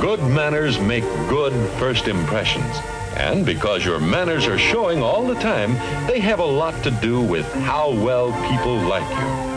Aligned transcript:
Good 0.00 0.20
manners 0.20 0.78
make 0.78 1.02
good 1.28 1.52
first 1.78 2.06
impressions. 2.06 2.76
And 3.16 3.44
because 3.44 3.84
your 3.84 3.98
manners 3.98 4.46
are 4.46 4.56
showing 4.56 5.02
all 5.02 5.26
the 5.26 5.34
time, 5.34 5.74
they 6.06 6.20
have 6.20 6.38
a 6.38 6.44
lot 6.44 6.84
to 6.84 6.92
do 6.92 7.20
with 7.20 7.52
how 7.52 7.90
well 7.90 8.30
people 8.48 8.76
like 8.76 9.08
you. 9.10 9.47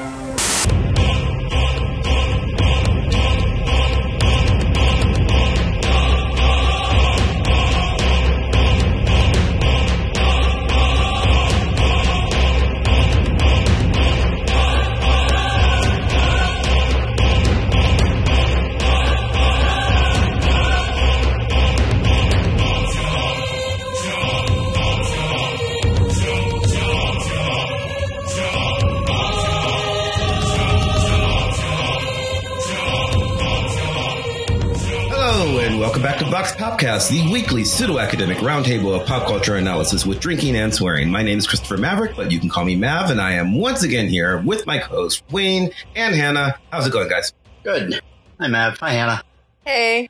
VoxPopcast, 37.01 37.09
the 37.09 37.31
weekly 37.31 37.63
pseudo-academic 37.63 38.37
roundtable 38.37 38.99
of 38.99 39.07
pop 39.07 39.27
culture 39.27 39.55
analysis 39.55 40.05
with 40.05 40.19
drinking 40.19 40.55
and 40.55 40.73
swearing. 40.73 41.09
My 41.09 41.23
name 41.23 41.37
is 41.37 41.47
Christopher 41.47 41.77
Maverick, 41.77 42.15
but 42.15 42.31
you 42.31 42.39
can 42.39 42.49
call 42.49 42.65
me 42.65 42.75
Mav, 42.75 43.09
and 43.09 43.19
I 43.19 43.33
am 43.33 43.55
once 43.55 43.83
again 43.83 44.07
here 44.07 44.41
with 44.41 44.65
my 44.67 44.77
co-host 44.79 45.23
Wayne 45.31 45.71
and 45.95 46.15
Hannah. 46.15 46.55
How's 46.71 46.87
it 46.87 46.93
going, 46.93 47.09
guys? 47.09 47.33
Good. 47.63 47.99
Hi, 48.39 48.47
Mav. 48.47 48.77
Hi, 48.79 48.93
Hannah. 48.93 49.23
Hey. 49.65 50.09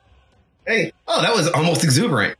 Hey, 0.66 0.91
oh, 1.08 1.22
that 1.22 1.34
was 1.34 1.48
almost 1.50 1.84
exuberant. 1.84 2.38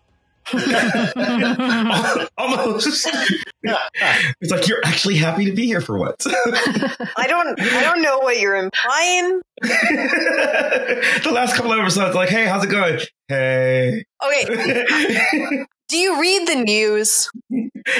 almost. 2.38 3.08
it's 3.64 4.52
like 4.52 4.68
you're 4.68 4.82
actually 4.84 5.16
happy 5.16 5.46
to 5.46 5.52
be 5.54 5.66
here 5.66 5.82
for 5.82 5.98
once. 5.98 6.26
I 6.28 7.26
don't 7.28 7.60
I 7.60 7.84
don't 7.84 8.02
know 8.02 8.20
what 8.20 8.40
you're 8.40 8.56
implying. 8.56 9.42
the 9.62 11.32
last 11.32 11.56
couple 11.56 11.72
of 11.72 11.80
episodes, 11.80 12.16
like, 12.16 12.30
hey, 12.30 12.46
how's 12.46 12.64
it 12.64 12.72
going? 12.72 13.00
Hey. 13.32 14.04
Okay. 14.26 15.66
Do 15.90 15.98
you 15.98 16.20
read 16.22 16.48
the 16.48 16.56
news? 16.56 17.30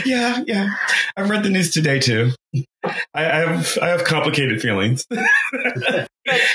yeah, 0.06 0.42
yeah. 0.46 0.70
I've 1.18 1.30
read 1.30 1.44
the 1.44 1.50
news 1.50 1.72
today 1.72 2.00
too. 2.00 2.32
I, 2.84 2.92
I 3.14 3.24
have 3.52 3.78
I 3.82 3.88
have 3.90 4.04
complicated 4.06 4.62
feelings, 4.62 5.06
but 5.10 6.08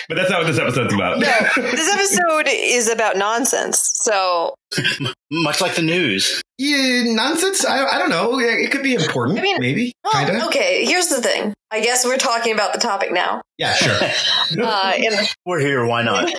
that's 0.08 0.30
not 0.30 0.40
what 0.40 0.46
this 0.46 0.58
episode's 0.58 0.92
about. 0.94 1.18
No. 1.18 1.26
This 1.56 1.90
episode 1.92 2.48
is 2.48 2.88
about 2.90 3.16
nonsense. 3.16 3.92
So 3.94 4.54
Much 5.30 5.60
like 5.60 5.74
the 5.74 5.82
news. 5.82 6.42
yeah, 6.58 7.02
nonsense. 7.14 7.64
I, 7.66 7.84
I 7.86 7.98
don't 7.98 8.10
know. 8.10 8.38
It 8.38 8.70
could 8.70 8.82
be 8.82 8.94
important. 8.94 9.38
I 9.38 9.42
mean- 9.42 9.56
maybe, 9.60 9.92
well, 10.04 10.12
kind 10.12 10.36
of. 10.36 10.42
okay, 10.48 10.84
here's 10.84 11.08
the 11.08 11.20
thing. 11.22 11.52
I 11.70 11.80
guess 11.80 12.04
we're 12.04 12.16
talking 12.18 12.52
about 12.54 12.72
the 12.72 12.78
topic 12.80 13.12
now. 13.12 13.42
Yeah, 13.58 13.74
sure. 13.74 13.98
Uh 14.62 14.92
in, 14.96 15.12
We're 15.44 15.60
here. 15.60 15.84
Why 15.86 16.02
not? 16.02 16.30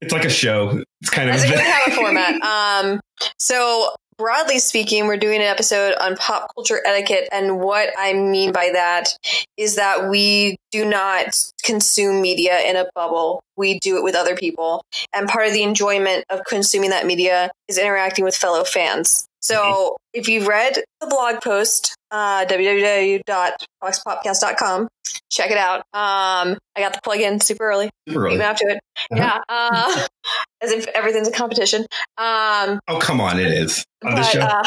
It's 0.00 0.12
like 0.12 0.24
a 0.24 0.30
show. 0.30 0.82
It's 1.00 1.10
kind 1.10 1.28
of. 1.28 1.36
as 1.36 1.44
a 1.44 1.48
good 1.48 1.58
have 1.58 1.88
a 1.88 1.90
format. 1.96 2.40
Um 2.42 3.00
so 3.38 3.90
broadly 4.16 4.58
speaking, 4.58 5.06
we're 5.06 5.16
doing 5.16 5.36
an 5.36 5.46
episode 5.46 5.94
on 5.94 6.16
pop 6.16 6.52
culture 6.54 6.80
etiquette 6.84 7.28
and 7.32 7.60
what 7.60 7.90
I 7.96 8.14
mean 8.14 8.52
by 8.52 8.70
that 8.72 9.16
is 9.56 9.76
that 9.76 10.10
we 10.10 10.56
do 10.72 10.84
not 10.84 11.36
consume 11.62 12.20
media 12.20 12.58
in 12.60 12.76
a 12.76 12.86
bubble. 12.94 13.40
We 13.56 13.78
do 13.78 13.96
it 13.96 14.02
with 14.02 14.14
other 14.14 14.36
people. 14.36 14.82
And 15.14 15.28
part 15.28 15.46
of 15.46 15.52
the 15.52 15.62
enjoyment 15.62 16.24
of 16.30 16.44
consuming 16.44 16.90
that 16.90 17.06
media 17.06 17.50
is 17.68 17.78
interacting 17.78 18.24
with 18.24 18.34
fellow 18.34 18.64
fans. 18.64 19.27
So 19.40 19.96
if 20.12 20.28
you've 20.28 20.46
read 20.46 20.74
the 21.00 21.06
blog 21.06 21.40
post, 21.40 21.96
uh, 22.10 22.44
www.voxpopcast.com, 22.46 24.88
check 25.30 25.50
it 25.50 25.56
out. 25.58 25.78
Um, 25.92 26.56
I 26.76 26.80
got 26.80 26.92
the 26.92 27.00
plug-in 27.02 27.40
super 27.40 27.68
early. 27.68 27.90
Super 28.08 28.26
early. 28.26 28.40
up 28.40 28.56
to 28.56 28.66
it. 28.66 28.78
Yeah. 29.14 29.38
Uh, 29.48 30.06
as 30.60 30.72
if 30.72 30.86
everything's 30.88 31.28
a 31.28 31.32
competition. 31.32 31.82
Um, 32.16 32.80
Oh 32.88 32.98
come 33.00 33.20
on! 33.20 33.38
It 33.38 33.46
is 33.46 33.84
on 34.04 34.16
this 34.16 34.26
but, 34.26 34.32
show. 34.32 34.40
uh, 34.40 34.62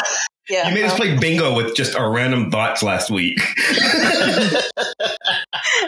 yeah. 0.48 0.68
you 0.68 0.74
made 0.74 0.84
us 0.84 0.96
play 0.96 1.18
bingo 1.18 1.54
with 1.54 1.76
just 1.76 1.94
our 1.94 2.10
random 2.10 2.50
thoughts 2.50 2.82
last 2.82 3.10
week. 3.10 3.38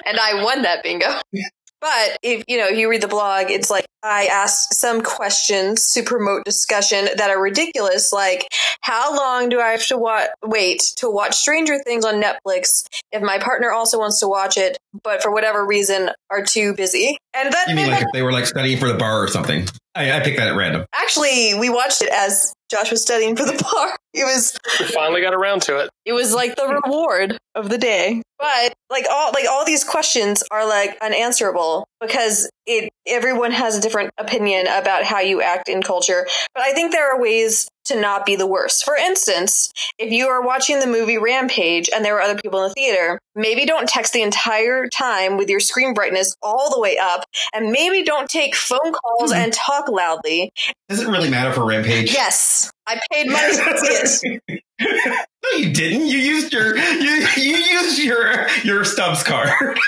and 0.06 0.18
I 0.18 0.42
won 0.42 0.62
that 0.62 0.82
bingo. 0.82 1.06
But 1.84 2.16
if 2.22 2.44
you 2.48 2.56
know, 2.56 2.68
if 2.68 2.78
you 2.78 2.88
read 2.88 3.02
the 3.02 3.08
blog, 3.08 3.50
it's 3.50 3.68
like 3.68 3.84
I 4.02 4.24
asked 4.32 4.72
some 4.72 5.02
questions 5.02 5.90
to 5.90 6.02
promote 6.02 6.46
discussion 6.46 7.10
that 7.18 7.28
are 7.28 7.38
ridiculous, 7.38 8.10
like 8.10 8.48
how 8.80 9.14
long 9.14 9.50
do 9.50 9.60
I 9.60 9.72
have 9.72 9.86
to 9.88 9.98
wa- 9.98 10.28
wait 10.42 10.80
to 10.96 11.10
watch 11.10 11.34
Stranger 11.34 11.78
Things 11.78 12.06
on 12.06 12.22
Netflix 12.22 12.86
if 13.12 13.20
my 13.20 13.38
partner 13.38 13.70
also 13.70 13.98
wants 13.98 14.20
to 14.20 14.28
watch 14.28 14.56
it, 14.56 14.78
but 15.02 15.22
for 15.22 15.30
whatever 15.30 15.66
reason 15.66 16.08
are 16.30 16.42
too 16.42 16.72
busy? 16.74 17.18
And 17.34 17.52
that 17.52 17.68
you 17.68 17.74
mean 17.74 17.88
like 17.88 18.00
if 18.00 18.12
they 18.14 18.22
were 18.22 18.32
like 18.32 18.46
studying 18.46 18.78
for 18.78 18.88
the 18.88 18.96
bar 18.96 19.22
or 19.22 19.28
something? 19.28 19.68
I, 19.94 20.10
I 20.10 20.20
picked 20.20 20.38
that 20.38 20.48
at 20.48 20.56
random. 20.56 20.86
actually 20.94 21.52
we 21.60 21.68
watched 21.68 22.00
it 22.00 22.08
as 22.10 22.54
Josh 22.74 22.90
was 22.90 23.02
studying 23.02 23.36
for 23.36 23.44
the 23.44 23.52
bar. 23.72 23.96
It 24.12 24.24
was 24.24 24.58
We 24.80 24.86
finally 24.86 25.20
got 25.20 25.34
around 25.34 25.62
to 25.62 25.78
it. 25.78 25.90
it 26.04 26.12
was 26.12 26.32
like 26.34 26.56
the 26.56 26.66
reward 26.66 27.38
of 27.54 27.68
the 27.68 27.78
day. 27.78 28.22
But 28.38 28.74
like 28.90 29.06
all 29.10 29.30
like 29.32 29.46
all 29.48 29.64
these 29.64 29.84
questions 29.84 30.42
are 30.50 30.66
like 30.66 30.96
unanswerable 31.00 31.86
because 32.00 32.50
it 32.66 32.90
everyone 33.06 33.52
has 33.52 33.76
a 33.76 33.80
different 33.80 34.10
opinion 34.18 34.66
about 34.66 35.04
how 35.04 35.20
you 35.20 35.40
act 35.40 35.68
in 35.68 35.82
culture. 35.82 36.26
But 36.54 36.62
I 36.64 36.72
think 36.72 36.92
there 36.92 37.14
are 37.14 37.20
ways 37.20 37.68
to 37.86 38.00
not 38.00 38.26
be 38.26 38.36
the 38.36 38.46
worst. 38.46 38.84
For 38.84 38.96
instance, 38.96 39.70
if 39.98 40.12
you 40.12 40.28
are 40.28 40.42
watching 40.44 40.80
the 40.80 40.86
movie 40.86 41.18
Rampage 41.18 41.88
and 41.94 42.04
there 42.04 42.16
are 42.16 42.22
other 42.22 42.40
people 42.40 42.62
in 42.62 42.68
the 42.68 42.74
theater, 42.74 43.18
maybe 43.34 43.66
don't 43.66 43.88
text 43.88 44.12
the 44.12 44.22
entire 44.22 44.88
time 44.88 45.36
with 45.36 45.48
your 45.48 45.60
screen 45.60 45.94
brightness 45.94 46.34
all 46.42 46.70
the 46.70 46.80
way 46.80 46.98
up 47.00 47.24
and 47.52 47.70
maybe 47.70 48.02
don't 48.02 48.28
take 48.28 48.54
phone 48.54 48.92
calls 48.92 49.32
hmm. 49.32 49.38
and 49.38 49.52
talk 49.52 49.88
loudly. 49.88 50.52
Does 50.88 51.00
it 51.00 51.08
really 51.08 51.30
matter 51.30 51.52
for 51.52 51.64
Rampage? 51.64 52.12
Yes, 52.12 52.70
I 52.86 53.00
paid 53.10 53.30
money 53.30 53.56
to 53.56 54.08
see 54.08 54.40
it. 54.48 54.62
No, 55.44 55.58
you 55.58 55.72
didn't. 55.72 56.06
You 56.06 56.18
used 56.18 56.52
your 56.52 56.76
you 56.76 57.26
you 57.36 57.56
used 57.56 57.98
your 57.98 58.48
your 58.64 58.84
Stubs 58.84 59.22
card. 59.22 59.50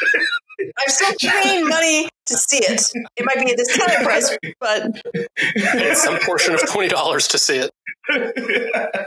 I'm 0.78 0.88
still 0.88 1.14
paying 1.18 1.66
money 1.68 2.08
to 2.26 2.36
see 2.36 2.58
it. 2.58 2.82
It 3.16 3.24
might 3.24 3.44
be 3.44 3.52
a 3.52 3.56
discounted 3.56 4.04
price, 4.04 4.36
but 4.60 5.02
Paid 5.36 5.96
some 5.96 6.18
portion 6.20 6.54
of 6.54 6.68
twenty 6.70 6.88
dollars 6.88 7.28
to 7.28 7.38
see 7.38 7.56
it. 7.56 7.70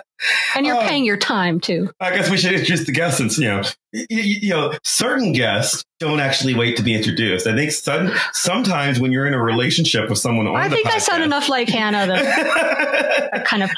And 0.53 0.66
you're 0.66 0.75
Oh. 0.75 0.81
paying 0.85 1.06
your 1.06 1.16
time 1.16 1.62
too. 1.62 1.90
I 2.01 2.09
guess 2.13 2.29
we 2.29 2.35
should 2.35 2.51
introduce 2.51 2.85
the 2.85 2.91
guests 2.91 3.19
since, 3.19 3.38
you 3.38 3.47
know, 3.47 3.62
you, 3.94 4.06
you 4.09 4.50
know, 4.50 4.73
certain 4.84 5.31
guests 5.31 5.85
don't 6.01 6.19
actually 6.19 6.56
wait 6.56 6.75
to 6.75 6.84
be 6.84 6.94
introduced. 6.94 7.47
I 7.47 7.56
think 7.56 7.72
some, 7.72 8.12
sometimes 8.34 9.00
when 9.00 9.13
you're 9.13 9.28
in 9.28 9.34
a 9.34 9.41
relationship 9.41 10.09
with 10.09 10.18
someone 10.19 10.45
on 10.47 10.57
I 10.57 10.68
the 10.68 10.75
think 10.75 10.88
I 10.88 10.97
podcast, 10.97 11.01
sound 11.03 11.23
enough 11.23 11.47
like 11.47 11.69
Hannah 11.69 12.06
that 12.07 13.29
I 13.34 13.39
kind 13.39 13.63
of. 13.63 13.69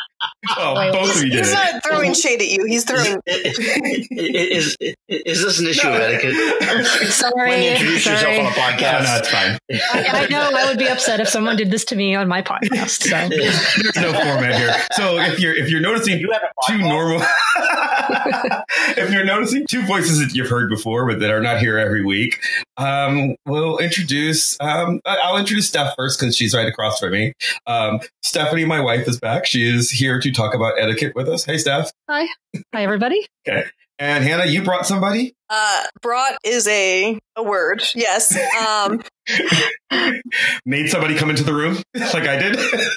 well, 0.57 0.91
both 0.91 1.15
of 1.15 1.23
you 1.23 1.29
did 1.29 1.39
he's 1.45 1.53
not 1.53 1.83
throwing 1.83 2.13
shade 2.15 2.41
at 2.41 2.47
you. 2.47 2.65
He's 2.65 2.85
throwing. 2.85 3.19
is, 3.27 4.75
is, 4.79 4.95
is 5.09 5.43
this 5.43 5.59
an 5.59 5.67
issue 5.67 5.87
of 5.89 5.93
etiquette? 5.95 6.33
Sorry, 7.11 7.49
When 7.49 7.61
you 7.61 7.69
Sorry, 7.69 7.71
introduce 7.73 8.05
yourself 8.07 8.25
on 8.39 8.39
a 8.39 8.43
No, 8.43 8.49
podcast. 8.49 9.03
no, 9.03 9.17
it's 9.17 9.29
fine. 9.29 9.57
I, 9.93 10.23
I 10.23 10.27
know 10.29 10.49
I 10.55 10.65
would 10.69 10.79
be 10.79 10.87
upset 10.87 11.19
if 11.19 11.27
someone 11.29 11.55
did 11.55 11.69
this 11.69 11.85
to 11.85 11.95
me 11.95 12.15
on 12.15 12.27
my 12.27 12.41
podcast. 12.41 13.03
So 13.03 13.29
There's 13.29 13.95
no 13.97 14.11
format 14.19 14.55
here. 14.55 14.73
So 14.91 15.17
if 15.19 15.39
you're 15.39 15.55
if 15.55 15.69
you're 15.69 15.81
noticing 15.81 16.19
You 16.19 16.33
two 16.67 16.77
normal, 16.79 17.21
if 18.97 19.11
you're 19.11 19.23
noticing 19.25 19.65
two 19.67 19.81
voices 19.83 20.19
that 20.19 20.33
you've 20.35 20.49
heard 20.49 20.69
before 20.69 21.07
but 21.07 21.19
that 21.19 21.31
are 21.31 21.41
not 21.41 21.59
here 21.59 21.77
every 21.77 22.03
week, 22.03 22.39
um, 22.77 23.35
we'll 23.45 23.77
introduce. 23.77 24.57
Um, 24.59 24.99
I- 25.05 25.17
I'll 25.23 25.37
introduce 25.37 25.67
Steph 25.67 25.95
first 25.95 26.19
because 26.19 26.35
she's 26.35 26.53
right 26.53 26.67
across 26.67 26.99
from 26.99 27.11
me. 27.11 27.33
Um, 27.67 27.99
Stephanie, 28.23 28.65
my 28.65 28.79
wife, 28.81 29.07
is 29.07 29.19
back. 29.19 29.45
She 29.45 29.63
is 29.63 29.89
here 29.89 30.19
to 30.19 30.31
talk 30.31 30.53
about 30.53 30.73
etiquette 30.79 31.13
with 31.15 31.27
us. 31.29 31.45
Hey, 31.45 31.57
Steph. 31.57 31.91
hi, 32.09 32.27
hi 32.73 32.83
everybody. 32.83 33.25
Okay. 33.47 33.65
And 33.99 34.23
Hannah, 34.23 34.45
you 34.45 34.63
brought 34.63 34.87
somebody. 34.87 35.35
Uh, 35.47 35.83
brought 36.01 36.33
is 36.43 36.67
a 36.67 37.19
a 37.35 37.43
word. 37.43 37.83
Yes. 37.93 38.35
Um. 38.57 39.01
Made 40.65 40.89
somebody 40.89 41.15
come 41.15 41.29
into 41.29 41.43
the 41.43 41.53
room 41.53 41.77
like 41.95 42.27
I 42.27 42.37
did. 42.37 42.57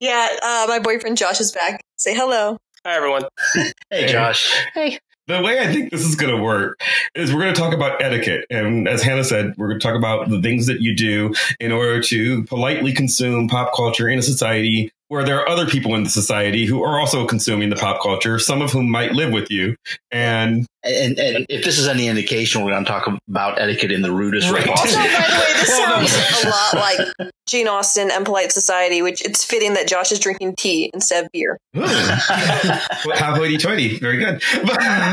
Yeah. 0.00 0.28
Uh, 0.42 0.66
my 0.68 0.78
boyfriend 0.78 1.16
Josh 1.16 1.40
is 1.40 1.52
back. 1.52 1.80
Say 1.96 2.14
hello. 2.14 2.56
Hi 2.84 2.94
everyone. 2.96 3.24
Hey, 3.90 4.06
Josh. 4.06 4.52
Hey, 4.74 4.98
the 5.28 5.42
way 5.42 5.60
I 5.60 5.72
think 5.72 5.90
this 5.90 6.04
is 6.04 6.14
going 6.14 6.34
to 6.34 6.42
work 6.42 6.78
is 7.14 7.32
we're 7.32 7.40
going 7.40 7.54
to 7.54 7.60
talk 7.60 7.74
about 7.74 8.02
etiquette. 8.02 8.44
And 8.50 8.86
as 8.86 9.02
Hannah 9.02 9.24
said, 9.24 9.54
we're 9.56 9.68
going 9.68 9.80
to 9.80 9.86
talk 9.86 9.96
about 9.96 10.28
the 10.28 10.40
things 10.42 10.66
that 10.66 10.80
you 10.80 10.94
do 10.94 11.34
in 11.58 11.72
order 11.72 12.02
to 12.02 12.44
politely 12.44 12.92
consume 12.92 13.48
pop 13.48 13.74
culture 13.74 14.08
in 14.08 14.18
a 14.18 14.22
society 14.22 14.90
where 15.08 15.24
there 15.24 15.40
are 15.40 15.48
other 15.48 15.66
people 15.66 15.94
in 15.94 16.04
the 16.04 16.10
society 16.10 16.66
who 16.66 16.82
are 16.82 16.98
also 17.00 17.26
consuming 17.26 17.70
the 17.70 17.76
pop 17.76 18.00
culture, 18.02 18.38
some 18.38 18.62
of 18.62 18.72
whom 18.72 18.90
might 18.90 19.12
live 19.12 19.32
with 19.32 19.50
you. 19.50 19.74
And 20.10 20.66
And, 20.84 21.18
and 21.18 21.46
if 21.48 21.64
this 21.64 21.78
is 21.78 21.88
any 21.88 22.06
indication, 22.08 22.62
we're 22.64 22.70
going 22.72 22.84
to 22.84 22.90
talk 22.90 23.08
about 23.28 23.58
etiquette 23.60 23.90
in 23.92 24.02
the 24.02 24.12
rudest 24.12 24.52
way 24.52 24.60
Right. 24.60 24.68
Also, 24.68 24.96
possible. 24.96 25.02
by 25.04 25.26
the 25.26 25.40
way, 25.40 25.52
this 25.60 25.68
Well, 25.78 26.00
no. 26.00 26.06
sounds 26.06 26.44
a 26.44 26.48
lot 26.48 26.74
like 26.74 27.30
Jane 27.48 27.68
Austen 27.68 28.10
and 28.10 28.24
Polite 28.26 28.52
Society, 28.52 29.00
which 29.02 29.22
it's 29.24 29.44
fitting 29.44 29.74
that 29.74 29.88
Josh 29.88 30.12
is 30.12 30.18
drinking 30.18 30.54
tea 30.56 30.90
instead 30.94 31.24
of 31.24 31.32
beer. 31.32 31.58
Ooh. 31.76 31.82
How 31.84 33.34
hoity-toity. 33.34 33.98
Very 33.98 34.18
good. 34.18 34.42
But 34.62 34.78
now 34.82 35.12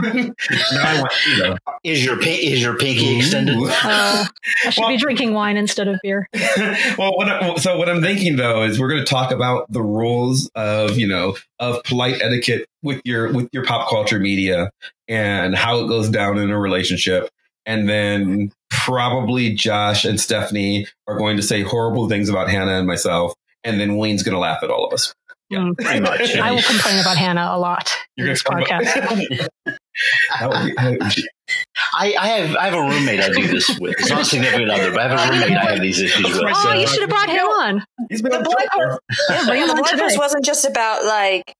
I 0.83 1.01
want 1.01 1.13
you 1.27 1.44
know. 1.44 1.57
is 1.83 2.03
your 2.06 2.21
is 2.21 2.62
your 2.62 2.77
pinky 2.77 3.18
extended? 3.18 3.56
Uh, 3.86 4.25
I 4.65 4.69
should 4.69 4.81
Well- 4.81 4.89
be 4.89 4.98
drinking 4.98 5.33
wine 5.33 5.57
instead 5.57 5.88
of 5.88 5.98
beer. 6.03 6.27
well, 6.98 7.15
what 7.18 7.27
I, 7.30 7.56
so 7.56 7.77
what 7.77 7.88
I'm 7.89 8.01
thinking 8.01 8.36
though 8.36 8.63
is 8.63 8.80
we're 8.80 8.89
going 8.89 9.03
to 9.03 9.09
talk 9.09 9.31
about 9.31 9.71
the 9.71 9.81
rules 9.86 10.50
of 10.56 10.98
you 10.98 11.08
know 11.08 11.36
of 11.60 11.84
polite 11.84 12.22
etiquette 12.22 12.66
with 12.84 13.02
your 13.06 13.32
with 13.32 13.50
your 13.52 13.66
pop 13.66 13.90
culture 13.90 14.20
media 14.20 14.72
and 15.08 15.56
how 15.56 15.80
it 15.80 15.88
goes 15.88 16.10
down 16.10 16.38
in 16.38 16.52
a 16.52 16.60
relationship, 16.60 17.30
and 17.66 17.88
then 17.88 18.52
probably 18.70 19.54
Josh 19.54 20.06
and 20.06 20.20
Stephanie 20.20 20.88
are 21.08 21.18
going 21.18 21.38
to 21.38 21.44
say 21.44 21.62
horrible 21.62 22.10
things 22.10 22.30
about 22.30 22.50
Hannah 22.50 22.78
and 22.78 22.88
myself, 22.88 23.34
and 23.64 23.80
then 23.80 23.98
Wayne's 23.98 24.24
going 24.24 24.34
to 24.36 24.40
laugh 24.40 24.64
at 24.64 24.70
all 24.70 24.86
of 24.86 24.94
us. 24.94 25.14
Mm. 25.53 25.77
Pretty 25.77 26.00
much. 26.00 26.36
I 26.38 26.51
will 26.51 26.62
complain 26.68 27.00
about 27.00 27.18
Hannah 27.18 27.50
a 27.53 27.59
lot 27.59 27.92
You're 28.15 28.27
in 28.27 28.36
going 28.44 28.63
this 28.63 28.80
to 28.80 28.89
podcast. 28.89 29.47
That 30.39 30.50
would 30.50 30.65
be- 30.65 30.74
that 30.75 30.89
would 30.92 31.00
be- 31.15 31.27
I, 31.94 32.15
I 32.19 32.27
have 32.27 32.56
I 32.57 32.65
have 32.65 32.74
a 32.74 32.81
roommate 32.81 33.21
I 33.21 33.30
do 33.30 33.47
this 33.47 33.69
with. 33.80 33.95
It's 34.00 34.09
not 34.09 34.21
a 34.21 34.25
significant 34.25 34.69
other, 34.69 34.92
but 34.92 35.00
I 35.00 35.07
have 35.07 35.30
a 35.30 35.31
roommate 35.33 35.57
I 35.57 35.71
have 35.71 35.80
these 35.80 36.01
issues 36.01 36.25
with. 36.33 36.42
Right, 36.44 36.53
Oh, 36.57 36.63
so- 36.63 36.74
you 36.74 36.86
should 36.88 37.00
have 37.01 37.09
brought 37.09 37.30
him 37.30 37.45
on. 37.45 37.86
He's 38.09 38.21
been 38.21 38.31
The 38.31 38.39
on 38.39 38.44
Black 38.44 38.68
Twitter. 38.74 39.00
Yeah, 39.30 39.44
bring 39.47 39.62
him 39.62 39.68
the 39.68 39.74
on 39.75 39.77
blog 39.80 39.89
today. 39.92 40.18
wasn't 40.18 40.44
just 40.44 40.65
about 40.65 41.06
like 41.06 41.53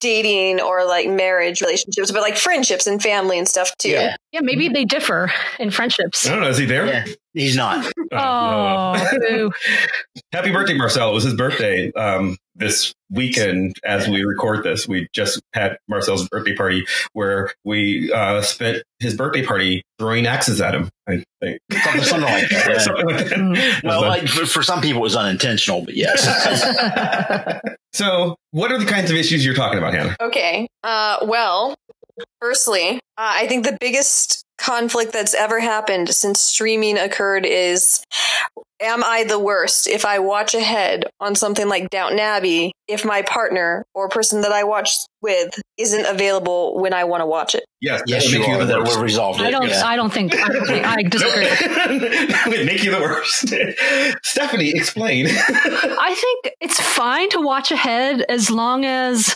dating 0.00 0.60
or 0.60 0.84
like 0.86 1.08
marriage 1.08 1.60
relationships, 1.62 2.12
but 2.12 2.20
like 2.22 2.36
friendships 2.36 2.86
and 2.86 3.02
family 3.02 3.38
and 3.38 3.48
stuff 3.48 3.72
too. 3.78 3.88
Yeah, 3.88 4.14
Yeah, 4.30 4.40
maybe 4.42 4.68
they 4.68 4.84
differ 4.84 5.32
in 5.58 5.70
friendships. 5.72 6.26
I 6.26 6.30
don't 6.30 6.42
know. 6.42 6.48
Is 6.50 6.58
he 6.58 6.66
there? 6.66 6.86
yeah. 6.86 7.04
He's 7.32 7.56
not. 7.56 7.84
Oh, 8.12 8.94
Oh. 9.32 9.50
Happy 10.32 10.52
birthday, 10.52 10.74
Marcel. 10.76 11.10
It 11.10 11.14
was 11.14 11.24
his 11.24 11.34
birthday 11.34 11.90
um, 11.94 12.36
this 12.56 12.94
weekend 13.10 13.74
as 13.84 14.08
we 14.08 14.22
record 14.24 14.64
this. 14.64 14.86
We 14.88 15.08
just 15.12 15.40
had 15.52 15.78
Marcel's 15.88 16.28
birthday 16.28 16.54
party 16.54 16.84
where 17.12 17.52
we 17.64 18.12
uh, 18.12 18.42
spent 18.42 18.82
his 19.00 19.14
birthday 19.16 19.44
party 19.44 19.82
throwing 19.98 20.26
axes 20.26 20.60
at 20.60 20.74
him, 20.74 20.88
I 21.08 21.24
think. 21.40 21.58
Something, 21.72 22.02
something 22.02 22.20
like 22.30 22.48
that. 22.50 22.66
yeah. 22.70 22.78
Something 22.78 23.06
like 23.06 23.26
that. 23.28 23.80
Well, 23.84 24.00
So- 24.02 24.08
like, 24.08 24.28
for, 24.28 24.46
for 24.46 24.62
some 24.62 24.80
people, 24.80 25.00
it 25.00 25.04
was 25.04 25.16
unintentional, 25.16 25.84
but 25.84 25.94
yes. 25.96 26.22
so, 27.92 28.36
what 28.52 28.70
are 28.72 28.78
the 28.78 28.86
kinds 28.86 29.10
of 29.10 29.16
issues 29.16 29.44
you're 29.44 29.54
talking 29.54 29.78
about, 29.78 29.94
Hannah? 29.94 30.16
Okay. 30.20 30.68
Uh, 30.82 31.18
well, 31.22 31.74
firstly, 32.40 32.96
uh, 32.96 32.98
I 33.18 33.46
think 33.46 33.64
the 33.64 33.76
biggest 33.80 34.44
conflict 34.58 35.12
that's 35.12 35.34
ever 35.34 35.58
happened 35.60 36.08
since 36.10 36.40
streaming 36.40 36.96
occurred 36.96 37.44
is 37.44 38.04
am 38.84 39.02
I 39.02 39.24
the 39.24 39.38
worst 39.38 39.86
if 39.86 40.04
I 40.04 40.18
watch 40.18 40.54
ahead 40.54 41.06
on 41.20 41.34
something 41.34 41.68
like 41.68 41.90
Downton 41.90 42.18
Abbey 42.18 42.72
if 42.86 43.04
my 43.04 43.22
partner 43.22 43.84
or 43.94 44.08
person 44.08 44.42
that 44.42 44.52
I 44.52 44.64
watch 44.64 44.90
with 45.24 45.58
isn't 45.78 46.06
available 46.06 46.78
when 46.78 46.92
I 46.92 47.04
want 47.04 47.22
to 47.22 47.26
watch 47.26 47.54
it? 47.54 47.64
Yes, 47.80 48.02
yes, 48.06 48.24
that 48.24 48.30
you 48.32 48.44
are. 48.44 48.58
the 48.58 48.66
That 48.66 48.80
worst. 48.80 48.98
resolved. 48.98 49.40
I 49.40 49.50
don't. 49.50 49.68
yeah. 49.68 49.82
I 49.84 49.96
don't 49.96 50.12
think. 50.12 50.34
I, 50.36 50.94
I 50.98 51.02
disagree. 51.02 51.44
That 51.46 52.62
make 52.66 52.84
you 52.84 52.90
the 52.92 53.00
worst. 53.00 53.52
Stephanie, 54.22 54.70
explain. 54.74 55.26
I 55.30 56.14
think 56.14 56.54
it's 56.60 56.78
fine 56.80 57.30
to 57.30 57.40
watch 57.40 57.72
ahead 57.72 58.24
as 58.28 58.50
long 58.50 58.84
as 58.84 59.34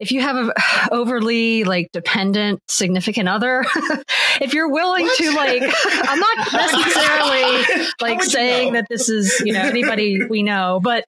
if 0.00 0.10
you 0.12 0.20
have 0.20 0.36
a 0.36 0.52
overly 0.90 1.64
like 1.64 1.90
dependent 1.92 2.60
significant 2.68 3.28
other, 3.28 3.64
if 4.40 4.52
you're 4.52 4.70
willing 4.70 5.08
to 5.16 5.32
like, 5.32 5.62
I'm 5.62 6.18
not 6.18 6.52
necessarily 6.52 7.90
like 8.00 8.18
would 8.18 8.24
you 8.24 8.30
saying 8.30 8.72
know? 8.72 8.80
that 8.80 8.86
this 8.90 9.08
is 9.08 9.40
you 9.44 9.52
know 9.52 9.60
anybody 9.62 10.24
we 10.26 10.42
know, 10.42 10.80
but 10.82 11.04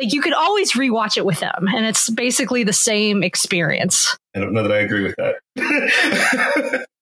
like 0.00 0.12
you 0.12 0.20
could 0.20 0.32
always 0.32 0.72
rewatch 0.72 1.16
it 1.16 1.24
with 1.26 1.40
them, 1.40 1.66
and 1.74 1.84
it's 1.86 2.08
basically 2.10 2.64
the 2.64 2.72
same 2.72 3.22
experience. 3.22 4.16
I 4.34 4.40
don't 4.40 4.52
know 4.52 4.62
that 4.62 4.72
I 4.72 4.78
agree 4.78 5.02
with 5.04 5.14
that. 5.16 6.86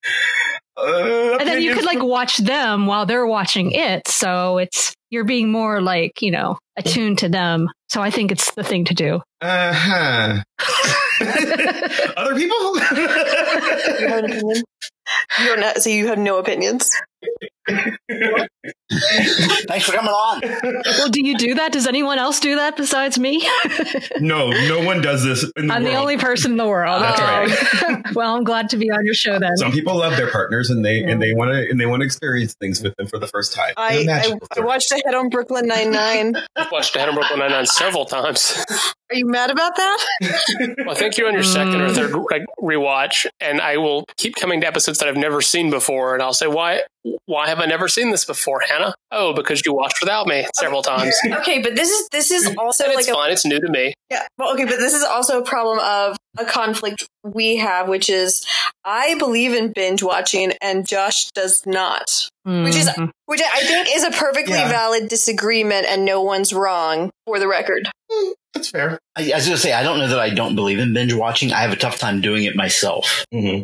Uh, 0.79 1.37
And 1.39 1.49
then 1.49 1.59
you 1.59 1.73
could 1.73 1.85
like 1.85 2.03
watch 2.03 2.37
them 2.37 2.85
while 2.85 3.07
they're 3.07 3.25
watching 3.25 3.71
it, 3.71 4.07
so 4.07 4.59
it's 4.59 4.93
you're 5.09 5.23
being 5.23 5.51
more 5.51 5.81
like 5.81 6.21
you 6.21 6.29
know 6.29 6.59
attuned 6.77 7.17
to 7.17 7.29
them. 7.29 7.67
So 7.89 7.99
I 7.99 8.11
think 8.11 8.31
it's 8.31 8.51
the 8.53 8.63
thing 8.63 8.85
to 8.85 8.93
do. 8.93 9.21
Uh 9.41 9.73
huh. 9.73 10.43
Other 12.17 12.35
people? 12.35 12.77
You 12.77 14.07
have 14.07 14.23
an 14.23 14.25
opinion? 14.25 14.63
You're 15.43 15.57
not, 15.57 15.77
so 15.77 15.89
you 15.89 16.07
have 16.07 16.19
no 16.19 16.37
opinions. 16.37 16.91
Thanks 19.67 19.85
for 19.85 19.91
coming 19.91 20.11
on. 20.11 20.41
Well, 20.85 21.09
do 21.09 21.25
you 21.25 21.37
do 21.37 21.55
that? 21.55 21.71
Does 21.71 21.87
anyone 21.87 22.19
else 22.19 22.39
do 22.39 22.55
that 22.55 22.77
besides 22.77 23.19
me? 23.19 23.47
no, 24.19 24.49
no 24.49 24.83
one 24.85 25.01
does 25.01 25.23
this 25.23 25.43
in 25.57 25.67
the 25.67 25.73
I'm 25.73 25.83
world. 25.83 25.93
the 25.93 25.99
only 25.99 26.17
person 26.17 26.51
in 26.51 26.57
the 26.57 26.67
world. 26.67 27.01
That's 27.01 27.17
Oh. 27.19 28.01
well, 28.15 28.35
I'm 28.35 28.43
glad 28.43 28.69
to 28.69 28.77
be 28.77 28.89
on 28.89 29.03
your 29.05 29.13
show 29.13 29.39
then. 29.39 29.55
Some 29.57 29.71
people 29.71 29.97
love 29.97 30.15
their 30.15 30.31
partners 30.31 30.69
and 30.69 30.83
they 30.85 31.03
and 31.03 31.21
they 31.21 31.33
want 31.33 31.51
to 31.51 31.69
and 31.69 31.79
they 31.79 31.85
want 31.85 32.01
to 32.01 32.05
experience 32.05 32.55
things 32.59 32.81
with 32.81 32.95
them 32.95 33.07
for 33.07 33.19
the 33.19 33.27
first 33.27 33.53
time. 33.53 33.73
I, 33.77 34.05
I, 34.09 34.33
I 34.55 34.59
watched 34.61 34.91
ahead 34.91 35.13
on 35.13 35.29
Brooklyn 35.29 35.67
Nine 35.67 35.91
Nine. 35.91 36.35
I've 36.55 36.71
watched 36.71 36.95
Ahead 36.95 37.09
on 37.09 37.15
Brooklyn 37.15 37.39
Nine-Nine 37.39 37.65
several 37.65 38.05
times. 38.05 38.65
Are 39.09 39.15
you 39.15 39.27
mad 39.27 39.49
about 39.49 39.75
that? 39.75 40.07
Well, 40.79 40.91
I 40.91 40.95
think 40.95 41.17
you're 41.17 41.27
on 41.27 41.33
your 41.33 41.43
second 41.43 41.81
or 41.81 41.89
third 41.89 42.11
mm. 42.11 42.25
like, 42.31 42.43
rewatch, 42.61 43.25
and 43.39 43.61
I 43.61 43.77
will 43.77 44.05
keep 44.17 44.35
coming 44.35 44.61
to 44.61 44.67
episodes 44.67 44.99
that 44.99 45.07
I've 45.07 45.17
never 45.17 45.41
seen 45.41 45.69
before, 45.69 46.13
and 46.13 46.23
I'll 46.23 46.33
say, 46.33 46.47
"Why? 46.47 46.81
Why 47.25 47.47
have 47.47 47.56
I 47.59 47.65
never 47.65 47.87
seen 47.87 48.11
this 48.11 48.25
before, 48.25 48.61
Hannah?" 48.61 48.93
Oh, 49.11 49.33
because 49.33 49.65
you 49.65 49.73
watched 49.73 49.97
without 50.01 50.27
me 50.27 50.45
several 50.55 50.81
times. 50.81 51.15
Okay, 51.37 51.59
but 51.59 51.75
this 51.75 51.89
is 51.89 52.09
this 52.09 52.31
is 52.31 52.55
also 52.57 52.85
and 52.85 52.93
like 52.93 53.01
it's 53.01 53.09
a 53.09 53.13
fine; 53.13 53.31
it's 53.31 53.45
new 53.45 53.59
to 53.59 53.69
me. 53.69 53.93
Yeah. 54.09 54.25
Well, 54.37 54.53
okay, 54.53 54.65
but 54.65 54.77
this 54.77 54.93
is 54.93 55.03
also 55.03 55.41
a 55.41 55.45
problem 55.45 55.79
of 55.79 56.17
a 56.37 56.45
conflict 56.45 57.07
we 57.23 57.57
have, 57.57 57.87
which 57.87 58.09
is 58.09 58.45
I 58.83 59.15
believe 59.15 59.53
in 59.53 59.71
binge 59.73 60.03
watching 60.03 60.53
and 60.61 60.87
Josh 60.87 61.25
does 61.33 61.63
not, 61.65 62.29
which 62.45 62.75
is 62.75 62.89
mm-hmm. 62.89 63.05
which 63.25 63.41
I 63.41 63.63
think 63.63 63.89
is 63.91 64.03
a 64.03 64.11
perfectly 64.11 64.57
Yeah. 64.57 64.69
valid 64.69 65.09
disagreement 65.09 65.85
and 65.87 66.05
no 66.05 66.21
one's 66.21 66.53
wrong 66.53 67.11
for 67.25 67.39
the 67.39 67.47
record. 67.47 67.89
Hmm. 68.11 68.31
That's 68.57 68.69
fair. 68.69 68.99
I, 69.15 69.31
I 69.31 69.35
was 69.35 69.45
going 69.45 69.55
to 69.55 69.61
say, 69.61 69.73
I 69.73 69.83
don't 69.83 69.99
know 69.99 70.07
that 70.07 70.19
I 70.19 70.29
don't 70.31 70.55
believe 70.55 70.79
in 70.79 70.93
binge 70.93 71.13
watching. 71.13 71.51
I 71.53 71.57
have 71.61 71.71
a 71.71 71.75
tough 71.75 71.99
time 71.99 72.21
doing 72.21 72.43
it 72.43 72.55
myself. 72.55 73.25
hmm 73.31 73.61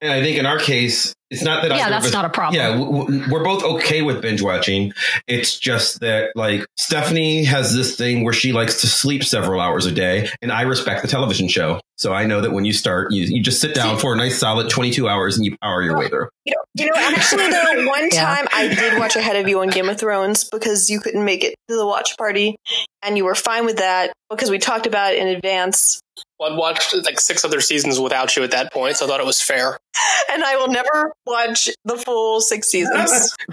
And 0.00 0.12
I 0.12 0.22
think 0.22 0.38
in 0.38 0.46
our 0.46 0.58
case, 0.58 1.12
it's 1.30 1.42
not 1.42 1.62
that 1.62 1.70
yeah, 1.70 1.76
either 1.78 1.84
of 1.86 1.90
that's 1.90 2.06
us- 2.06 2.12
not 2.12 2.24
a 2.24 2.28
problem. 2.30 2.60
Yeah, 2.60 2.70
w- 2.78 3.06
w- 3.06 3.24
we're 3.32 3.44
both 3.44 3.62
okay 3.64 4.02
with 4.02 4.20
binge 4.22 4.42
watching. 4.42 4.92
It's 5.28 5.58
just 5.58 6.00
that, 6.00 6.30
like, 6.34 6.64
Stephanie 6.76 7.44
has 7.44 7.74
this 7.74 7.96
thing 7.96 8.24
where 8.24 8.32
she 8.32 8.52
likes 8.52 8.80
to 8.82 8.86
sleep 8.86 9.24
several 9.24 9.60
hours 9.60 9.86
a 9.86 9.92
day, 9.92 10.28
and 10.42 10.50
I 10.52 10.62
respect 10.62 11.02
the 11.02 11.08
television 11.08 11.48
show. 11.48 11.80
So 12.00 12.14
I 12.14 12.24
know 12.24 12.40
that 12.40 12.50
when 12.52 12.64
you 12.64 12.72
start, 12.72 13.12
you, 13.12 13.24
you 13.24 13.42
just 13.42 13.60
sit 13.60 13.74
down 13.74 13.98
for 13.98 14.14
a 14.14 14.16
nice 14.16 14.38
solid 14.38 14.70
22 14.70 15.06
hours 15.06 15.36
and 15.36 15.44
you 15.44 15.54
power 15.60 15.82
your 15.82 15.98
way 15.98 16.08
through. 16.08 16.28
You 16.46 16.54
know, 16.54 16.62
you 16.74 16.86
know. 16.86 16.92
Actually, 16.96 17.50
though, 17.50 17.86
one 17.88 18.08
Yeah. 18.10 18.24
time 18.24 18.48
I 18.54 18.68
did 18.68 18.98
watch 18.98 19.16
ahead 19.16 19.36
of 19.36 19.46
you 19.50 19.60
on 19.60 19.68
Game 19.68 19.86
of 19.90 20.00
Thrones 20.00 20.44
because 20.44 20.88
you 20.88 20.98
couldn't 20.98 21.26
make 21.26 21.44
it 21.44 21.56
to 21.68 21.76
the 21.76 21.84
watch 21.86 22.16
party, 22.16 22.56
and 23.02 23.18
you 23.18 23.26
were 23.26 23.34
fine 23.34 23.66
with 23.66 23.76
that 23.76 24.14
because 24.30 24.50
we 24.50 24.58
talked 24.58 24.86
about 24.86 25.12
it 25.12 25.18
in 25.18 25.28
advance. 25.28 26.00
Well, 26.38 26.50
I'd 26.54 26.56
watched 26.58 26.94
like 27.04 27.20
six 27.20 27.44
other 27.44 27.60
seasons 27.60 28.00
without 28.00 28.34
you 28.34 28.44
at 28.44 28.52
that 28.52 28.72
point, 28.72 28.96
so 28.96 29.04
I 29.04 29.08
thought 29.08 29.20
it 29.20 29.26
was 29.26 29.42
fair. 29.42 29.76
And 30.32 30.44
I 30.44 30.56
will 30.56 30.68
never 30.68 31.12
watch 31.26 31.68
the 31.84 31.96
full 31.98 32.40
six 32.40 32.68
seasons. 32.70 33.36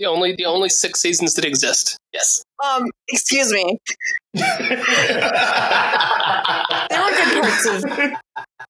The 0.00 0.06
only 0.06 0.34
the 0.34 0.46
only 0.46 0.68
six 0.68 1.00
seasons 1.00 1.34
that 1.34 1.44
exist. 1.44 1.96
Yes. 2.12 2.42
um, 2.64 2.90
excuse 3.08 3.52
me. 3.52 3.78
There 4.34 4.46
were 7.02 7.10
good 7.10 7.42
parts 7.42 7.66
of 7.66 7.84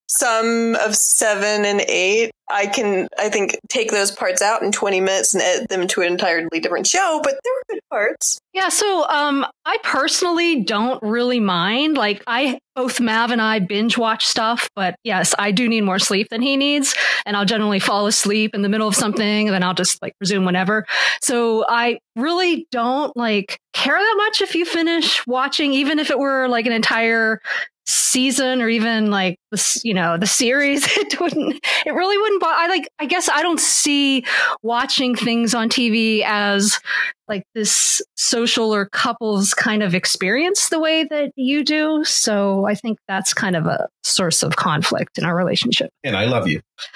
some 0.07 0.75
of 0.75 0.95
seven 0.95 1.65
and 1.65 1.81
eight. 1.87 2.31
I 2.49 2.67
can, 2.67 3.07
I 3.17 3.29
think, 3.29 3.57
take 3.69 3.91
those 3.91 4.11
parts 4.11 4.41
out 4.41 4.61
in 4.61 4.71
20 4.71 4.99
minutes 4.99 5.33
and 5.33 5.41
edit 5.41 5.69
them 5.69 5.87
to 5.87 6.01
an 6.01 6.07
entirely 6.07 6.59
different 6.59 6.85
show, 6.85 7.21
but 7.23 7.35
there 7.43 7.53
were 7.53 7.75
good 7.75 7.79
parts. 7.89 8.39
Yeah, 8.53 8.69
so 8.69 9.07
um, 9.07 9.45
I 9.65 9.77
personally 9.83 10.63
don't 10.63 11.01
really 11.01 11.39
mind. 11.39 11.97
Like, 11.97 12.21
I 12.27 12.59
both 12.75 12.99
Mav 12.99 13.31
and 13.31 13.41
I 13.41 13.59
binge 13.59 13.97
watch 13.97 14.25
stuff, 14.25 14.69
but 14.75 14.95
yes, 15.03 15.33
I 15.37 15.51
do 15.51 15.69
need 15.69 15.81
more 15.81 15.99
sleep 15.99 16.29
than 16.29 16.41
he 16.41 16.57
needs, 16.57 16.95
and 17.25 17.37
I'll 17.37 17.45
generally 17.45 17.79
fall 17.79 18.07
asleep 18.07 18.53
in 18.53 18.61
the 18.61 18.69
middle 18.69 18.87
of 18.87 18.95
something, 18.95 19.47
and 19.47 19.53
then 19.53 19.63
I'll 19.63 19.73
just 19.73 20.01
like 20.01 20.13
resume 20.19 20.45
whenever. 20.45 20.85
So 21.21 21.65
I 21.67 21.99
really 22.15 22.67
don't 22.71 23.15
like 23.15 23.57
care 23.73 23.97
that 23.97 24.15
much 24.17 24.41
if 24.41 24.55
you 24.55 24.65
finish 24.65 25.25
watching, 25.25 25.52
even 25.59 25.99
if 25.99 26.09
it 26.09 26.17
were 26.17 26.47
like 26.47 26.65
an 26.65 26.71
entire 26.71 27.41
season 27.85 28.61
or 28.61 28.69
even 28.69 29.11
like 29.11 29.37
the 29.51 29.81
you 29.83 29.93
know 29.93 30.17
the 30.17 30.25
series 30.25 30.85
it 30.97 31.19
wouldn't 31.19 31.59
it 31.85 31.93
really 31.93 32.17
wouldn't 32.17 32.41
bo- 32.41 32.47
i 32.49 32.67
like 32.67 32.87
i 32.99 33.05
guess 33.05 33.27
i 33.27 33.41
don't 33.41 33.59
see 33.59 34.23
watching 34.61 35.15
things 35.15 35.53
on 35.53 35.67
tv 35.67 36.23
as 36.25 36.79
like 37.27 37.43
this 37.55 38.01
social 38.15 38.73
or 38.73 38.85
couples 38.85 39.53
kind 39.53 39.81
of 39.81 39.95
experience 39.95 40.69
the 40.69 40.79
way 40.79 41.05
that 41.05 41.31
you 41.35 41.63
do. 41.63 42.03
So 42.03 42.65
i 42.65 42.75
think 42.75 42.99
that's 43.07 43.33
kind 43.33 43.55
of 43.55 43.65
a 43.65 43.87
source 44.03 44.43
of 44.43 44.55
conflict 44.55 45.17
in 45.17 45.23
our 45.23 45.35
relationship. 45.35 45.89
And 46.03 46.15
i 46.15 46.25
love 46.25 46.47
you 46.47 46.61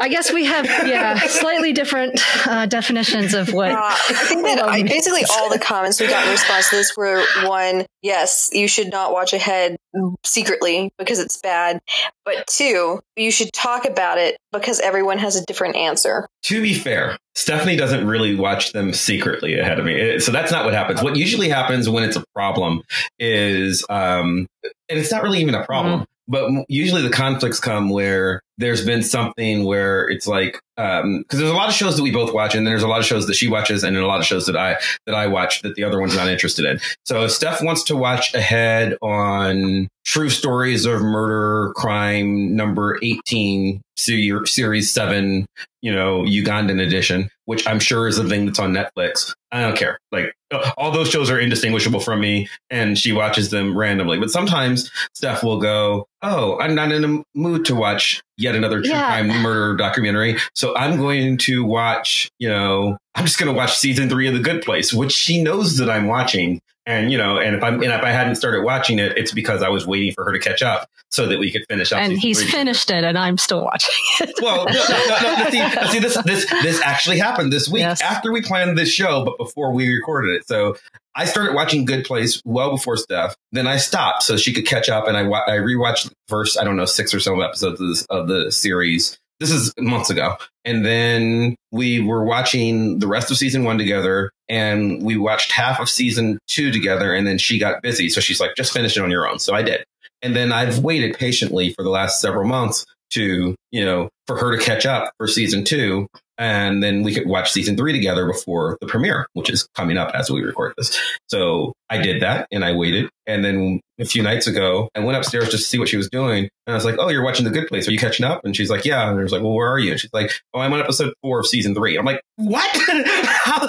I 0.00 0.08
guess 0.08 0.32
we 0.32 0.44
have 0.44 0.64
yeah 0.64 1.18
slightly 1.18 1.72
different 1.72 2.20
uh, 2.46 2.66
definitions 2.66 3.34
of 3.34 3.52
what. 3.52 3.72
Uh, 3.72 3.76
I 3.80 4.24
think 4.26 4.42
that 4.44 4.62
I, 4.62 4.82
basically 4.82 5.24
all 5.30 5.50
the 5.50 5.58
comments 5.58 6.00
we 6.00 6.08
got 6.08 6.24
in 6.24 6.30
response 6.30 6.70
to 6.70 6.76
this 6.76 6.96
were 6.96 7.22
one, 7.44 7.86
yes, 8.02 8.50
you 8.52 8.68
should 8.68 8.90
not 8.90 9.12
watch 9.12 9.32
ahead 9.32 9.76
secretly 10.24 10.90
because 10.98 11.18
it's 11.18 11.40
bad, 11.40 11.80
but 12.24 12.46
two, 12.46 13.00
you 13.16 13.30
should 13.30 13.52
talk 13.52 13.84
about 13.84 14.18
it 14.18 14.36
because 14.52 14.80
everyone 14.80 15.18
has 15.18 15.36
a 15.36 15.44
different 15.46 15.76
answer. 15.76 16.28
To 16.44 16.62
be 16.62 16.74
fair, 16.74 17.18
Stephanie 17.34 17.76
doesn't 17.76 18.06
really 18.06 18.34
watch 18.34 18.72
them 18.72 18.92
secretly 18.92 19.58
ahead 19.58 19.78
of 19.78 19.84
me, 19.84 20.18
so 20.20 20.32
that's 20.32 20.52
not 20.52 20.64
what 20.64 20.74
happens. 20.74 21.02
What 21.02 21.16
usually 21.16 21.48
happens 21.48 21.88
when 21.88 22.04
it's 22.04 22.16
a 22.16 22.24
problem 22.34 22.82
is, 23.18 23.84
um, 23.90 24.46
and 24.88 24.98
it's 24.98 25.10
not 25.10 25.22
really 25.22 25.40
even 25.40 25.54
a 25.54 25.64
problem. 25.64 26.00
Mm-hmm 26.00 26.04
but 26.28 26.50
usually 26.68 27.02
the 27.02 27.10
conflicts 27.10 27.58
come 27.58 27.88
where 27.88 28.42
there's 28.58 28.84
been 28.84 29.02
something 29.02 29.64
where 29.64 30.08
it's 30.08 30.26
like 30.26 30.60
because 30.76 31.02
um, 31.04 31.24
there's 31.30 31.50
a 31.50 31.54
lot 31.54 31.68
of 31.68 31.74
shows 31.74 31.96
that 31.96 32.02
we 32.02 32.10
both 32.10 32.32
watch 32.32 32.54
and 32.54 32.66
then 32.66 32.72
there's 32.72 32.82
a 32.82 32.88
lot 32.88 33.00
of 33.00 33.06
shows 33.06 33.26
that 33.26 33.34
she 33.34 33.48
watches 33.48 33.82
and 33.82 33.96
a 33.96 34.06
lot 34.06 34.20
of 34.20 34.26
shows 34.26 34.46
that 34.46 34.56
i 34.56 34.76
that 35.06 35.14
i 35.14 35.26
watch 35.26 35.62
that 35.62 35.74
the 35.74 35.84
other 35.84 36.00
one's 36.00 36.16
not 36.16 36.28
interested 36.28 36.64
in. 36.64 36.80
So 37.04 37.24
if 37.24 37.32
steph 37.32 37.62
wants 37.62 37.84
to 37.84 37.96
watch 37.96 38.34
ahead 38.34 38.96
on 39.00 39.88
true 40.04 40.30
stories 40.30 40.84
of 40.86 41.00
murder 41.00 41.72
crime 41.74 42.54
number 42.54 42.98
18 43.02 43.80
series 43.96 44.90
7 44.90 45.46
you 45.82 45.92
know 45.92 46.22
ugandan 46.22 46.80
edition 46.80 47.28
which 47.46 47.66
i'm 47.66 47.80
sure 47.80 48.06
is 48.06 48.18
a 48.18 48.24
thing 48.24 48.46
that's 48.46 48.58
on 48.58 48.72
netflix 48.72 49.34
i 49.50 49.60
don't 49.60 49.76
care. 49.76 49.98
Like 50.12 50.32
all 50.78 50.90
those 50.90 51.10
shows 51.10 51.30
are 51.30 51.38
indistinguishable 51.38 52.00
from 52.00 52.20
me 52.20 52.48
and 52.70 52.98
she 52.98 53.12
watches 53.12 53.50
them 53.50 53.76
randomly. 53.76 54.18
But 54.18 54.30
sometimes 54.30 54.90
steph 55.14 55.42
will 55.42 55.60
go 55.60 56.06
oh 56.22 56.58
i'm 56.58 56.74
not 56.74 56.92
in 56.92 57.04
a 57.04 57.22
mood 57.34 57.64
to 57.66 57.74
watch 57.74 58.22
yet 58.48 58.56
another 58.56 58.80
true 58.80 58.90
yeah. 58.90 59.06
crime 59.06 59.28
murder 59.42 59.76
documentary 59.76 60.36
so 60.54 60.76
i'm 60.76 60.96
going 60.96 61.36
to 61.36 61.64
watch 61.64 62.30
you 62.38 62.48
know 62.48 62.96
i'm 63.14 63.24
just 63.24 63.38
going 63.38 63.52
to 63.52 63.56
watch 63.56 63.76
season 63.76 64.08
three 64.08 64.26
of 64.26 64.34
the 64.34 64.40
good 64.40 64.62
place 64.62 64.92
which 64.92 65.12
she 65.12 65.42
knows 65.42 65.76
that 65.76 65.90
i'm 65.90 66.06
watching 66.06 66.60
and 66.88 67.12
you 67.12 67.18
know, 67.18 67.38
and 67.38 67.54
if 67.54 67.62
I'm 67.62 67.74
and 67.74 67.92
if 67.92 68.02
I 68.02 68.10
hadn't 68.10 68.36
started 68.36 68.64
watching 68.64 68.98
it, 68.98 69.16
it's 69.18 69.30
because 69.30 69.62
I 69.62 69.68
was 69.68 69.86
waiting 69.86 70.14
for 70.14 70.24
her 70.24 70.32
to 70.32 70.38
catch 70.38 70.62
up 70.62 70.88
so 71.10 71.26
that 71.26 71.38
we 71.38 71.52
could 71.52 71.66
finish 71.68 71.92
up. 71.92 72.00
And 72.00 72.18
he's 72.18 72.40
three. 72.40 72.50
finished 72.50 72.90
it, 72.90 73.04
and 73.04 73.18
I'm 73.18 73.36
still 73.36 73.62
watching 73.62 73.94
it. 74.20 74.34
well, 74.40 74.64
no, 74.64 74.72
no, 74.72 75.44
no, 75.44 75.50
see, 75.50 75.92
see, 75.92 75.98
this 75.98 76.16
this 76.24 76.50
this 76.62 76.80
actually 76.80 77.18
happened 77.18 77.52
this 77.52 77.68
week 77.68 77.80
yes. 77.80 78.00
after 78.00 78.32
we 78.32 78.40
planned 78.40 78.78
this 78.78 78.90
show, 78.90 79.22
but 79.22 79.36
before 79.36 79.70
we 79.70 79.86
recorded 79.92 80.30
it. 80.30 80.48
So 80.48 80.78
I 81.18 81.26
started 81.26 81.54
watching 81.54 81.84
Good 81.84 82.04
Place 82.04 82.40
well 82.44 82.70
before 82.70 82.96
Steph. 82.96 83.34
Then 83.52 83.66
I 83.66 83.76
stopped 83.76 84.22
so 84.22 84.36
she 84.36 84.52
could 84.54 84.66
catch 84.66 84.88
up, 84.88 85.06
and 85.08 85.16
I 85.16 85.22
I 85.22 85.58
rewatched 85.58 86.08
the 86.08 86.14
first 86.28 86.58
I 86.58 86.64
don't 86.64 86.76
know 86.76 86.86
six 86.86 87.12
or 87.12 87.20
so 87.20 87.40
episodes 87.40 87.80
of, 87.80 87.88
this, 87.88 88.06
of 88.08 88.28
the 88.28 88.52
series 88.52 89.18
this 89.40 89.50
is 89.50 89.72
months 89.78 90.10
ago. 90.10 90.36
And 90.64 90.84
then 90.84 91.54
we 91.70 92.00
were 92.00 92.24
watching 92.24 92.98
the 92.98 93.06
rest 93.06 93.30
of 93.30 93.36
season 93.36 93.64
one 93.64 93.78
together 93.78 94.30
and 94.48 95.02
we 95.02 95.16
watched 95.16 95.52
half 95.52 95.80
of 95.80 95.88
season 95.88 96.38
two 96.48 96.72
together. 96.72 97.12
And 97.14 97.26
then 97.26 97.38
she 97.38 97.58
got 97.58 97.82
busy. 97.82 98.08
So 98.08 98.20
she's 98.20 98.40
like, 98.40 98.56
just 98.56 98.72
finish 98.72 98.96
it 98.96 99.02
on 99.02 99.10
your 99.10 99.28
own. 99.28 99.38
So 99.38 99.54
I 99.54 99.62
did. 99.62 99.84
And 100.22 100.34
then 100.34 100.52
I've 100.52 100.80
waited 100.80 101.16
patiently 101.16 101.72
for 101.74 101.84
the 101.84 101.90
last 101.90 102.20
several 102.20 102.48
months 102.48 102.84
to, 103.10 103.54
you 103.70 103.84
know, 103.84 104.08
for 104.26 104.36
her 104.36 104.56
to 104.56 104.62
catch 104.62 104.84
up 104.84 105.12
for 105.18 105.28
season 105.28 105.64
two 105.64 106.08
and 106.38 106.82
then 106.82 107.02
we 107.02 107.12
could 107.12 107.26
watch 107.26 107.50
season 107.50 107.76
three 107.76 107.92
together 107.92 108.26
before 108.26 108.78
the 108.80 108.86
premiere, 108.86 109.26
which 109.32 109.50
is 109.50 109.68
coming 109.74 109.98
up 109.98 110.14
as 110.14 110.30
we 110.30 110.40
record 110.40 110.72
this. 110.76 110.98
So 111.28 111.72
I 111.90 111.98
did 111.98 112.22
that 112.22 112.46
and 112.52 112.64
I 112.64 112.74
waited. 112.76 113.10
And 113.26 113.44
then 113.44 113.80
a 113.98 114.04
few 114.04 114.22
nights 114.22 114.46
ago, 114.46 114.88
I 114.94 115.00
went 115.00 115.18
upstairs 115.18 115.50
just 115.50 115.64
to 115.64 115.68
see 115.68 115.78
what 115.78 115.88
she 115.88 115.96
was 115.96 116.08
doing. 116.08 116.48
And 116.66 116.72
I 116.72 116.74
was 116.74 116.84
like, 116.84 116.94
Oh, 116.98 117.08
you're 117.08 117.24
watching 117.24 117.44
The 117.44 117.50
Good 117.50 117.66
Place. 117.66 117.88
Are 117.88 117.90
you 117.90 117.98
catching 117.98 118.24
up? 118.24 118.44
And 118.44 118.54
she's 118.54 118.70
like, 118.70 118.84
Yeah. 118.84 119.10
And 119.10 119.18
I 119.18 119.22
was 119.22 119.32
like, 119.32 119.42
Well, 119.42 119.52
where 119.52 119.68
are 119.70 119.78
you? 119.78 119.90
And 119.90 120.00
she's 120.00 120.12
like, 120.12 120.30
Oh, 120.54 120.60
I'm 120.60 120.72
on 120.72 120.80
episode 120.80 121.12
four 121.22 121.40
of 121.40 121.46
season 121.46 121.74
three. 121.74 121.96
I'm 121.96 122.04
like, 122.06 122.22
What? 122.36 122.70
how, 122.76 123.58
how 123.58 123.68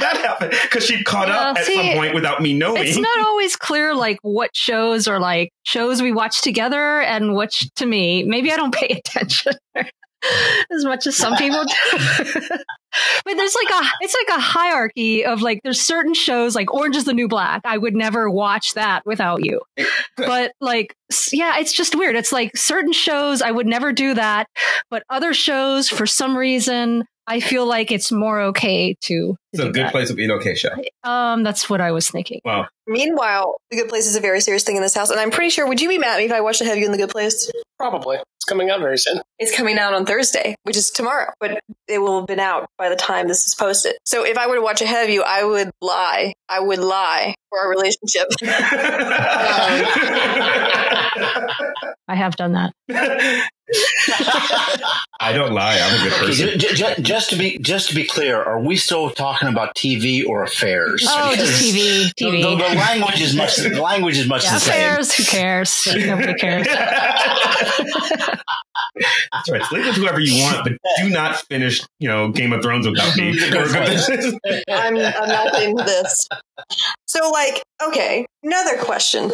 that 0.00 0.20
happen? 0.24 0.50
Because 0.62 0.86
she 0.86 1.02
caught 1.02 1.28
well, 1.28 1.50
up 1.50 1.58
at 1.58 1.64
see, 1.64 1.74
some 1.74 1.98
point 1.98 2.14
without 2.14 2.40
me 2.40 2.56
knowing. 2.56 2.86
It's 2.86 2.96
not 2.96 3.20
always 3.26 3.56
clear, 3.56 3.94
like, 3.94 4.18
what 4.22 4.50
shows 4.54 5.08
are 5.08 5.18
like 5.18 5.50
shows 5.64 6.00
we 6.00 6.12
watch 6.12 6.42
together 6.42 7.00
and 7.00 7.34
which 7.34 7.68
to 7.76 7.86
me, 7.86 8.22
maybe 8.22 8.52
I 8.52 8.56
don't 8.56 8.74
pay 8.74 8.88
attention. 8.88 9.54
as 10.74 10.84
much 10.84 11.06
as 11.06 11.16
some 11.16 11.36
people 11.38 11.64
do. 11.64 11.74
but 13.24 13.34
there's 13.36 13.54
like 13.54 13.70
a 13.70 13.86
it's 14.00 14.14
like 14.14 14.36
a 14.36 14.40
hierarchy 14.40 15.24
of 15.24 15.42
like 15.42 15.60
there's 15.62 15.80
certain 15.80 16.14
shows 16.14 16.54
like 16.54 16.72
Orange 16.72 16.96
is 16.96 17.04
the 17.04 17.14
New 17.14 17.28
Black. 17.28 17.62
I 17.64 17.78
would 17.78 17.94
never 17.94 18.30
watch 18.30 18.74
that 18.74 19.04
without 19.06 19.44
you. 19.44 19.60
But 20.16 20.52
like 20.60 20.94
yeah, 21.32 21.58
it's 21.58 21.72
just 21.72 21.94
weird. 21.94 22.16
It's 22.16 22.32
like 22.32 22.56
certain 22.56 22.92
shows 22.92 23.42
I 23.42 23.50
would 23.50 23.66
never 23.66 23.92
do 23.92 24.14
that, 24.14 24.46
but 24.90 25.02
other 25.10 25.34
shows 25.34 25.88
for 25.88 26.06
some 26.06 26.36
reason 26.36 27.04
I 27.30 27.38
feel 27.38 27.64
like 27.64 27.92
it's 27.92 28.10
more 28.10 28.40
okay 28.40 28.96
to. 29.02 29.36
to 29.54 29.56
so, 29.56 29.64
good 29.66 29.76
that. 29.76 29.92
place 29.92 30.08
would 30.08 30.16
be 30.16 30.24
an 30.24 30.32
okay 30.32 30.56
show. 30.56 30.70
Um, 31.04 31.44
that's 31.44 31.70
what 31.70 31.80
I 31.80 31.92
was 31.92 32.10
thinking. 32.10 32.40
Wow. 32.44 32.66
Meanwhile, 32.88 33.56
the 33.70 33.76
good 33.76 33.88
place 33.88 34.08
is 34.08 34.16
a 34.16 34.20
very 34.20 34.40
serious 34.40 34.64
thing 34.64 34.74
in 34.74 34.82
this 34.82 34.94
house, 34.94 35.10
and 35.10 35.20
I'm 35.20 35.30
pretty 35.30 35.50
sure. 35.50 35.68
Would 35.68 35.80
you 35.80 35.88
be 35.88 35.96
mad 35.96 36.14
at 36.14 36.18
me 36.18 36.24
if 36.24 36.32
I 36.32 36.40
watched 36.40 36.58
to 36.58 36.64
have 36.64 36.76
you 36.76 36.86
in 36.86 36.90
the 36.90 36.98
good 36.98 37.10
place? 37.10 37.48
Probably. 37.78 38.18
It's 38.50 38.52
coming 38.52 38.68
out 38.68 38.80
very 38.80 38.98
soon. 38.98 39.20
It's 39.38 39.56
coming 39.56 39.78
out 39.78 39.94
on 39.94 40.04
Thursday, 40.04 40.56
which 40.64 40.76
is 40.76 40.90
tomorrow, 40.90 41.32
but 41.38 41.60
it 41.86 41.98
will 41.98 42.18
have 42.18 42.26
been 42.26 42.40
out 42.40 42.66
by 42.76 42.88
the 42.88 42.96
time 42.96 43.28
this 43.28 43.46
is 43.46 43.54
posted. 43.54 43.94
So 44.04 44.24
if 44.24 44.36
I 44.36 44.48
were 44.48 44.56
to 44.56 44.60
watch 44.60 44.82
ahead 44.82 45.04
of 45.04 45.10
you, 45.10 45.22
I 45.22 45.44
would 45.44 45.70
lie. 45.80 46.32
I 46.48 46.58
would 46.58 46.80
lie 46.80 47.36
for 47.48 47.60
our 47.60 47.70
relationship. 47.70 48.26
um, 48.42 48.48
I 52.08 52.16
have 52.16 52.34
done 52.34 52.54
that. 52.54 52.72
I 55.20 55.32
don't 55.32 55.52
lie. 55.52 55.78
I'm 55.78 56.00
a 56.00 56.02
good 56.02 56.12
person. 56.12 56.48
Okay, 56.48 56.58
just, 56.58 57.02
just, 57.02 57.30
to 57.30 57.36
be 57.36 57.58
just 57.58 57.90
to 57.90 57.94
be 57.94 58.04
clear, 58.04 58.42
are 58.42 58.60
we 58.60 58.76
still 58.76 59.10
talking 59.10 59.48
about 59.48 59.76
TV 59.76 60.26
or 60.26 60.42
affairs? 60.42 61.06
Oh, 61.08 61.30
because 61.30 61.50
just 61.50 61.62
TV. 61.62 62.12
TV. 62.14 62.42
The, 62.42 62.50
the, 62.50 62.56
the, 62.56 62.74
language 62.74 63.20
is 63.20 63.36
much. 63.36 63.54
The 63.56 63.80
language 63.80 64.18
is 64.18 64.28
much 64.28 64.42
yeah, 64.44 64.50
the 64.50 64.56
affairs, 64.56 65.12
same. 65.12 65.24
Who 65.24 65.30
cares? 65.30 65.86
Nobody 65.86 66.34
cares. 66.34 66.66
That's 69.32 69.50
right. 69.50 69.64
Sleep 69.64 69.86
with 69.86 69.96
whoever 69.96 70.20
you 70.20 70.42
want, 70.42 70.64
but 70.64 70.72
do 71.02 71.10
not 71.10 71.36
finish, 71.48 71.82
you 71.98 72.08
know, 72.08 72.30
Game 72.30 72.52
of 72.52 72.62
Thrones 72.62 72.86
without 72.86 73.16
me. 73.16 73.30
I'm, 74.70 74.96
I'm 74.96 75.28
not 75.28 75.62
into 75.62 75.84
this. 75.84 76.28
So, 77.06 77.30
like, 77.30 77.62
okay, 77.88 78.26
another 78.42 78.78
question. 78.78 79.30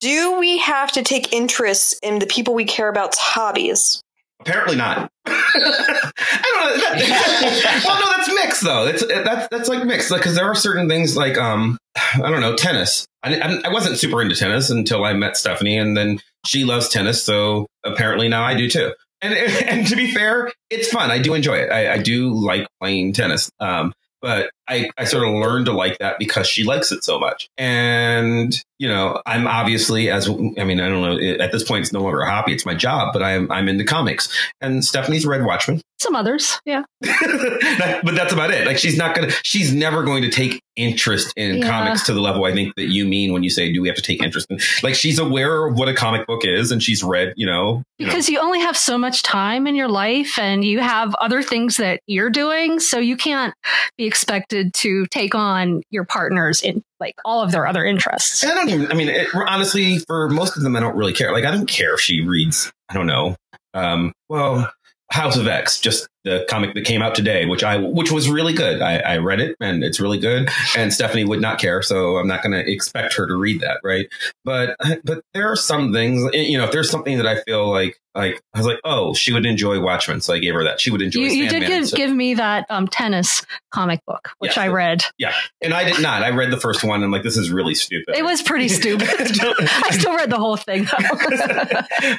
Do 0.00 0.38
we 0.38 0.58
have 0.58 0.92
to 0.92 1.02
take 1.02 1.32
interest 1.32 1.98
in 2.02 2.18
the 2.18 2.26
people 2.26 2.54
we 2.54 2.64
care 2.64 2.88
about's 2.88 3.18
hobbies? 3.18 4.02
Apparently 4.40 4.76
not. 4.76 5.10
I 5.26 6.52
don't 6.54 6.78
know. 6.78 6.82
That, 6.82 7.82
well, 7.84 8.00
no, 8.00 8.06
that's 8.16 8.34
mixed 8.34 8.62
though. 8.62 8.86
It's 8.86 9.04
that's 9.06 9.48
that's 9.50 9.68
like 9.68 9.84
mixed 9.84 10.10
because 10.10 10.26
like, 10.26 10.34
there 10.36 10.50
are 10.50 10.54
certain 10.54 10.88
things 10.88 11.16
like 11.16 11.38
um, 11.38 11.78
I 11.96 12.30
don't 12.30 12.40
know, 12.40 12.54
tennis. 12.54 13.06
I, 13.22 13.60
I 13.64 13.72
wasn't 13.72 13.98
super 13.98 14.22
into 14.22 14.36
tennis 14.36 14.70
until 14.70 15.04
I 15.04 15.14
met 15.14 15.36
Stephanie, 15.36 15.78
and 15.78 15.96
then 15.96 16.20
she 16.46 16.64
loves 16.64 16.88
tennis, 16.88 17.22
so 17.22 17.66
apparently 17.84 18.28
now 18.28 18.44
I 18.44 18.54
do 18.54 18.68
too. 18.68 18.92
And 19.20 19.34
and 19.68 19.86
to 19.88 19.96
be 19.96 20.12
fair, 20.12 20.52
it's 20.70 20.88
fun. 20.88 21.10
I 21.10 21.18
do 21.18 21.34
enjoy 21.34 21.56
it. 21.56 21.70
I, 21.70 21.94
I 21.94 21.98
do 21.98 22.32
like 22.32 22.66
playing 22.80 23.12
tennis. 23.12 23.50
Um, 23.60 23.92
but 24.20 24.50
I, 24.68 24.90
I 24.98 25.04
sort 25.04 25.26
of 25.26 25.34
learned 25.34 25.66
to 25.66 25.72
like 25.72 25.98
that 25.98 26.18
because 26.18 26.46
she 26.46 26.64
likes 26.64 26.92
it 26.92 27.04
so 27.04 27.18
much. 27.18 27.48
And, 27.56 28.54
you 28.78 28.88
know, 28.88 29.20
I'm 29.26 29.46
obviously 29.46 30.10
as, 30.10 30.28
I 30.28 30.32
mean, 30.32 30.80
I 30.80 30.88
don't 30.88 31.02
know, 31.02 31.42
at 31.42 31.52
this 31.52 31.64
point, 31.64 31.82
it's 31.82 31.92
no 31.92 32.00
longer 32.00 32.20
a 32.20 32.30
hobby. 32.30 32.52
It's 32.52 32.66
my 32.66 32.74
job, 32.74 33.12
but 33.12 33.22
I'm, 33.22 33.50
I'm 33.50 33.68
into 33.68 33.84
comics 33.84 34.28
and 34.60 34.84
Stephanie's 34.84 35.26
read 35.26 35.44
Watchmen. 35.44 35.80
Some 35.98 36.14
others. 36.14 36.60
Yeah. 36.66 36.82
that, 37.00 38.02
but 38.04 38.14
that's 38.14 38.32
about 38.32 38.50
it. 38.50 38.66
Like 38.66 38.78
she's 38.78 38.98
not 38.98 39.16
going 39.16 39.30
to, 39.30 39.36
she's 39.42 39.72
never 39.72 40.02
going 40.02 40.22
to 40.22 40.30
take 40.30 40.60
interest 40.76 41.32
in 41.36 41.58
yeah. 41.58 41.68
comics 41.68 42.04
to 42.04 42.12
the 42.12 42.20
level 42.20 42.44
I 42.44 42.52
think 42.52 42.74
that 42.76 42.88
you 42.88 43.06
mean 43.06 43.32
when 43.32 43.42
you 43.42 43.48
say, 43.48 43.72
do 43.72 43.80
we 43.80 43.88
have 43.88 43.96
to 43.96 44.02
take 44.02 44.22
interest 44.22 44.46
in, 44.50 44.58
like 44.82 44.94
she's 44.94 45.18
aware 45.18 45.66
of 45.66 45.78
what 45.78 45.88
a 45.88 45.94
comic 45.94 46.26
book 46.26 46.42
is 46.44 46.70
and 46.70 46.82
she's 46.82 47.02
read, 47.02 47.32
you 47.36 47.46
know, 47.46 47.82
you 47.98 48.06
because 48.06 48.28
know. 48.28 48.34
you 48.34 48.40
only 48.40 48.60
have 48.60 48.76
so 48.76 48.98
much 48.98 49.22
time 49.22 49.66
in 49.66 49.74
your 49.74 49.88
life 49.88 50.38
and 50.38 50.64
you 50.64 50.80
have 50.80 51.14
other 51.14 51.42
things 51.42 51.78
that 51.78 52.00
you're 52.06 52.30
doing. 52.30 52.78
So 52.78 52.98
you 52.98 53.16
can't 53.16 53.54
be 53.96 54.04
expected 54.04 54.55
expected 54.56 54.74
to 54.74 55.06
take 55.06 55.34
on 55.34 55.82
your 55.90 56.04
partners 56.04 56.62
in 56.62 56.82
like 57.00 57.14
all 57.24 57.42
of 57.42 57.52
their 57.52 57.66
other 57.66 57.84
interests. 57.84 58.44
I 58.44 58.54
don't 58.54 58.68
even, 58.68 58.90
I 58.90 58.94
mean, 58.94 59.08
it, 59.08 59.28
honestly, 59.34 59.98
for 60.00 60.28
most 60.28 60.56
of 60.56 60.62
them, 60.62 60.76
I 60.76 60.80
don't 60.80 60.96
really 60.96 61.12
care. 61.12 61.32
Like, 61.32 61.44
I 61.44 61.50
don't 61.50 61.66
care 61.66 61.94
if 61.94 62.00
she 62.00 62.22
reads, 62.22 62.72
I 62.88 62.94
don't 62.94 63.06
know, 63.06 63.36
um, 63.74 64.12
well, 64.28 64.72
House 65.10 65.36
of 65.36 65.46
X, 65.46 65.80
just 65.80 66.08
the 66.26 66.44
comic 66.50 66.74
that 66.74 66.84
came 66.84 67.00
out 67.02 67.14
today, 67.14 67.46
which 67.46 67.62
I 67.64 67.78
which 67.78 68.10
was 68.10 68.28
really 68.28 68.52
good. 68.52 68.82
I, 68.82 68.98
I 68.98 69.16
read 69.18 69.40
it 69.40 69.56
and 69.60 69.82
it's 69.84 70.00
really 70.00 70.18
good. 70.18 70.50
And 70.76 70.92
Stephanie 70.92 71.24
would 71.24 71.40
not 71.40 71.58
care, 71.60 71.80
so 71.82 72.16
I'm 72.18 72.26
not 72.26 72.42
going 72.42 72.52
to 72.52 72.70
expect 72.70 73.14
her 73.14 73.26
to 73.26 73.34
read 73.36 73.60
that, 73.60 73.78
right? 73.84 74.08
But 74.44 74.76
but 75.04 75.22
there 75.32 75.46
are 75.50 75.56
some 75.56 75.92
things, 75.92 76.28
you 76.34 76.58
know, 76.58 76.64
if 76.64 76.72
there's 76.72 76.90
something 76.90 77.16
that 77.18 77.26
I 77.26 77.40
feel 77.42 77.70
like 77.70 77.98
like 78.14 78.40
I 78.54 78.58
was 78.58 78.66
like, 78.66 78.80
oh, 78.82 79.12
she 79.12 79.32
would 79.34 79.44
enjoy 79.44 79.78
Watchmen, 79.78 80.22
so 80.22 80.32
I 80.32 80.38
gave 80.38 80.54
her 80.54 80.64
that. 80.64 80.80
She 80.80 80.90
would 80.90 81.02
enjoy. 81.02 81.20
You, 81.20 81.26
you 81.28 81.48
did 81.50 81.66
give, 81.66 81.88
so- 81.88 81.96
give 81.98 82.10
me 82.10 82.32
that 82.34 82.64
um, 82.70 82.88
tennis 82.88 83.44
comic 83.70 84.00
book, 84.06 84.30
which 84.38 84.56
Yeah. 84.56 84.62
I 84.64 84.68
read. 84.68 85.02
yeah, 85.18 85.34
and 85.60 85.74
I 85.74 85.84
did 85.84 86.00
not. 86.00 86.22
I 86.22 86.30
read 86.30 86.50
the 86.50 86.56
first 86.58 86.82
one. 86.82 86.94
and 86.96 87.04
I'm 87.04 87.10
like, 87.10 87.22
this 87.24 87.36
is 87.36 87.50
really 87.50 87.74
stupid. 87.74 88.16
It 88.16 88.24
was 88.24 88.40
pretty 88.40 88.68
stupid. 88.80 89.06
I 89.10 89.90
still 89.90 90.16
read 90.16 90.30
the 90.30 90.38
whole 90.38 90.56
thing 90.56 90.86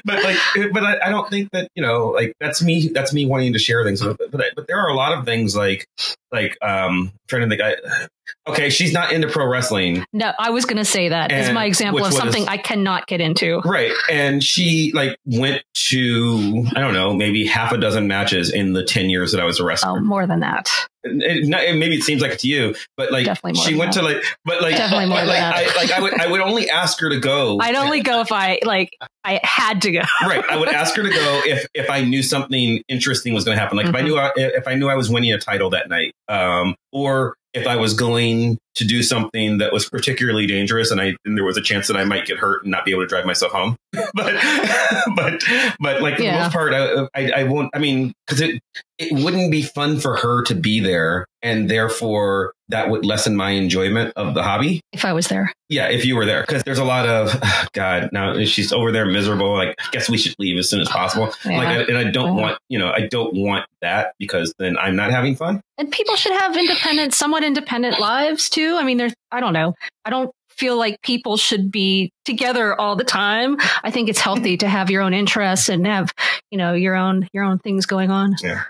but 0.06 0.24
like, 0.24 0.38
but 0.72 0.84
I, 0.84 1.08
I 1.08 1.10
don't 1.10 1.30
think 1.30 1.50
that 1.52 1.70
you 1.76 1.82
know, 1.82 2.10
like 2.10 2.34
that's 2.40 2.62
me. 2.62 2.90
That's 2.90 3.12
me 3.14 3.26
wanting 3.26 3.54
to 3.54 3.60
share 3.60 3.84
things. 3.84 3.97
But 4.02 4.18
but, 4.32 4.42
but 4.56 4.68
there 4.68 4.80
are 4.80 4.90
a 4.90 4.96
lot 4.96 5.18
of 5.18 5.26
things 5.26 5.56
like 5.56 5.88
like 6.32 6.58
um 6.62 7.12
trying 7.28 7.50
to 7.50 7.50
think. 7.50 7.62
I 7.62 8.08
okay, 8.48 8.70
she's 8.70 8.94
not 8.94 9.12
into 9.12 9.28
pro 9.28 9.48
wrestling, 9.48 10.06
no, 10.14 10.32
I 10.40 10.50
was 10.52 10.66
going 10.66 10.78
to 10.78 10.86
say 10.86 11.10
that 11.10 11.32
is 11.32 11.48
And 11.48 11.56
my 11.56 11.66
example 11.66 12.04
of 12.06 12.14
something 12.14 12.48
I 12.48 12.58
cannot 12.58 13.08
get 13.08 13.22
into. 13.22 13.60
right? 13.66 13.92
And 14.12 14.44
she 14.44 14.92
like 14.94 15.18
went 15.26 15.64
to 15.90 16.66
I 16.76 16.82
don't 16.82 16.94
know, 16.94 17.14
maybe 17.14 17.46
half 17.46 17.72
a 17.72 17.78
dozen 17.78 18.08
matches 18.08 18.52
in 18.52 18.74
the 18.74 18.84
ten 18.84 19.10
years 19.10 19.32
that 19.32 19.42
I 19.42 19.46
was 19.46 19.60
a 19.60 19.64
wrestler. 19.64 19.98
Oh, 19.98 20.00
more 20.02 20.28
than 20.28 20.42
that. 20.42 20.70
it, 21.04 21.48
not- 21.48 21.62
maybe 21.78 21.96
it 21.96 22.04
seems 22.04 22.22
like 22.22 22.32
it 22.34 22.40
to 22.40 22.48
you, 22.48 22.76
but 22.98 23.12
like 23.12 23.26
Definitely 23.26 23.58
more 23.60 23.66
she 23.66 23.76
went 23.76 23.94
that. 23.94 24.02
to 24.02 24.06
like, 24.06 24.24
but 24.44 24.62
like, 24.62 24.76
Definitely 24.76 25.06
more 25.08 25.18
but, 25.20 25.26
than 25.26 25.28
like, 25.30 25.38
that. 25.40 25.56
I, 25.56 25.82
like 25.82 25.92
I 25.92 26.02
would, 26.02 26.14
I 26.22 26.28
would 26.32 26.42
only 26.42 26.70
ask 26.70 27.00
her 27.00 27.10
to 27.10 27.20
go. 27.20 27.60
I'd 27.62 27.76
only 27.76 28.02
go 28.02 28.22
if 28.22 28.32
I 28.32 28.60
like 28.64 28.90
I 29.24 29.40
had 29.44 29.82
to 29.84 29.92
go. 29.92 30.02
right. 30.24 30.44
I 30.50 30.58
would 30.58 30.70
ask 30.70 30.96
her 30.96 31.04
to 31.04 31.10
go 31.10 31.42
if 31.46 31.66
if 31.74 31.90
I 31.90 32.02
knew 32.04 32.24
something 32.24 32.82
interesting 32.90 33.34
was 33.34 33.44
going 33.46 33.56
to 33.56 33.62
happen. 33.62 33.78
Like 33.78 33.88
if 33.88 33.96
I 33.96 34.02
Mhm. 34.02 34.06
knew 34.06 34.18
I, 34.18 34.32
if 34.36 34.68
I 34.68 34.76
knew 34.76 34.88
I 34.90 34.96
was 34.96 35.10
winning 35.10 35.32
a 35.34 35.38
title 35.38 35.70
that 35.72 35.90
night, 35.90 36.14
um, 36.28 36.76
or 36.92 37.36
if 37.58 37.68
I 37.68 37.76
was 37.76 37.94
going 37.94 38.58
to 38.78 38.86
do 38.86 39.04
something 39.04 39.58
that 39.60 39.72
was 39.74 39.90
particularly 39.90 40.48
dangerous, 40.48 40.90
and 40.92 41.00
I 41.02 41.16
and 41.26 41.38
there 41.38 41.44
was 41.46 41.58
a 41.58 41.62
chance 41.62 41.88
that 41.88 41.98
I 41.98 42.06
might 42.06 42.26
get 42.26 42.38
hurt 42.38 42.64
and 42.64 42.72
not 42.72 42.86
be 42.86 42.92
able 42.92 43.04
to 43.04 43.08
drive 43.08 43.26
myself 43.26 43.52
home. 43.52 43.76
but 43.92 44.10
but 45.16 45.44
but 45.80 46.02
like 46.02 46.16
for 46.18 46.24
the 46.24 46.32
most 46.32 46.52
part, 46.54 46.74
I 46.74 47.08
I, 47.16 47.32
I 47.38 47.44
won't. 47.44 47.70
I 47.74 47.80
mean, 47.80 48.14
because 48.26 48.42
it 48.42 48.60
it 49.00 49.12
wouldn't 49.24 49.52
be 49.52 49.62
fun 49.62 50.00
for 50.00 50.16
her 50.18 50.44
to 50.46 50.56
be 50.56 50.80
there, 50.80 51.26
and 51.44 51.70
therefore 51.70 52.54
that 52.70 52.90
would 52.90 53.06
lessen 53.06 53.36
my 53.36 53.52
enjoyment 53.52 54.12
of 54.18 54.34
the 54.34 54.44
hobby. 54.44 54.82
If 54.92 55.06
I 55.06 55.14
was 55.14 55.28
there, 55.30 55.54
Yeah, 55.70 55.88
if 55.88 56.04
you 56.04 56.16
were 56.18 56.26
there, 56.26 56.42
because 56.42 56.64
there's 56.64 56.80
a 56.80 56.84
lot 56.84 57.08
of 57.08 57.42
God. 57.74 58.10
Now 58.12 58.44
she's 58.44 58.74
over 58.74 58.92
there 58.92 59.06
miserable. 59.06 59.54
Like, 59.54 59.76
I 59.80 59.86
guess 59.92 60.10
we 60.10 60.18
should 60.18 60.36
leave 60.40 60.58
as 60.58 60.70
soon 60.70 60.82
as 60.82 60.90
possible. 60.90 61.32
Yeah. 61.46 61.58
Like, 61.60 61.68
I, 61.70 61.82
and 61.84 61.98
I 61.98 62.04
don't 62.12 62.36
Yeah. 62.36 62.42
want, 62.42 62.58
you 62.70 62.78
know, 62.80 62.92
I 62.92 63.08
don't 63.08 63.34
want 63.36 63.66
that 63.82 64.14
because 64.20 64.54
then 64.60 64.78
I'm 64.78 64.96
not 64.98 65.12
having 65.12 65.36
fun. 65.38 65.62
and 65.78 65.90
people 65.92 66.16
should 66.18 66.34
have 66.34 66.58
independent, 66.58 67.14
somewhat 67.14 67.44
independent 67.44 68.00
lives 68.02 68.50
too. 68.50 68.67
I 68.76 68.84
mean, 68.84 68.98
there's 68.98 69.14
I 69.32 69.40
don't 69.40 69.54
know. 69.54 69.74
I 70.04 70.10
don't 70.10 70.32
feel 70.50 70.78
like 70.78 71.02
people 71.02 71.38
should 71.38 71.72
be 71.72 72.12
together 72.26 72.80
all 72.80 72.96
the 72.96 73.04
time. 73.04 73.58
I 73.84 73.92
think 73.92 74.10
it's 74.10 74.20
healthy 74.20 74.58
to 74.58 74.68
have 74.68 74.90
your 74.90 75.04
own 75.04 75.14
interests 75.14 75.70
and 75.70 75.86
have 75.86 76.12
you 76.52 76.58
know 76.58 76.74
your 76.74 76.96
own 76.96 77.28
your 77.34 77.44
own 77.44 77.60
things 77.60 77.86
going 77.86 78.12
on. 78.12 78.36
Yeah. 78.42 78.64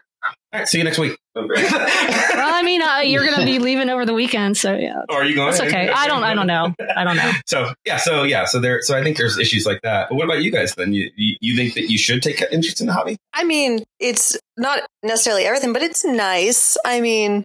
All 0.54 0.60
right, 0.60 0.68
see 0.68 0.78
you 0.78 0.84
next 0.84 1.00
week. 1.00 1.18
Well, 2.38 2.54
I 2.54 2.62
mean, 2.64 2.82
uh, 2.82 3.00
you're 3.00 3.26
going 3.26 3.40
to 3.40 3.46
be 3.46 3.60
leaving 3.60 3.90
over 3.90 4.06
the 4.06 4.14
weekend, 4.14 4.58
so 4.58 4.76
yeah, 4.76 5.02
Or 5.10 5.18
are 5.18 5.26
you 5.26 5.36
going? 5.36 5.52
that's 5.52 5.62
okay. 5.62 5.90
I 5.90 6.08
don't 6.08 6.24
I 6.24 6.34
don't 6.34 6.48
know. 6.48 6.74
I 6.96 7.04
don't 7.04 7.18
know. 7.18 7.32
So 7.46 7.74
yeah, 7.86 7.98
so 7.98 8.24
yeah, 8.24 8.46
so 8.46 8.60
there, 8.60 8.82
so 8.82 8.98
I 8.98 9.04
think 9.04 9.18
there's 9.18 9.38
issues 9.40 9.66
like 9.66 9.82
that. 9.82 10.10
But 10.10 10.16
what 10.16 10.26
about 10.26 10.42
you 10.42 10.52
guys? 10.52 10.76
Then 10.76 10.94
you 10.94 11.10
you, 11.16 11.36
you 11.42 11.56
think 11.56 11.74
that 11.76 11.90
you 11.90 11.98
should 11.98 12.22
take 12.22 12.42
interest 12.52 12.80
in 12.82 12.88
the 12.88 12.94
hobby? 12.94 13.18
I 13.34 13.44
mean, 13.44 13.84
it's 14.00 14.38
not 14.56 14.82
necessarily 15.04 15.46
everything, 15.46 15.74
but 15.74 15.82
it's 15.82 16.04
nice. 16.06 16.78
I 16.86 17.02
mean, 17.02 17.44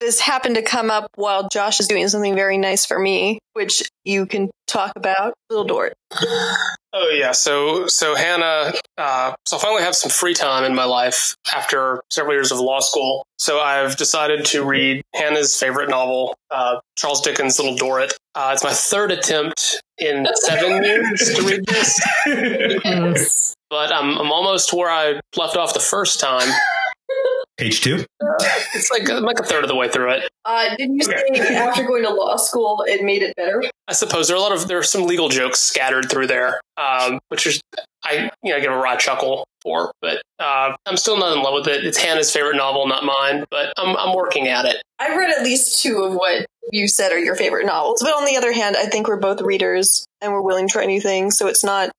this 0.00 0.20
happened 0.20 0.54
to 0.56 0.62
come 0.62 0.90
up 0.90 1.10
while 1.16 1.48
Josh 1.48 1.80
is 1.80 1.88
doing 1.88 2.08
something 2.08 2.34
very 2.34 2.58
nice 2.58 2.86
for 2.86 2.98
me, 2.98 3.38
which 3.54 3.88
you 4.04 4.26
can 4.26 4.50
talk 4.66 4.92
about. 4.96 5.34
Little 5.50 5.66
Dorrit. 5.66 5.94
Oh 6.92 7.10
yeah, 7.14 7.32
so 7.32 7.86
so 7.86 8.14
Hannah, 8.14 8.72
uh, 8.96 9.34
so 9.44 9.56
I 9.56 9.60
finally 9.60 9.82
have 9.82 9.94
some 9.94 10.10
free 10.10 10.34
time 10.34 10.64
in 10.64 10.74
my 10.74 10.84
life 10.84 11.36
after 11.54 12.02
several 12.10 12.34
years 12.34 12.50
of 12.52 12.58
law 12.60 12.80
school. 12.80 13.26
So 13.36 13.60
I've 13.60 13.96
decided 13.96 14.44
to 14.46 14.64
read 14.64 15.02
Hannah's 15.14 15.56
favorite 15.58 15.88
novel, 15.88 16.34
uh, 16.50 16.80
Charles 16.96 17.20
Dickens' 17.20 17.58
Little 17.58 17.76
Dorrit. 17.76 18.12
Uh, 18.34 18.50
it's 18.52 18.64
my 18.64 18.72
third 18.72 19.12
attempt 19.12 19.80
in 19.98 20.26
seven 20.34 20.82
years 20.82 21.34
to 21.34 21.42
read 21.42 21.64
this, 21.66 22.00
Mm. 22.26 23.54
but 23.70 23.92
I'm 23.92 24.18
I'm 24.18 24.32
almost 24.32 24.72
where 24.72 24.90
I 24.90 25.20
left 25.36 25.56
off 25.56 25.72
the 25.74 25.80
first 25.80 26.18
time. 26.20 26.48
Page 27.58 27.80
two. 27.80 28.04
It's 28.74 28.90
like 28.90 29.10
I'm 29.10 29.24
like 29.24 29.40
a 29.40 29.44
third 29.44 29.64
of 29.64 29.68
the 29.68 29.74
way 29.74 29.88
through 29.88 30.12
it. 30.12 30.28
Uh, 30.44 30.76
didn't 30.76 30.96
you 30.96 31.02
say 31.02 31.54
after 31.56 31.82
going 31.84 32.04
to 32.04 32.10
law 32.10 32.36
school, 32.36 32.84
it 32.86 33.02
made 33.02 33.22
it 33.22 33.34
better? 33.36 33.62
I 33.88 33.92
suppose 33.94 34.28
there 34.28 34.36
are 34.36 34.38
a 34.38 34.42
lot 34.42 34.52
of 34.52 34.68
there 34.68 34.78
are 34.78 34.82
some 34.84 35.04
legal 35.06 35.28
jokes 35.28 35.58
scattered 35.60 36.08
through 36.10 36.28
there, 36.28 36.60
um, 36.76 37.18
which 37.28 37.46
is 37.48 37.60
I 38.04 38.30
you 38.42 38.52
know 38.52 38.60
give 38.60 38.72
a 38.72 38.76
raw 38.76 38.96
chuckle 38.96 39.46
for, 39.62 39.92
but 40.00 40.22
uh, 40.38 40.74
I'm 40.86 40.96
still 40.96 41.18
not 41.18 41.36
in 41.36 41.42
love 41.42 41.54
with 41.54 41.68
it. 41.68 41.84
It's 41.84 41.98
Hannah's 41.98 42.30
favorite 42.30 42.56
novel, 42.56 42.86
not 42.86 43.04
mine, 43.04 43.44
but 43.50 43.72
I'm 43.76 43.96
I'm 43.96 44.14
working 44.14 44.48
at 44.48 44.64
it. 44.64 44.76
I've 44.98 45.16
read 45.16 45.30
at 45.30 45.44
least 45.44 45.82
two 45.82 46.02
of 46.02 46.14
what 46.14 46.46
you 46.72 46.88
said 46.88 47.12
are 47.12 47.18
your 47.18 47.34
favorite 47.34 47.66
novels, 47.66 48.00
but 48.02 48.12
on 48.12 48.24
the 48.24 48.36
other 48.36 48.52
hand, 48.52 48.76
I 48.76 48.86
think 48.86 49.08
we're 49.08 49.20
both 49.20 49.40
readers 49.40 50.06
and 50.20 50.32
we're 50.32 50.42
willing 50.42 50.68
to 50.68 50.72
try 50.72 50.86
new 50.86 51.00
things, 51.00 51.36
so 51.38 51.46
it's 51.46 51.64
not 51.64 51.90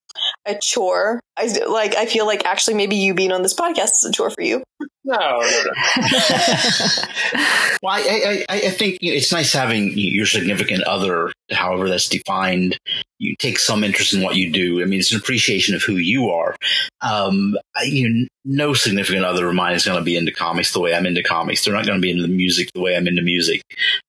a 0.46 0.56
chore. 0.56 1.20
I 1.38 1.48
like. 1.68 1.96
I 1.96 2.06
feel 2.06 2.26
like 2.26 2.46
actually 2.46 2.76
maybe 2.76 2.96
you 2.96 3.14
being 3.14 3.32
on 3.32 3.42
this 3.42 3.54
podcast 3.54 3.92
is 3.92 4.06
a 4.08 4.12
chore 4.12 4.30
for 4.30 4.42
you. 4.42 4.64
No, 5.10 5.18
no, 5.18 5.64
no. 5.66 5.74
Well, 7.82 7.94
I, 7.96 8.46
I, 8.50 8.56
I 8.56 8.70
think 8.72 8.98
it's 9.02 9.32
nice 9.32 9.54
having 9.54 9.94
your 9.96 10.26
significant 10.26 10.84
other, 10.84 11.32
however 11.50 11.88
that's 11.88 12.10
defined. 12.10 12.78
You 13.20 13.36
take 13.40 13.58
some 13.58 13.84
interest 13.84 14.14
in 14.14 14.22
what 14.22 14.36
you 14.36 14.52
do. 14.52 14.82
I 14.82 14.86
mean, 14.86 15.00
it's 15.00 15.12
an 15.12 15.18
appreciation 15.18 15.76
of 15.76 15.82
who 15.82 15.96
you 15.96 16.30
are. 16.30 16.56
Um, 17.02 17.58
I, 17.76 17.84
you, 17.84 18.28
no 18.46 18.74
significant 18.74 19.26
other 19.26 19.48
of 19.48 19.56
mine 19.56 19.76
is 19.76 19.86
going 19.86 19.98
to 19.98 20.04
be 20.04 20.18
into 20.18 20.32
comics 20.32 20.74
the 20.74 20.80
way 20.80 20.94
I'm 20.94 21.06
into 21.06 21.24
comics. 21.24 21.64
They're 21.64 21.74
not 21.74 21.86
going 21.86 21.98
to 21.98 22.02
be 22.02 22.12
into 22.12 22.24
the 22.24 22.34
music 22.34 22.70
the 22.74 22.82
way 22.82 22.96
I'm 22.96 23.08
into 23.08 23.22
music. 23.22 23.62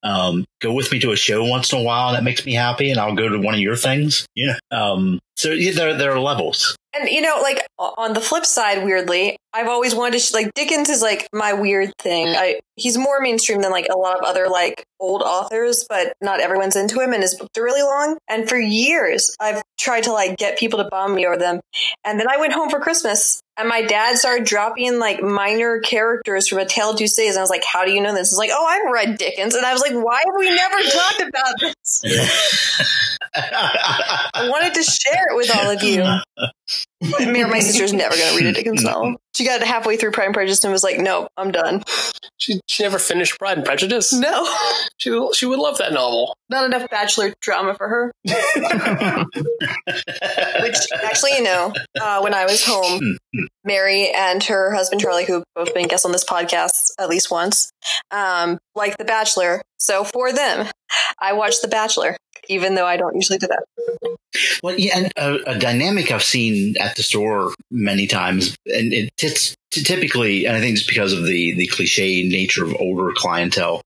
Um, 0.02 0.44
go 0.60 0.72
with 0.72 0.90
me 0.92 0.98
to 1.00 1.12
a 1.12 1.16
show 1.16 1.44
once 1.44 1.72
in 1.72 1.78
a 1.78 1.82
while, 1.82 2.08
and 2.08 2.16
that 2.16 2.24
makes 2.24 2.44
me 2.44 2.54
happy, 2.54 2.90
and 2.90 3.00
I'll 3.00 3.14
go 3.14 3.28
to 3.28 3.38
one 3.38 3.54
of 3.54 3.60
your 3.60 3.76
things. 3.76 4.26
Yeah. 4.34 4.58
Um, 4.70 5.20
so 5.36 5.52
yeah, 5.52 5.72
there, 5.72 5.96
there 5.96 6.12
are 6.12 6.20
levels. 6.20 6.76
And 6.92 7.08
you 7.08 7.20
know, 7.20 7.38
like 7.40 7.66
on 7.78 8.14
the 8.14 8.20
flip 8.20 8.44
side, 8.44 8.84
weirdly, 8.84 9.36
I've 9.52 9.68
always 9.68 9.94
wanted 9.94 10.12
to 10.12 10.18
sh- 10.20 10.32
like 10.32 10.54
Dickens 10.54 10.88
is 10.88 11.02
like 11.02 11.28
my 11.32 11.54
weird 11.54 11.92
thing. 11.98 12.28
I 12.28 12.60
he's 12.76 12.96
more 12.96 13.20
mainstream 13.20 13.60
than 13.60 13.72
like 13.72 13.88
a 13.92 13.98
lot 13.98 14.16
of 14.16 14.24
other 14.24 14.48
like 14.48 14.84
old 15.00 15.22
authors, 15.22 15.84
but 15.88 16.14
not 16.20 16.40
everyone's 16.40 16.76
into 16.76 17.00
him, 17.00 17.12
and 17.12 17.22
his 17.22 17.34
books 17.34 17.58
are 17.58 17.64
really 17.64 17.82
long. 17.82 18.16
And 18.28 18.48
for 18.48 18.56
years, 18.56 19.34
I've 19.40 19.62
tried 19.78 20.04
to 20.04 20.12
like 20.12 20.36
get 20.36 20.58
people 20.58 20.82
to 20.82 20.88
bomb 20.88 21.14
me 21.14 21.26
over 21.26 21.36
them. 21.36 21.60
And 22.04 22.20
then 22.20 22.28
I 22.30 22.36
went 22.36 22.52
home 22.52 22.70
for 22.70 22.78
Christmas, 22.78 23.40
and 23.58 23.68
my 23.68 23.82
dad 23.82 24.16
started 24.18 24.46
dropping 24.46 24.98
like 24.98 25.20
minor 25.20 25.80
characters 25.80 26.46
from 26.46 26.58
A 26.58 26.64
Tale 26.64 26.90
of 26.90 26.98
Two 26.98 27.08
Cities, 27.08 27.32
and 27.32 27.40
I 27.40 27.42
was 27.42 27.50
like, 27.50 27.64
"How 27.64 27.84
do 27.84 27.90
you 27.90 28.00
know 28.00 28.14
this?" 28.14 28.30
He's 28.30 28.38
like, 28.38 28.50
"Oh, 28.52 28.66
I've 28.66 28.92
read 28.92 29.18
Dickens," 29.18 29.54
and 29.54 29.66
I 29.66 29.72
was 29.72 29.82
like, 29.82 29.92
"Why 29.92 30.22
have 30.24 30.34
we 30.38 30.54
never 30.54 30.76
talked 30.90 31.20
about 31.22 31.54
this?" 31.60 32.02
I 33.34 34.48
wanted 34.48 34.74
to 34.74 34.82
share 34.82 35.26
it 35.30 35.36
with 35.36 35.56
all 35.56 35.70
of 35.70 35.82
you. 35.82 36.04
But 37.00 37.28
me 37.28 37.42
or 37.42 37.48
my 37.48 37.60
sister's 37.60 37.92
never 37.94 38.14
going 38.16 38.30
to 38.32 38.36
read 38.36 38.46
a 38.46 38.52
Dickens 38.52 38.82
novel. 38.84 39.16
She 39.34 39.44
got 39.46 39.62
halfway 39.62 39.96
through 39.96 40.10
Pride 40.10 40.26
and 40.26 40.34
Prejudice 40.34 40.62
and 40.64 40.72
was 40.72 40.82
like, 40.84 40.98
"No, 40.98 41.28
I'm 41.36 41.50
done." 41.50 41.82
She 42.36 42.60
she 42.68 42.82
never 42.82 42.98
finished 42.98 43.38
Pride 43.38 43.56
and 43.58 43.64
Prejudice. 43.66 44.12
No, 44.12 44.46
She 44.98 45.10
she 45.34 45.46
would 45.46 45.58
love 45.58 45.78
that 45.78 45.92
novel. 45.92 46.36
not 46.50 46.64
enough 46.66 46.90
bachelor 46.90 47.32
drama 47.40 47.74
for 47.74 47.88
her. 47.88 48.12
Which 50.62 50.76
actually, 51.04 51.32
you 51.36 51.42
know, 51.42 51.72
uh, 52.00 52.20
when 52.20 52.34
I 52.34 52.44
was 52.44 52.64
home, 52.64 53.16
Mary 53.64 54.10
and 54.14 54.42
her 54.44 54.72
husband 54.74 55.00
Charlie, 55.00 55.24
who 55.24 55.34
have 55.34 55.44
both 55.54 55.74
been 55.74 55.88
guests 55.88 56.04
on 56.04 56.12
this 56.12 56.24
podcast 56.24 56.90
at 56.98 57.08
least 57.08 57.30
once, 57.30 57.70
um, 58.10 58.58
like 58.74 58.98
The 58.98 59.04
Bachelor. 59.04 59.62
So 59.78 60.04
for 60.04 60.32
them, 60.32 60.66
I 61.18 61.32
watched 61.32 61.62
The 61.62 61.68
Bachelor, 61.68 62.16
even 62.50 62.74
though 62.74 62.86
I 62.86 62.96
don't 62.96 63.14
usually 63.14 63.38
do 63.38 63.46
that. 63.46 64.16
Well, 64.62 64.78
yeah, 64.78 64.98
and 64.98 65.12
a, 65.16 65.52
a 65.52 65.58
dynamic 65.58 66.10
I've 66.10 66.22
seen 66.22 66.76
at 66.78 66.96
the 66.96 67.02
store 67.02 67.54
many 67.70 68.06
times, 68.06 68.56
and 68.66 68.92
it, 68.92 69.10
it's 69.22 69.56
typically, 69.70 70.46
and 70.46 70.56
I 70.56 70.60
think 70.60 70.76
it's 70.76 70.86
because 70.86 71.12
of 71.12 71.24
the 71.24 71.54
the 71.54 71.66
cliche 71.68 72.28
nature 72.28 72.64
of 72.64 72.76
older 72.78 73.12
clientele. 73.14 73.82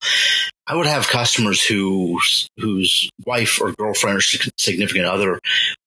I 0.67 0.77
would 0.77 0.87
have 0.87 1.09
customers 1.09 1.63
whose 1.63 2.49
whose 2.59 3.11
wife 3.27 3.61
or 3.61 3.73
girlfriend 3.73 4.17
or 4.17 4.21
significant 4.23 5.07
other 5.07 5.39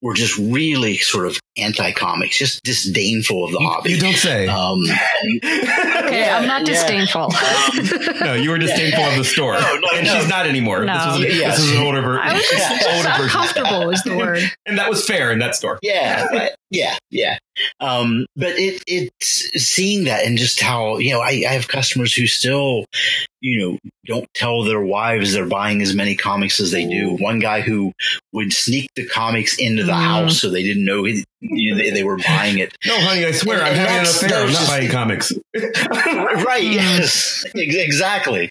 were 0.03 0.13
just 0.13 0.37
really 0.37 0.97
sort 0.97 1.25
of 1.25 1.39
anti 1.57 1.91
comics, 1.93 2.37
just 2.37 2.63
disdainful 2.63 3.45
of 3.45 3.51
the 3.51 3.59
hobby. 3.59 3.91
You 3.91 3.99
don't 3.99 4.13
say. 4.13 4.47
Um, 4.47 4.83
and- 6.07 6.15
Okay, 6.15 6.29
I'm 6.29 6.47
not 6.47 6.61
yeah. 6.67 6.73
disdainful. 6.73 7.31
no, 8.25 8.33
you 8.33 8.49
were 8.49 8.57
disdainful 8.57 9.03
of 9.03 9.17
the 9.17 9.23
store, 9.23 9.53
No, 9.53 9.59
no, 9.59 9.87
and 9.95 10.07
no. 10.07 10.15
she's 10.19 10.27
not 10.29 10.45
anymore. 10.47 10.83
No. 10.85 10.93
This 10.93 11.05
was, 11.05 11.19
a, 11.19 11.35
Yes. 11.37 11.57
this 11.57 11.65
was 11.69 11.77
an 11.79 11.85
older, 11.85 12.01
ver- 12.01 12.19
I 12.19 12.33
was 12.33 12.41
just, 12.49 12.69
just 12.81 13.07
version, 13.07 13.23
uncomfortable 13.23 13.89
is 13.91 14.03
the 14.03 14.17
word. 14.17 14.41
and 14.65 14.77
that 14.79 14.89
was 14.89 15.05
fair 15.05 15.31
in 15.31 15.39
that 15.39 15.55
store. 15.55 15.79
yeah, 15.81 16.25
right. 16.27 16.51
yeah, 16.69 16.97
yeah. 17.11 17.37
Um, 17.79 18.25
but 18.35 18.49
it 18.57 18.83
it's 18.85 19.49
seeing 19.63 20.03
that 20.03 20.25
and 20.25 20.37
just 20.37 20.61
how 20.61 20.97
you 20.99 21.11
know 21.13 21.21
I, 21.21 21.43
I 21.47 21.53
have 21.53 21.67
customers 21.67 22.13
who 22.13 22.27
still 22.27 22.85
you 23.41 23.57
know 23.59 23.77
don't 24.05 24.27
tell 24.35 24.61
their 24.63 24.79
wives 24.81 25.33
they're 25.33 25.47
buying 25.47 25.81
as 25.81 25.95
many 25.95 26.15
comics 26.15 26.59
as 26.59 26.69
they 26.69 26.85
do. 26.87 27.15
One 27.19 27.39
guy 27.39 27.61
who 27.61 27.93
would 28.31 28.53
sneak 28.53 28.91
the 28.95 29.07
comics 29.07 29.57
into 29.57 29.83
the 29.83 29.91
Mm. 29.91 30.03
house 30.03 30.39
so 30.39 30.51
they 30.51 30.61
didn't 30.61 30.85
know 30.85 31.03
he, 31.05 31.23
you 31.41 31.76
they, 31.76 31.91
they 31.91 32.04
were 32.04 32.17
buying 32.17 32.58
it. 32.58 32.76
No, 32.86 33.00
honey, 33.00 33.26
I 33.26 33.32
swear, 33.32 33.62
I'm 33.63 33.76
having 33.76 33.95
an 33.97 34.02
affair. 34.04 34.43
I'm 34.45 34.52
not 34.54 34.67
buying 34.67 34.89
comics. 34.89 35.34
right 35.56 36.63
yes 36.63 37.43
exactly 37.56 38.50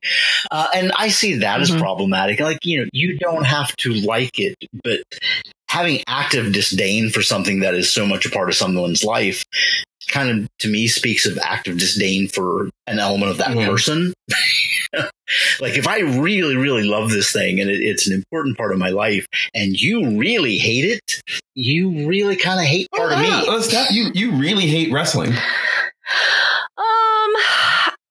uh, 0.51 0.69
and 0.75 0.91
i 0.97 1.09
see 1.09 1.37
that 1.37 1.61
as 1.61 1.71
Mhm. 1.71 1.79
problematic 1.79 2.41
like 2.41 2.65
you 2.65 2.81
know 2.81 2.89
you 2.93 3.17
don't 3.19 3.45
have 3.45 3.75
to 3.77 3.93
like 3.95 4.39
it 4.39 4.57
but 4.85 5.01
having 5.69 6.03
active 6.09 6.53
disdain 6.53 7.11
for 7.11 7.23
something 7.23 7.61
that 7.61 7.75
is 7.75 7.93
so 7.93 8.07
much 8.07 8.27
a 8.27 8.31
part 8.31 8.49
of 8.49 8.55
someone's 8.57 9.05
life 9.05 9.45
kind 10.09 10.31
of 10.31 10.49
to 10.61 10.69
me 10.69 10.87
speaks 10.89 11.27
of 11.27 11.39
active 11.39 11.79
disdain 11.79 12.29
for 12.29 12.71
an 12.87 12.99
element 12.99 13.31
of 13.31 13.39
that 13.39 13.49
Mhm. 13.51 13.67
person 13.67 14.13
like 15.61 15.77
if 15.77 15.87
i 15.87 16.01
really 16.01 16.57
really 16.57 16.85
love 16.85 17.11
this 17.11 17.33
thing 17.33 17.61
and 17.61 17.71
it, 17.71 17.81
it's 17.81 18.07
an 18.07 18.13
important 18.13 18.57
part 18.57 18.73
of 18.73 18.79
my 18.79 18.91
life 18.91 19.27
and 19.55 19.81
you 19.81 20.17
really 20.19 20.59
hate 20.59 20.85
it 20.85 21.23
you 21.55 22.07
really 22.07 22.37
kind 22.37 22.61
of 22.61 22.67
hate 22.67 22.89
part 22.95 23.13
of 23.13 23.19
me 23.19 23.29
Oh, 23.49 23.61
stop. 23.61 23.91
You 23.91 24.11
you 24.15 24.33
really 24.33 24.67
hate 24.67 24.93
wrestling. 24.93 25.33
Um, 26.79 27.33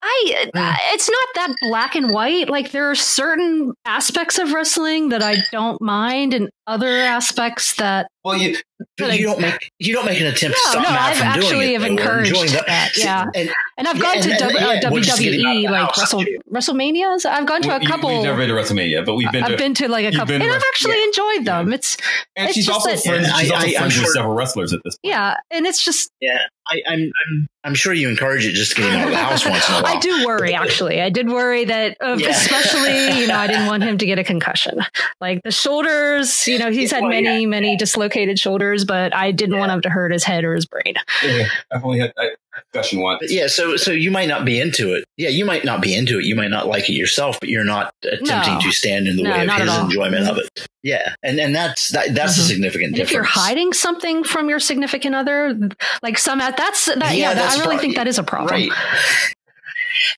I 0.04 0.50
uh, 0.54 0.76
it's 0.94 1.10
not 1.10 1.28
that 1.36 1.56
black 1.62 1.96
and 1.96 2.12
white. 2.12 2.50
Like 2.50 2.72
there 2.72 2.90
are 2.90 2.96
certain 2.96 3.74
aspects 3.86 4.40
of 4.40 4.52
wrestling 4.52 5.10
that 5.10 5.22
I 5.24 5.38
don't 5.52 5.82
mind, 5.82 6.34
and 6.34 6.50
other 6.68 6.88
aspects 6.90 7.76
that 7.76 8.08
Well, 8.24 8.38
you 8.38 8.58
but 8.98 9.10
Like- 9.10 9.20
you 9.20 9.26
don't 9.28 9.40
make 9.42 9.72
you 9.80 9.94
don't 9.94 10.06
make 10.06 10.20
an 10.20 10.28
attempt 10.28 10.58
No, 10.58 10.64
to 10.64 10.70
stop 10.72 10.84
no, 10.84 10.90
Matt 10.90 11.00
I've 11.00 11.18
from 11.18 11.28
doing 11.34 11.44
actually 11.46 11.66
it, 11.70 11.74
have 11.74 11.82
though, 11.82 11.88
encouraged 11.88 12.30
enjoying 12.32 12.52
the- 12.52 12.64
that, 12.68 12.92
yeah. 12.98 13.26
and 13.36 13.50
and 13.78 13.88
I've 13.88 14.00
gone 14.00 14.16
and- 14.16 14.24
to 14.24 14.30
and- 14.32 14.40
w- 14.40 14.58
uh, 14.58 14.74
yeah, 14.82 14.90
we're 14.90 15.02
just 15.02 15.20
getting 15.22 15.46
out 15.46 15.56
of 15.56 15.62
WWE 15.64 15.70
like 15.72 15.82
house, 15.86 16.00
Wrestle. 16.00 16.26
WrestleManias. 16.54 17.26
I've 17.26 17.46
gone 17.46 17.62
to 17.64 17.76
a 17.76 17.86
couple. 17.86 18.10
We've 18.10 18.24
never 18.24 18.38
been 18.38 18.50
to 18.50 18.56
WrestleMania, 18.56 19.06
but 19.06 19.16
we've 19.16 19.32
been 19.32 19.44
I've 19.44 19.52
to. 19.52 19.58
been 19.58 19.74
to 19.76 19.88
like 19.90 20.06
a 20.06 20.12
couple, 20.12 20.28
been 20.28 20.42
and 20.42 20.52
I've 20.52 20.64
actually 20.74 21.02
enjoyed 21.04 21.46
them. 21.46 21.72
It's 21.74 21.98
and 22.36 22.48
it's 22.48 22.56
she's 22.56 22.66
just 22.66 22.76
also 22.76 22.90
that- 22.92 23.04
friends. 23.04 23.28
She's 23.40 23.52
I- 23.52 23.56
also 23.56 23.68
I- 23.68 23.70
I'm 23.70 23.76
friends 23.76 23.96
with 23.98 24.06
sure- 24.06 24.14
several 24.14 24.34
wrestlers 24.36 24.74
at 24.74 24.80
this 24.84 24.96
point. 24.98 25.12
yeah, 25.14 25.36
and 25.52 25.66
it's 25.68 25.84
just 25.84 26.10
yeah, 26.22 26.40
I, 26.70 26.82
I'm 26.88 27.00
I'm 27.02 27.48
I'm 27.66 27.76
sure 27.76 27.94
you 27.94 28.10
encourage 28.10 28.46
it 28.46 28.52
just 28.54 28.76
getting 28.76 28.94
out 28.94 29.06
of 29.06 29.12
the 29.12 29.18
house 29.18 29.46
once 29.46 29.68
in 29.70 29.76
a 29.76 29.78
while. 29.82 29.96
I 29.98 30.00
do 30.00 30.26
worry, 30.26 30.54
actually. 30.54 31.02
I 31.02 31.10
did 31.10 31.28
worry 31.30 31.66
that, 31.66 31.98
uh, 32.00 32.18
especially, 32.22 33.20
you 33.22 33.28
know, 33.28 33.36
I 33.36 33.48
didn't 33.48 33.66
want 33.68 33.82
him 33.84 33.98
to 33.98 34.06
get 34.06 34.20
a 34.20 34.24
concussion. 34.24 34.82
Like 35.20 35.42
the 35.44 35.52
shoulders, 35.52 36.48
you 36.58 36.60
know, 36.60 36.72
he's 36.72 36.92
had 36.92 37.02
Well, 37.02 37.10
many, 37.12 37.42
yeah. 37.42 37.48
many 37.48 37.76
dislocated 37.78 38.40
shoulders, 38.40 38.86
but 38.86 39.14
I 39.14 39.32
didn't 39.32 39.58
want 39.60 39.72
him 39.72 39.82
to 39.82 39.90
hurt 39.90 40.12
his 40.12 40.24
head 40.24 40.44
or 40.44 40.56
his 40.56 40.66
brain. 40.66 40.96
Yeah, 41.24 41.48
I've 41.72 41.84
only 41.84 42.00
had 42.00 42.14
a 42.18 42.30
discussion 42.72 43.02
once. 43.02 43.20
But 43.22 43.32
yeah, 43.32 43.48
so 43.48 43.76
so 43.76 43.92
you 43.92 44.12
might 44.12 44.28
not 44.28 44.46
be 44.46 44.60
into 44.60 44.94
it. 44.94 45.04
Yeah, 45.18 45.30
you 45.30 45.44
might 45.46 45.66
not 45.66 45.82
be 45.82 45.94
into 45.96 46.20
it. 46.20 46.26
You 46.26 46.36
might 46.36 46.50
not 46.52 46.68
like 46.68 46.90
it 46.90 46.94
yourself, 46.94 47.40
but 47.40 47.50
you're 47.50 47.64
not 47.66 47.94
attempting 48.04 48.54
No. 48.56 48.60
to 48.62 48.72
stand 48.72 49.08
in 49.08 49.18
the 49.18 49.24
No, 49.24 49.32
way 49.32 49.46
of 49.46 49.52
his 49.52 49.78
enjoyment 49.78 50.30
of 50.30 50.38
it. 50.38 50.68
Yeah, 50.84 51.14
and 51.24 51.40
and 51.40 51.54
that's 51.56 51.90
that, 51.90 52.14
that's 52.16 52.38
a 52.38 52.42
Mhm. 52.42 52.48
significant 52.48 52.86
And 52.88 52.96
difference. 52.96 53.10
if 53.12 53.14
you're 53.16 53.24
hiding 53.24 53.74
something 53.74 54.24
from 54.24 54.50
your 54.50 54.60
significant 54.60 55.16
other, 55.16 55.58
like 56.02 56.18
some 56.18 56.40
at 56.42 56.56
that's 56.58 56.86
that, 56.86 57.16
yeah, 57.18 57.34
that's 57.34 57.56
I 57.58 57.60
really 57.62 57.76
pro- 57.76 57.82
think 57.82 57.96
that 57.96 58.08
is 58.08 58.18
a 58.20 58.24
problem. 58.24 58.52
right? 58.52 58.72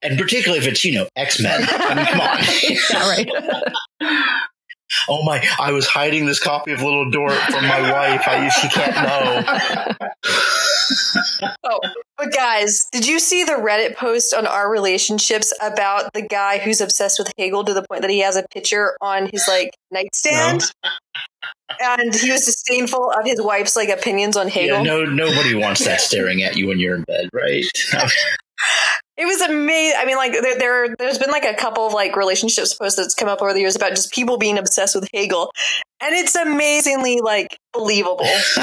And 0.02 0.18
particularly 0.18 0.58
if 0.64 0.70
it's 0.70 0.84
you 0.84 0.92
know 0.92 1.08
X 1.16 1.40
Men. 1.40 1.66
I 1.68 1.94
mean, 1.94 2.06
come 2.06 2.20
on. 2.20 2.38
yeah, 2.62 3.08
right. 3.08 3.28
oh 5.08 5.24
my! 5.24 5.46
I 5.58 5.72
was 5.72 5.86
hiding 5.86 6.26
this 6.26 6.40
copy 6.40 6.72
of 6.72 6.82
Little 6.82 7.10
Dorrit 7.10 7.40
from 7.50 7.66
my 7.66 7.90
wife. 7.90 8.22
I 8.26 8.48
she 8.48 8.68
can't 8.68 8.94
know. 8.94 9.44
Oh, 11.64 11.80
but 12.16 12.32
guys, 12.32 12.86
did 12.92 13.06
you 13.06 13.18
see 13.18 13.44
the 13.44 13.52
Reddit 13.52 13.96
post 13.96 14.34
on 14.34 14.46
our 14.46 14.70
relationships 14.70 15.52
about 15.60 16.12
the 16.12 16.22
guy 16.22 16.58
who's 16.58 16.80
obsessed 16.80 17.18
with 17.18 17.30
Hegel 17.38 17.64
to 17.64 17.74
the 17.74 17.84
point 17.88 18.02
that 18.02 18.10
he 18.10 18.20
has 18.20 18.36
a 18.36 18.44
picture 18.52 18.96
on 19.00 19.28
his 19.32 19.46
like 19.46 19.70
nightstand? 19.90 20.62
And 21.80 22.14
he 22.14 22.30
was 22.30 22.46
disdainful 22.46 23.12
of 23.12 23.24
his 23.24 23.40
wife's 23.40 23.76
like 23.76 23.90
opinions 23.90 24.36
on 24.36 24.48
Hegel. 24.48 24.78
Yeah, 24.78 24.82
no, 24.82 25.04
nobody 25.04 25.54
wants 25.54 25.84
that 25.84 26.00
staring 26.00 26.42
at 26.42 26.56
you 26.56 26.68
when 26.68 26.80
you're 26.80 26.96
in 26.96 27.02
bed, 27.02 27.28
right? 27.32 27.64
It 29.18 29.26
was 29.26 29.40
amazing. 29.40 29.98
I 29.98 30.04
mean, 30.04 30.16
like 30.16 30.30
there, 30.30 30.58
there, 30.58 30.96
there's 30.96 31.18
been 31.18 31.30
like 31.30 31.44
a 31.44 31.54
couple 31.54 31.84
of 31.84 31.92
like 31.92 32.14
relationships 32.14 32.72
posts 32.72 32.96
that's 32.96 33.16
come 33.16 33.28
up 33.28 33.42
over 33.42 33.52
the 33.52 33.58
years 33.58 33.74
about 33.74 33.90
just 33.90 34.12
people 34.12 34.38
being 34.38 34.56
obsessed 34.56 34.94
with 34.94 35.08
Hegel, 35.12 35.50
and 36.00 36.14
it's 36.14 36.36
amazingly 36.36 37.18
like 37.20 37.58
believable. 37.72 38.20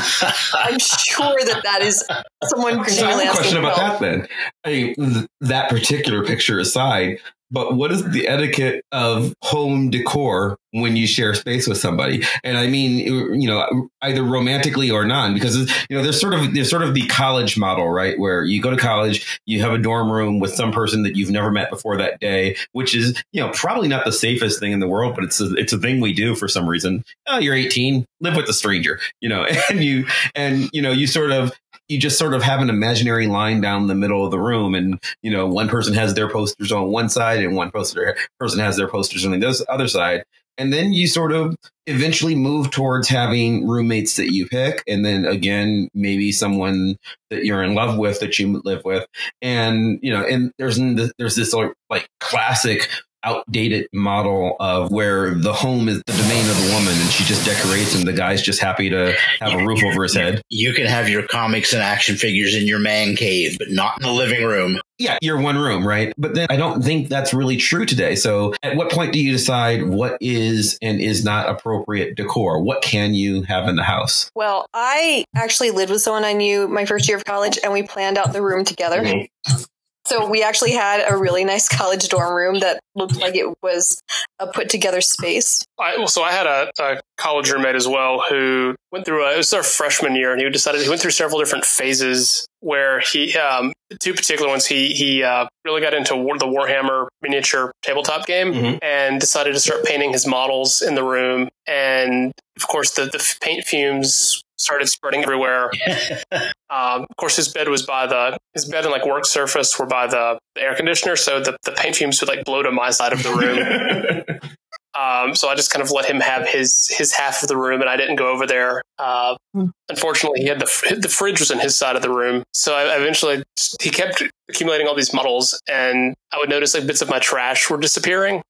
I'm 0.54 0.80
sure 0.80 1.36
that 1.44 1.60
that 1.66 1.82
is 1.82 2.08
someone 2.46 2.88
so 2.88 3.06
I 3.06 3.24
have 3.26 3.34
a 3.34 3.38
question 3.38 3.58
about 3.58 3.78
help. 3.78 4.00
that 4.00 4.10
then. 4.10 4.28
I 4.64 4.70
mean, 4.70 4.96
th- 4.96 5.28
that 5.42 5.70
particular 5.70 6.24
picture 6.24 6.58
aside, 6.58 7.20
but 7.52 7.76
what 7.76 7.92
is 7.92 8.04
the 8.12 8.28
etiquette 8.28 8.84
of 8.92 9.34
home 9.42 9.90
decor 9.90 10.58
when 10.72 10.96
you 10.96 11.08
share 11.08 11.34
space 11.34 11.68
with 11.68 11.78
somebody? 11.78 12.24
And 12.44 12.58
I 12.58 12.68
mean, 12.68 13.40
you 13.40 13.48
know, 13.48 13.90
either 14.02 14.24
romantically 14.24 14.90
or 14.92 15.06
non, 15.06 15.34
because 15.34 15.56
you 15.90 15.96
know, 15.96 16.04
there's 16.04 16.20
sort 16.20 16.34
of 16.34 16.54
there's 16.54 16.70
sort 16.70 16.84
of 16.84 16.94
the 16.94 17.08
college 17.08 17.58
model, 17.58 17.90
right, 17.90 18.18
where 18.20 18.44
you 18.44 18.62
go 18.62 18.72
to 18.72 18.78
college, 18.78 19.40
you 19.46 19.62
have 19.62 19.74
a 19.74 19.78
dorm 19.78 20.12
room 20.12 20.40
with 20.40 20.54
some 20.54 20.72
person 20.72 21.04
that 21.04 21.16
you've 21.16 21.32
never 21.32 21.52
met 21.52 21.70
before 21.70 21.98
that 21.98 22.20
day, 22.20 22.56
which 22.72 22.96
is 22.96 23.22
you 23.32 23.42
know 23.42 23.52
probably 23.54 23.88
not 23.88 24.06
the 24.06 24.12
safest 24.12 24.60
thing 24.60 24.72
in 24.72 24.80
the 24.80 24.88
world, 24.88 25.16
but 25.16 25.24
it's 25.24 25.40
a, 25.40 25.54
it's 25.56 25.74
a 25.74 25.78
thing 25.78 26.02
we 26.02 26.14
do 26.14 26.36
for 26.36 26.48
some 26.48 26.68
reason. 26.68 27.04
Oh, 27.28 27.40
you're 27.40 27.56
18, 27.56 28.06
live 28.22 28.36
with 28.36 28.50
a 28.50 28.54
stranger, 28.54 29.00
you 29.22 29.30
know, 29.30 29.46
and 29.70 29.84
you 29.84 30.08
and 30.34 30.70
you 30.74 30.82
know 30.82 30.92
you 30.92 31.08
sort 31.08 31.32
of 31.32 31.54
you 31.88 32.00
just 32.00 32.18
sort 32.18 32.34
of 32.34 32.44
have 32.44 32.62
an 32.62 32.70
imaginary 32.70 33.28
line 33.28 33.62
down 33.62 33.88
the 33.88 33.96
middle 33.96 34.26
of 34.26 34.32
the 34.32 34.40
room 34.40 34.76
and 34.76 35.02
you 35.22 35.32
know 35.32 35.48
one 35.48 35.70
person 35.70 35.94
has 35.94 36.14
their 36.14 36.30
posters 36.30 36.72
on 36.72 36.92
one 36.92 37.10
side 37.10 37.44
and 37.44 37.56
one 37.56 37.72
poster 37.72 38.18
person 38.40 38.60
has 38.60 38.78
their 38.78 38.88
posters 38.88 39.26
on 39.26 39.38
the 39.38 39.66
other 39.70 39.88
side. 39.88 40.24
And 40.58 40.72
then 40.72 40.94
you 40.94 41.08
sort 41.08 41.34
of 41.34 41.58
eventually 41.86 42.34
move 42.34 42.72
towards 42.72 43.10
having 43.10 43.68
roommates 43.68 44.16
that 44.16 44.34
you 44.34 44.48
pick. 44.48 44.82
And 44.88 45.06
then 45.06 45.26
again 45.26 45.90
maybe 45.94 46.32
someone 46.32 46.98
that 47.30 47.44
you're 47.44 47.64
in 47.64 47.76
love 47.76 47.98
with 47.98 48.22
that 48.22 48.40
you 48.40 48.62
live 48.64 48.84
with. 48.86 49.06
And 49.42 50.00
you 50.02 50.12
know 50.12 50.26
and 50.26 50.52
there's 50.58 50.80
there's 51.18 51.36
this 51.36 51.54
like 51.90 52.10
classic 52.20 52.90
outdated 53.26 53.88
model 53.94 54.56
of 54.60 54.92
where 54.92 55.34
the 55.34 55.54
home 55.54 55.88
is 55.90 56.02
the 56.06 56.14
domain 56.14 56.50
of 56.50 56.56
the 56.58 56.74
woman 56.74 56.94
and 56.94 57.10
she 57.12 57.24
just 57.24 57.46
decorates 57.46 57.96
and 57.96 58.08
the 58.08 58.14
guy's 58.14 58.42
just 58.42 58.60
happy 58.62 58.90
to 58.90 59.16
have 59.40 59.54
a 59.54 59.66
roof 59.66 59.84
over 59.84 60.04
his 60.04 60.14
head 60.14 60.42
You 60.50 60.74
can 60.74 60.86
have 60.86 61.10
your 61.10 61.26
comics 61.28 61.74
and 61.74 61.82
action 61.82 62.16
figures 62.16 62.56
in 62.56 62.68
your 62.68 62.80
man 62.80 63.16
cave, 63.16 63.58
but 63.58 63.70
not 63.72 63.98
in 63.98 64.04
the 64.08 64.12
living 64.14 64.44
room. 64.44 64.80
yeah, 64.98 65.18
you're 65.22 65.40
one 65.42 65.58
room, 65.58 65.86
right? 65.86 66.14
But 66.18 66.36
then 66.36 66.48
I 66.50 66.56
don't 66.56 66.82
think 66.84 67.10
that's 67.10 67.34
really 67.34 67.58
true 67.58 67.86
today. 67.86 68.16
So 68.16 68.54
at 68.64 68.78
what 68.78 68.92
point 68.92 69.12
do 69.12 69.20
you 69.20 69.32
decide 69.32 69.88
what 69.88 70.18
is 70.22 70.78
and 70.82 71.02
is 71.02 71.24
not 71.24 71.50
appropriate 71.50 72.16
decor? 72.16 72.62
What 72.62 72.82
can 72.82 73.14
you 73.14 73.42
have 73.44 73.68
in 73.68 73.76
the 73.76 73.84
house? 73.84 74.30
Well, 74.36 74.68
I 74.74 75.26
actually 75.36 75.72
lived 75.72 75.92
with 75.92 76.02
someone 76.02 76.24
I 76.24 76.34
knew 76.34 76.68
my 76.68 76.86
first 76.86 77.08
year 77.08 77.18
of 77.18 77.26
college, 77.26 77.58
and 77.64 77.74
we 77.74 77.84
planned 77.84 78.18
out 78.18 78.34
the 78.34 78.42
room 78.42 78.64
together. 78.64 79.02
Mm-hmm. 79.02 79.64
So 80.08 80.30
we 80.30 80.44
actually 80.44 80.72
had 80.72 81.04
a 81.10 81.18
really 81.18 81.44
nice 81.46 81.68
college 81.78 82.08
dorm 82.10 82.34
room 82.34 82.60
that 82.60 82.80
looked 82.96 83.18
like 83.18 83.36
it 83.36 83.54
was 83.62 84.02
a 84.40 84.48
put 84.48 84.70
together 84.70 85.02
space. 85.02 85.64
I, 85.80 85.98
well, 85.98 86.08
so 86.08 86.22
I 86.24 86.32
had 86.32 86.46
a, 86.48 86.72
a 86.80 87.02
college 87.18 87.52
roommate 87.52 87.76
as 87.76 87.88
well 87.88 88.24
who 88.30 88.76
went 88.92 89.06
through 89.06 89.26
a, 89.26 89.34
it 89.34 89.38
was 89.38 89.54
our 89.54 89.64
freshman 89.64 90.16
year, 90.16 90.32
and 90.32 90.42
he 90.42 90.50
decided 90.50 90.82
he 90.82 90.90
went 90.90 91.02
through 91.02 91.12
several 91.12 91.40
different 91.40 91.66
phases 91.66 92.46
where 92.62 93.00
he 93.00 93.36
um, 93.38 93.74
two 94.00 94.14
particular 94.14 94.50
ones 94.50 94.66
he 94.66 94.94
he 94.94 95.22
uh, 95.24 95.48
really 95.66 95.82
got 95.82 95.94
into 95.94 96.16
war, 96.16 96.38
the 96.38 96.46
Warhammer 96.46 97.08
miniature 97.22 97.72
tabletop 97.82 98.26
game 98.26 98.54
Mhm. 98.54 98.80
and 98.82 99.20
decided 99.20 99.54
to 99.54 99.60
start 99.60 99.84
painting 99.86 100.12
his 100.14 100.26
models 100.26 100.82
in 100.82 100.96
the 100.96 101.04
room, 101.04 101.50
and 101.68 102.32
of 102.58 102.68
course 102.68 102.92
the 102.92 103.06
the 103.06 103.36
paint 103.42 103.66
fumes 103.66 104.42
started 104.66 104.88
spreading 104.90 105.24
everywhere. 105.24 105.72
Um, 106.68 107.06
of 107.08 107.16
course, 107.18 107.36
his 107.36 107.48
bed 107.48 107.70
was 107.70 107.86
by 107.86 108.08
the 108.08 108.38
his 108.56 108.66
bed 108.66 108.86
and 108.86 108.92
like 108.92 109.06
work 109.06 109.26
surface 109.26 109.78
were 109.78 109.86
by 109.86 110.08
the, 110.08 110.40
the 110.56 110.62
air 110.62 110.76
conditioner, 110.76 111.16
so 111.16 111.40
the, 111.40 111.56
the 111.64 111.72
paint 111.72 111.96
fumes 111.96 112.20
would 112.20 112.28
like 112.28 112.44
blow 112.44 112.64
to 112.64 112.72
my 112.72 112.90
side 112.90 113.14
of 113.14 113.22
the 113.22 113.30
room. 113.32 114.40
Um, 114.98 115.36
so 115.36 115.50
I 115.50 115.56
just 115.56 115.72
kind 115.72 115.84
of 115.84 115.92
let 115.92 116.06
him 116.06 116.22
have 116.22 116.48
his 116.48 116.88
his 116.98 117.12
half 117.12 117.44
of 117.44 117.50
the 117.50 117.58
room, 117.58 117.82
and 117.82 117.90
I 117.90 117.98
didn't 117.98 118.16
go 118.16 118.32
over 118.32 118.48
there. 118.48 118.82
Uh, 118.98 119.36
Hmm. 119.54 119.68
Unfortunately, 119.90 120.42
he 120.42 120.48
had 120.48 120.60
the 120.60 120.98
the 121.02 121.08
fridge 121.10 121.40
was 121.40 121.52
in 121.52 121.60
his 121.60 121.76
side 121.76 121.96
of 121.96 122.02
the 122.02 122.10
room, 122.10 122.44
so 122.54 122.74
I 122.76 122.96
eventually 122.98 123.44
he 123.82 123.90
kept 123.90 124.24
accumulating 124.50 124.88
all 124.88 124.96
these 124.96 125.14
models, 125.14 125.60
and 125.68 126.14
I 126.32 126.38
would 126.38 126.50
notice 126.50 126.74
like 126.74 126.88
bits 126.88 127.02
of 127.02 127.10
my 127.10 127.20
trash 127.20 127.70
were 127.70 127.78
disappearing, 127.78 128.42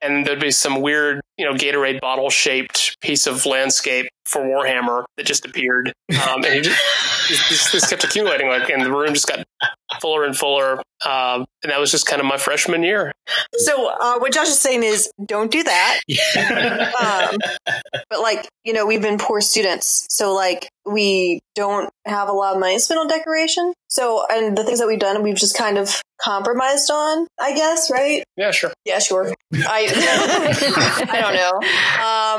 and 0.00 0.26
there'd 0.26 0.40
be 0.40 0.50
some 0.50 0.80
weird, 0.80 1.20
you 1.36 1.44
know, 1.44 1.54
Gatorade 1.54 2.00
bottle 2.00 2.30
shaped 2.30 3.00
piece 3.00 3.26
of 3.26 3.46
landscape 3.46 4.08
for 4.24 4.40
Warhammer 4.40 5.04
that 5.16 5.26
just 5.26 5.44
appeared, 5.44 5.92
um, 6.10 6.44
and 6.44 6.54
he 6.54 6.60
just 6.60 6.80
this, 7.28 7.48
this, 7.48 7.72
this 7.72 7.90
kept 7.90 8.04
accumulating, 8.04 8.48
like, 8.48 8.70
and 8.70 8.82
the 8.82 8.92
room 8.92 9.14
just 9.14 9.26
got 9.26 9.44
fuller 10.00 10.24
and 10.24 10.36
fuller, 10.36 10.78
um, 11.04 11.44
and 11.62 11.70
that 11.70 11.78
was 11.78 11.90
just 11.90 12.06
kind 12.06 12.20
of 12.20 12.26
my 12.26 12.36
freshman 12.36 12.82
year. 12.82 13.12
So 13.54 13.88
uh, 13.88 14.18
what 14.18 14.32
Josh 14.32 14.48
is 14.48 14.58
saying 14.58 14.82
is, 14.82 15.10
don't 15.24 15.50
do 15.50 15.62
that. 15.62 16.00
Um, 17.02 17.38
but 18.10 18.20
like, 18.20 18.48
you 18.64 18.72
know, 18.72 18.86
we've 18.86 19.02
been 19.02 19.18
poor 19.18 19.40
students. 19.40 20.06
So 20.10 20.34
like 20.34 20.68
we 20.84 21.40
don't 21.54 21.90
have 22.04 22.28
a 22.28 22.32
lot 22.32 22.54
of 22.54 22.60
money 22.60 22.74
to 22.74 22.80
spend 22.80 23.00
on 23.00 23.08
decoration. 23.08 23.72
So, 23.92 24.24
and 24.30 24.56
the 24.56 24.64
things 24.64 24.78
that 24.78 24.86
we've 24.88 24.98
done, 24.98 25.22
we've 25.22 25.36
just 25.36 25.54
kind 25.54 25.76
of 25.76 26.00
compromised 26.18 26.90
on, 26.90 27.26
I 27.38 27.54
guess, 27.54 27.90
right? 27.90 28.24
Yeah, 28.38 28.50
sure. 28.50 28.72
Yeah, 28.86 29.00
sure. 29.00 29.34
I, 29.52 29.86
I 31.12 31.20
don't 31.20 31.34
know. 31.34 31.60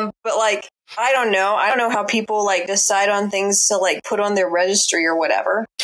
Um, 0.07 0.11
but 0.23 0.35
like, 0.35 0.67
I 0.97 1.11
don't 1.11 1.31
know. 1.31 1.53
I 1.53 1.69
don't 1.69 1.77
know 1.77 1.91
how 1.91 2.05
people 2.05 2.43
like 2.43 2.65
decide 2.65 3.09
on 3.09 3.29
things 3.29 3.67
to 3.67 3.77
like 3.77 4.01
put 4.03 4.19
on 4.19 4.33
their 4.33 4.49
registry 4.49 5.05
or 5.05 5.15
whatever. 5.15 5.63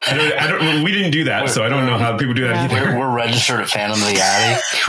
I 0.00 0.14
don't, 0.14 0.32
I 0.40 0.46
don't, 0.46 0.84
we 0.84 0.92
didn't 0.92 1.10
do 1.10 1.24
that, 1.24 1.50
so 1.50 1.64
I 1.64 1.68
don't 1.68 1.86
know 1.86 1.98
how 1.98 2.16
people 2.16 2.34
do 2.34 2.46
that 2.46 2.70
Yeah. 2.70 2.78
either. 2.78 2.92
We're, 2.96 3.08
we're 3.08 3.14
registered 3.16 3.60
at 3.60 3.68
Phantom 3.68 4.00
of 4.00 4.06
the 4.08 4.20
Attic. 4.20 4.62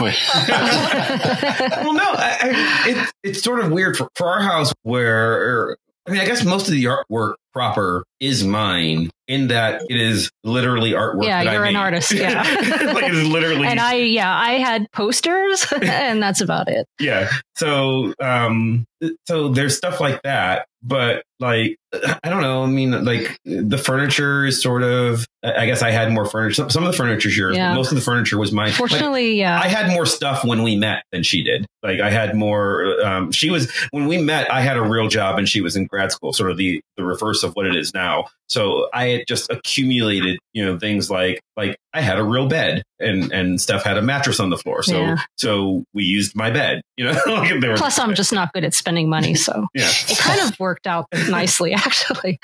well, 1.84 1.92
no, 1.94 2.04
I, 2.04 2.38
I, 2.40 2.88
it, 2.90 3.12
it's 3.24 3.42
sort 3.42 3.60
of 3.60 3.72
weird 3.72 3.96
for, 3.96 4.08
for 4.14 4.28
our 4.28 4.40
house 4.42 4.72
where, 4.82 5.76
I 6.06 6.12
mean, 6.12 6.20
I 6.20 6.24
guess 6.24 6.44
most 6.44 6.66
of 6.66 6.72
the 6.72 6.84
artwork 6.84 7.34
proper 7.52 8.04
is 8.20 8.44
mine 8.44 9.10
in 9.28 9.48
that 9.48 9.82
it 9.88 10.00
is 10.00 10.30
literally 10.44 10.92
artwork. 10.92 11.24
Yeah, 11.24 11.42
you're 11.42 11.64
an 11.64 11.76
artist, 11.76 12.12
yeah. 12.12 12.42
like 12.94 13.04
it 13.04 13.14
is 13.14 13.28
literally. 13.28 13.66
and 13.66 13.78
I, 13.78 13.94
yeah, 13.94 14.34
I 14.34 14.52
had 14.52 14.90
posters, 14.92 15.66
and 15.82 16.22
that's 16.22 16.40
about 16.40 16.68
it. 16.68 16.86
yeah. 16.98 17.28
So, 17.56 18.14
um, 18.20 18.86
so 19.26 19.48
there's 19.50 19.76
stuff 19.76 20.00
like 20.00 20.22
that, 20.22 20.66
but 20.82 21.22
like, 21.40 21.76
I 22.22 22.28
don't 22.30 22.42
know. 22.42 22.62
I 22.62 22.66
mean, 22.66 23.04
like 23.04 23.36
the 23.44 23.78
furniture 23.78 24.44
is 24.46 24.62
sort 24.62 24.82
of, 24.82 25.26
I 25.42 25.66
guess 25.66 25.82
I 25.82 25.90
had 25.90 26.12
more 26.12 26.26
furniture. 26.26 26.54
Some, 26.54 26.70
some 26.70 26.84
of 26.84 26.92
the 26.92 26.96
furniture's 26.96 27.36
yours, 27.36 27.56
Yeah. 27.56 27.74
most 27.74 27.90
of 27.90 27.96
the 27.96 28.02
furniture 28.02 28.38
was 28.38 28.52
mine. 28.52 28.68
Like, 28.68 28.74
Fortunately, 28.76 29.38
yeah, 29.38 29.58
I 29.58 29.68
had 29.68 29.90
more 29.90 30.04
stuff 30.06 30.44
when 30.44 30.62
we 30.62 30.76
met 30.76 31.02
than 31.12 31.22
she 31.22 31.42
did. 31.42 31.66
Like 31.82 31.98
I 32.00 32.10
had 32.10 32.36
more. 32.36 33.00
Um, 33.02 33.32
she 33.32 33.48
was 33.50 33.72
when 33.90 34.06
we 34.06 34.18
met. 34.18 34.52
I 34.52 34.60
had 34.60 34.76
a 34.76 34.82
real 34.82 35.08
job 35.08 35.38
and 35.38 35.48
she 35.48 35.62
was 35.62 35.76
in 35.76 35.86
grad 35.86 36.12
school. 36.12 36.34
Sort 36.34 36.50
of 36.50 36.58
the 36.58 36.82
the 36.98 37.04
reverse 37.04 37.42
of 37.42 37.54
what 37.54 37.64
it 37.66 37.74
is 37.74 37.94
now. 37.94 38.26
So 38.48 38.88
I 38.92 39.06
had 39.08 39.22
just 39.26 39.50
accumulated, 39.50 40.38
you 40.52 40.64
know, 40.64 40.78
things 40.78 41.10
like 41.10 41.40
like 41.56 41.78
I 41.94 42.02
had 42.02 42.18
a 42.18 42.22
real 42.22 42.48
bed 42.48 42.82
and 42.98 43.32
and 43.32 43.58
Steph 43.58 43.82
had 43.84 43.96
a 43.96 44.02
mattress 44.02 44.40
on 44.40 44.50
the 44.50 44.58
floor. 44.58 44.82
So 44.82 44.98
Yeah. 45.00 45.16
so 45.38 45.84
we 45.94 46.04
used 46.04 46.36
my 46.36 46.50
bed. 46.50 46.82
You 46.98 47.06
know, 47.06 47.12
Like, 47.26 47.76
Plus, 47.78 47.98
I'm 47.98 48.14
just 48.14 48.30
not 48.34 48.52
good 48.52 48.64
at 48.64 48.74
spending 48.74 49.08
money, 49.08 49.34
so 49.34 49.66
yeah. 49.74 49.88
it 49.88 50.18
kind 50.18 50.40
of 50.42 50.60
worked 50.60 50.86
out 50.86 51.06
nicely, 51.38 51.72
actually. 51.72 52.38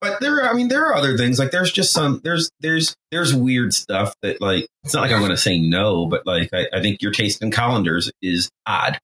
But 0.00 0.20
there, 0.20 0.42
are, 0.42 0.50
I 0.50 0.54
mean, 0.54 0.68
there 0.68 0.86
are 0.86 0.94
other 0.94 1.16
things. 1.16 1.38
Like 1.38 1.50
there's 1.50 1.72
just 1.72 1.92
some 1.92 2.20
there's 2.24 2.50
there's 2.60 2.96
there's 3.10 3.34
weird 3.34 3.74
stuff 3.74 4.14
that 4.22 4.40
like 4.40 4.66
it's 4.84 4.94
not 4.94 5.02
like 5.02 5.12
I'm 5.12 5.20
going 5.20 5.30
to 5.30 5.36
say 5.36 5.60
no, 5.60 6.06
but 6.06 6.26
like 6.26 6.50
I, 6.52 6.66
I 6.72 6.80
think 6.80 7.02
your 7.02 7.12
taste 7.12 7.42
in 7.42 7.50
calendars 7.50 8.10
is 8.20 8.50
odd. 8.66 8.98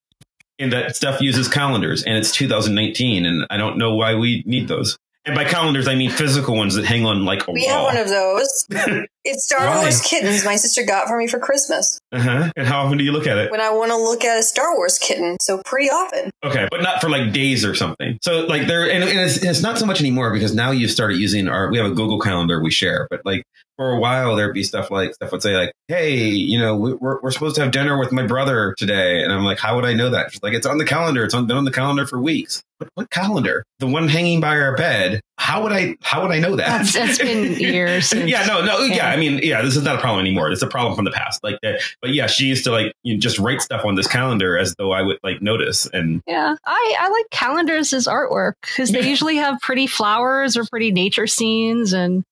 And 0.61 0.73
that 0.73 0.97
stuff 0.97 1.21
uses 1.21 1.47
calendars, 1.47 2.03
and 2.03 2.17
it's 2.17 2.33
2019, 2.33 3.27
and 3.27 3.47
I 3.49 3.57
don't 3.59 3.79
know 3.79 3.95
why 3.95 4.17
we 4.17 4.43
need 4.45 4.67
those. 4.67 4.99
And 5.25 5.37
by 5.37 5.45
calendars, 5.45 5.87
I 5.87 5.95
mean 5.95 6.11
physical 6.11 6.57
ones 6.57 6.75
that 6.75 6.85
hang 6.85 7.05
on 7.05 7.25
like 7.25 7.47
a 7.47 7.53
We 7.53 7.67
have 7.67 7.83
one 7.85 7.97
of 7.97 8.09
those. 8.09 8.67
It's 9.29 9.45
Star 9.45 9.67
Why? 9.67 9.81
Wars 9.81 10.01
kittens 10.01 10.45
my 10.45 10.57
sister 10.57 10.85
got 10.85 11.07
for 11.09 11.17
me 11.19 11.27
for 11.27 11.39
Christmas 11.39 11.99
uh-huh. 12.11 12.51
And 12.57 12.67
how 12.67 12.85
often 12.85 12.97
do 12.97 13.05
you 13.05 13.13
look 13.13 13.27
at 13.27 13.37
it? 13.37 13.51
when 13.51 13.61
I 13.61 13.71
want 13.71 13.91
to 13.91 13.97
look 13.97 14.25
at 14.25 14.39
a 14.39 14.43
Star 14.43 14.75
Wars 14.75 14.99
kitten. 14.99 15.37
So 15.43 15.61
pretty 15.65 15.91
often. 15.91 16.31
Okay, 16.43 16.67
but 16.71 16.83
not 16.83 17.01
for 17.01 17.11
like 17.11 17.33
days 17.33 17.65
or 17.65 17.75
something. 17.75 18.19
So 18.23 18.47
like 18.47 18.67
there, 18.67 18.91
and, 18.91 19.05
and 19.05 19.21
it's, 19.21 19.37
it's 19.43 19.63
not 19.63 19.79
so 19.79 19.85
much 19.87 20.01
anymore 20.01 20.33
because 20.33 20.55
now 20.55 20.71
you've 20.71 20.91
started 20.91 21.19
using 21.19 21.49
our. 21.49 21.71
We 21.71 21.77
have 21.79 21.87
a 21.87 21.95
Google 21.95 22.19
Calendar 22.19 22.63
we 22.63 22.71
share, 22.71 23.07
but 23.11 23.21
like 23.27 23.43
for 23.77 23.93
a 23.93 23.99
while 24.01 24.37
there'd 24.37 24.55
be 24.55 24.63
stuff 24.63 24.91
like 24.91 25.15
stuff 25.15 25.33
would 25.33 25.43
say 25.43 25.55
like, 25.57 25.73
"Hey, 25.89 26.17
you 26.17 26.59
know, 26.59 26.77
we- 26.77 26.95
we're 26.95 27.21
we're 27.21 27.31
supposed 27.31 27.57
to 27.57 27.63
have 27.63 27.73
dinner 27.73 27.99
with 27.99 28.11
my 28.11 28.27
brother 28.27 28.75
today," 28.79 29.23
and 29.23 29.33
I'm 29.33 29.45
like, 29.45 29.59
"How 29.59 29.77
would 29.77 29.85
I 29.85 29.93
know 29.93 30.11
that?" 30.11 30.33
She's 30.33 30.43
like, 30.43 30.55
"It's 30.55 30.67
on 30.67 30.79
the 30.79 30.85
calendar. 30.87 31.25
It's 31.25 31.35
on, 31.35 31.47
been 31.47 31.57
on 31.59 31.65
the 31.65 31.71
calendar 31.73 32.07
for 32.07 32.19
weeks." 32.19 32.63
What, 32.79 32.91
what 32.95 33.11
calendar? 33.11 33.65
The 33.81 33.87
one 33.87 34.09
hanging 34.09 34.41
by 34.41 34.57
our 34.59 34.77
bed. 34.77 35.21
How 35.39 35.63
would 35.63 35.73
I? 35.73 35.97
How 36.03 36.23
would 36.23 36.33
I 36.33 36.41
know 36.41 36.57
that? 36.57 36.67
That's- 36.67 36.97
it's 36.97 37.19
been 37.19 37.53
years 37.61 38.09
since- 38.09 38.29
yeah, 38.29 38.45
no, 38.45 38.65
no, 38.65 38.81
yeah. 38.81 38.97
yeah. 38.97 39.09
I 39.09 39.17
mean, 39.17 39.39
yeah, 39.43 39.63
this 39.63 39.77
is 39.77 39.83
not 39.85 39.97
a 39.97 40.01
problem 40.01 40.21
anymore. 40.21 40.51
It's 40.51 40.63
a 40.63 40.67
problem 40.67 40.95
from 40.97 41.05
the 41.05 41.13
past. 41.13 41.43
Like, 41.45 41.59
that, 41.63 41.81
but 42.03 42.13
yeah, 42.13 42.27
she 42.27 42.47
used 42.47 42.65
to 42.65 42.73
like 42.73 42.93
you 43.05 43.15
know, 43.15 43.21
just 43.21 43.39
write 43.39 43.63
stuff 43.63 43.85
on 43.85 43.95
this 43.95 44.09
calendar 44.09 44.59
as 44.59 44.75
though 44.79 44.91
I 44.93 45.03
would 45.03 45.19
like 45.23 45.41
notice 45.41 45.87
and. 45.93 46.23
Yeah, 46.27 46.57
I, 46.67 46.97
I 47.01 47.09
like 47.09 47.31
calendars 47.31 47.93
as 47.93 48.07
artwork 48.07 48.55
because 48.63 48.91
they 48.91 49.09
usually 49.09 49.37
have 49.37 49.61
pretty 49.61 49.87
flowers 49.87 50.57
or 50.57 50.65
pretty 50.65 50.91
nature 50.93 51.27
scenes 51.29 51.93
and 51.93 52.25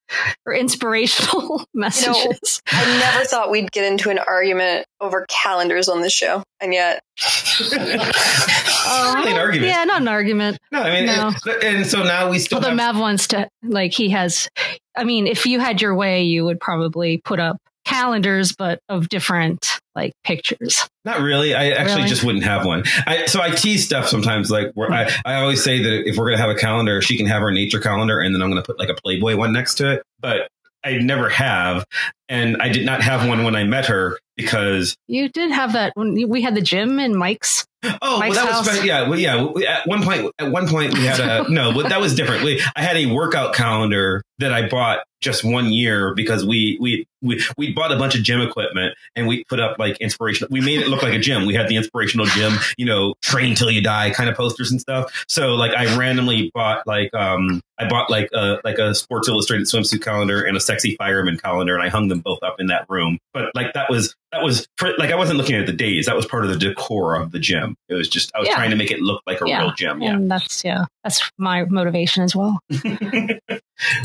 or 0.45 0.55
inspirational 0.55 1.65
messages. 1.75 2.63
I 2.71 2.99
never 2.99 3.25
thought 3.25 3.51
we'd 3.51 3.71
get 3.73 3.85
into 3.91 4.11
an 4.11 4.19
argument 4.19 4.87
over 5.01 5.27
calendars 5.29 5.89
on 5.89 6.01
this 6.01 6.13
show. 6.13 6.43
And 6.61 6.73
yet, 6.73 7.03
really 7.73 7.85
an 7.89 9.39
argument. 9.39 9.69
Yeah, 9.71 9.85
not 9.85 10.03
an 10.03 10.09
argument. 10.09 10.59
No, 10.73 10.81
I 10.81 10.91
mean, 10.91 11.07
No. 11.07 11.33
and, 11.47 11.63
and 11.63 11.87
so 11.87 12.03
now 12.03 12.31
we 12.31 12.39
still 12.39 12.57
Although 12.57 12.69
have, 12.69 12.77
Mav 12.77 12.99
wants 12.99 13.29
to, 13.29 13.49
like, 13.63 13.93
he 13.93 14.11
has. 14.11 14.49
I 14.97 15.05
mean, 15.05 15.27
if 15.27 15.45
you 15.47 15.61
had 15.61 15.83
your 15.83 15.95
way, 15.95 16.23
you 16.23 16.45
would 16.45 16.61
probably 16.61 17.19
put 17.19 17.41
up 17.41 17.59
calendars, 17.87 18.55
but 18.57 18.81
of 18.91 19.09
different 19.09 19.81
like 19.95 20.13
pictures. 20.25 20.87
not 21.07 21.21
really. 21.21 21.55
I 21.55 21.71
actually 21.71 21.97
Really? 21.97 22.09
just 22.09 22.25
wouldn't 22.25 22.45
have 22.45 22.67
one. 22.67 22.85
I, 23.07 23.25
so 23.27 23.41
I 23.41 23.51
tease 23.51 23.85
stuff 23.87 24.09
sometimes. 24.09 24.51
Like 24.51 24.73
where 24.75 24.93
I, 24.93 25.11
I 25.25 25.37
always 25.37 25.65
say 25.65 25.83
that 25.83 26.07
if 26.07 26.17
we're 26.17 26.27
gonna 26.27 26.43
have 26.43 26.51
a 26.51 26.55
calendar, 26.55 27.01
she 27.01 27.17
can 27.17 27.27
have 27.27 27.41
her 27.41 27.51
nature 27.51 27.81
calendar, 27.81 28.21
and 28.21 28.35
then 28.35 28.43
I'm 28.43 28.51
gonna 28.51 28.63
put 28.63 28.79
like 28.79 28.91
a 28.91 28.95
Playboy 28.95 29.37
one 29.37 29.53
next 29.53 29.77
to 29.77 29.93
it. 29.95 30.03
But 30.21 30.49
I 30.85 30.99
never 30.99 31.29
have, 31.31 31.85
and 32.29 32.57
I 32.61 32.69
did 32.69 32.85
not 32.87 33.03
have 33.03 33.29
one 33.29 33.45
when 33.45 33.55
I 33.57 33.65
met 33.65 33.87
her 33.87 34.19
because 34.37 34.97
You 35.09 35.29
did 35.29 35.51
have 35.51 35.73
that 35.75 35.93
when 35.95 36.29
we 36.29 36.43
had 36.43 36.55
the 36.55 36.61
gym 36.61 36.99
in 36.99 37.17
Mike's. 37.17 37.67
oh, 37.85 38.19
well, 38.21 38.33
that 38.33 38.47
was 38.47 38.67
house. 38.67 38.71
spe- 38.79 38.85
yeah, 38.85 39.09
well, 39.09 39.19
yeah. 39.19 39.45
At 39.69 39.87
one 39.87 40.03
point, 40.03 40.33
at 40.39 40.51
one 40.51 40.67
point 40.69 40.93
we 40.95 41.05
had 41.05 41.21
a 41.21 41.49
no, 41.49 41.73
but 41.73 41.89
that 41.91 42.01
was 42.01 42.15
different. 42.15 42.43
We, 42.45 42.61
I 42.75 42.83
had 42.83 42.97
a 42.97 43.07
workout 43.07 43.55
calendar 43.55 44.23
that 44.39 44.53
I 44.53 44.69
bought 44.69 45.01
just 45.23 45.45
one 45.45 45.73
year 45.73 46.13
because 46.15 46.45
we 46.45 46.77
we 46.81 47.07
we 47.23 47.43
we 47.57 47.73
bought 47.73 47.93
a 47.93 47.97
bunch 47.97 48.15
of 48.17 48.23
gym 48.23 48.41
equipment 48.41 48.95
and 49.15 49.27
we 49.27 49.45
put 49.45 49.61
up 49.61 49.79
like 49.79 49.97
inspirational. 49.99 50.49
We 50.51 50.61
made 50.61 50.81
it 50.81 50.89
look 50.89 51.03
like 51.03 51.15
a 51.15 51.19
gym. 51.19 51.47
We 51.47 51.55
had 51.55 51.69
the 51.69 51.77
inspirational 51.77 52.27
gym, 52.27 52.53
you 52.77 52.85
know, 52.87 53.15
train 53.23 53.55
till 53.55 53.71
you 53.71 53.81
die 53.83 54.11
kind 54.11 54.29
of 54.29 54.37
posters 54.37 54.71
and 54.71 54.81
stuff. 54.81 55.25
So 55.29 55.55
like 55.55 55.73
I 55.73 55.97
randomly 55.97 56.51
bought 56.55 56.87
like 56.87 57.15
um 57.15 57.61
I 57.79 57.89
bought 57.89 58.11
like 58.11 58.29
a 58.35 58.59
like 58.65 58.79
a 58.79 58.95
Sports 58.95 59.29
Illustrated 59.29 59.67
swimsuit 59.69 60.03
calendar 60.03 60.43
and 60.43 60.57
a 60.57 60.61
sexy 60.61 60.97
fireman 60.97 61.39
calendar 61.39 61.75
and 61.75 61.83
I 61.83 61.89
hung 61.89 62.09
them 62.09 62.16
both 62.21 62.43
up 62.43 62.57
in 62.59 62.67
that 62.69 62.87
room. 62.89 63.19
But 63.33 63.51
like 63.55 63.73
that 63.75 63.91
was 63.91 64.15
that 64.33 64.43
was 64.43 64.67
like 64.99 65.11
I 65.11 65.17
wasn't 65.17 65.39
looking 65.39 65.57
at 65.57 65.67
the 65.67 65.73
days. 65.73 66.07
That 66.07 66.17
was 66.17 66.27
part 66.27 66.45
of 66.45 66.51
the 66.51 66.57
decor 66.59 67.15
of 67.21 67.33
the 67.33 67.39
gym. 67.39 67.77
It 67.89 67.95
was 67.95 68.09
just 68.09 68.31
I 68.35 68.41
was 68.41 68.49
Yeah. 68.49 68.55
trying 68.57 68.71
to 68.71 68.77
make 68.77 68.91
it 68.91 69.01
look 69.01 69.23
like 69.27 69.41
a 69.41 69.49
Yeah. 69.49 69.61
real 69.63 69.73
gym. 69.73 70.03
Yeah. 70.03 70.15
And 70.15 70.31
that's 70.31 70.65
yeah, 70.65 70.85
that's 71.05 71.31
my 71.39 71.65
motivation 71.67 72.23
as 72.25 72.35
well. 72.37 72.59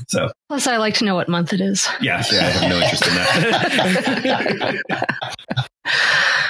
So 0.09 0.29
Plus, 0.49 0.67
I 0.67 0.75
like 0.77 0.95
to 0.95 1.05
know 1.05 1.15
what 1.15 1.29
month 1.29 1.53
it 1.53 1.61
is. 1.61 1.87
yeah, 2.01 2.21
yeah, 2.29 2.39
I 2.39 2.43
have 2.43 2.69
no 2.69 2.75
interest 2.81 3.07
in 3.07 3.13
that. 3.15 4.99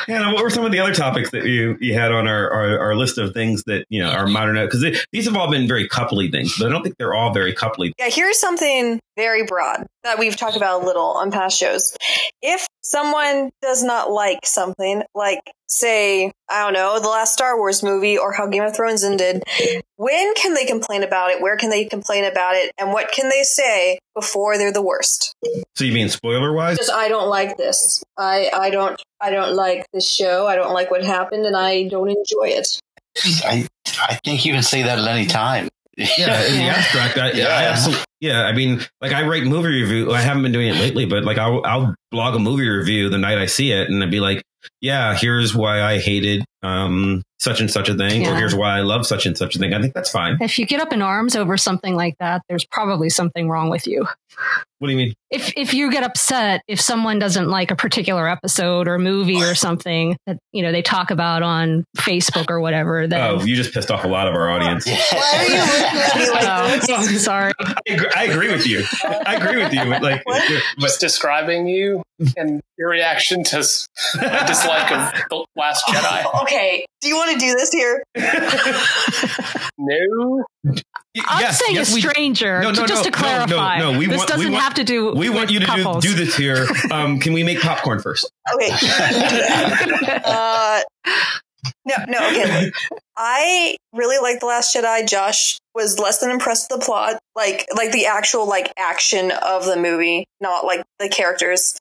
Yeah, 0.07 0.33
what 0.33 0.43
were 0.43 0.49
some 0.49 0.65
of 0.65 0.71
the 0.71 0.79
other 0.79 0.93
topics 0.93 1.31
that 1.31 1.45
you, 1.45 1.77
you 1.79 1.93
had 1.93 2.11
on 2.11 2.27
our, 2.27 2.49
our, 2.51 2.79
our 2.79 2.95
list 2.95 3.17
of 3.17 3.33
things 3.33 3.63
that 3.65 3.85
you 3.89 4.01
know 4.01 4.09
are 4.09 4.27
modern? 4.27 4.55
Because 4.55 4.83
these 5.11 5.25
have 5.25 5.35
all 5.35 5.49
been 5.49 5.67
very 5.67 5.87
coupley 5.87 6.31
things, 6.31 6.57
but 6.57 6.67
I 6.67 6.69
don't 6.69 6.83
think 6.83 6.97
they're 6.97 7.13
all 7.13 7.33
very 7.33 7.53
coupley. 7.53 7.91
yeah, 7.97 8.09
here's 8.09 8.39
something 8.39 8.99
very 9.15 9.43
broad 9.43 9.85
that 10.03 10.17
we've 10.17 10.35
talked 10.35 10.57
about 10.57 10.81
a 10.81 10.85
little 10.85 11.05
on 11.05 11.31
past 11.31 11.57
shows. 11.57 11.95
If 12.41 12.65
someone 12.81 13.51
does 13.61 13.83
not 13.83 14.11
like 14.11 14.45
something, 14.45 15.03
like 15.13 15.39
say, 15.67 16.31
I 16.49 16.63
don't 16.63 16.73
know, 16.73 16.99
the 16.99 17.07
last 17.07 17.33
Star 17.33 17.57
Wars 17.57 17.83
movie 17.83 18.17
or 18.17 18.33
how 18.33 18.47
Game 18.47 18.63
of 18.63 18.75
Thrones 18.75 19.03
ended, 19.03 19.43
when 19.95 20.33
can 20.33 20.53
they 20.53 20.65
complain 20.65 21.03
about 21.03 21.31
it? 21.31 21.41
Where 21.41 21.55
can 21.55 21.69
they 21.69 21.85
complain 21.85 22.25
about 22.25 22.55
it? 22.55 22.71
And 22.77 22.91
what 22.91 23.11
can 23.11 23.29
they 23.29 23.43
say 23.43 23.99
before 24.15 24.57
they're 24.57 24.73
the 24.73 24.81
worst? 24.81 25.35
So 25.75 25.85
you 25.85 25.93
mean 25.93 26.09
spoiler 26.09 26.51
wise? 26.53 26.77
Just 26.77 26.91
I 26.91 27.07
don't 27.07 27.29
like 27.29 27.57
this. 27.57 28.03
I 28.17 28.49
I 28.53 28.69
don't 28.71 28.99
I 29.21 29.29
don't 29.29 29.55
like 29.55 29.86
this 29.93 30.10
show. 30.10 30.47
I 30.47 30.55
don't 30.55 30.73
like 30.73 30.89
what 30.91 31.03
happened, 31.03 31.45
and 31.45 31.55
I 31.55 31.88
don't 31.88 32.10
enjoy 32.10 32.49
it. 32.49 32.79
I 33.45 33.67
I 34.10 34.19
think 34.23 34.45
you 34.45 34.53
can 34.53 34.63
say 34.63 34.84
that 34.84 34.97
at 34.99 35.07
any 35.07 35.27
time. 35.27 35.69
Yeah, 35.97 36.45
in 36.45 36.57
the 36.57 36.63
abstract, 36.63 37.17
I, 37.17 37.31
yeah, 37.34 37.45
I 37.47 37.63
Yeah. 37.63 37.69
absolutely. 37.71 38.03
Yeah, 38.21 38.41
I 38.43 38.53
mean, 38.53 38.81
like 39.01 39.12
I 39.12 39.27
write 39.27 39.43
movie 39.43 39.81
review. 39.81 40.12
I 40.13 40.21
haven't 40.21 40.43
been 40.43 40.51
doing 40.51 40.67
it 40.69 40.75
lately, 40.75 41.05
but 41.05 41.23
like 41.23 41.38
I'll 41.38 41.62
I'll 41.65 41.95
blog 42.12 42.36
a 42.36 42.39
movie 42.39 42.67
review 42.67 43.10
the 43.10 43.17
night 43.17 43.38
I 43.38 43.47
see 43.47 43.71
it, 43.71 43.89
and 43.89 44.03
I'd 44.03 44.12
be 44.12 44.19
like, 44.19 44.43
yeah, 44.79 45.15
here's 45.15 45.55
why 45.55 45.81
I 45.81 45.99
hated 45.99 46.45
um 46.63 47.23
such 47.41 47.60
and 47.60 47.69
such 47.71 47.89
a 47.89 47.95
thing, 47.95 48.27
or 48.27 48.36
here's 48.36 48.54
why 48.56 48.77
I 48.77 48.82
love 48.82 49.06
such 49.06 49.25
and 49.25 49.36
such 49.38 49.56
a 49.56 49.60
thing. 49.60 49.73
I 49.73 49.82
think 49.82 49.93
that's 49.95 50.12
fine. 50.12 50.38
If 50.41 50.60
you 50.60 50.65
get 50.67 50.80
up 50.80 50.93
in 50.93 51.01
arms 51.01 51.36
over 51.36 51.58
something 51.58 51.95
like 51.95 52.15
that, 52.19 52.43
there's 52.47 52.65
probably 52.65 53.10
something 53.10 53.49
wrong 53.49 53.69
with 53.71 53.88
you. 53.88 54.06
What 54.80 54.88
do 54.88 54.91
you 54.93 54.97
mean? 54.97 55.13
If 55.30 55.54
if 55.58 55.73
you 55.73 55.91
get 55.91 56.04
upset 56.04 56.62
if 56.67 56.80
someone 56.80 57.19
doesn't 57.19 57.49
like 57.49 57.69
a 57.71 57.75
particular 57.75 58.27
episode 58.27 58.88
or 58.88 58.97
movie 58.97 59.41
or 59.43 59.54
something 59.56 60.17
that 60.25 60.38
you 60.51 60.62
know 60.63 60.71
they 60.71 60.82
talk 60.82 61.12
about 61.12 61.43
on 61.43 61.84
Facebook 61.97 62.49
or 62.49 62.60
whatever, 62.60 63.08
then 63.08 63.21
Oh, 63.21 63.43
you 63.43 63.56
just 63.56 63.73
pissed 63.73 63.91
off 63.91 64.04
a 64.04 64.08
lot 64.08 64.27
of 64.27 64.34
our 64.36 64.49
audience. 64.49 64.86
Why 65.12 65.34
are 65.36 65.43
you 65.43 65.60
looking 65.60 65.99
at 65.99 66.15
me 66.15 66.30
like 66.30 66.89
Oh, 66.89 67.06
this? 67.08 67.23
sorry. 67.25 67.51
I 67.60 67.73
agree, 67.89 68.10
I 68.15 68.23
agree 68.25 68.51
with 68.51 68.65
you. 68.67 68.84
I 69.04 69.36
agree 69.36 69.62
with 69.63 69.73
you. 69.73 69.84
But 69.86 70.01
like, 70.04 70.23
but 70.25 70.41
Just 70.80 70.99
describing 70.99 71.67
you 71.67 72.01
and 72.38 72.62
your 72.77 72.89
reaction 72.89 73.43
to 73.45 73.58
my 74.15 74.43
dislike 74.47 74.91
of 74.91 75.12
the 75.30 75.45
Last 75.56 75.86
Jedi. 75.88 76.23
Okay, 76.41 76.86
do 77.01 77.08
you 77.08 77.15
want 77.15 77.30
to 77.33 77.39
do 77.39 77.55
this 77.55 77.71
here? 77.71 78.03
No. 79.83 80.43
I'm 80.65 81.41
yes, 81.41 81.59
saying 81.59 81.75
yes, 81.75 81.91
a 81.91 81.95
we- 81.95 82.01
stranger, 82.01 82.61
No, 82.61 82.69
no, 82.69 82.85
just 82.85 83.03
no, 83.03 83.09
to 83.09 83.11
clarify. 83.11 83.79
No, 83.79 83.85
no, 83.85 83.91
no. 83.93 83.97
We 83.99 84.05
this 84.05 84.17
want, 84.17 84.29
doesn't 84.29 84.45
we 84.45 84.51
want, 84.51 84.63
have 84.63 84.73
to 84.75 84.83
do. 84.83 85.11
We 85.13 85.29
want 85.29 85.49
with 85.49 85.51
you 85.51 85.59
to 85.61 85.65
do, 85.65 86.01
do 86.01 86.13
this 86.13 86.35
here. 86.35 86.67
Um, 86.91 87.19
can 87.19 87.33
we 87.33 87.43
make 87.43 87.61
popcorn 87.61 87.99
first? 87.99 88.31
Okay. 88.53 88.69
uh, 90.23 90.81
no, 91.85 91.95
no, 92.07 92.29
okay. 92.29 92.71
Look. 93.21 93.27
I 93.27 93.77
really 93.93 94.17
like 94.21 94.39
The 94.39 94.45
Last 94.47 94.75
Jedi. 94.75 95.07
Josh 95.07 95.60
was 95.73 95.99
less 95.99 96.19
than 96.19 96.31
impressed 96.31 96.67
with 96.69 96.79
the 96.79 96.86
plot, 96.86 97.19
like 97.36 97.67
like 97.75 97.91
the 97.91 98.07
actual 98.07 98.47
like 98.47 98.71
action 98.77 99.31
of 99.31 99.65
the 99.65 99.77
movie, 99.77 100.25
not 100.41 100.65
like 100.65 100.84
the 100.99 101.10
characters. 101.10 101.77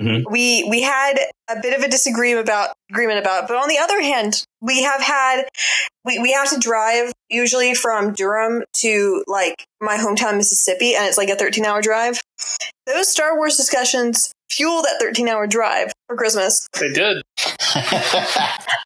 Mhm. 0.00 0.24
We 0.30 0.66
we 0.68 0.82
had 0.82 1.18
a 1.48 1.60
bit 1.60 1.76
of 1.76 1.84
a 1.84 1.88
disagreement 1.88 2.46
about 2.46 2.74
agreement 2.90 3.18
about, 3.18 3.44
it, 3.44 3.48
but 3.48 3.56
on 3.56 3.68
the 3.68 3.78
other 3.78 4.00
hand, 4.00 4.44
we 4.60 4.82
have 4.82 5.00
had 5.00 5.44
we, 6.04 6.18
we 6.18 6.32
have 6.32 6.50
to 6.50 6.58
drive 6.58 7.12
usually 7.28 7.74
from 7.74 8.12
Durham 8.12 8.64
to 8.78 9.24
like 9.26 9.64
my 9.80 9.96
hometown 9.96 10.36
Mississippi, 10.36 10.94
and 10.94 11.06
it's 11.06 11.18
like 11.18 11.28
a 11.28 11.36
13 11.36 11.64
hour 11.64 11.82
drive. 11.82 12.20
Those 12.86 13.08
Star 13.08 13.36
Wars 13.36 13.56
discussions 13.56 14.32
fuel 14.50 14.82
that 14.82 14.96
13 15.00 15.28
hour 15.28 15.46
drive 15.46 15.92
for 16.06 16.16
Christmas. 16.16 16.66
They 16.78 16.92
did. 16.92 17.22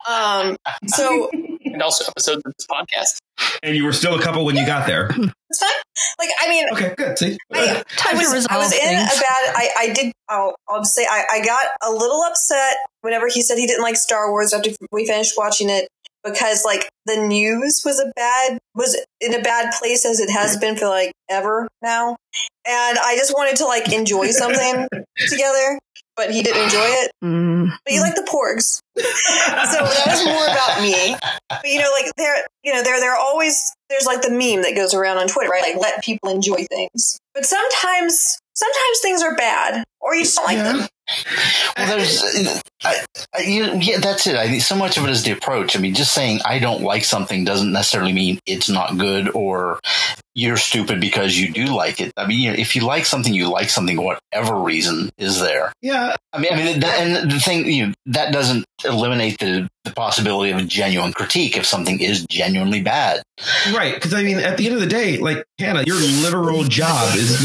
Um, 0.09 0.57
so 0.89 1.31
And 1.73 1.83
also 1.83 2.05
episodes 2.09 2.43
of 2.45 2.53
this 2.57 2.67
podcast. 2.67 3.19
And 3.63 3.75
you 3.77 3.85
were 3.85 3.93
still 3.93 4.19
a 4.19 4.23
couple 4.23 4.45
when 4.45 4.57
you 4.57 4.67
got 4.67 4.87
there. 4.87 5.07
it's 5.17 5.59
fine. 5.59 5.71
Like, 6.19 6.29
I 6.41 6.49
mean, 6.49 6.65
Okay, 6.73 6.95
good. 6.97 7.19
See, 7.19 7.39
I, 7.53 7.59
I 7.61 7.83
Time 7.97 8.13
to 8.13 8.19
was, 8.19 8.29
I 8.33 8.35
resolve 8.35 8.59
was 8.65 8.73
in 8.73 8.79
things. 8.81 9.17
a 9.17 9.21
bad. 9.21 9.55
I, 9.57 9.69
I 9.79 9.93
did. 9.93 10.13
I'll, 10.29 10.55
I'll 10.69 10.85
say 10.85 11.07
I, 11.09 11.25
I 11.33 11.45
got 11.45 11.63
a 11.83 11.91
little 11.93 12.23
upset 12.23 12.77
whenever 13.03 13.29
he 13.29 13.43
said 13.43 13.59
he 13.59 13.67
didn't 13.67 13.83
like 13.83 13.97
Star 13.97 14.31
Wars 14.31 14.53
after 14.53 14.71
we 14.93 15.07
finished 15.07 15.35
watching 15.37 15.69
it 15.71 15.89
because 16.25 16.65
like 16.65 16.89
the 17.07 17.17
news 17.17 17.83
was 17.85 18.01
a 18.01 18.13
bad 18.15 18.59
was 18.75 18.99
in 19.21 19.35
a 19.35 19.43
bad 19.43 19.73
place 19.79 20.05
as 20.05 20.21
it 20.21 20.31
has 20.31 20.57
been 20.57 20.77
for 20.77 20.87
like 20.87 21.13
ever 21.29 21.69
now, 21.83 22.17
and 22.67 22.99
I 22.99 23.17
just 23.17 23.35
wanted 23.35 23.57
to 23.57 23.67
like 23.67 23.93
enjoy 23.93 24.31
something 24.31 24.89
together. 25.29 25.79
But 26.15 26.31
he 26.31 26.43
didn't 26.43 26.65
enjoy 26.65 26.85
it. 26.85 27.11
Mm. 27.25 27.71
But 27.87 27.95
you 27.95 28.03
like 28.03 28.15
the 28.15 28.29
porgs, 28.31 28.83
so 28.95 29.03
that 29.03 30.05
was 30.07 30.25
more 30.27 30.45
about 30.45 30.83
me. 30.83 31.17
But 31.49 31.65
you 31.65 31.79
know, 31.79 31.89
like 31.91 32.13
there, 32.19 32.45
you 32.63 32.75
know, 32.75 32.83
there, 32.83 33.01
there 33.01 33.15
are 33.15 33.19
always 33.19 33.75
there's 33.89 34.05
like 34.05 34.21
the 34.21 34.31
meme 34.31 34.63
that 34.63 34.75
goes 34.77 34.93
around 34.93 35.17
on 35.17 35.27
Twitter, 35.27 35.49
right? 35.49 35.63
Like 35.63 35.81
let 35.81 36.05
people 36.05 36.29
enjoy 36.29 36.67
things. 36.69 37.19
But 37.33 37.47
sometimes, 37.47 38.39
sometimes 38.53 39.01
things 39.01 39.23
are 39.23 39.35
bad, 39.37 39.85
or 40.01 40.15
you 40.15 40.25
just 40.25 40.37
don't 40.37 40.45
like 40.45 40.59
them. 40.59 40.87
Well, 41.77 41.97
there's, 41.97 42.23
I, 42.85 43.05
I, 43.35 43.43
you, 43.43 43.65
yeah, 43.81 43.99
that's 43.99 44.27
it. 44.27 44.37
I 44.37 44.49
think 44.49 44.63
so 44.63 44.77
much 44.77 44.97
of 44.97 45.05
it 45.05 45.11
is 45.11 45.25
the 45.25 45.33
approach. 45.33 45.77
I 45.77 45.81
mean, 45.81 45.95
just 45.95 46.13
saying 46.13 46.41
I 46.45 46.59
don't 46.59 46.83
like 46.83 47.05
something 47.05 47.45
doesn't 47.45 47.73
necessarily 47.73 48.13
mean 48.13 48.39
it's 48.47 48.69
not 48.69 48.97
good 48.99 49.31
or 49.35 49.81
you're 50.35 50.57
stupid 50.57 51.01
because 51.01 51.37
you 51.39 51.53
do 51.53 51.67
like 51.67 52.01
it. 52.01 52.13
I 52.17 52.27
mean, 52.27 52.41
you 52.41 52.51
know, 52.51 52.57
if 52.59 52.75
you 52.75 52.83
like 52.83 53.05
something, 53.05 53.35
you 53.35 53.51
like 53.51 53.69
something, 53.69 54.01
whatever 54.01 54.57
reason 54.57 55.11
is 55.19 55.41
there. 55.41 55.73
yeah, 55.83 56.17
I 56.33 56.39
mean, 56.39 56.53
I 56.53 56.57
mean, 56.57 56.81
th- 56.81 56.85
and 56.85 57.31
the 57.31 57.39
thing, 57.39 57.67
you 57.71 57.89
know, 57.89 57.95
that 58.07 58.33
doesn't 58.33 58.65
eliminate 58.85 59.39
the, 59.39 59.69
the 59.85 59.93
possibility 59.93 60.51
of 60.51 60.59
a 60.59 60.63
genuine 60.65 61.13
critique 61.13 61.57
if 61.57 61.67
something 61.67 62.01
is 62.01 62.27
genuinely 62.31 62.81
bad. 62.81 63.23
right. 63.75 63.95
Because 63.95 64.15
I 64.15 64.23
mean, 64.23 64.39
at 64.39 64.57
the 64.57 64.67
end 64.67 64.75
of 64.75 64.81
the 64.81 64.87
day, 64.87 65.19
like 65.19 65.45
Hannah, 65.59 65.85
your 65.87 65.97
literal 65.97 66.65
job 66.65 67.15
is 67.15 67.41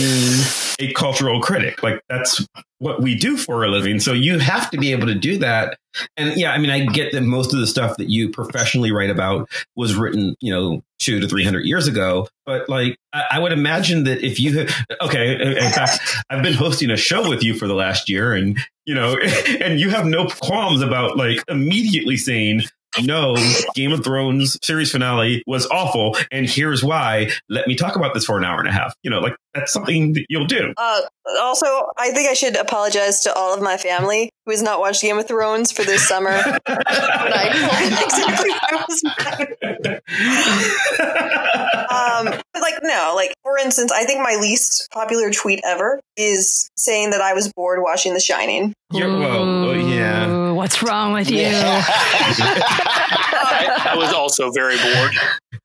being 0.77 0.89
a 0.89 0.93
cultural 0.93 1.41
critic. 1.41 1.83
Like 1.83 2.01
that's 2.07 2.45
what 2.79 3.01
we 3.01 3.15
do 3.15 3.37
for 3.37 3.63
a 3.63 3.69
living. 3.69 3.99
So 3.99 4.13
you 4.13 4.39
have 4.39 4.69
to 4.71 4.77
be 4.77 4.91
able 4.91 5.07
to 5.07 5.15
do 5.15 5.37
that. 5.39 5.77
And 6.15 6.37
yeah, 6.37 6.51
I 6.51 6.59
mean, 6.59 6.69
I 6.69 6.85
get 6.85 7.11
that 7.13 7.21
most 7.21 7.53
of 7.53 7.59
the 7.59 7.65
stuff 7.67 7.97
that 7.97 8.09
you 8.09 8.29
professionally 8.29 8.91
write 8.91 9.09
about 9.09 9.49
was 9.75 9.95
written, 9.95 10.35
you 10.41 10.53
know, 10.53 10.83
two 10.99 11.19
to 11.19 11.27
three 11.27 11.43
hundred 11.43 11.65
years 11.65 11.87
ago. 11.87 12.27
But 12.45 12.69
like, 12.69 12.97
I, 13.13 13.23
I 13.31 13.39
would 13.39 13.51
imagine 13.51 14.03
that 14.03 14.23
if 14.23 14.39
you, 14.39 14.59
had- 14.59 14.71
okay, 15.01 15.41
in 15.41 15.71
fact, 15.71 15.99
I've 16.29 16.43
been 16.43 16.53
hosting 16.53 16.91
a 16.91 16.97
show 16.97 17.27
with 17.27 17.43
you 17.43 17.55
for 17.55 17.67
the 17.67 17.73
last 17.73 18.09
year, 18.09 18.33
and 18.33 18.57
you 18.85 18.93
know, 18.93 19.17
and 19.61 19.79
you 19.79 19.89
have 19.89 20.05
no 20.05 20.27
qualms 20.27 20.81
about 20.81 21.17
like 21.17 21.43
immediately 21.47 22.17
saying. 22.17 22.61
No, 23.03 23.35
Game 23.75 23.91
of 23.91 24.03
Thrones 24.03 24.57
series 24.63 24.91
finale 24.91 25.43
was 25.47 25.67
awful, 25.67 26.15
and 26.31 26.49
here's 26.49 26.83
why. 26.83 27.29
Let 27.49 27.67
me 27.67 27.75
talk 27.75 27.95
about 27.95 28.13
this 28.13 28.25
for 28.25 28.37
an 28.37 28.43
hour 28.43 28.59
and 28.59 28.67
a 28.67 28.71
half. 28.71 28.93
You 29.03 29.11
know, 29.11 29.19
like 29.19 29.35
that's 29.53 29.71
something 29.71 30.13
that 30.13 30.25
you'll 30.29 30.47
do. 30.47 30.73
Uh, 30.77 31.01
also, 31.39 31.65
I 31.97 32.11
think 32.11 32.29
I 32.29 32.33
should 32.33 32.55
apologize 32.55 33.21
to 33.21 33.33
all 33.33 33.53
of 33.53 33.61
my 33.61 33.77
family 33.77 34.29
who 34.45 34.51
has 34.51 34.61
not 34.61 34.79
watched 34.79 35.01
Game 35.01 35.17
of 35.17 35.27
Thrones 35.27 35.71
for 35.71 35.83
this 35.83 36.07
summer. 36.07 36.41
but 36.65 36.87
I 36.87 37.49
told 37.53 37.91
them 37.91 38.03
exactly 38.03 38.49
what 38.49 38.73
I 38.73 38.85
was 38.87 39.03
um, 41.97 42.25
but 42.53 42.61
like 42.61 42.75
no, 42.81 43.13
like 43.15 43.33
for 43.43 43.57
instance, 43.57 43.91
I 43.91 44.05
think 44.05 44.21
my 44.21 44.37
least 44.39 44.89
popular 44.91 45.31
tweet 45.31 45.59
ever 45.63 45.99
is 46.15 46.69
saying 46.77 47.11
that 47.11 47.21
I 47.21 47.33
was 47.33 47.51
bored 47.53 47.79
watching 47.81 48.13
The 48.13 48.19
Shining. 48.19 48.73
Yeah, 48.91 49.07
well, 49.07 49.45
well, 49.65 49.75
yeah. 49.75 50.27
Ooh, 50.57 50.59
What's 50.59 50.81
wrong 50.83 51.13
with 51.13 51.29
you? 51.29 51.45
I, 51.49 51.89
I 53.91 53.95
was 53.95 54.11
also 54.13 54.49
very 54.51 54.75
bored. 54.77 55.11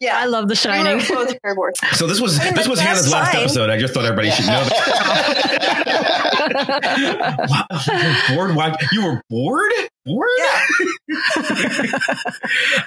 Yeah, 0.01 0.19
I 0.19 0.27
love 0.27 0.49
The 0.49 0.53
we 0.53 0.57
Shining. 0.57 0.99
were 0.99 1.25
both 1.25 1.35
very 1.43 1.55
bored. 1.55 1.75
So 1.93 2.07
this 2.07 2.21
was 2.21 2.39
I 2.39 2.45
mean, 2.45 2.55
this 2.55 2.69
was 2.69 2.79
that's 2.79 2.89
Hannah's 2.89 3.11
last 3.13 3.33
fine. 3.33 3.41
episode. 3.43 3.71
I 3.71 3.79
just 3.79 3.95
thought 3.95 4.05
everybody 4.05 4.31
should 4.31 4.47
know 4.47 4.65
that. 4.65 6.03
Wow, 7.49 7.65
you 7.87 8.37
were 8.37 8.37
bored? 8.37 8.57
Why 8.57 8.75
you 8.93 9.05
were 9.05 9.23
bored? 9.31 9.73
Bored? 10.05 10.29
Yeah, 10.39 10.61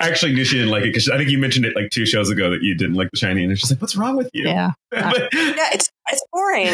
I 0.01 0.07
actually 0.09 0.33
knew 0.33 0.43
she 0.43 0.57
didn't 0.57 0.71
like 0.71 0.83
it 0.83 0.87
because 0.87 1.09
I 1.09 1.17
think 1.17 1.29
you 1.29 1.37
mentioned 1.37 1.65
it 1.65 1.73
like 1.75 1.89
two 1.89 2.05
shows 2.05 2.29
ago 2.29 2.49
that 2.51 2.61
you 2.61 2.75
didn't 2.75 2.95
like 2.95 3.09
The 3.11 3.17
Shining, 3.17 3.49
and 3.49 3.57
she's 3.57 3.71
like, 3.71 3.81
"What's 3.81 3.95
wrong 3.95 4.17
with 4.17 4.29
you?" 4.33 4.43
yeah. 4.47 4.71
But- 4.91 5.29
yeah, 5.33 5.69
it's 5.73 5.89
it's 6.11 6.23
boring. 6.31 6.67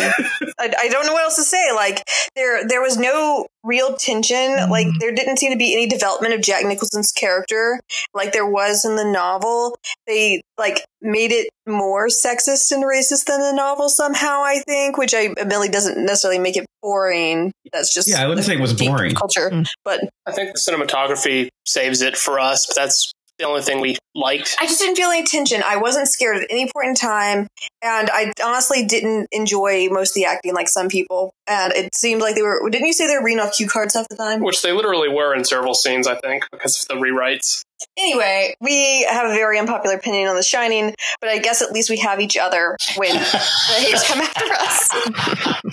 I, 0.60 0.74
I 0.82 0.88
don't 0.89 1.06
know 1.06 1.13
what 1.13 1.24
else 1.24 1.36
to 1.38 1.44
say. 1.44 1.72
Like 1.74 2.04
there 2.36 2.67
there 2.67 2.82
was 2.82 2.98
no 2.98 3.48
real 3.63 3.96
tension. 3.96 4.70
Like 4.70 4.88
there 5.00 5.12
didn't 5.13 5.38
seem 5.38 5.52
to 5.52 5.58
be 5.58 5.74
any 5.74 5.88
development 5.88 6.34
of 6.34 6.41
Jack 6.41 6.65
Nicholson's 6.65 7.12
character 7.12 7.80
like 8.13 8.34
there 8.34 8.46
was 8.50 8.86
in 8.86 8.96
the 8.96 9.06
novel. 9.06 9.78
They 10.08 10.41
like 10.58 10.86
made 11.02 11.32
it 11.32 11.50
more 11.67 12.08
sexist 12.08 12.72
and 12.72 12.84
racist 12.84 13.26
than 13.26 13.39
the 13.39 13.54
novel 13.54 13.89
somehow. 13.89 14.41
I 14.41 14.60
think, 14.67 14.98
which 14.98 15.13
I 15.13 15.28
admittedly 15.38 15.70
doesn't 15.70 15.98
necessarily 16.04 16.39
make 16.39 16.58
it 16.58 16.65
boring. 16.82 17.52
That's 17.72 17.94
just 17.94 18.10
yeah, 18.10 18.24
I 18.24 18.28
wouldn't 18.28 18.46
say 18.46 18.56
it 18.56 18.60
was 18.62 18.74
boring. 18.74 19.15
culture, 19.15 19.50
Mm. 19.52 19.67
but 19.86 20.02
I 20.26 20.32
think 20.32 20.54
the 20.54 20.60
cinematography 20.60 21.50
saves 21.65 22.02
it 22.02 22.17
for 22.17 22.39
us, 22.39 22.65
but 22.67 22.76
that's 22.76 23.12
the 23.41 23.47
only 23.47 23.62
thing 23.62 23.82
we 23.82 23.97
liked. 24.15 24.56
I 24.60 24.65
just 24.65 24.80
didn't 24.80 24.95
feel 24.95 25.10
any 25.10 25.25
tension. 25.25 25.62
I 25.65 25.77
wasn't 25.77 26.08
scared 26.08 26.38
at 26.38 26.47
any 26.49 26.69
point 26.71 26.88
in 26.89 26.95
time, 26.95 27.47
and 27.82 28.10
I 28.12 28.32
honestly 28.43 28.86
didn't 28.86 29.27
enjoy 29.32 29.89
most 29.89 30.12
of 30.12 30.15
the 30.15 30.25
acting 30.25 30.54
like 30.54 30.69
some 30.69 30.88
people. 30.88 31.34
And 31.47 31.73
it 31.73 31.95
seemed 31.95 32.21
like 32.21 32.36
they 32.36 32.41
were. 32.41 32.69
Didn't 32.69 32.88
you 32.88 32.93
say 32.93 33.08
they 33.08 33.17
were 33.17 33.23
reading 33.23 33.39
off 33.39 33.54
cue 33.54 33.67
cards 33.67 33.95
half 33.95 34.08
the 34.10 34.15
time? 34.15 34.41
Which 34.41 34.62
they 34.62 34.71
literally 34.71 35.10
were 35.10 35.36
in 35.36 35.43
several 35.43 35.73
scenes, 35.73 36.08
I 36.08 36.19
think, 36.19 36.45
because 36.51 36.82
of 36.82 36.88
the 36.88 36.95
rewrites. 36.95 37.63
Anyway, 37.98 38.56
we 38.62 39.04
have 39.04 39.30
a 39.30 39.34
very 39.34 39.60
unpopular 39.60 39.96
opinion 39.96 40.28
on 40.28 40.36
The 40.36 40.44
Shining, 40.44 40.94
but 41.20 41.30
I 41.30 41.39
guess 41.39 41.62
at 41.62 41.72
least 41.72 41.89
we 41.89 41.98
have 41.98 42.20
each 42.20 42.38
other 42.38 42.78
when 42.96 43.13
the 43.13 43.20
haters 43.76 44.04
come 44.04 44.22
after 44.22 44.54
us, 44.54 44.89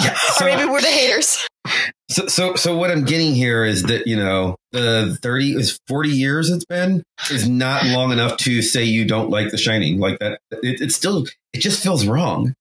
Yeah, 0.01 0.17
or 0.41 0.57
maybe 0.57 0.71
we're 0.71 0.81
the 0.81 0.89
haters. 0.89 1.47
So, 2.11 2.27
so, 2.27 2.55
so 2.55 2.77
what 2.77 2.91
I'm 2.91 3.05
getting 3.05 3.35
here 3.35 3.65
is 3.65 3.83
that 3.85 4.07
you 4.07 4.17
know 4.17 4.57
the 4.73 5.19
30 5.23 5.53
is 5.53 5.79
40 5.89 6.09
years 6.09 6.51
it's 6.51 6.65
been 6.65 7.03
is 7.31 7.47
not 7.49 7.85
long 7.87 8.13
enough 8.13 8.39
to 8.39 8.63
say 8.63 8.85
you 8.85 9.05
don't 9.05 9.29
like 9.29 9.51
The 9.51 9.59
Shining 9.59 9.99
like 9.99 10.19
that. 10.21 10.41
It, 10.51 10.81
it's 10.81 10.97
still 10.97 11.27
it 11.53 11.61
just 11.61 11.83
feels 11.83 12.07
wrong. 12.07 12.55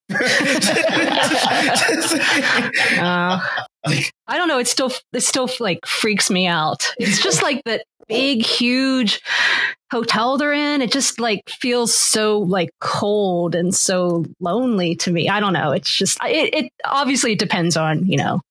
Uh, 3.00 3.40
Like- 3.88 4.12
I 4.28 4.38
don't 4.38 4.48
know. 4.48 4.60
It 4.60 4.68
still 4.68 4.92
it 5.14 5.22
still 5.22 5.50
like 5.60 5.86
freaks 5.86 6.30
me 6.30 6.48
out. 6.48 6.94
It's 7.00 7.22
just 7.22 7.42
like 7.42 7.64
that 7.66 7.86
big, 8.08 8.44
huge 8.46 9.22
hotel 9.92 10.38
they're 10.38 10.54
in. 10.54 10.82
It 10.82 10.92
just 10.92 11.20
like 11.20 11.50
feels 11.50 11.94
so 11.94 12.40
like 12.40 12.70
cold 12.80 13.56
and 13.56 13.74
so 13.74 14.26
lonely 14.40 14.96
to 14.98 15.12
me. 15.12 15.30
I 15.30 15.40
don't 15.40 15.54
know. 15.54 15.72
It's 15.72 15.94
just 15.94 16.18
it. 16.24 16.54
it 16.54 16.72
obviously 16.86 17.34
it 17.34 17.40
depends 17.40 17.78
on 17.78 18.06
you 18.06 18.18
know 18.18 18.42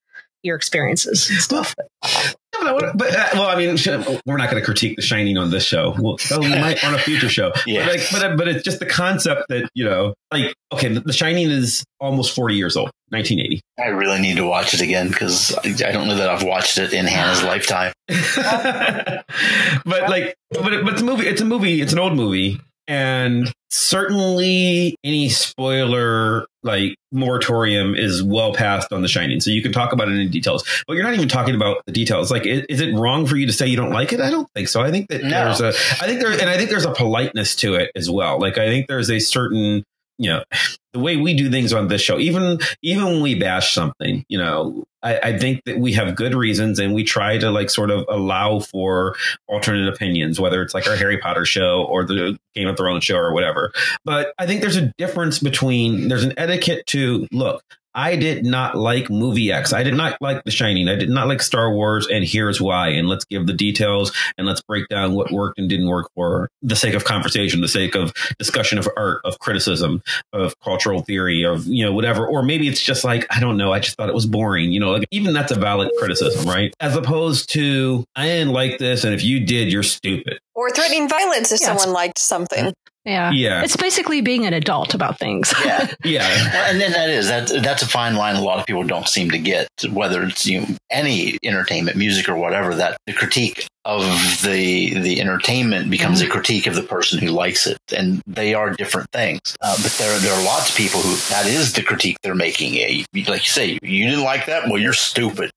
your 0.42 0.56
experiences 0.56 1.28
and 1.30 1.38
stuff. 1.40 1.74
But, 2.62 2.96
but, 2.96 3.14
uh, 3.14 3.28
well, 3.34 3.46
I 3.46 3.56
mean, 3.56 3.76
we're 4.26 4.36
not 4.36 4.50
going 4.50 4.60
to 4.60 4.64
critique 4.64 4.96
The 4.96 5.02
Shining 5.02 5.36
on 5.36 5.50
this 5.50 5.64
show. 5.64 5.94
Well, 5.98 6.18
oh, 6.32 6.40
we 6.40 6.48
might 6.48 6.82
on 6.84 6.94
a 6.94 6.98
future 6.98 7.28
show. 7.28 7.52
Yeah. 7.66 7.86
But, 7.86 7.96
like, 7.96 8.06
but 8.12 8.36
but 8.36 8.48
it's 8.48 8.64
just 8.64 8.78
the 8.78 8.86
concept 8.86 9.48
that 9.48 9.68
you 9.74 9.84
know, 9.84 10.14
like, 10.32 10.54
okay, 10.72 10.88
The 10.88 11.12
Shining 11.12 11.50
is 11.50 11.84
almost 12.00 12.34
40 12.34 12.56
years 12.56 12.76
old, 12.76 12.90
1980. 13.10 13.60
I 13.78 13.88
really 13.88 14.20
need 14.20 14.36
to 14.36 14.46
watch 14.46 14.74
it 14.74 14.80
again 14.80 15.08
because 15.08 15.54
I, 15.54 15.68
I 15.68 15.92
don't 15.92 16.08
know 16.08 16.16
that 16.16 16.28
I've 16.28 16.42
watched 16.42 16.78
it 16.78 16.92
in 16.92 17.06
Hannah's 17.06 17.42
lifetime. 17.52 17.92
but 18.08 20.10
like, 20.10 20.34
but 20.50 20.62
but 20.62 20.92
it's 20.92 21.02
a 21.02 21.04
movie. 21.04 21.26
It's 21.26 21.40
a 21.40 21.44
movie. 21.44 21.80
It's 21.80 21.92
an 21.92 21.98
old 21.98 22.14
movie. 22.14 22.60
And 22.88 23.52
certainly 23.70 24.96
any 25.04 25.28
spoiler 25.28 26.46
like 26.62 26.96
moratorium 27.12 27.94
is 27.94 28.22
well 28.22 28.52
past 28.54 28.92
on 28.92 29.02
The 29.02 29.08
Shining, 29.08 29.40
so 29.40 29.50
you 29.50 29.62
can 29.62 29.72
talk 29.72 29.92
about 29.92 30.08
it 30.08 30.16
in 30.18 30.30
details. 30.30 30.64
But 30.86 30.94
you're 30.94 31.04
not 31.04 31.14
even 31.14 31.28
talking 31.28 31.54
about 31.54 31.78
the 31.86 31.92
details. 31.92 32.30
Like, 32.30 32.44
is, 32.46 32.64
is 32.68 32.80
it 32.80 32.94
wrong 32.94 33.26
for 33.26 33.36
you 33.36 33.46
to 33.46 33.52
say 33.52 33.66
you 33.66 33.76
don't 33.76 33.92
like 33.92 34.12
it? 34.12 34.20
I 34.20 34.30
don't 34.30 34.48
think 34.54 34.68
so. 34.68 34.80
I 34.82 34.90
think 34.90 35.08
that 35.08 35.22
No. 35.22 35.30
there's 35.30 35.60
a, 35.60 35.68
I 35.68 36.06
think 36.06 36.20
there, 36.20 36.32
and 36.32 36.50
I 36.50 36.56
think 36.56 36.70
there's 36.70 36.84
a 36.84 36.92
politeness 36.92 37.54
to 37.56 37.74
it 37.74 37.90
as 37.94 38.10
well. 38.10 38.40
Like, 38.40 38.58
I 38.58 38.66
think 38.66 38.88
there's 38.88 39.10
a 39.10 39.20
certain, 39.20 39.84
you 40.18 40.30
know, 40.30 40.44
the 40.92 41.00
way 41.00 41.16
we 41.16 41.34
do 41.34 41.50
things 41.50 41.72
on 41.72 41.88
this 41.88 42.00
show, 42.00 42.18
even 42.18 42.58
even 42.82 43.04
when 43.04 43.22
we 43.22 43.34
bash 43.34 43.74
something, 43.74 44.24
you 44.28 44.38
know, 44.38 44.84
I, 45.02 45.18
I 45.18 45.38
think 45.38 45.62
that 45.64 45.78
we 45.78 45.92
have 45.92 46.16
good 46.16 46.34
reasons 46.34 46.78
and 46.78 46.94
we 46.94 47.04
try 47.04 47.38
to 47.38 47.50
like 47.50 47.70
sort 47.70 47.90
of 47.90 48.06
allow 48.08 48.60
for 48.60 49.14
alternate 49.46 49.92
opinions, 49.92 50.40
whether 50.40 50.62
it's 50.62 50.74
like 50.74 50.88
our 50.88 50.96
Harry 50.96 51.18
Potter 51.18 51.44
show 51.44 51.84
or 51.88 52.04
the 52.04 52.38
Game 52.54 52.68
of 52.68 52.76
Thrones 52.76 53.04
show 53.04 53.16
or 53.16 53.32
whatever. 53.32 53.72
But 54.04 54.32
I 54.38 54.46
think 54.46 54.62
there's 54.62 54.76
a 54.76 54.92
difference 54.96 55.38
between 55.38 56.08
there's 56.08 56.24
an 56.24 56.34
etiquette 56.38 56.86
to 56.88 57.28
look. 57.30 57.62
I 57.96 58.16
did 58.16 58.44
not 58.44 58.76
like 58.76 59.08
movie 59.08 59.50
X. 59.50 59.72
I 59.72 59.82
did 59.82 59.94
not 59.94 60.20
like 60.20 60.44
The 60.44 60.50
Shining. 60.50 60.86
I 60.86 60.96
did 60.96 61.08
not 61.08 61.28
like 61.28 61.40
Star 61.40 61.72
Wars, 61.72 62.06
and 62.06 62.22
here's 62.22 62.60
why. 62.60 62.90
And 62.90 63.08
let's 63.08 63.24
give 63.24 63.46
the 63.46 63.54
details 63.54 64.12
and 64.36 64.46
let's 64.46 64.60
break 64.60 64.86
down 64.88 65.14
what 65.14 65.32
worked 65.32 65.58
and 65.58 65.66
didn't 65.66 65.88
work 65.88 66.10
for 66.14 66.50
the 66.60 66.76
sake 66.76 66.92
of 66.92 67.04
conversation, 67.04 67.62
the 67.62 67.68
sake 67.68 67.94
of 67.94 68.12
discussion 68.38 68.76
of 68.76 68.86
art, 68.98 69.22
of 69.24 69.38
criticism, 69.38 70.02
of 70.34 70.54
cultural 70.60 71.00
theory, 71.00 71.44
of 71.44 71.66
you 71.66 71.86
know 71.86 71.92
whatever. 71.94 72.26
Or 72.26 72.42
maybe 72.42 72.68
it's 72.68 72.82
just 72.82 73.02
like 73.02 73.26
I 73.30 73.40
don't 73.40 73.56
know. 73.56 73.72
I 73.72 73.80
just 73.80 73.96
thought 73.96 74.10
it 74.10 74.14
was 74.14 74.26
boring. 74.26 74.72
You 74.72 74.80
know, 74.80 74.90
like 74.90 75.08
even 75.10 75.32
that's 75.32 75.52
a 75.52 75.58
valid 75.58 75.90
criticism, 75.98 76.46
right? 76.46 76.74
As 76.78 76.94
opposed 76.94 77.50
to 77.54 78.04
I 78.14 78.26
didn't 78.26 78.52
like 78.52 78.78
this, 78.78 79.04
and 79.04 79.14
if 79.14 79.24
you 79.24 79.40
did, 79.40 79.72
you're 79.72 79.82
stupid. 79.82 80.38
Or 80.54 80.70
threatening 80.70 81.08
violence 81.08 81.50
if 81.50 81.62
Yeah, 81.62 81.76
someone 81.76 81.94
liked 81.94 82.18
something. 82.18 82.74
Yeah. 83.06 83.30
Yeah. 83.32 83.62
It's 83.62 83.76
basically 83.76 84.20
being 84.20 84.46
an 84.46 84.52
adult 84.52 84.94
about 84.94 85.18
things. 85.18 85.54
Yeah. 85.64 85.86
Yeah. 86.04 86.28
Well, 86.52 86.70
and 86.70 86.80
then 86.80 86.92
that 86.92 87.10
is 87.10 87.28
that 87.28 87.48
that's 87.62 87.82
a 87.82 87.88
fine 87.88 88.14
line 88.14 88.36
a 88.36 88.42
lot 88.42 88.58
of 88.58 88.66
people 88.66 88.84
don't 88.84 89.08
seem 89.08 89.30
to 89.32 89.38
get 89.38 89.68
whether 89.90 90.22
it's 90.22 90.46
you 90.46 90.60
know, 90.60 90.66
any 90.90 91.38
entertainment 91.42 91.96
music 91.96 92.28
or 92.28 92.36
whatever 92.36 92.74
that 92.76 92.96
the 93.06 93.12
critique 93.12 93.66
of 93.84 94.02
the 94.42 94.98
the 95.00 95.20
entertainment 95.20 95.90
becomes 95.90 96.20
a 96.20 96.28
critique 96.28 96.66
of 96.66 96.74
the 96.74 96.82
person 96.82 97.18
who 97.18 97.28
likes 97.28 97.66
it 97.66 97.78
and 97.96 98.22
they 98.26 98.54
are 98.54 98.70
different 98.72 99.10
things 99.10 99.40
uh, 99.62 99.76
but 99.82 99.92
there 99.92 100.16
there 100.20 100.32
are 100.32 100.44
lots 100.44 100.70
of 100.70 100.76
people 100.76 101.00
who 101.00 101.14
that 101.28 101.46
is 101.46 101.72
the 101.72 101.82
critique 101.82 102.16
they're 102.22 102.34
making 102.34 102.74
like 103.26 103.42
you 103.42 103.50
say 103.50 103.78
you 103.82 104.04
didn't 104.08 104.24
like 104.24 104.46
that 104.46 104.68
well 104.68 104.78
you're 104.78 104.92
stupid 104.92 105.50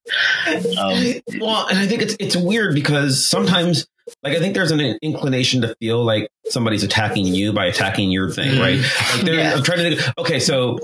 um, 0.47 1.03
well, 1.39 1.67
and 1.67 1.77
I 1.77 1.87
think 1.87 2.01
it's 2.01 2.15
it's 2.19 2.35
weird 2.35 2.73
because 2.73 3.25
sometimes, 3.25 3.87
like, 4.23 4.35
I 4.35 4.39
think 4.39 4.53
there's 4.53 4.71
an 4.71 4.79
inclination 5.01 5.61
to 5.61 5.75
feel 5.79 6.03
like 6.03 6.29
somebody's 6.49 6.83
attacking 6.83 7.25
you 7.25 7.53
by 7.53 7.65
attacking 7.65 8.11
your 8.11 8.29
thing, 8.29 8.59
right? 8.59 8.79
Like, 9.13 9.21
they're- 9.25 9.35
Yeah. 9.35 9.53
I'm 9.55 9.63
trying 9.63 9.79
to. 9.91 9.95
think, 9.95 10.17
Okay, 10.17 10.39
so 10.39 10.77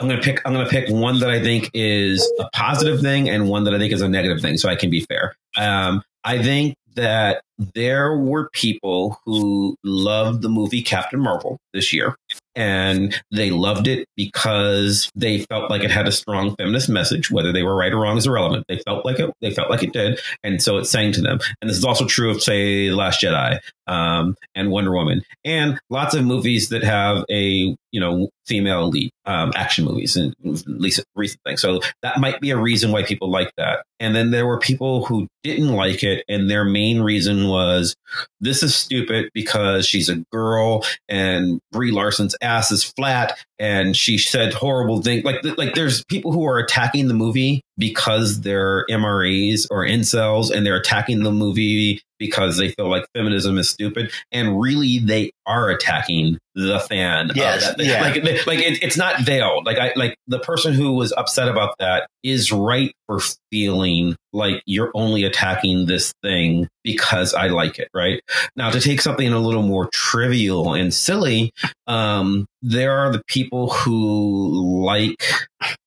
I'm 0.00 0.08
gonna 0.08 0.20
pick. 0.20 0.40
I'm 0.44 0.52
gonna 0.52 0.68
pick 0.68 0.88
one 0.88 1.20
that 1.20 1.30
I 1.30 1.40
think 1.40 1.70
is 1.74 2.28
a 2.40 2.48
positive 2.52 3.00
thing 3.00 3.28
and 3.28 3.48
one 3.48 3.64
that 3.64 3.74
I 3.74 3.78
think 3.78 3.92
is 3.92 4.00
a 4.02 4.08
negative 4.08 4.40
thing, 4.40 4.56
so 4.58 4.68
I 4.68 4.74
can 4.74 4.90
be 4.90 5.00
fair. 5.00 5.36
Um, 5.56 6.02
I 6.24 6.42
think 6.42 6.76
that 6.96 7.42
there 7.74 8.16
were 8.16 8.50
people 8.50 9.18
who 9.24 9.76
loved 9.84 10.42
the 10.42 10.48
movie 10.48 10.82
Captain 10.82 11.20
Marvel 11.20 11.58
this 11.72 11.92
year 11.92 12.16
and 12.54 13.18
they 13.30 13.50
loved 13.50 13.86
it 13.88 14.06
because 14.16 15.10
they 15.14 15.40
felt 15.44 15.70
like 15.70 15.82
it 15.82 15.90
had 15.90 16.06
a 16.06 16.12
strong 16.12 16.54
feminist 16.56 16.88
message 16.88 17.30
whether 17.30 17.52
they 17.52 17.62
were 17.62 17.74
right 17.74 17.92
or 17.92 18.00
wrong 18.00 18.18
is 18.18 18.26
irrelevant. 18.26 18.64
They 18.68 18.78
felt 18.78 19.04
like 19.04 19.18
it 19.18 19.30
they 19.40 19.50
felt 19.50 19.70
like 19.70 19.82
it 19.82 19.92
did 19.92 20.20
and 20.42 20.62
so 20.62 20.78
it 20.78 20.84
sang 20.84 21.12
to 21.12 21.22
them. 21.22 21.38
And 21.60 21.70
this 21.70 21.78
is 21.78 21.84
also 21.84 22.06
true 22.06 22.30
of 22.30 22.42
say 22.42 22.88
The 22.88 22.96
last 22.96 23.22
jedi 23.22 23.58
um, 23.86 24.36
and 24.54 24.70
wonder 24.70 24.92
woman 24.92 25.22
and 25.44 25.78
lots 25.90 26.14
of 26.14 26.24
movies 26.24 26.68
that 26.68 26.84
have 26.84 27.24
a 27.30 27.74
you 27.90 28.00
know 28.00 28.28
female 28.46 28.88
lead 28.88 29.10
um, 29.24 29.52
action 29.54 29.84
movies 29.84 30.16
and 30.16 30.34
least 30.42 31.02
recent 31.14 31.40
things. 31.44 31.60
So 31.60 31.80
that 32.02 32.18
might 32.18 32.40
be 32.40 32.50
a 32.50 32.56
reason 32.56 32.92
why 32.92 33.04
people 33.04 33.30
like 33.30 33.52
that. 33.56 33.84
And 34.00 34.14
then 34.14 34.30
there 34.30 34.46
were 34.46 34.58
people 34.58 35.04
who 35.04 35.28
didn't 35.42 35.72
like 35.72 36.02
it 36.02 36.24
and 36.28 36.50
their 36.50 36.64
main 36.64 37.00
reason 37.00 37.48
was 37.52 37.94
this 38.40 38.62
is 38.62 38.74
stupid 38.74 39.30
because 39.34 39.86
she's 39.86 40.08
a 40.08 40.24
girl 40.32 40.84
and 41.08 41.60
Brie 41.70 41.92
Larson's 41.92 42.34
ass 42.42 42.72
is 42.72 42.82
flat 42.82 43.38
and 43.58 43.96
she 43.96 44.18
said 44.18 44.52
horrible 44.52 45.02
things. 45.02 45.24
Like, 45.24 45.44
like 45.56 45.74
there's 45.74 46.04
people 46.06 46.32
who 46.32 46.44
are 46.46 46.58
attacking 46.58 47.08
the 47.08 47.14
movie 47.14 47.62
because 47.78 48.40
they're 48.42 48.84
MRAs 48.90 49.66
or 49.70 49.84
incels 49.84 50.50
and 50.50 50.64
they're 50.66 50.76
attacking 50.76 51.22
the 51.22 51.32
movie 51.32 52.00
because 52.18 52.56
they 52.56 52.68
feel 52.70 52.88
like 52.88 53.04
feminism 53.16 53.58
is 53.58 53.68
stupid. 53.68 54.12
And 54.30 54.60
really 54.60 55.00
they 55.00 55.32
are 55.46 55.70
attacking 55.70 56.38
the 56.54 56.78
fan. 56.78 57.30
of 57.30 57.36
Yes, 57.36 57.66
that. 57.66 57.84
yeah. 57.84 58.00
Like, 58.02 58.46
like 58.46 58.58
it, 58.60 58.82
it's 58.82 58.96
not 58.96 59.22
veiled. 59.22 59.66
Like 59.66 59.78
I, 59.78 59.92
like 59.96 60.14
the 60.28 60.38
person 60.38 60.72
who 60.74 60.92
was 60.92 61.12
upset 61.16 61.48
about 61.48 61.74
that 61.80 62.06
is 62.22 62.52
right 62.52 62.94
for 63.08 63.18
feeling 63.50 64.14
like 64.32 64.62
you're 64.66 64.92
only 64.94 65.24
attacking 65.24 65.86
this 65.86 66.12
thing 66.22 66.68
because 66.84 67.34
I 67.34 67.48
like 67.48 67.78
it, 67.80 67.88
right? 67.92 68.20
Now, 68.54 68.70
to 68.70 68.80
take 68.80 69.00
something 69.00 69.32
a 69.32 69.40
little 69.40 69.62
more 69.62 69.88
trivial 69.92 70.74
and 70.74 70.94
silly, 70.94 71.52
um, 71.88 72.46
there 72.60 72.92
are 72.98 73.10
the 73.12 73.22
people 73.26 73.70
who 73.70 74.84
like 74.86 75.20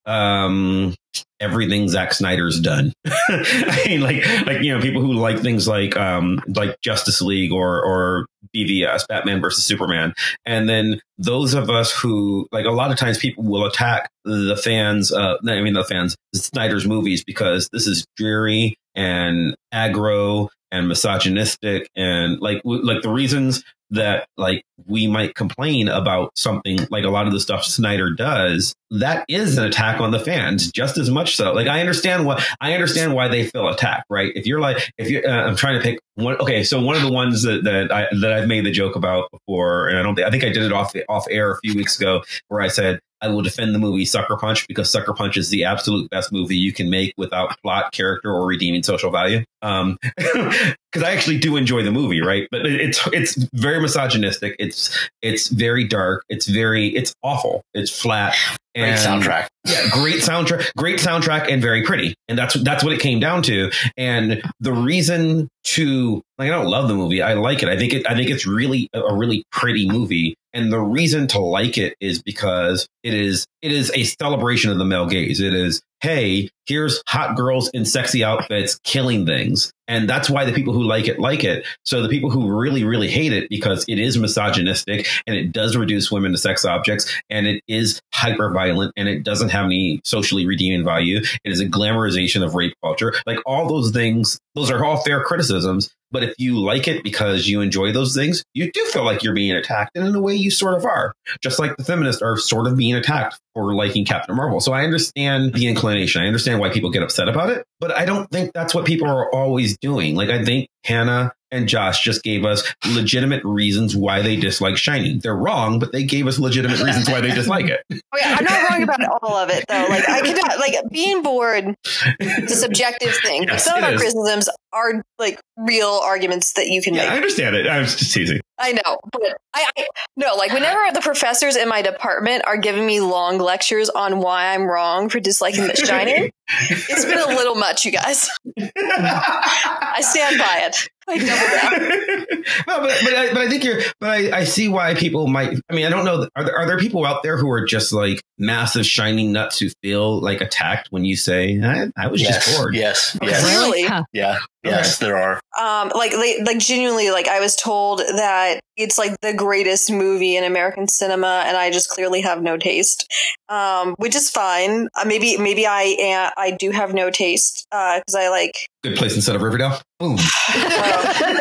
um, 0.06 0.94
everything 1.40 1.88
Zack 1.90 2.14
Snyder's 2.14 2.60
done. 2.60 2.94
I 3.06 3.84
mean, 3.88 4.02
like, 4.02 4.26
like 4.46 4.62
you 4.62 4.76
know, 4.76 4.82
people 4.82 5.02
who 5.02 5.14
like 5.14 5.40
things 5.40 5.68
like 5.68 5.96
um, 5.98 6.42
like 6.48 6.80
Justice 6.82 7.22
League 7.22 7.52
or 7.52 7.84
or 7.84 8.28
BVS, 8.56 9.08
Batman 9.08 9.42
versus 9.42 9.64
Superman, 9.64 10.14
and 10.46 10.70
then 10.70 11.00
those 11.18 11.54
of 11.54 11.70
us 11.70 11.92
who 11.92 12.48
like 12.52 12.66
a 12.66 12.72
lot 12.72 12.92
of 12.92 12.98
times 12.98 13.18
people 13.18 13.44
will 13.44 13.66
attack 13.66 14.10
the 14.24 14.58
fans. 14.58 15.12
Uh, 15.12 15.36
I 15.48 15.62
mean, 15.62 15.74
the 15.74 15.84
fans 15.84 16.16
Snyder's 16.34 16.88
movies 16.88 17.24
because 17.24 17.70
this 17.72 17.88
is 17.88 18.06
dreary 18.18 18.76
and 18.96 19.56
aggro 19.74 20.50
and 20.72 20.88
misogynistic 20.88 21.90
and 21.96 22.40
like 22.42 22.62
like 22.66 23.02
the 23.02 23.10
reasons 23.10 23.64
that 23.92 24.28
like 24.38 24.64
we 24.86 25.08
might 25.08 25.36
complain 25.36 25.88
about 25.88 26.32
something 26.36 26.80
like 26.90 27.04
a 27.04 27.10
lot 27.10 27.28
of 27.28 27.34
the 27.34 27.40
stuff 27.40 27.64
Snyder 27.64 28.12
does 28.14 28.74
that 28.92 29.26
is 29.28 29.58
an 29.58 29.66
attack 29.66 30.00
on 30.00 30.12
the 30.12 30.20
fans 30.20 30.72
just 30.72 30.98
as 30.98 31.10
much 31.10 31.36
so. 31.36 31.54
Like 31.54 31.68
I 31.68 31.80
understand 31.80 32.26
what 32.26 32.46
I 32.62 32.74
understand 32.74 33.14
why 33.14 33.28
they 33.28 33.46
feel 33.46 33.68
attacked 33.68 34.06
right? 34.10 34.32
If 34.36 34.46
you're 34.46 34.60
like 34.60 34.92
if 34.98 35.10
you're 35.10 35.28
uh, 35.28 35.48
I'm 35.48 35.56
trying 35.56 35.80
to 35.80 35.84
pick 35.84 36.00
one 36.16 36.36
okay 36.38 36.64
so 36.64 36.82
one 36.82 36.96
of 36.96 37.02
the 37.02 37.12
ones 37.12 37.44
that 37.44 37.64
that 37.64 37.92
I 37.92 38.08
that 38.22 38.32
I've 38.32 38.48
made 38.48 38.66
the 38.66 38.72
joke 38.72 38.96
about 38.96 39.30
before 39.32 39.88
and 39.88 39.98
I 40.00 40.04
don't 40.04 40.16
think 40.16 40.28
I 40.28 40.32
think 40.32 40.44
I 40.44 40.50
did 40.50 40.64
it 40.64 40.72
off 40.72 40.94
the, 40.94 41.04
off 41.10 41.26
air 41.30 41.52
a 41.52 41.58
few 41.60 41.76
weeks 41.76 42.00
ago 42.00 42.24
where 42.48 42.62
I 42.62 42.68
said 42.70 43.00
I 43.22 43.30
will 43.30 43.42
defend 43.42 43.74
the 43.74 43.80
movie 43.80 44.06
Sucker 44.06 44.36
Punch 44.38 44.68
because 44.68 44.90
Sucker 44.90 45.14
Punch 45.14 45.36
is 45.38 45.50
the 45.50 45.64
absolute 45.64 46.10
best 46.12 46.32
movie 46.32 46.58
you 46.58 46.72
can 46.74 46.90
make 46.90 47.14
without 47.18 47.58
plot, 47.64 47.92
character, 47.92 48.30
or 48.32 48.46
redeeming 48.46 48.84
social 48.84 49.10
value. 49.10 49.44
Um, 49.64 49.98
because 50.18 51.02
I 51.04 51.12
actually 51.12 51.40
do 51.40 51.56
enjoy 51.56 51.82
the 51.82 51.92
movie, 51.92 52.22
right? 52.22 52.48
But 52.52 52.66
it- 52.66 52.80
it's 52.82 53.08
it's 53.14 53.36
very 53.54 53.80
misogynistic. 53.82 54.56
It's 54.60 54.96
it's 55.22 55.48
very 55.48 55.86
dark. 55.88 56.24
It's 56.30 56.46
very 56.48 56.90
it's 56.90 57.14
awful. 57.24 57.64
It's 57.74 57.90
flat. 57.90 58.36
Great 58.76 58.90
and- 58.90 59.00
soundtrack 59.00 59.48
yeah, 59.66 59.90
great 59.90 60.18
soundtrack, 60.18 60.72
great 60.78 61.00
soundtrack, 61.00 61.52
and 61.52 61.60
very 61.60 61.84
pretty. 61.84 62.14
And 62.28 62.38
that's 62.38 62.54
that's 62.62 62.84
what 62.84 62.94
it 62.94 63.00
came 63.00 63.20
down 63.20 63.42
to. 63.44 63.72
And 63.98 64.44
the 64.60 64.74
reason 64.74 65.50
to 65.64 66.22
like, 66.38 66.48
I 66.48 66.52
don't 66.52 66.68
love 66.68 66.88
the 66.88 66.94
movie. 66.94 67.24
I 67.24 67.34
like 67.34 67.64
it. 67.64 67.70
I 67.70 67.78
think 67.78 67.94
it. 67.94 68.08
I 68.08 68.14
think 68.14 68.30
it's 68.30 68.46
really 68.46 68.90
a 68.94 69.02
a 69.02 69.18
really 69.18 69.44
pretty 69.52 69.90
movie. 69.90 70.36
And 70.56 70.72
the 70.72 70.80
reason 70.80 71.28
to 71.28 71.40
like 71.40 71.78
it 71.78 71.96
is 72.00 72.24
because 72.24 72.88
it 73.04 73.14
is 73.14 73.46
it 73.62 73.72
is 73.72 73.92
a 73.94 74.04
celebration 74.04 74.72
of 74.72 74.78
the 74.78 74.86
male 74.86 75.06
gaze. 75.06 75.42
It 75.42 75.54
is 75.54 75.82
hey, 76.02 76.50
here's 76.68 77.02
hot 77.08 77.36
girls 77.36 77.70
in 77.74 77.84
sexy 77.84 78.24
outfits 78.24 78.80
killing 78.84 79.26
things. 79.26 79.72
And 79.88 80.10
that's 80.10 80.30
why 80.30 80.46
the 80.46 80.54
people 80.54 80.74
who 80.74 80.84
like 80.84 81.08
it 81.08 81.20
like 81.20 81.44
it. 81.44 81.66
So 81.84 82.02
the 82.02 82.10
people 82.10 82.30
who 82.30 82.52
really, 82.52 82.84
really 82.84 83.08
hate 83.08 83.34
it 83.34 83.50
because 83.50 83.86
it 83.88 83.98
is 83.98 84.18
misogynistic 84.18 85.08
and 85.26 85.36
it 85.36 85.52
does 85.52 85.76
reduce 85.76 86.12
women 86.12 86.32
to 86.32 86.38
sex 86.38 86.64
objects 86.64 87.12
and 87.30 87.48
it 87.48 87.64
is 87.68 88.02
hyper 88.14 88.52
violent 88.52 88.94
and 88.96 89.08
it 89.08 89.24
doesn't 89.24 89.50
have 89.50 89.66
any 89.66 90.00
socially 90.04 90.46
redeeming 90.46 90.84
value. 90.84 91.22
It 91.44 91.52
is 91.52 91.60
a 91.60 91.66
glamorization 91.66 92.44
of 92.44 92.56
rape 92.56 92.74
culture. 92.84 93.14
Like 93.26 93.40
all 93.46 93.68
those 93.68 93.92
things, 93.92 94.40
those 94.54 94.70
are 94.72 94.86
all 94.86 94.98
fair 94.98 95.24
criticisms. 95.24 95.90
But 96.12 96.24
if 96.24 96.34
you 96.38 96.60
like 96.60 96.88
it 96.88 97.04
because 97.04 97.48
you 97.48 97.62
enjoy 97.62 97.92
those 97.92 98.16
things, 98.16 98.44
you 98.54 98.72
do 98.72 98.86
feel 98.86 99.04
like 99.04 99.24
you're 99.24 99.34
being 99.34 99.52
attacked. 99.56 99.92
And 99.96 100.08
in 100.08 100.16
a 100.16 100.22
way, 100.22 100.36
you 100.36 100.52
sort 100.52 100.76
of 100.76 100.86
are. 100.86 101.14
Just 101.42 101.60
like 101.60 101.76
the 101.78 101.84
feminists 101.84 102.22
are 102.22 102.38
sort 102.38 102.68
of 102.68 102.78
being 102.78 102.96
attacked 102.96 103.40
for 103.54 103.74
liking 103.74 104.06
Captain 104.06 104.36
Marvel. 104.36 104.60
So 104.60 104.72
I 104.74 104.84
understand 104.84 105.54
the 105.54 105.68
inclination. 105.68 106.22
I 106.22 106.28
understand 106.28 106.60
why 106.60 106.70
people 106.70 106.90
get 106.92 107.04
upset 107.04 107.28
about 107.28 107.50
it. 107.50 107.66
But 107.80 107.92
I 107.96 108.06
don't 108.06 108.30
think 108.32 108.52
that's 108.54 108.74
what 108.74 108.86
people 108.86 109.08
are 109.08 109.30
always 109.34 109.78
doing. 109.78 110.16
Like, 110.16 110.30
I 110.30 110.44
think 110.46 110.70
Hannah 110.86 111.34
and 111.52 111.68
Josh 111.68 112.04
just 112.04 112.24
gave 112.24 112.44
us 112.46 112.64
legitimate 112.94 113.44
reasons 113.44 113.96
why 113.96 114.22
they 114.22 114.36
dislike 114.36 114.78
Shining. 114.78 115.20
They're 115.20 115.36
wrong, 115.36 115.80
but 115.80 115.92
they 115.92 116.04
gave 116.04 116.28
us 116.28 116.40
legitimate 116.40 116.82
reasons 116.82 117.10
why 117.10 117.22
they 117.22 117.32
dislike 117.34 117.68
it. 117.68 117.82
Oh, 118.16 118.18
okay, 118.18 118.34
I'm 118.34 118.46
not 118.46 118.70
wrong 118.70 118.84
about 118.84 119.00
all 119.24 119.36
of 119.36 119.50
it 119.50 119.66
though. 119.68 119.88
Like 119.90 120.08
I 120.08 120.22
could 120.22 120.38
not 120.38 120.58
like 120.58 120.74
being 120.90 121.22
bored 121.22 121.76
is 122.22 122.52
a 122.52 122.56
subjective 122.56 123.14
thing. 123.26 123.44
Yes, 123.44 123.66
Some 123.66 123.78
of 123.78 123.84
our 123.84 123.94
is. 123.94 124.00
criticisms 124.00 124.48
are 124.76 125.02
like 125.18 125.40
real 125.58 126.02
arguments 126.04 126.54
that 126.54 126.68
you 126.68 126.82
can 126.82 126.94
Yeah, 126.94 127.14
I 127.14 127.16
understand 127.16 127.56
it. 127.56 127.66
I 127.66 127.80
was 127.80 127.96
just 127.96 128.14
teasing. 128.14 128.42
I 128.60 128.74
know, 128.74 129.00
but 129.12 129.22
I, 129.54 129.70
I 129.78 129.88
no 130.16 130.36
like 130.36 130.54
whenever 130.54 130.80
the 130.94 131.02
professors 131.02 131.56
in 131.56 131.68
my 131.68 131.82
department 131.82 132.44
are 132.46 132.58
giving 132.58 132.86
me 132.86 133.00
long 133.00 133.38
lectures 133.38 133.90
on 133.90 134.20
why 134.20 134.54
I'm 134.54 134.64
wrong 134.64 135.10
for 135.10 135.20
disliking 135.20 135.68
The 135.68 135.76
Shining, 135.76 136.32
it's 136.50 137.06
been 137.06 137.20
a 137.20 137.28
little 137.28 137.56
much, 137.56 137.86
you 137.86 137.92
guys. 137.92 138.30
I 138.58 140.00
stand 140.02 140.38
by 140.38 140.62
it. 140.64 140.90
I 141.08 141.18
double 141.18 141.80
down. 141.80 142.26
no, 142.68 142.80
but 142.88 143.00
but 143.04 143.14
I, 143.14 143.34
but 143.34 143.38
I 143.38 143.50
think 143.50 143.64
you're. 143.64 143.82
But 144.00 144.10
I, 144.10 144.38
I 144.40 144.44
see 144.44 144.68
why 144.68 144.96
people 144.96 145.28
might. 145.28 145.60
I 145.70 145.76
mean, 145.76 145.86
I 145.86 145.90
don't 145.90 146.06
know. 146.06 146.28
Are 146.36 146.44
there, 146.44 146.58
are 146.58 146.66
there 146.66 146.80
people 146.80 147.06
out 147.06 147.24
there 147.24 147.38
who 147.38 147.50
are 147.52 147.66
just 147.66 147.94
like 147.94 148.22
massive 148.38 148.86
shining 148.86 149.32
nuts 149.32 149.60
who 149.60 149.70
feel 149.82 150.20
like 150.20 150.42
attacked 150.42 150.88
when 150.92 151.06
you 151.06 151.16
say 151.16 151.60
I, 151.62 151.88
I 151.98 152.08
was 152.08 152.22
yes, 152.22 152.46
just 152.46 152.58
bored? 152.58 152.76
yes, 152.76 153.18
yes, 153.22 153.44
Really? 153.44 153.84
Huh. 153.84 154.04
yeah, 154.12 154.40
yes. 154.64 155.00
There 155.00 155.18
are. 155.18 155.40
um 155.60 155.92
like 155.96 156.14
like 156.14 156.38
like 156.46 156.58
genuinely 156.60 157.12
like 157.12 157.28
i 157.30 157.40
was 157.40 157.56
told 157.56 158.00
that 158.00 158.60
it's 158.78 158.98
like 158.98 159.20
the 159.22 159.34
greatest 159.34 159.92
movie 159.92 160.36
in 160.36 160.44
american 160.44 160.88
cinema 160.88 161.44
and 161.46 161.58
i 161.58 161.72
just 161.72 161.90
clearly 161.90 162.22
have 162.22 162.42
no 162.42 162.58
taste 162.58 163.12
um 163.50 163.96
which 163.98 164.16
is 164.16 164.30
fine 164.30 164.88
uh, 164.96 165.06
maybe 165.06 165.38
maybe 165.38 165.66
i 165.66 165.96
am, 166.00 166.32
i 166.38 166.52
do 166.52 166.72
have 166.72 166.94
no 166.94 167.10
taste 167.10 167.68
uh 167.72 168.00
because 168.00 168.16
i 168.16 168.30
like 168.30 168.68
Good 168.86 168.98
place 168.98 169.16
instead 169.16 169.36
of 169.36 169.42
Riverdale. 169.42 169.80
Boom. 170.00 170.18
uh, 170.50 171.40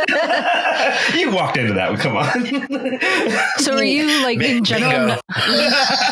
you 1.15 1.31
walked 1.31 1.59
into 1.59 1.75
that 1.75 1.91
one. 1.91 2.01
Come 2.01 2.17
on. 2.17 2.99
So 3.59 3.75
are 3.77 3.85
you 3.85 4.23
like 4.23 4.41
in 4.41 4.65
general 4.65 5.19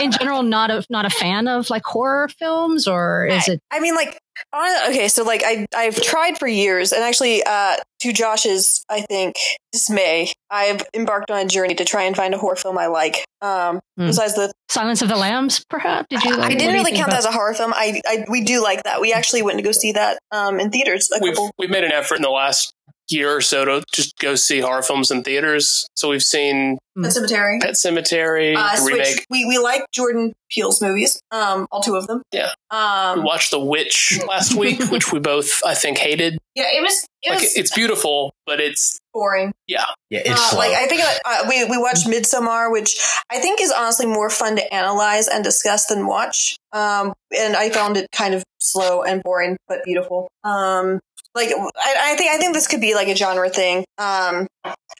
in 0.00 0.10
general 0.12 0.42
not 0.42 0.70
a 0.70 0.84
not 0.90 1.06
a 1.06 1.10
fan 1.10 1.48
of 1.48 1.70
like 1.70 1.84
horror 1.84 2.28
films 2.28 2.86
or 2.86 3.26
is 3.26 3.48
it 3.48 3.60
i 3.70 3.80
mean 3.80 3.94
like 3.94 4.18
on, 4.53 4.90
okay 4.90 5.09
so 5.09 5.22
like 5.24 5.43
i 5.45 5.66
i've 5.76 6.01
tried 6.01 6.38
for 6.38 6.47
years 6.47 6.93
and 6.93 7.03
actually 7.03 7.43
uh 7.45 7.76
to 8.01 8.12
josh's 8.12 8.84
i 8.90 9.01
think 9.01 9.36
dismay 9.72 10.32
i've 10.51 10.82
embarked 10.95 11.30
on 11.30 11.47
a 11.47 11.49
journey 11.49 11.74
to 11.74 11.84
try 11.84 12.03
and 12.05 12.16
find 12.16 12.34
a 12.34 12.38
horror 12.38 12.57
film 12.57 12.76
i 12.78 12.86
like 12.86 13.24
um 13.40 13.80
Hmm. 13.99 14.07
besides 14.07 14.34
the 14.34 14.51
Silence 14.70 15.03
of 15.03 15.11
the 15.11 15.16
Lambs 15.16 15.66
perhaps? 15.68 16.07
Did 16.09 16.24
you 16.24 16.34
like 16.38 16.53
I 16.53 16.55
didn't 16.55 16.72
really 16.72 16.93
think 16.93 16.97
count 16.97 17.11
that 17.11 17.18
as 17.18 17.24
a 17.26 17.30
horror 17.30 17.53
film. 17.53 17.74
I, 17.76 18.01
I 18.09 18.24
we 18.30 18.40
do 18.40 18.62
like 18.62 18.84
that. 18.84 19.03
We 19.03 19.12
actually 19.12 19.43
went 19.43 19.59
to 19.59 19.62
go 19.62 19.70
see 19.70 19.93
that 19.93 20.18
um, 20.30 20.59
in 20.59 20.70
theaters. 20.70 21.11
A 21.14 21.18
We've 21.22 21.34
couple. 21.34 21.51
we've 21.59 21.68
made 21.68 21.84
an 21.84 21.93
effort 21.93 22.14
in 22.14 22.22
the 22.22 22.30
last 22.30 22.72
year 23.09 23.34
or 23.36 23.40
so 23.40 23.64
to 23.64 23.84
just 23.92 24.16
go 24.18 24.34
see 24.34 24.61
horror 24.61 24.82
films 24.82 25.11
in 25.11 25.22
theaters. 25.22 25.86
So 25.94 26.09
we've 26.11 26.22
seen 26.22 26.78
The 26.94 27.11
Cemetery. 27.11 27.59
Pet 27.61 27.74
Sematary, 27.74 28.55
Uh, 28.57 28.76
the 28.76 28.84
remake. 28.92 29.26
We 29.30 29.44
we 29.46 29.59
like 29.59 29.84
Jordan 29.92 30.32
Peele's 30.50 30.80
movies. 30.80 31.20
Um, 31.30 31.66
all 31.70 31.82
two 31.82 31.96
of 31.96 32.07
them. 32.07 32.22
Yeah. 32.32 32.50
um, 32.70 33.18
We 33.20 33.24
watched 33.24 33.50
The 33.50 33.59
Witch 33.61 34.18
last 34.28 34.55
week, 34.55 34.80
which 34.90 35.12
we 35.12 35.18
both 35.18 35.61
I 35.64 35.74
think 35.74 35.98
hated. 35.98 36.38
Yeah. 36.55 36.64
It 36.72 36.82
was. 36.82 37.07
It 37.22 37.30
Like 37.30 37.40
was 37.40 37.57
it's 37.57 37.72
beautiful, 37.74 38.32
but 38.46 38.61
it's 38.61 38.98
boring. 39.14 39.53
Yeah, 39.68 39.84
yeah, 40.11 40.20
it's 40.24 40.30
Uh, 40.40 40.50
slow. 40.50 40.59
like 40.59 40.72
I 40.72 40.86
think 40.86 41.03
uh, 41.24 41.44
we 41.48 41.64
we 41.66 41.78
watched 41.78 42.07
Midsommar, 42.07 42.70
which 42.72 42.96
I 43.30 43.38
think 43.38 43.61
is 43.61 43.70
honestly 43.70 44.07
more 44.07 44.28
fun 44.28 44.57
to 44.57 44.74
analyze 44.74 45.28
and 45.28 45.44
discuss 45.44 45.86
than 45.86 46.07
watch. 46.07 46.57
Um, 46.72 47.12
and 47.38 47.55
I 47.57 47.70
found 47.70 47.96
it 47.96 48.11
kind 48.11 48.34
of 48.34 48.42
slow 48.59 49.03
and 49.03 49.22
boring, 49.22 49.57
but 49.68 49.84
beautiful. 49.84 50.28
Um, 50.42 50.98
like 51.34 51.50
I, 51.50 52.12
I 52.12 52.16
think 52.16 52.30
I 52.30 52.38
think 52.38 52.54
this 52.54 52.68
could 52.68 52.80
be 52.80 52.94
like 52.94 53.08
a 53.08 53.16
genre 53.16 53.48
thing. 53.48 53.84
Um, 53.98 54.46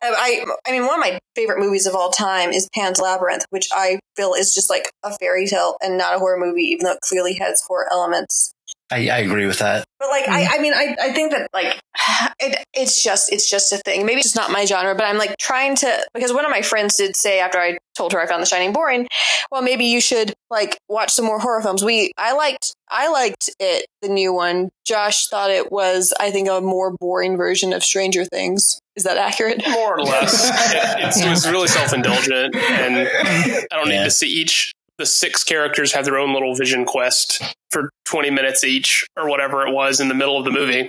I 0.03 0.45
I 0.67 0.73
mean 0.73 0.87
one 0.87 0.95
of 0.95 1.01
my 1.01 1.19
favorite 1.35 1.59
movies 1.59 1.87
of 1.87 1.95
all 1.95 2.11
time 2.11 2.51
is 2.51 2.69
Pan's 2.75 3.01
Labyrinth, 3.01 3.45
which 3.51 3.69
I 3.73 4.01
feel 4.17 4.35
is 4.35 4.55
just 4.55 4.71
like 4.71 4.91
a 5.03 5.17
fairy 5.19 5.47
tale 5.47 5.77
and 5.83 5.99
not 5.99 6.17
a 6.17 6.19
horror 6.19 6.39
movie, 6.39 6.63
even 6.65 6.87
though 6.87 6.93
it 6.93 7.01
clearly 7.01 7.35
has 7.35 7.63
horror 7.67 7.89
elements. 7.91 8.53
I, 8.93 9.09
I 9.09 9.19
agree 9.19 9.47
with 9.47 9.59
that. 9.61 9.85
But 9.99 10.09
like, 10.09 10.29
I, 10.29 10.45
mm. 10.45 10.49
I 10.51 10.59
mean, 10.61 10.75
I, 10.75 10.97
I 11.01 11.13
think 11.13 11.33
that 11.33 11.49
like, 11.55 11.81
it, 12.41 12.65
it's 12.75 13.03
just, 13.03 13.33
it's 13.33 13.49
just 13.49 13.73
a 13.73 13.79
thing. 13.79 14.05
Maybe 14.05 14.21
it's 14.21 14.37
not 14.37 14.51
my 14.51 14.65
genre, 14.65 14.95
but 14.95 15.05
I'm 15.05 15.19
like 15.19 15.37
trying 15.39 15.77
to, 15.77 16.07
because 16.13 16.33
one 16.33 16.45
of 16.45 16.51
my 16.51 16.63
friends 16.63 16.97
did 16.97 17.17
say 17.17 17.41
after 17.41 17.59
I 17.59 17.79
told 17.97 18.13
her 18.13 18.21
I 18.21 18.27
found 18.27 18.43
The 18.43 18.47
Shining 18.47 18.73
boring, 18.73 19.09
well, 19.51 19.63
maybe 19.63 19.87
you 19.87 20.01
should 20.01 20.35
like 20.51 20.79
watch 20.89 21.13
some 21.13 21.25
more 21.25 21.39
horror 21.39 21.63
films. 21.63 21.85
We, 21.85 22.13
I 22.19 22.35
liked, 22.35 22.75
I 22.91 23.09
liked 23.11 23.51
it, 23.61 23.87
the 24.03 24.09
new 24.09 24.33
one. 24.33 24.71
Josh 24.85 25.29
thought 25.29 25.51
it 25.51 25.71
was, 25.73 26.13
I 26.19 26.31
think, 26.31 26.49
a 26.49 26.61
more 26.61 26.91
boring 26.91 27.37
version 27.37 27.73
of 27.73 27.83
Stranger 27.85 28.25
Things. 28.25 28.81
Is 28.97 29.05
that 29.05 29.17
accurate? 29.17 29.63
more 29.71 29.99
or 29.99 30.03
less. 30.03 30.51
It, 30.75 31.07
it's, 31.07 31.21
it 31.21 31.29
was 31.29 31.49
really 31.49 31.69
self 31.69 31.93
indulgent, 31.93 32.55
and 32.57 32.97
I 32.97 33.67
don't 33.71 33.89
Yeah. 33.89 33.99
need 33.99 34.05
to 34.05 34.11
see 34.11 34.29
each. 34.29 34.73
The 34.99 35.07
six 35.07 35.43
characters 35.43 35.93
have 35.95 36.05
their 36.05 36.19
own 36.19 36.33
little 36.35 36.55
vision 36.55 36.85
quest 36.85 37.43
for 37.73 37.91
20 38.05 38.31
minutes 38.31 38.63
each, 38.65 39.07
or 39.17 39.29
whatever 39.29 39.67
it 39.67 39.73
was 39.73 40.01
in 40.01 40.09
the 40.09 40.15
middle 40.15 40.39
of 40.39 40.45
the 40.45 40.51
movie. 40.51 40.89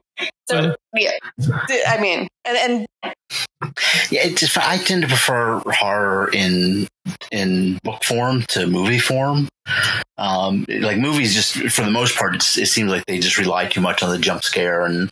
So, 0.49 0.75
yeah. 0.93 1.11
I 1.87 1.99
mean, 1.99 2.27
and, 2.45 2.87
and 3.03 3.13
Yeah, 4.11 4.21
it's 4.25 4.41
just, 4.41 4.57
I 4.57 4.77
tend 4.77 5.03
to 5.03 5.07
prefer 5.07 5.61
horror 5.65 6.29
in 6.31 6.87
in 7.31 7.79
book 7.83 8.03
form 8.03 8.43
to 8.49 8.67
movie 8.67 8.99
form. 8.99 9.47
Um, 10.17 10.65
like 10.69 10.97
movies, 10.97 11.33
just 11.33 11.55
for 11.73 11.83
the 11.83 11.91
most 11.91 12.17
part, 12.17 12.35
it's, 12.35 12.57
it 12.57 12.67
seems 12.67 12.91
like 12.91 13.05
they 13.05 13.19
just 13.19 13.37
rely 13.37 13.65
too 13.65 13.81
much 13.81 14.03
on 14.03 14.11
the 14.11 14.19
jump 14.19 14.43
scare 14.43 14.85
and 14.85 15.09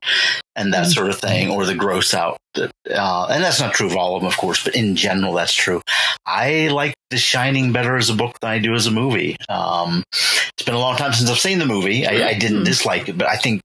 and 0.56 0.74
that 0.74 0.88
sort 0.88 1.10
of 1.10 1.18
thing, 1.18 1.50
or 1.50 1.66
the 1.66 1.76
gross 1.76 2.14
out. 2.14 2.38
Uh, 2.58 3.28
and 3.32 3.42
that's 3.42 3.62
not 3.62 3.74
true 3.74 3.88
of 3.88 3.96
all 3.96 4.16
of 4.16 4.22
them, 4.22 4.28
of 4.28 4.38
course, 4.38 4.62
but 4.64 4.76
in 4.76 4.98
general, 4.98 5.34
that's 5.34 5.54
true. 5.54 5.82
I 6.26 6.68
like 6.68 6.94
The 7.10 7.18
Shining 7.18 7.72
better 7.72 7.96
as 7.96 8.10
a 8.10 8.16
book 8.16 8.38
than 8.42 8.52
I 8.52 8.60
do 8.60 8.74
as 8.74 8.86
a 8.86 8.92
movie. 8.92 9.38
Um, 9.48 10.04
it's 10.12 10.66
been 10.66 10.76
a 10.76 10.80
long 10.80 10.98
time 10.98 11.14
since 11.14 11.30
I've 11.30 11.40
seen 11.40 11.60
the 11.62 11.74
movie. 11.74 12.06
I, 12.06 12.30
I 12.30 12.34
didn't 12.34 12.60
hmm. 12.60 12.64
dislike 12.64 13.10
it, 13.10 13.18
but 13.18 13.28
I 13.28 13.38
think 13.38 13.62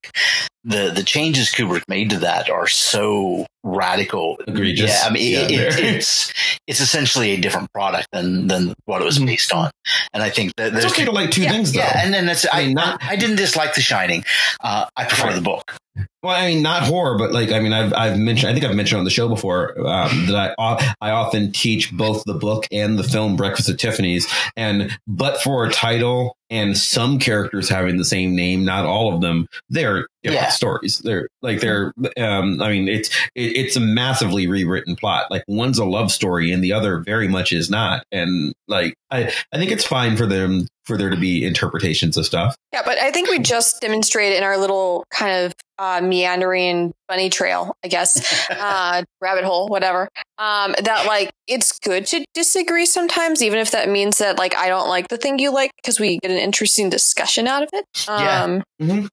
the 0.67 0.91
the 0.95 1.03
changes 1.03 1.51
Kubrick 1.51 1.85
made 1.89 2.11
to 2.11 2.19
that 2.19 2.51
are 2.51 2.67
so 2.67 3.47
radical. 3.65 4.37
Egregious. 4.47 4.91
Yeah, 4.91 5.09
I 5.09 5.11
mean, 5.13 5.33
Yeah, 5.33 5.39
it, 5.41 5.79
it, 5.79 5.95
it's 5.97 6.33
it's 6.67 6.81
essentially 6.81 7.31
a 7.33 7.37
different 7.41 7.73
product 7.73 8.09
than 8.13 8.47
than 8.49 8.75
what 8.85 9.01
it 9.01 9.05
was 9.05 9.19
based 9.19 9.53
on. 9.53 9.71
And 10.13 10.23
I 10.23 10.31
think 10.31 10.55
that 10.57 10.73
It's 10.73 10.81
there's 10.83 10.93
okay 10.93 11.05
to 11.07 11.13
like 11.13 11.31
two 11.31 11.43
yeah, 11.43 11.53
things 11.53 11.73
though. 11.73 11.79
yeah, 11.81 12.03
and 12.05 12.13
then 12.13 12.27
that's 12.27 12.45
I 12.53 12.61
I, 12.61 12.67
mean, 12.67 12.75
not- 12.75 13.03
I 13.03 13.17
didn't 13.17 13.37
dislike 13.37 13.75
The 13.75 13.81
Shining. 13.81 14.25
Uh, 14.61 14.87
I 14.97 15.05
prefer 15.05 15.29
Right. 15.29 15.35
the 15.37 15.41
book. 15.43 15.77
Well, 16.23 16.35
I 16.37 16.49
mean, 16.49 16.63
not 16.63 16.83
horror, 16.83 17.17
but 17.17 17.33
like, 17.33 17.53
I 17.53 17.61
mean, 17.61 17.73
I've, 17.73 17.95
I've 17.95 18.19
mentioned, 18.19 18.51
I 18.51 18.53
think 18.53 18.67
I've 18.67 18.75
mentioned 18.77 18.99
on 18.99 19.05
the 19.05 19.11
show 19.11 19.29
before 19.29 19.79
um, 19.79 20.27
that 20.27 20.55
I, 20.59 20.95
I 21.01 21.11
often 21.13 21.53
teach 21.53 21.91
both 21.91 22.23
the 22.27 22.35
book 22.35 22.67
and 22.71 22.99
the 22.99 23.03
film 23.05 23.37
Breakfast 23.37 23.69
at 23.71 23.79
Tiffany's. 23.79 24.27
And, 24.57 24.91
but 25.07 25.41
for 25.41 25.65
a 25.65 25.71
title 25.71 26.37
and 26.51 26.77
some 26.77 27.19
characters 27.19 27.69
having 27.71 27.97
the 27.97 28.05
same 28.05 28.35
name, 28.37 28.65
not 28.67 28.85
all 28.85 29.15
of 29.15 29.21
them, 29.23 29.47
they're 29.71 30.07
different 30.27 30.47
Yeah. 30.47 30.51
stories. 30.51 30.99
They're 30.99 31.29
like, 31.43 31.61
they're, 31.61 31.93
um, 32.19 32.61
I 32.63 32.71
mean, 32.71 32.89
it's, 32.89 33.09
it, 33.35 33.57
it's 33.57 33.77
a 33.77 33.81
massively 33.81 34.47
rewritten 34.47 34.97
plot. 34.97 35.31
Like 35.31 35.45
one's 35.49 35.79
a 35.79 35.85
love 35.85 36.11
story 36.13 36.53
and 36.53 36.63
the 36.63 36.73
other 36.73 36.99
very 37.01 37.29
much 37.29 37.53
is 37.53 37.71
not. 37.71 38.05
And 38.13 38.53
like, 38.69 38.95
I, 39.11 39.33
I 39.53 39.59
think 39.59 39.71
it's 39.71 39.85
fine 39.85 40.17
for 40.17 40.27
them, 40.27 40.67
for 40.85 40.97
there 40.97 41.11
to 41.11 41.17
be 41.17 41.45
interpretations 41.45 42.17
of 42.17 42.27
stuff. 42.27 42.55
Yeah, 42.73 42.83
but 42.85 42.99
I 42.99 43.11
think 43.11 43.29
we 43.29 43.39
just 43.39 43.81
demonstrated 43.81 44.39
in 44.39 44.45
our 44.45 44.57
little 44.59 45.05
kind 45.11 45.47
of 45.47 45.53
uh, 45.79 46.01
meandering 46.01 46.93
bunny 47.09 47.29
trail, 47.31 47.75
I 47.85 47.89
guess, 47.89 48.49
uh, 48.51 49.03
rabbit 49.21 49.45
hole, 49.45 49.69
whatever, 49.69 50.09
um, 50.39 50.75
that 50.83 51.07
like 51.07 51.31
it's 51.47 51.79
good 51.81 52.07
to 52.07 52.25
disagree 52.35 52.87
sometimes, 52.87 53.43
even 53.43 53.59
if 53.59 53.71
that 53.73 53.89
means 53.89 54.19
that 54.19 54.39
like 54.39 54.57
I 54.57 54.69
don't 54.69 54.89
like 54.89 55.09
the 55.09 55.19
thing 55.19 55.39
you 55.39 55.53
like, 55.53 55.71
because 55.77 56.01
we 56.01 56.19
get 56.19 56.31
an 56.31 56.39
interesting 56.39 56.89
discussion 56.91 57.47
out 57.47 57.63
of 57.63 57.69
it. 57.73 57.85
Yeah. 58.09 58.43
Um, 58.81 59.09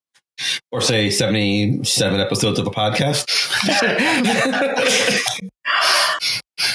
Or 0.72 0.80
say 0.80 1.10
77 1.10 2.20
episodes 2.20 2.58
of 2.58 2.66
a 2.66 2.70
podcast. 2.70 3.24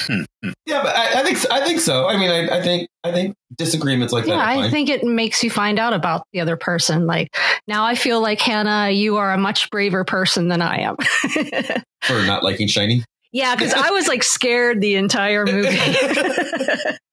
Hmm, 0.06 0.22
hmm. 0.42 0.52
yeah, 0.66 0.82
but 0.82 0.94
I, 0.94 1.20
I 1.20 1.22
think 1.22 1.50
I 1.50 1.64
think 1.64 1.80
so. 1.80 2.06
I 2.08 2.16
mean, 2.16 2.30
I, 2.30 2.58
I 2.58 2.62
think 2.62 2.88
I 3.04 3.12
think 3.12 3.34
disagreements 3.56 4.12
like 4.12 4.26
Yeah, 4.26 4.36
that. 4.36 4.58
Are 4.58 4.62
I 4.64 4.70
think 4.70 4.88
it 4.88 5.04
makes 5.04 5.42
you 5.42 5.50
find 5.50 5.78
out 5.78 5.92
about 5.92 6.22
the 6.32 6.40
other 6.40 6.56
person. 6.56 7.06
Like 7.06 7.28
now 7.66 7.84
I 7.84 7.94
feel 7.94 8.20
like 8.20 8.40
Hannah, 8.40 8.90
you 8.90 9.16
are 9.16 9.32
a 9.32 9.38
much 9.38 9.70
braver 9.70 10.04
person 10.04 10.48
than 10.48 10.62
I 10.62 10.80
am. 10.80 10.96
for 12.02 12.22
not 12.26 12.42
liking 12.42 12.68
shiny. 12.68 13.04
yeah, 13.32 13.54
because 13.54 13.74
I 13.74 13.90
was 13.90 14.08
like 14.08 14.22
scared 14.22 14.80
the 14.80 14.94
entire 14.96 15.44
movie. 15.46 15.68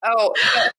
oh, 0.06 0.34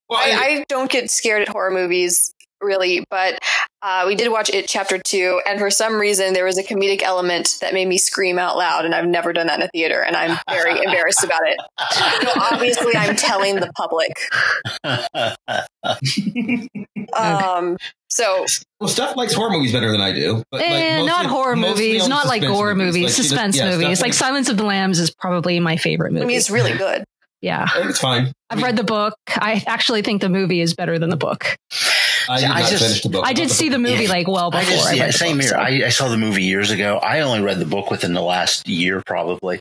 Well, 0.09 0.19
I, 0.19 0.33
I 0.61 0.65
don't 0.69 0.91
get 0.91 1.11
scared 1.11 1.43
at 1.43 1.49
horror 1.49 1.71
movies 1.71 2.33
really, 2.61 3.05
but 3.11 3.39
uh, 3.83 4.05
we 4.07 4.15
did 4.17 4.31
watch 4.33 4.51
it 4.51 4.67
chapter 4.69 4.99
two, 4.99 5.41
and 5.47 5.59
for 5.61 5.71
some 5.71 5.95
reason 5.97 6.33
there 6.33 6.45
was 6.45 6.59
a 6.59 6.63
comedic 6.65 7.03
element 7.03 7.59
that 7.61 7.73
made 7.75 7.87
me 7.89 7.97
scream 7.99 8.39
out 8.39 8.57
loud, 8.57 8.85
and 8.85 8.95
I've 8.95 9.07
never 9.07 9.33
done 9.33 9.47
that 9.47 9.61
in 9.61 9.65
a 9.67 9.69
theater, 9.69 10.03
and 10.03 10.17
I'm 10.17 10.39
very 10.51 10.73
embarrassed 10.85 11.23
about 11.25 11.43
it. 11.45 11.59
So 12.23 12.31
obviously, 12.41 12.97
I'm 12.97 13.15
telling 13.17 13.57
the 13.57 13.71
public. 13.77 14.13
Um, 17.17 17.77
so 18.11 18.45
well, 18.81 18.89
Steph 18.89 19.17
likes 19.17 19.33
horror 19.33 19.51
movies 19.51 19.73
better 19.73 19.91
than 19.91 20.01
I 20.01 20.13
do. 20.13 20.43
But 20.51 20.61
like, 20.61 20.71
Eh, 20.71 20.97
mostly- 20.99 21.07
not 21.07 21.27
horror 21.27 21.57
movies, 21.57 22.09
not 22.09 22.27
like 22.27 22.43
gore 22.43 22.75
movies, 22.75 23.05
Like, 23.05 23.13
she 23.13 23.17
does- 23.23 23.29
suspense 23.29 23.57
yeah, 23.57 23.63
Steph 23.71 23.81
movies. 23.81 24.01
Like 24.01 24.09
likes- 24.09 24.19
Silence 24.19 24.49
of 24.49 24.57
the 24.57 24.65
Lambs 24.65 24.99
is 24.99 25.11
probably 25.11 25.59
my 25.61 25.77
favorite 25.77 26.13
movie. 26.13 26.25
I 26.25 26.27
mean, 26.27 26.37
it's 26.37 26.51
really 26.51 26.75
good. 26.77 27.05
yeah. 27.41 27.67
It's 27.77 27.99
fine. 28.01 28.33
I've 28.51 28.63
read 28.63 28.77
the 28.77 28.85
book. 28.85 29.15
I 29.29 29.63
actually 29.67 30.03
think 30.03 30.21
the 30.21 30.29
movie 30.29 30.61
is 30.61 30.75
better 30.75 30.99
than 30.99 31.11
the 31.11 31.17
book. 31.17 31.57
I 32.29 32.41
did 32.41 32.51
I 32.51 32.61
just- 32.69 32.83
finish 32.83 33.03
the 33.03 33.09
book. 33.09 33.25
I 33.27 33.33
did 33.33 33.51
see 33.51 33.69
the 33.69 33.79
movie 33.79 34.05
Yeah. 34.05 34.11
like 34.11 34.29
well 34.29 34.51
I 34.53 34.61
before. 34.61 34.75
just, 34.77 34.89
I 34.89 34.93
yeah, 34.95 35.11
same 35.11 35.37
book, 35.37 35.43
here. 35.43 35.51
so. 35.51 35.57
I, 35.59 35.69
I 35.87 35.89
saw 35.89 36.09
the 36.09 36.17
movie 36.17 36.45
years 36.45 36.71
ago. 36.71 36.99
I 36.99 37.21
only 37.21 37.41
read 37.41 37.59
the 37.59 37.65
book 37.67 37.91
within 37.91 38.13
the 38.15 38.23
last 38.23 38.69
year, 38.69 39.03
probably, 39.07 39.61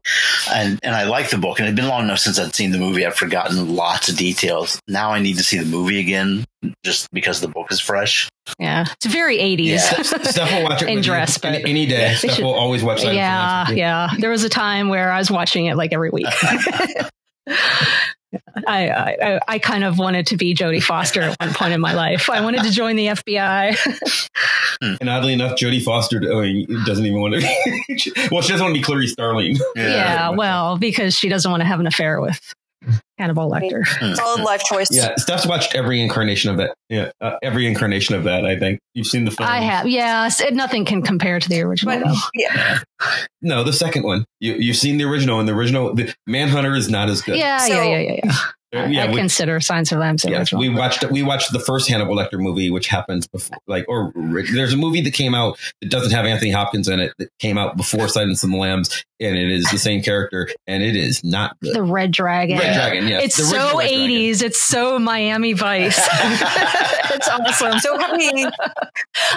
and 0.51 0.79
and 0.83 0.93
I 0.95 1.03
liked 1.05 1.31
the 1.31 1.37
book. 1.37 1.59
And 1.59 1.67
it'd 1.67 1.75
been 1.75 1.87
long 1.87 2.03
enough 2.03 2.19
since 2.19 2.37
I'd 2.39 2.53
seen 2.55 2.71
the 2.71 2.77
movie. 2.77 3.05
I've 3.05 3.15
forgotten 3.15 3.75
lots 3.75 4.09
of 4.09 4.17
details. 4.17 4.79
Now 4.87 5.11
I 5.11 5.19
need 5.19 5.37
to 5.37 5.43
see 5.43 5.57
the 5.57 5.65
movie 5.65 5.99
again, 5.99 6.45
just 6.83 7.09
because 7.11 7.41
the 7.41 7.47
book 7.47 7.71
is 7.71 7.79
fresh. 7.79 8.29
yeah, 8.59 8.85
it's 8.93 9.05
very 9.05 9.37
80s. 9.37 9.65
Yeah. 9.65 9.79
Steph 10.23 10.51
will 10.51 10.63
watch 10.63 10.81
it 10.81 10.89
In 10.89 10.95
with 10.95 11.05
you 11.05 11.11
dress, 11.11 11.43
any, 11.43 11.59
but- 11.61 11.69
any 11.69 11.85
day. 11.85 12.09
They 12.09 12.15
Steph 12.15 12.31
should- 12.35 12.45
will 12.45 12.53
always 12.53 12.83
watch 12.83 13.01
that. 13.03 13.13
yeah, 13.13 13.69
yeah. 13.71 14.09
There 14.19 14.29
was 14.29 14.43
a 14.43 14.49
time 14.49 14.89
where 14.89 15.11
I 15.11 15.17
was 15.19 15.29
watching 15.31 15.65
it 15.65 15.75
like 15.77 15.93
every 15.93 16.09
week. 16.09 16.27
I, 18.67 18.89
I 18.89 19.39
I 19.47 19.59
kind 19.59 19.83
of 19.83 19.97
wanted 19.97 20.27
to 20.27 20.37
be 20.37 20.53
Jodie 20.53 20.83
Foster 20.83 21.21
at 21.21 21.39
one 21.39 21.53
point 21.53 21.73
in 21.73 21.79
my 21.79 21.93
life. 21.93 22.29
I 22.29 22.41
wanted 22.41 22.63
to 22.63 22.71
join 22.71 22.95
the 22.95 23.07
FBI. 23.07 23.77
Hmm. 24.81 24.93
And 25.01 25.09
oddly 25.09 25.33
enough, 25.33 25.57
Jodie 25.57 25.81
Foster 25.81 26.21
oh, 26.23 26.43
doesn't 26.85 27.05
even 27.05 27.19
want 27.19 27.35
to. 27.35 27.39
Be, 27.39 28.27
well, 28.31 28.41
she 28.41 28.51
doesn't 28.51 28.63
want 28.63 28.75
to 28.75 28.79
be 28.79 28.83
Clarice 28.83 29.11
Starling. 29.11 29.57
yeah, 29.75 30.29
well, 30.29 30.77
because 30.77 31.15
she 31.15 31.29
doesn't 31.29 31.49
want 31.49 31.61
to 31.61 31.65
have 31.65 31.79
an 31.79 31.87
affair 31.87 32.21
with 32.21 32.53
Hannibal 33.17 33.49
Lecter. 33.51 33.85
Solid 34.15 34.43
life 34.43 34.63
choice. 34.63 34.87
Yeah, 34.91 35.15
Steph's 35.17 35.47
watched 35.47 35.75
every 35.75 36.01
incarnation 36.01 36.51
of 36.51 36.57
that. 36.57 36.75
Yeah, 36.89 37.11
uh, 37.21 37.37
every 37.41 37.67
incarnation 37.67 38.15
of 38.15 38.23
that. 38.25 38.45
I 38.45 38.57
think 38.59 38.79
you've 38.93 39.07
seen 39.07 39.25
the 39.25 39.31
film. 39.31 39.49
I 39.49 39.59
have, 39.59 39.87
yes. 39.87 40.39
It, 40.41 40.53
nothing 40.53 40.85
can 40.85 41.01
compare 41.01 41.39
to 41.39 41.49
the 41.49 41.61
original. 41.61 41.99
But 41.99 42.15
yeah, 42.35 42.79
No, 43.41 43.63
the 43.63 43.73
second 43.73 44.03
one. 44.03 44.25
You 44.39 44.53
you've 44.53 44.77
seen 44.77 44.97
the 44.97 45.05
original, 45.05 45.39
and 45.39 45.47
the 45.47 45.53
original, 45.53 45.93
the 45.93 46.13
Manhunter 46.27 46.75
is 46.75 46.89
not 46.89 47.09
as 47.09 47.21
good. 47.21 47.37
Yeah, 47.37 47.57
So- 47.59 47.73
yeah, 47.73 47.83
yeah, 47.83 47.99
yeah, 47.99 48.19
yeah. 48.23 48.31
Uh, 48.75 48.79
I, 48.79 48.85
yeah. 48.87 49.03
I 49.05 49.09
we, 49.09 49.15
consider 49.15 49.59
Silence 49.61 49.91
of 49.93 49.99
Lambs 49.99 50.23
the 50.23 50.29
yes, 50.29 50.39
original. 50.39 50.61
we 50.61 50.69
watched 50.69 51.09
we 51.09 51.23
watched 51.23 51.53
the 51.53 51.59
first 51.59 51.87
Hannibal 51.89 52.15
Lecter 52.15 52.39
movie, 52.39 52.69
which 52.69 52.87
happens 52.87 53.25
before, 53.25 53.57
like, 53.65 53.85
or 53.87 54.11
there's 54.15 54.73
a 54.73 54.77
movie 54.77 55.01
that 55.01 55.13
came 55.13 55.33
out 55.33 55.57
that 55.81 55.89
doesn't 55.89 56.11
have 56.11 56.25
Anthony 56.25 56.51
Hopkins 56.51 56.89
in 56.89 56.99
it 56.99 57.13
that 57.17 57.29
came 57.39 57.57
out 57.57 57.77
before 57.77 58.09
Silence 58.09 58.43
of 58.43 58.51
the 58.51 58.57
Lambs, 58.57 59.05
and 59.21 59.37
it 59.37 59.49
is 59.49 59.71
the 59.71 59.77
same 59.77 60.01
character, 60.01 60.49
and 60.67 60.83
it 60.83 60.95
is 60.97 61.23
not 61.23 61.57
good. 61.61 61.75
the 61.75 61.83
Red 61.83 62.11
Dragon. 62.11 62.57
Red 62.57 62.73
Dragon, 62.73 63.07
yes, 63.07 63.23
It's 63.23 63.35
so 63.35 63.77
Red 63.77 63.89
Dragon. 63.89 64.09
80s. 64.09 64.41
It's 64.43 64.59
so 64.59 64.99
Miami 64.99 65.53
Vice. 65.53 65.97
it's 66.07 67.27
awesome. 67.29 67.79
so 67.79 67.97
happy. 67.97 68.45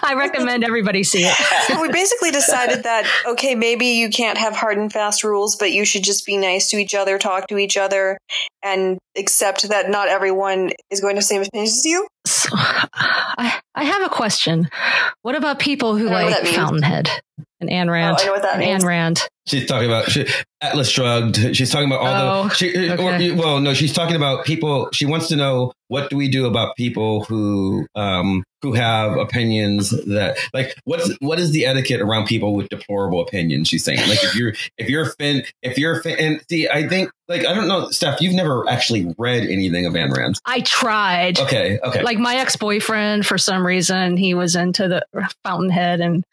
I 0.03 0.14
recommend 0.14 0.64
everybody 0.64 1.05
see 1.05 1.22
it. 1.24 1.81
we 1.81 1.89
basically 1.93 2.31
decided 2.33 2.83
that 2.83 3.09
okay, 3.26 3.55
maybe 3.55 3.87
you 3.87 4.11
can't 4.11 4.39
have 4.39 4.57
hard 4.57 4.76
and 4.76 4.93
fast 4.93 5.22
rules, 5.22 5.57
but 5.57 5.72
you 5.72 5.85
should 5.85 6.03
just 6.03 6.26
be 6.26 6.37
nice 6.37 6.68
to 6.70 6.76
each 6.78 6.95
other, 6.95 7.18
talk 7.18 7.47
to 7.49 7.59
each 7.59 7.76
other, 7.76 8.18
and 8.63 8.99
accept 9.17 9.69
that 9.69 9.91
not 9.91 10.09
everyone 10.09 10.73
is 10.91 11.01
going 11.01 11.15
to 11.15 11.17
have 11.17 11.23
the 11.23 11.27
same 11.27 11.43
opinions 11.43 11.79
as 11.79 11.85
you. 11.85 12.07
So, 12.27 12.51
I, 12.53 13.61
I 13.75 13.85
have 13.85 14.03
a 14.03 14.09
question. 14.09 14.68
What 15.23 15.35
about 15.35 15.59
people 15.59 15.97
who 15.97 16.09
I 16.09 16.11
don't 16.11 16.31
know 16.31 16.37
what 16.37 16.45
like. 16.45 16.55
Fountainhead 16.55 17.11
and 17.61 17.71
Anne 17.71 17.91
Rand? 17.91 18.16
Oh, 18.18 18.23
I 18.23 18.27
know 18.27 18.33
what 18.33 18.43
that 18.43 18.55
and 18.55 18.61
means. 18.61 18.85
Ayn 18.85 18.87
Rand. 18.87 19.29
She's 19.47 19.66
talking 19.66 19.89
about 19.89 20.11
she, 20.11 20.27
Atlas 20.61 20.89
shrugged. 20.89 21.57
She's 21.57 21.71
talking 21.71 21.89
about 21.91 22.01
all 22.01 22.43
Oh, 22.45 22.49
the. 22.49 22.55
She, 22.55 22.89
uh, 22.89 22.95
okay. 22.95 23.31
or, 23.31 23.37
well, 23.37 23.61
no, 23.61 23.75
she's 23.75 23.93
talking 23.93 24.16
about 24.16 24.45
people. 24.45 24.89
She 24.93 25.07
wants 25.07 25.29
to 25.29 25.37
know 25.37 25.73
what 25.89 26.11
do 26.11 26.16
we 26.16 26.29
do 26.31 26.47
about 26.47 26.77
people 26.77 27.25
who 27.25 27.87
um 27.97 28.45
who 28.62 28.75
have 28.75 29.16
opinions 29.16 29.91
that 30.07 30.37
like 30.53 30.75
what's 30.85 31.11
what 31.21 31.41
is 31.41 31.51
the 31.51 31.64
etiquette 31.66 32.01
around 32.01 32.27
people 32.27 32.55
with 32.55 32.68
deplorable 32.68 33.21
opinions? 33.23 33.68
She's 33.68 33.83
saying 33.83 33.99
like 34.09 34.23
if 34.23 34.35
you're 34.37 34.53
if 34.77 34.89
you're 34.89 35.03
offend 35.05 35.45
if 35.62 35.79
you're 35.79 35.99
offend, 35.99 36.21
and 36.21 36.41
see 36.49 36.68
I 36.68 36.87
think 36.87 37.11
like 37.27 37.45
I 37.47 37.55
don't 37.55 37.66
know 37.66 37.89
Steph 37.91 38.21
you've 38.21 38.35
never 38.35 38.68
actually 38.68 39.12
read 39.18 39.45
anything 39.45 39.87
of 39.87 39.95
Ayn 39.95 40.14
Rand. 40.14 40.39
I 40.45 40.61
tried. 40.61 41.41
Okay, 41.41 41.81
okay. 41.83 42.03
Like 42.03 42.10
my 42.19 42.37
ex 42.37 42.57
boyfriend, 42.57 43.27
for 43.27 43.39
some 43.39 43.67
reason, 43.67 44.17
he 44.17 44.35
was 44.35 44.57
into 44.57 44.89
the 44.89 45.05
Fountainhead 45.45 46.01
and 46.01 46.25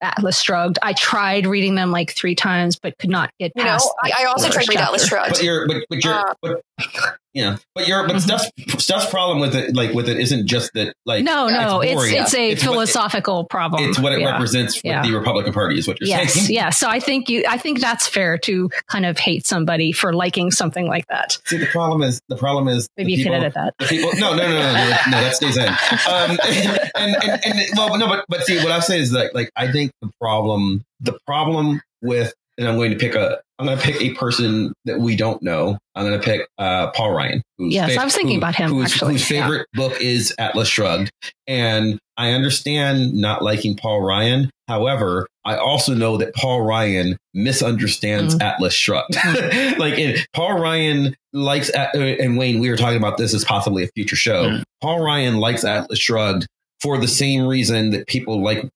Atlas 0.00 0.40
Shrugged. 0.40 0.78
I 0.82 0.92
tried 0.92 1.46
reading 1.46 1.74
them 1.74 1.90
like 1.90 2.12
three 2.12 2.34
times, 2.34 2.78
but 2.78 2.96
could 2.98 3.10
not 3.10 3.30
get 3.38 3.52
You 3.54 3.64
know, 3.64 3.70
past. 3.70 3.90
I, 4.02 4.12
I 4.20 4.24
also 4.24 4.48
tried 4.48 4.54
first 4.54 4.66
to 4.66 4.76
read 4.76 4.82
Atlas. 4.82 5.06
Shrugged. 5.06 5.30
but 5.30 5.42
you're 5.42 5.66
but 5.66 5.84
but 5.88 6.04
you're 6.04 6.14
Uh, 6.14 6.34
but 6.42 6.62
yeah 7.34 7.56
but 7.76 7.86
you're 7.86 8.06
but 8.08 8.16
Mhm. 8.16 8.20
Steph's 8.20 8.84
Steph's 8.84 9.06
problem 9.06 9.38
with 9.38 9.54
it 9.54 9.74
like 9.76 9.92
with 9.94 10.08
it 10.08 10.18
isn't 10.18 10.46
just 10.48 10.72
that 10.74 10.94
like 11.06 11.22
No, 11.24 11.48
no, 11.48 11.80
it's 11.80 11.94
boring. 11.94 12.16
it's 12.16 12.34
a 12.34 12.50
It's 12.50 12.62
philosophical 12.64 13.44
problem. 13.44 13.84
It's 13.88 13.98
what 14.00 14.12
it 14.12 14.20
Yeah. 14.20 14.32
represents 14.32 14.80
Yeah. 14.82 15.02
the 15.02 15.12
Republican 15.12 15.52
Party, 15.52 15.78
is 15.78 15.86
what 15.86 16.00
you're 16.00 16.08
Yes, 16.08 16.34
saying. 16.34 16.46
yeah. 16.50 16.70
So 16.70 16.88
I 16.88 16.98
think 16.98 17.28
you, 17.28 17.44
I 17.48 17.56
think 17.56 17.80
that's 17.80 18.08
fair 18.08 18.36
to 18.38 18.68
kind 18.88 19.06
of 19.06 19.16
hate 19.18 19.46
somebody 19.46 19.92
for 19.92 20.12
liking 20.12 20.50
something 20.50 20.88
like 20.88 21.06
that. 21.08 21.38
See, 21.46 21.56
the 21.58 21.66
problem 21.66 22.02
is 22.02 22.20
the 22.28 22.36
problem 22.36 22.66
is 22.68 22.88
the 22.96 23.04
Maybe 23.04 23.12
you 23.12 23.18
people, 23.18 23.32
could 23.32 23.42
edit 23.44 23.54
that. 23.54 23.74
The 23.78 23.86
people, 23.86 24.10
no, 24.18 24.34
no, 24.34 24.42
no, 24.48 24.52
no, 24.54 24.72
no, 24.72 24.96
no, 25.10 25.20
that 25.20 25.36
stays 25.36 25.56
in. 25.56 25.68
Um, 25.68 26.38
and, 26.96 27.16
and, 27.22 27.40
and, 27.44 27.60
well, 27.76 27.96
no, 27.96 28.08
but 28.08 28.24
but 28.28 28.42
see, 28.44 28.58
what 28.58 28.72
I'm 28.72 28.80
saying 28.80 29.02
is 29.02 29.10
that 29.12 29.34
like 29.34 29.50
I 29.56 29.70
think 29.70 29.92
the 30.02 30.10
problem, 30.20 30.82
the 31.00 31.16
problem 31.26 31.80
with, 32.02 32.32
and 32.60 32.68
I'm 32.68 32.76
going 32.76 32.90
to 32.92 32.96
pick 32.96 33.14
a, 33.16 33.40
I'm 33.58 33.66
going 33.66 33.76
to 33.78 33.82
pick 33.82 34.00
a 34.00 34.14
person 34.14 34.72
that 34.84 35.00
we 35.00 35.16
don't 35.16 35.42
know. 35.42 35.76
I'm 35.96 36.06
going 36.06 36.18
to 36.20 36.24
pick 36.24 36.46
uh, 36.58 36.90
Paul 36.92 37.12
Ryan. 37.12 37.42
Who's 37.58 37.74
Yes, 37.74 37.96
I 37.98 38.04
was 38.04 38.14
thinking 38.14 38.36
about 38.38 38.54
him, 38.54 38.70
Whose, 38.70 38.92
actually. 38.92 39.14
whose 39.14 39.26
favorite 39.26 39.66
book 39.74 40.00
is 40.00 40.32
Atlas 40.38 40.68
Shrugged, 40.68 41.10
and 41.48 41.98
I 42.16 42.30
understand 42.32 43.14
not 43.14 43.42
liking 43.42 43.76
Paul 43.76 44.02
Ryan. 44.02 44.50
However, 44.68 45.26
I 45.44 45.56
also 45.56 45.94
know 45.94 46.18
that 46.18 46.34
Paul 46.34 46.60
Ryan 46.62 47.16
misunderstands 47.34 48.34
Mm. 48.36 48.42
Atlas 48.42 48.72
Shrugged. 48.74 49.16
like, 49.78 49.98
and 49.98 50.18
Paul 50.32 50.60
Ryan 50.60 51.16
likes, 51.32 51.74
At- 51.74 51.94
uh, 51.94 51.98
and 51.98 52.36
Wayne, 52.38 52.60
we 52.60 52.70
were 52.70 52.76
talking 52.76 52.98
about 52.98 53.16
this 53.16 53.34
as 53.34 53.44
possibly 53.44 53.84
a 53.84 53.88
future 53.88 54.16
show. 54.16 54.44
Mm. 54.50 54.62
Paul 54.80 55.00
Ryan 55.04 55.36
likes 55.38 55.64
Atlas 55.64 55.98
Shrugged 55.98 56.46
for 56.80 56.98
the 56.98 57.08
same 57.08 57.46
reason 57.46 57.90
that 57.90 58.06
people 58.06 58.42
like 58.42 58.68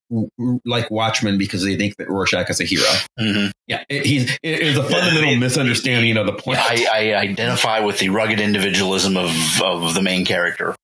like 0.65 0.91
Watchmen 0.91 1.39
because 1.39 1.65
they 1.65 1.77
think 1.77 1.97
that 1.97 2.09
Rorschach 2.09 2.49
is 2.51 2.61
a 2.61 2.65
hero. 2.65 2.85
Mhm. 3.19 3.51
Yeah, 3.67 3.83
it, 3.89 4.05
he's 4.07 4.31
it 4.43 4.61
is 4.61 4.77
a 4.77 4.83
fundamental 4.83 5.37
misunderstanding 5.39 6.17
of 6.17 6.27
the 6.27 6.33
point. 6.35 6.59
I, 6.61 6.85
I 6.93 7.15
identify 7.21 7.81
with 7.81 7.99
the 7.99 8.11
rugged 8.11 8.41
individualism 8.41 9.17
of, 9.17 9.31
of 9.63 9.95
the 9.95 10.03
main 10.03 10.25
character. 10.25 10.75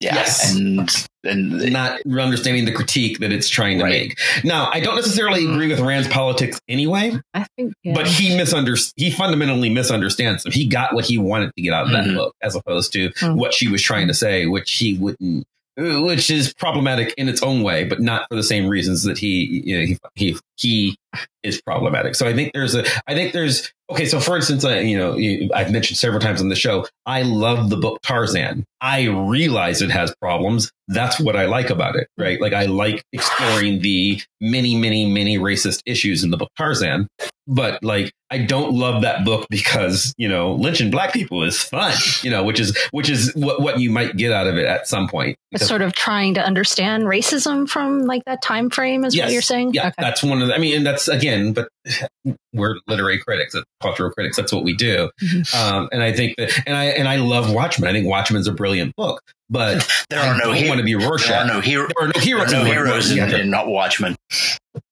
Yeah, 0.00 0.16
Yes. 0.16 0.54
and 0.56 0.90
and 1.24 1.72
not 1.72 2.00
understanding 2.18 2.64
the 2.64 2.72
critique 2.72 3.20
that 3.20 3.30
it's 3.32 3.48
trying 3.48 3.78
to 3.78 3.84
Right. 3.84 4.08
make. 4.08 4.18
Now, 4.42 4.68
I 4.72 4.80
don't 4.80 4.96
necessarily 4.96 5.44
agree 5.46 5.68
with 5.68 5.78
Rand's 5.78 6.08
politics 6.08 6.58
anyway, 6.68 7.12
I 7.32 7.46
think, 7.56 7.72
yeah. 7.84 7.94
but 7.94 8.08
he 8.08 8.36
misunderstands. 8.36 8.92
He 8.96 9.12
fundamentally 9.12 9.70
misunderstands 9.70 10.42
them. 10.42 10.50
He 10.52 10.66
got 10.66 10.92
what 10.94 11.04
he 11.04 11.18
wanted 11.18 11.52
to 11.56 11.62
get 11.62 11.72
out 11.72 11.86
of 11.86 11.92
that 11.92 12.04
Mhm. 12.06 12.16
book, 12.16 12.34
as 12.42 12.56
opposed 12.56 12.92
to 12.94 13.10
Mm. 13.10 13.36
what 13.36 13.54
she 13.54 13.68
was 13.68 13.80
trying 13.80 14.08
to 14.08 14.14
say, 14.14 14.46
which 14.46 14.72
he 14.72 14.94
wouldn't. 14.94 15.44
Which 15.76 16.30
is 16.30 16.52
problematic 16.52 17.14
in 17.16 17.28
its 17.28 17.42
own 17.42 17.62
way, 17.62 17.84
but 17.84 18.00
not 18.00 18.28
for 18.28 18.36
the 18.36 18.42
same 18.42 18.68
reasons 18.68 19.04
that 19.04 19.16
he, 19.16 19.62
you 19.64 19.78
know, 19.78 19.86
he, 19.86 19.98
he, 20.14 20.38
he 20.56 20.96
is 21.42 21.60
problematic. 21.60 22.14
So 22.14 22.26
I 22.26 22.32
think 22.34 22.52
there's 22.52 22.74
a, 22.74 22.84
I 23.06 23.14
think 23.14 23.32
there's, 23.32 23.72
okay. 23.90 24.06
So 24.06 24.20
for 24.20 24.36
instance, 24.36 24.64
I, 24.64 24.78
you 24.80 24.96
know, 24.96 25.16
I've 25.54 25.70
mentioned 25.72 25.98
several 25.98 26.20
times 26.20 26.40
on 26.40 26.48
the 26.48 26.56
show, 26.56 26.86
I 27.04 27.22
love 27.22 27.68
the 27.68 27.76
book 27.76 28.00
Tarzan. 28.02 28.64
I 28.80 29.04
realize 29.08 29.82
it 29.82 29.90
has 29.90 30.14
problems. 30.20 30.70
That's 30.88 31.18
what 31.20 31.36
I 31.36 31.46
like 31.46 31.70
about 31.70 31.96
it, 31.96 32.08
right? 32.18 32.40
Like 32.40 32.52
I 32.52 32.66
like 32.66 33.02
exploring 33.12 33.80
the 33.82 34.20
many, 34.40 34.76
many, 34.76 35.06
many 35.10 35.38
racist 35.38 35.82
issues 35.86 36.22
in 36.24 36.30
the 36.30 36.36
book 36.36 36.50
Tarzan. 36.56 37.08
But 37.48 37.82
like, 37.82 38.12
I 38.30 38.38
don't 38.38 38.72
love 38.72 39.02
that 39.02 39.24
book 39.24 39.46
because, 39.50 40.14
you 40.16 40.28
know, 40.28 40.54
lynching 40.54 40.90
black 40.92 41.12
people 41.12 41.42
is 41.42 41.60
fun, 41.60 41.92
you 42.22 42.30
know, 42.30 42.44
which 42.44 42.60
is, 42.60 42.76
which 42.92 43.10
is 43.10 43.32
what, 43.34 43.60
what 43.60 43.80
you 43.80 43.90
might 43.90 44.16
get 44.16 44.32
out 44.32 44.46
of 44.46 44.56
it 44.56 44.64
at 44.64 44.86
some 44.88 45.08
point. 45.08 45.36
It's 45.50 45.66
sort 45.66 45.82
of 45.82 45.92
trying 45.92 46.34
to 46.34 46.40
understand 46.40 47.02
racism 47.04 47.68
from 47.68 48.02
like 48.06 48.24
that 48.26 48.42
time 48.42 48.70
frame 48.70 49.04
is 49.04 49.14
Yes. 49.14 49.26
what 49.26 49.32
you're 49.32 49.42
saying. 49.42 49.72
Yeah, 49.74 49.88
Okay. 49.88 49.94
that's 49.98 50.22
one 50.22 50.40
of 50.40 50.48
the, 50.48 50.51
I 50.52 50.58
mean, 50.58 50.76
and 50.76 50.86
that's 50.86 51.08
again, 51.08 51.52
but 51.52 51.68
we're 52.52 52.76
literary 52.86 53.18
critics, 53.18 53.54
cultural 53.80 54.10
critics. 54.10 54.36
That's 54.36 54.52
what 54.52 54.64
we 54.64 54.74
do. 54.74 55.10
Mhm. 55.22 55.54
Um, 55.54 55.88
and 55.92 56.02
I 56.02 56.12
think 56.12 56.36
that, 56.36 56.50
and 56.66 56.76
I, 56.76 56.84
and 56.86 57.08
I 57.08 57.16
love 57.16 57.52
Watchmen. 57.52 57.88
I 57.88 57.92
think 57.92 58.06
Watchmen's 58.06 58.46
a 58.46 58.52
brilliant 58.52 58.94
book, 58.96 59.20
but 59.50 59.86
there 60.10 60.20
I 60.20 60.28
are 60.28 60.34
no 60.38 60.44
don't 60.44 60.54
heroes. 60.56 60.68
want 60.68 60.78
to 60.78 60.84
be 60.84 60.94
There 60.94 61.08
are 61.36 61.46
no 61.46 61.60
hero. 61.60 61.88
There 61.88 62.04
are 62.04 62.08
no 62.08 62.12
There 62.14 62.22
heroes. 62.22 62.52
are 62.52 62.56
no 62.56 62.60
in 62.62 62.66
heroes 62.66 63.10
in, 63.10 63.34
in 63.34 63.50
not 63.50 63.66
Watchmen. 63.68 64.16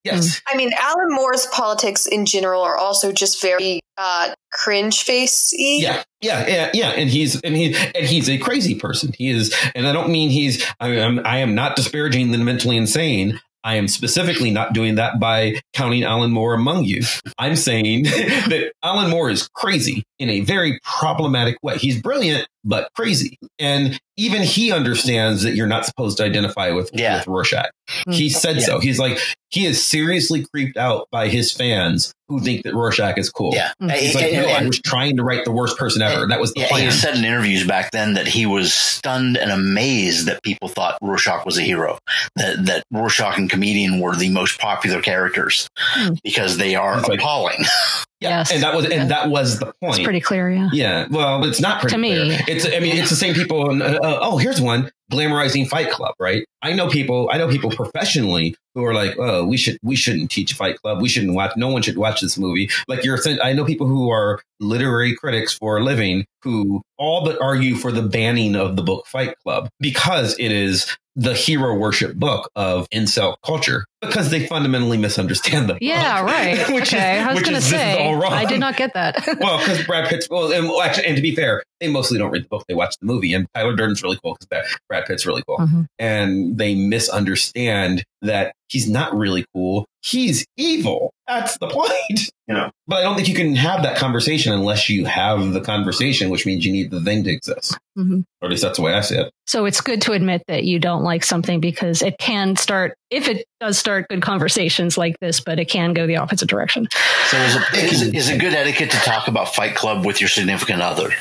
Yes. 0.04 0.40
I 0.48 0.56
mean, 0.56 0.72
Alan 0.78 1.08
Moore's 1.10 1.46
politics 1.46 2.06
in 2.06 2.24
general 2.26 2.62
are 2.62 2.76
also 2.76 3.12
just 3.12 3.40
very 3.40 3.80
uh, 3.98 4.34
cringe 4.52 5.02
facey. 5.02 5.78
Yeah, 5.82 6.02
yeah, 6.22 6.46
yeah, 6.48 6.70
yeah, 6.72 6.88
and 6.90 7.08
he's 7.10 7.38
and 7.42 7.54
he 7.54 7.74
and 7.76 8.06
he's 8.06 8.28
a 8.30 8.38
crazy 8.38 8.74
person. 8.74 9.12
He 9.16 9.28
is, 9.28 9.54
and 9.74 9.86
I 9.86 9.92
don't 9.92 10.10
mean 10.10 10.30
he's. 10.30 10.64
I 10.80 10.88
am. 10.96 11.20
I 11.26 11.38
am 11.38 11.54
not 11.54 11.76
disparaging 11.76 12.30
the 12.30 12.38
mentally 12.38 12.76
insane. 12.78 13.40
I 13.62 13.76
am 13.76 13.88
specifically 13.88 14.50
not 14.50 14.72
doing 14.72 14.96
that 14.96 15.20
by 15.20 15.60
counting 15.72 16.02
Alan 16.04 16.30
Moore 16.30 16.54
among 16.54 16.84
you. 16.84 17.02
I'm 17.38 17.56
saying 17.56 18.04
that 18.04 18.72
Alan 18.82 19.10
Moore 19.10 19.30
is 19.30 19.48
crazy 19.48 20.04
in 20.18 20.30
a 20.30 20.40
very 20.40 20.80
problematic 20.82 21.58
way. 21.62 21.76
He's 21.76 22.00
brilliant, 22.00 22.46
but 22.64 22.88
crazy. 22.94 23.38
And 23.58 23.98
even 24.16 24.42
he 24.42 24.70
understands 24.72 25.42
that 25.44 25.54
you're 25.54 25.66
not 25.66 25.86
supposed 25.86 26.18
to 26.18 26.24
identify 26.24 26.70
with, 26.72 26.90
Yeah. 26.92 27.18
with 27.18 27.26
Rorschach. 27.26 27.70
He 28.10 28.28
Mm. 28.28 28.32
said 28.32 28.62
so. 28.62 28.78
He's 28.80 28.98
like, 28.98 29.18
he 29.50 29.64
is 29.66 29.84
seriously 29.84 30.44
creeped 30.52 30.76
out 30.76 31.08
by 31.10 31.28
his 31.28 31.52
fans 31.52 32.12
who 32.28 32.38
think 32.40 32.62
that 32.64 32.74
Rorschach 32.74 33.16
is 33.18 33.30
cool. 33.30 33.52
Yeah. 33.54 33.72
Mm. 33.82 33.92
He's 33.92 34.14
like, 34.14 34.32
And- 34.32 34.46
no, 34.46 34.52
I 34.52 34.62
was 34.66 34.78
trying 34.80 35.16
to 35.16 35.24
write 35.24 35.44
the 35.44 35.50
worst 35.52 35.76
person 35.78 36.02
ever. 36.02 36.26
That 36.28 36.38
was 36.38 36.52
the 36.52 36.60
Yeah, 36.60 36.66
he 36.66 36.70
plan. 36.72 36.84
has 36.84 37.00
said 37.00 37.16
in 37.16 37.24
interviews 37.24 37.66
back 37.66 37.90
then 37.92 38.14
that 38.14 38.28
he 38.28 38.44
was 38.46 38.72
stunned 38.74 39.36
and 39.38 39.50
amazed 39.50 40.26
that 40.26 40.42
people 40.42 40.68
thought 40.68 40.98
Rorschach 41.02 41.44
was 41.46 41.56
a 41.58 41.62
hero. 41.62 41.98
That 42.36 42.66
that 42.66 42.84
Rorschach 42.92 43.38
and 43.38 43.48
comedian 43.50 44.00
were 44.00 44.14
the 44.14 44.28
most 44.28 44.58
popular 44.60 45.00
characters 45.00 45.66
Hmm. 45.78 46.14
because 46.22 46.58
they 46.58 46.74
are 46.74 46.98
It's 46.98 47.08
like- 47.08 47.20
appalling. 47.20 47.64
Yeah, 48.20 48.28
Yes. 48.40 48.52
and 48.52 48.62
that 48.62 48.74
was 48.74 48.84
and 48.86 49.10
that 49.10 49.30
was 49.30 49.58
the 49.60 49.66
point. 49.80 49.94
It's 49.96 50.04
pretty 50.04 50.20
clear, 50.20 50.50
yeah. 50.50 50.68
Yeah, 50.72 51.06
well, 51.10 51.42
it's 51.44 51.60
not 51.60 51.80
pretty 51.80 51.94
To 51.96 51.98
me. 51.98 52.14
clear. 52.14 52.40
It's 52.48 52.66
I 52.66 52.78
mean, 52.80 52.96
it's 52.96 53.08
the 53.10 53.16
same 53.16 53.34
people. 53.34 53.82
Uh, 53.82 53.86
uh, 53.86 54.18
oh, 54.22 54.36
here's 54.36 54.60
one 54.60 54.90
glamorizing 55.10 55.68
Fight 55.68 55.90
Club, 55.90 56.14
right? 56.18 56.44
I 56.62 56.72
know 56.72 56.88
people. 56.88 57.28
I 57.32 57.38
know 57.38 57.48
people 57.48 57.70
professionally 57.70 58.54
who 58.74 58.84
are 58.84 58.94
like, 58.94 59.16
oh, 59.18 59.44
we 59.46 59.56
should 59.56 59.78
we 59.82 59.96
shouldn't 59.96 60.30
teach 60.30 60.52
Fight 60.54 60.76
Club. 60.80 61.00
We 61.02 61.08
shouldn't 61.08 61.34
watch. 61.34 61.56
No 61.56 61.68
one 61.68 61.82
should 61.82 61.96
watch 61.98 62.20
this 62.20 62.38
movie. 62.38 62.70
Like 62.88 63.04
you're. 63.04 63.18
I 63.42 63.52
know 63.52 63.64
people 63.64 63.86
who 63.86 64.10
are 64.10 64.40
literary 64.60 65.14
critics 65.16 65.52
for 65.54 65.78
a 65.78 65.82
living 65.84 66.26
who 66.42 66.82
all 66.98 67.24
but 67.24 67.40
argue 67.40 67.76
for 67.76 67.90
the 67.92 68.02
banning 68.02 68.54
of 68.56 68.76
the 68.76 68.82
book 68.82 69.06
Fight 69.06 69.34
Club 69.42 69.68
because 69.80 70.38
it 70.38 70.52
is 70.52 70.96
the 71.16 71.34
hero 71.34 71.74
worship 71.74 72.14
book 72.14 72.48
of 72.54 72.88
incel 72.90 73.34
culture 73.44 73.84
because 74.00 74.30
they 74.30 74.46
fundamentally 74.46 74.96
misunderstand 74.96 75.68
the 75.68 75.74
book. 75.74 75.82
Yeah, 75.82 76.22
right. 76.22 76.68
Which 76.72 76.88
is- 76.88 76.94
okay. 76.94 77.18
I 77.18 77.32
was 77.32 77.42
going 77.42 77.52
to 77.54 77.58
is- 77.58 77.64
is 77.64 77.70
say. 77.70 78.08
I 78.14 78.44
did 78.44 78.60
not 78.60 78.76
get 78.76 78.94
that. 78.94 79.26
well, 79.40 79.58
because 79.58 79.84
Brad 79.84 80.08
Pitt's 80.08 80.28
well, 80.30 80.52
and 80.52 80.68
well, 80.68 80.80
actually, 80.82 81.06
and 81.06 81.16
to 81.16 81.22
be 81.22 81.34
fair, 81.34 81.64
they 81.80 81.88
mostly 81.88 82.18
don't 82.18 82.30
read 82.30 82.44
the 82.44 82.48
book; 82.48 82.64
they 82.68 82.74
watch 82.74 82.94
the 83.00 83.06
movie. 83.06 83.34
And 83.34 83.46
Tyler 83.54 83.74
Durden's 83.74 84.02
really 84.02 84.18
cool 84.22 84.36
because 84.40 84.76
Brad 84.88 85.06
Pitt's 85.06 85.26
really 85.26 85.42
cool, 85.46 85.58
Mhm. 85.58 85.86
and 85.98 86.56
they 86.58 86.74
misunderstand 86.74 88.04
that 88.22 88.54
he's 88.68 88.88
not 88.88 89.16
really 89.16 89.44
cool; 89.54 89.86
he's 90.02 90.44
evil. 90.56 91.12
That's 91.26 91.56
the 91.58 91.68
point, 91.68 92.30
you 92.48 92.54
know. 92.54 92.70
But 92.86 92.96
I 92.98 93.02
don't 93.02 93.14
think 93.14 93.28
you 93.28 93.34
can 93.34 93.54
have 93.54 93.82
that 93.84 93.96
conversation 93.96 94.52
unless 94.52 94.88
you 94.88 95.04
have 95.04 95.52
the 95.52 95.60
conversation, 95.60 96.28
which 96.30 96.44
means 96.44 96.64
you 96.66 96.72
need 96.72 96.90
the 96.90 97.00
thing 97.00 97.22
to 97.24 97.30
exist. 97.30 97.78
Mhm. 97.96 98.24
Or 98.42 98.46
at 98.46 98.50
least 98.50 98.62
that's 98.62 98.76
the 98.78 98.82
way 98.82 98.94
I 98.94 99.00
see 99.00 99.16
it. 99.16 99.30
So 99.46 99.64
it's 99.64 99.80
good 99.80 100.02
to 100.02 100.12
admit 100.12 100.42
that 100.48 100.64
you 100.64 100.78
don't 100.78 101.02
like 101.02 101.24
something 101.24 101.60
because 101.60 102.02
it 102.02 102.16
can 102.18 102.56
start, 102.56 102.94
if 103.10 103.28
it 103.28 103.44
does 103.60 103.78
start 103.78 104.06
good 104.08 104.22
conversations 104.22 104.96
like 104.98 105.18
this, 105.20 105.40
but 105.40 105.58
it 105.60 105.66
can 105.66 105.92
go 105.92 106.06
the 106.06 106.16
opposite 106.16 106.48
direction. 106.48 106.88
So 107.28 107.36
is 107.38 107.56
it, 107.56 107.62
is, 107.92 108.02
it, 108.02 108.14
is 108.14 108.28
it 108.28 108.38
good 108.40 108.54
etiquette 108.54 108.90
to 108.90 108.96
talk 108.98 109.28
about 109.28 109.54
Fight 109.54 109.74
Club 109.74 110.04
with 110.04 110.20
your 110.20 110.28
significant 110.28 110.82
other? 110.82 111.12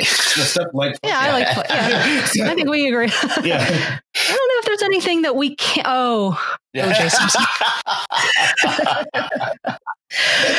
Stuff 0.00 0.68
like 0.74 0.96
Yeah, 1.02 1.18
I 1.18 1.32
like, 1.32 1.46
yeah. 2.36 2.50
I 2.50 2.54
think 2.54 2.68
we 2.68 2.86
agree. 2.88 3.08
yeah. 3.42 3.58
I 4.16 4.28
don't 4.28 4.48
know 4.48 4.58
if 4.58 4.64
there's 4.64 4.82
anything 4.82 5.22
that 5.22 5.34
we 5.34 5.56
can't. 5.56 5.86
Oh, 5.90 6.40
O.J. 6.76 7.04
Oh, 7.04 7.08
Simpson. 7.08 7.44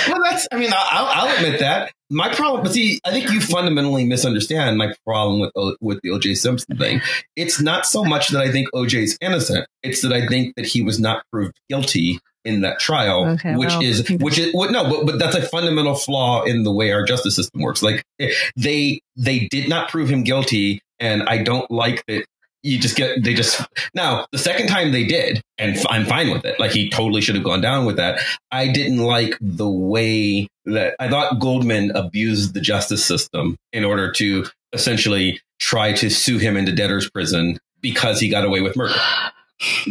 well, 0.09 0.21
that's. 0.23 0.47
I 0.51 0.57
mean, 0.57 0.71
I'll, 0.75 1.27
I'll 1.27 1.35
admit 1.37 1.59
that 1.61 1.91
my 2.09 2.33
problem. 2.33 2.63
But 2.63 2.73
see, 2.73 2.99
I 3.05 3.11
think 3.11 3.31
you 3.31 3.39
fundamentally 3.39 4.03
misunderstand 4.05 4.77
my 4.77 4.93
problem 5.05 5.39
with 5.39 5.51
O- 5.55 5.75
with 5.81 5.99
the 6.03 6.11
O.J. 6.11 6.35
Simpson 6.35 6.77
thing. 6.77 7.01
It's 7.35 7.61
not 7.61 7.85
so 7.85 8.03
much 8.03 8.29
that 8.29 8.41
I 8.41 8.51
think 8.51 8.67
OJ 8.73 9.03
is 9.03 9.17
innocent. 9.21 9.65
It's 9.83 10.01
that 10.01 10.11
I 10.11 10.27
think 10.27 10.55
that 10.55 10.65
he 10.65 10.81
was 10.81 10.99
not 10.99 11.23
proved 11.31 11.57
guilty 11.69 12.19
in 12.45 12.61
that 12.61 12.79
trial, 12.79 13.25
Okay, 13.29 13.55
which 13.55 13.69
well, 13.69 13.83
is 13.83 14.09
which 14.09 14.37
is 14.37 14.53
what 14.53 14.71
no, 14.71 14.89
but 14.89 15.05
but 15.05 15.19
that's 15.19 15.35
a 15.35 15.41
fundamental 15.41 15.95
flaw 15.95 16.43
in 16.43 16.63
the 16.63 16.71
way 16.71 16.91
our 16.91 17.03
justice 17.03 17.35
system 17.35 17.61
works. 17.61 17.83
Like 17.83 18.03
eh, 18.19 18.31
they 18.55 19.01
they 19.15 19.47
did 19.47 19.69
not 19.69 19.89
prove 19.89 20.09
him 20.09 20.23
guilty, 20.23 20.81
and 20.99 21.23
I 21.23 21.43
don't 21.43 21.69
like 21.69 22.03
that. 22.07 22.25
You 22.61 22.77
just 22.77 22.97
get 22.97 23.23
they 23.23 23.33
just 23.33 23.61
now 23.93 24.25
the 24.31 24.37
second 24.37 24.67
time 24.67 24.91
they 24.91 25.05
did, 25.05 25.41
and 25.57 25.77
f- 25.77 25.85
I'm 25.89 26.05
fine 26.05 26.29
with 26.29 26.43
it. 26.45 26.59
Like 26.59 26.71
he 26.71 26.89
totally 26.89 27.21
should 27.21 27.35
have 27.35 27.43
gone 27.43 27.61
down 27.61 27.85
with 27.85 27.97
that. 27.97 28.21
I 28.51 28.67
didn't 28.67 28.99
like 28.99 29.37
the 29.39 29.69
way 29.69 30.47
that 30.65 30.95
I 30.99 31.09
thought 31.09 31.39
Goldman 31.39 31.91
abused 31.95 32.53
the 32.53 32.61
justice 32.61 33.05
system 33.05 33.55
in 33.71 33.85
order 33.85 34.11
to 34.13 34.45
essentially 34.73 35.39
try 35.59 35.93
to 35.93 36.09
sue 36.09 36.37
him 36.37 36.57
into 36.57 36.73
debtor's 36.73 37.09
prison 37.09 37.57
because 37.81 38.19
he 38.19 38.29
got 38.29 38.45
away 38.45 38.61
with 38.61 38.75
murder. 38.75 38.95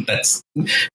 That's 0.07 0.41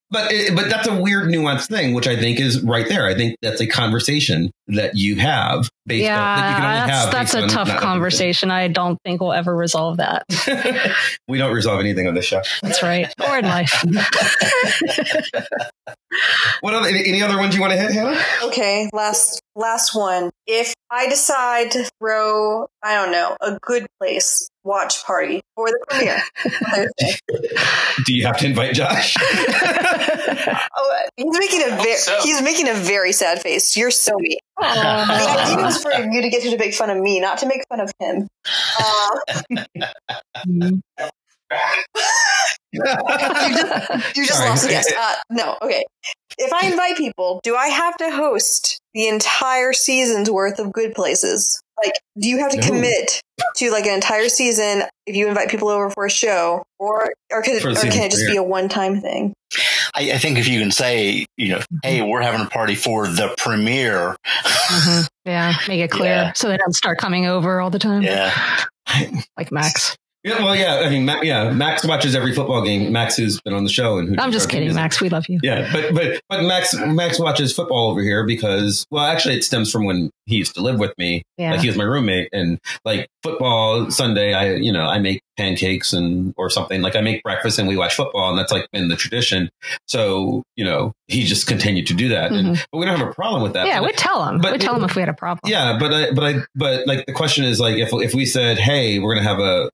but 0.10 0.32
it, 0.32 0.56
but 0.56 0.70
that's 0.70 0.88
a 0.88 1.00
weird 1.00 1.30
nuanced 1.30 1.68
thing, 1.68 1.94
which 1.94 2.08
I 2.08 2.16
think 2.16 2.40
is 2.40 2.62
right 2.64 2.88
there. 2.88 3.08
I 3.08 3.16
think 3.16 3.36
that's 3.42 3.62
a 3.62 3.68
conversation 3.68 4.52
that 4.68 4.96
you 4.96 5.16
have 5.18 5.70
based 5.86 6.10
on 6.10 6.16
that 6.16 6.50
you 6.50 6.56
can 6.56 6.64
only 6.64 6.78
Yeah, 6.78 6.88
have. 6.88 7.12
that's, 7.12 7.34
that's 7.34 7.54
a 7.54 7.56
tough 7.56 7.80
conversation. 7.80 8.50
I 8.52 8.68
don't 8.68 8.98
think 9.04 9.22
we'll 9.22 9.34
ever 9.34 9.56
resolve 9.56 9.98
that. 9.98 10.24
we 11.28 11.38
don't 11.38 11.54
resolve 11.54 11.80
anything 11.80 12.08
on 12.08 12.14
this 12.16 12.26
show. 12.26 12.42
That's 12.62 12.82
right. 12.82 13.14
Or 13.28 13.38
in 13.38 13.46
life. 13.46 13.84
What 16.62 16.74
other, 16.74 16.88
any, 16.88 17.08
any 17.08 17.22
other 17.22 17.38
ones 17.38 17.56
you 17.56 17.62
want 17.62 17.74
to 17.74 17.80
hit, 17.80 17.92
Hannah? 17.92 18.22
Okay, 18.44 18.90
last 18.94 19.42
last 19.56 19.96
one. 19.96 20.30
If 20.48 20.74
I 20.90 21.10
decide 21.10 21.72
to 21.72 21.90
throw, 22.00 22.68
I 22.82 22.96
don't 22.96 23.12
know, 23.12 23.36
a 23.42 23.58
good 23.62 23.88
place 24.00 24.50
watch 24.64 25.04
party 25.04 25.42
for 25.56 25.68
the 25.68 25.86
premiere 25.90 26.22
Thursday. 26.38 27.18
Do 28.06 28.16
you 28.16 28.26
have 28.26 28.38
to 28.38 28.46
invite 28.46 28.76
Josh? 28.76 29.16
Oh, 30.76 31.06
he's 31.16 31.40
making 31.40 31.62
a 31.62 31.76
very 31.76 31.96
so. 31.96 32.20
he's 32.22 32.42
making 32.42 32.68
a 32.68 32.74
very 32.74 33.12
sad 33.12 33.42
face. 33.42 33.78
You're 33.78 33.92
so 33.92 34.18
mean. 34.18 34.38
The 34.60 34.66
idea 34.66 35.64
was 35.64 35.82
for 35.82 35.92
you 35.92 36.22
to 36.22 36.30
get 36.30 36.44
you 36.44 36.52
to 36.52 36.58
make 36.58 36.74
fun 36.74 36.90
of 36.90 36.98
me, 36.98 37.20
not 37.20 37.38
to 37.40 37.46
make 37.46 37.64
fun 37.70 37.80
of 37.80 37.92
him. 38.00 38.28
Uh, 41.00 41.10
you 42.72 42.82
just, 42.84 44.18
you 44.18 44.26
just 44.26 44.40
lost 44.42 44.66
a 44.66 44.70
guess. 44.70 44.92
Uh, 44.92 45.16
no, 45.30 45.58
okay. 45.62 45.84
If 46.38 46.52
I 46.52 46.68
invite 46.68 46.98
people, 46.98 47.40
do 47.44 47.56
I 47.56 47.68
have 47.68 47.96
to 47.98 48.10
host 48.10 48.80
the 48.94 49.08
entire 49.08 49.74
season's 49.74 50.30
worth 50.32 50.58
of 50.60 50.72
good 50.74 50.96
places? 50.96 51.62
Like, 51.84 51.94
do 52.20 52.28
you 52.30 52.40
have 52.40 52.52
to 52.52 52.58
No. 52.62 52.68
commit 52.68 53.22
to 53.58 53.72
like 53.72 53.86
an 53.86 53.94
entire 53.94 54.30
season 54.30 54.84
if 55.06 55.16
you 55.16 55.28
invite 55.28 55.50
people 55.50 55.70
over 55.70 55.90
for 55.90 56.06
a 56.06 56.10
show, 56.10 56.64
or 56.80 57.12
or 57.32 57.42
can, 57.42 57.60
For 57.60 57.70
or 57.70 57.74
the 57.74 57.82
can 57.82 58.04
it 58.04 58.12
just 58.12 58.24
premiere. 58.24 58.32
be 58.32 58.38
a 58.38 58.44
one 58.44 58.70
time 58.70 59.02
thing? 59.02 59.34
I, 59.96 60.14
I 60.14 60.18
think 60.18 60.38
if 60.40 60.48
you 60.48 60.60
can 60.60 60.72
say, 60.72 61.26
you 61.38 61.50
know, 61.50 61.60
hey, 61.84 62.02
we're 62.02 62.22
having 62.22 62.42
a 62.42 62.50
party 62.50 62.76
for 62.76 63.08
the 63.08 63.34
premiere. 63.38 64.16
Mhm. 64.36 65.08
Yeah, 65.26 65.54
make 65.68 65.80
it 65.82 65.92
clear 65.92 66.12
Yeah. 66.12 66.34
so 66.34 66.48
they 66.48 66.58
don't 66.58 66.74
start 66.76 66.98
coming 67.00 67.26
over 67.28 67.60
all 67.60 67.70
the 67.70 67.80
time. 67.80 68.02
Yeah. 68.04 68.32
Like 69.38 69.52
Max. 69.52 69.96
Yeah, 70.24 70.42
well, 70.42 70.56
yeah. 70.56 70.84
I 70.86 70.90
mean, 70.90 71.06
Ma- 71.06 71.22
yeah. 71.22 71.52
Max 71.52 71.86
watches 71.86 72.16
every 72.16 72.34
football 72.34 72.64
game. 72.64 72.92
Max, 72.94 73.18
who's 73.18 73.42
been 73.42 73.54
on 73.54 73.66
the 73.66 73.70
show, 73.70 73.98
and 73.98 74.10
who 74.10 74.16
I'm 74.22 74.32
just 74.32 74.50
kidding, 74.50 74.74
Max. 74.74 75.02
We 75.02 75.10
love 75.10 75.28
you. 75.28 75.40
Yeah, 75.44 75.70
but 75.74 75.94
but 75.94 76.22
but 76.30 76.44
Max 76.44 76.74
Max 76.74 77.20
watches 77.20 77.54
football 77.54 77.92
over 77.92 78.02
here 78.02 78.26
because 78.26 78.86
well, 78.90 79.06
actually, 79.06 79.36
it 79.36 79.44
stems 79.44 79.72
from 79.72 79.86
when 79.86 80.12
he 80.26 80.38
used 80.38 80.56
to 80.56 80.62
live 80.62 80.80
with 80.80 80.98
me. 80.98 81.24
Yeah. 81.38 81.52
Like 81.52 81.62
he 81.62 81.68
was 81.68 81.78
my 81.78 81.84
roommate, 81.84 82.30
and 82.32 82.60
like 82.86 83.10
football 83.22 83.92
Sunday, 83.92 84.34
I 84.34 84.54
you 84.56 84.72
know 84.72 84.86
I 84.86 85.00
make 85.00 85.22
pancakes 85.38 85.94
and 85.94 86.34
or 86.38 86.50
something 86.50 86.82
like 86.82 86.96
I 86.96 87.02
make 87.02 87.24
breakfast 87.24 87.60
and 87.60 87.68
we 87.68 87.78
watch 87.78 87.96
football, 87.96 88.30
and 88.30 88.38
that's 88.38 88.52
like 88.52 88.70
been 88.72 88.88
the 88.88 88.96
tradition. 88.96 89.50
So 89.88 90.44
you 90.56 90.66
know 90.66 90.94
he 91.08 91.24
just 91.24 91.48
continued 91.48 91.88
to 91.88 91.94
do 91.94 92.10
that, 92.10 92.32
and 92.32 92.48
mm-hmm. 92.48 92.64
but 92.72 92.78
we 92.78 92.86
don't 92.86 92.98
have 92.98 93.08
a 93.08 93.14
problem 93.14 93.44
with 93.44 93.54
that. 93.54 93.68
yeah, 93.68 93.82
we'd 93.82 93.98
tell 93.98 94.26
him. 94.26 94.40
but- 94.40 94.52
we'd 94.54 94.62
tell 94.62 94.76
him 94.76 94.84
if 94.84 94.96
we 94.96 95.02
had 95.02 95.10
a 95.10 95.14
problem. 95.14 95.52
yeah, 95.52 95.78
but 95.80 95.94
I, 95.94 96.12
but 96.12 96.24
I, 96.24 96.36
but 96.56 96.88
like 96.88 97.06
the 97.06 97.14
question 97.14 97.46
is 97.46 97.60
like 97.60 97.78
if 97.78 97.90
if 97.94 98.14
we 98.14 98.26
said, 98.26 98.58
hey, 98.58 99.00
we're 99.00 99.16
gonna 99.16 99.28
have 99.28 99.40
a 99.40 99.70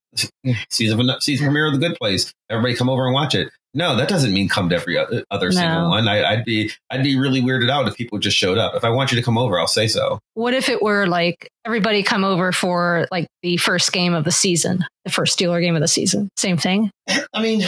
season 0.69 1.09
season 1.19 1.45
premiere 1.45 1.67
of 1.67 1.73
The 1.73 1.79
Good 1.79 1.97
Place, 1.97 2.33
everybody 2.49 2.75
come 2.75 2.89
over 2.89 3.05
and 3.05 3.13
watch 3.13 3.35
it. 3.35 3.49
No, 3.75 3.95
that 3.97 4.09
doesn't 4.09 4.33
mean 4.33 4.49
come 4.49 4.69
to 4.69 4.75
every 4.75 4.97
other, 4.97 5.23
other 5.29 5.49
No. 5.49 5.55
single 5.55 5.89
one. 5.89 6.07
I, 6.07 6.23
I'd 6.23 6.43
be 6.43 6.71
I'd 6.89 7.03
be 7.03 7.19
really 7.19 7.41
weirded 7.41 7.69
out 7.69 7.87
if 7.87 7.95
people 7.95 8.17
just 8.17 8.35
showed 8.35 8.57
up. 8.57 8.73
If 8.73 8.83
I 8.83 8.89
want 8.89 9.11
you 9.11 9.17
to 9.17 9.23
come 9.23 9.37
over, 9.37 9.59
I'll 9.59 9.67
say 9.67 9.87
so. 9.87 10.19
What 10.33 10.55
if 10.55 10.69
it 10.69 10.81
were 10.81 11.05
like 11.05 11.51
everybody 11.69 12.01
come 12.01 12.23
over 12.23 12.51
for 12.51 13.07
like 13.11 13.27
the 13.43 13.57
first 13.57 13.91
game 13.93 14.15
of 14.15 14.23
the 14.23 14.31
season, 14.31 14.83
the 15.05 15.11
first 15.11 15.37
Steeler 15.37 15.61
game 15.61 15.75
of 15.75 15.81
the 15.81 15.87
season? 15.87 16.29
Same 16.35 16.57
thing. 16.57 16.89
I 17.33 17.41
mean, 17.41 17.63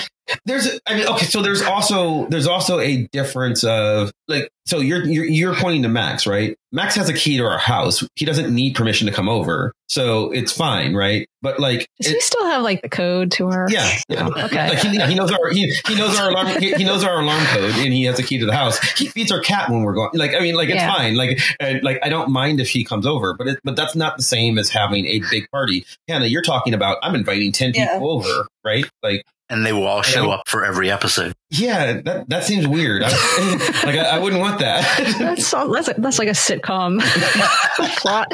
there's, 0.46 0.80
I 0.88 0.96
mean, 0.96 1.08
okay, 1.08 1.26
so 1.26 1.42
there's 1.42 1.62
also 1.62 2.26
there's 2.28 2.48
also 2.48 2.80
a 2.80 3.08
difference 3.12 3.64
of 3.64 4.12
like, 4.28 4.50
so 4.66 4.80
you're 4.80 5.04
you're 5.06 5.26
you're 5.26 5.56
pointing 5.56 5.84
to 5.84 5.90
Max, 5.90 6.26
right? 6.28 6.56
Max 6.72 6.96
has 6.96 7.10
a 7.10 7.14
key 7.14 7.38
to 7.38 7.44
our 7.44 7.58
house. 7.58 8.08
He 8.16 8.26
doesn't 8.26 8.54
need 8.54 8.76
permission 8.76 9.08
to 9.08 9.14
come 9.14 9.28
over, 9.28 9.74
so 9.90 10.32
it's 10.32 10.52
fine, 10.54 10.94
right? 10.96 11.28
But 11.42 11.60
like, 11.60 11.88
Does 12.00 12.12
it- 12.12 12.16
he 12.16 12.22
still 12.22 12.46
have 12.46 12.62
like 12.64 12.82
the 12.82 12.88
code 12.88 13.32
to 13.34 13.48
our? 13.50 13.68
Yeah. 13.70 13.92
yeah. 14.08 14.30
Oh, 14.34 14.46
okay. 14.46 14.70
Like 14.70 14.78
he, 14.80 14.90
he 14.90 15.16
knows 15.16 15.32
our 15.32 15.50
he, 15.50 15.74
he 15.88 15.96
knows 15.96 16.18
our 16.20 16.30
alarm 16.30 16.48
he, 16.62 16.74
he 16.76 16.84
knows 16.86 17.04
our 17.04 17.20
alarm 17.20 17.44
code 17.48 17.72
and 17.72 17.92
he 17.92 18.04
has 18.06 18.20
a 18.20 18.24
key 18.24 18.38
to 18.38 18.46
the 18.46 18.56
house. 18.56 18.80
He 18.92 19.08
feeds 19.08 19.32
our 19.32 19.42
cat 19.42 19.70
when 19.70 19.82
we're 19.84 19.96
going. 19.96 20.12
Like 20.14 20.36
I 20.36 20.40
mean, 20.40 20.54
like 20.56 20.70
it's 20.70 20.76
Yeah. 20.78 20.96
fine. 20.96 21.16
Like 21.16 21.40
and, 21.60 21.84
like 21.84 22.00
I 22.04 22.10
don't 22.10 22.30
mind 22.30 22.62
if 22.62 22.70
he 22.70 22.86
comes 22.86 23.08
over, 23.08 23.34
but 23.34 23.48
it, 23.48 23.60
but 23.64 23.76
that's 23.76 23.91
not 23.96 24.18
the 24.18 24.24
same 24.24 24.58
as 24.58 24.70
having 24.70 25.06
a 25.06 25.22
big 25.32 25.50
party. 25.52 25.86
Hannah, 26.08 26.26
you're 26.26 26.42
talking 26.42 26.74
about 26.74 26.98
I'm 27.04 27.16
inviting 27.16 27.52
ten 27.52 27.74
Yeah. 27.74 27.94
people 27.94 28.12
over, 28.12 28.48
right? 28.64 28.86
Like 29.04 29.24
and 29.50 29.66
they 29.66 29.74
will 29.74 29.86
all 29.88 30.02
show 30.02 30.32
up 30.32 30.48
for 30.48 30.64
every 30.66 30.90
episode. 30.90 31.34
Yeah, 31.54 32.02
that 32.02 32.30
that 32.30 32.44
seems 32.46 32.66
weird. 32.66 33.04
I, 33.06 33.10
like 33.86 33.96
I, 33.98 34.16
I 34.16 34.20
wouldn't 34.20 34.42
want 34.42 34.60
that. 34.60 34.84
That's 35.20 35.46
so, 35.48 35.70
that's, 35.72 35.88
like, 35.88 35.98
that's 35.98 36.18
like 36.18 36.30
a 36.30 36.32
sitcom 36.32 37.02
plot, 37.98 38.30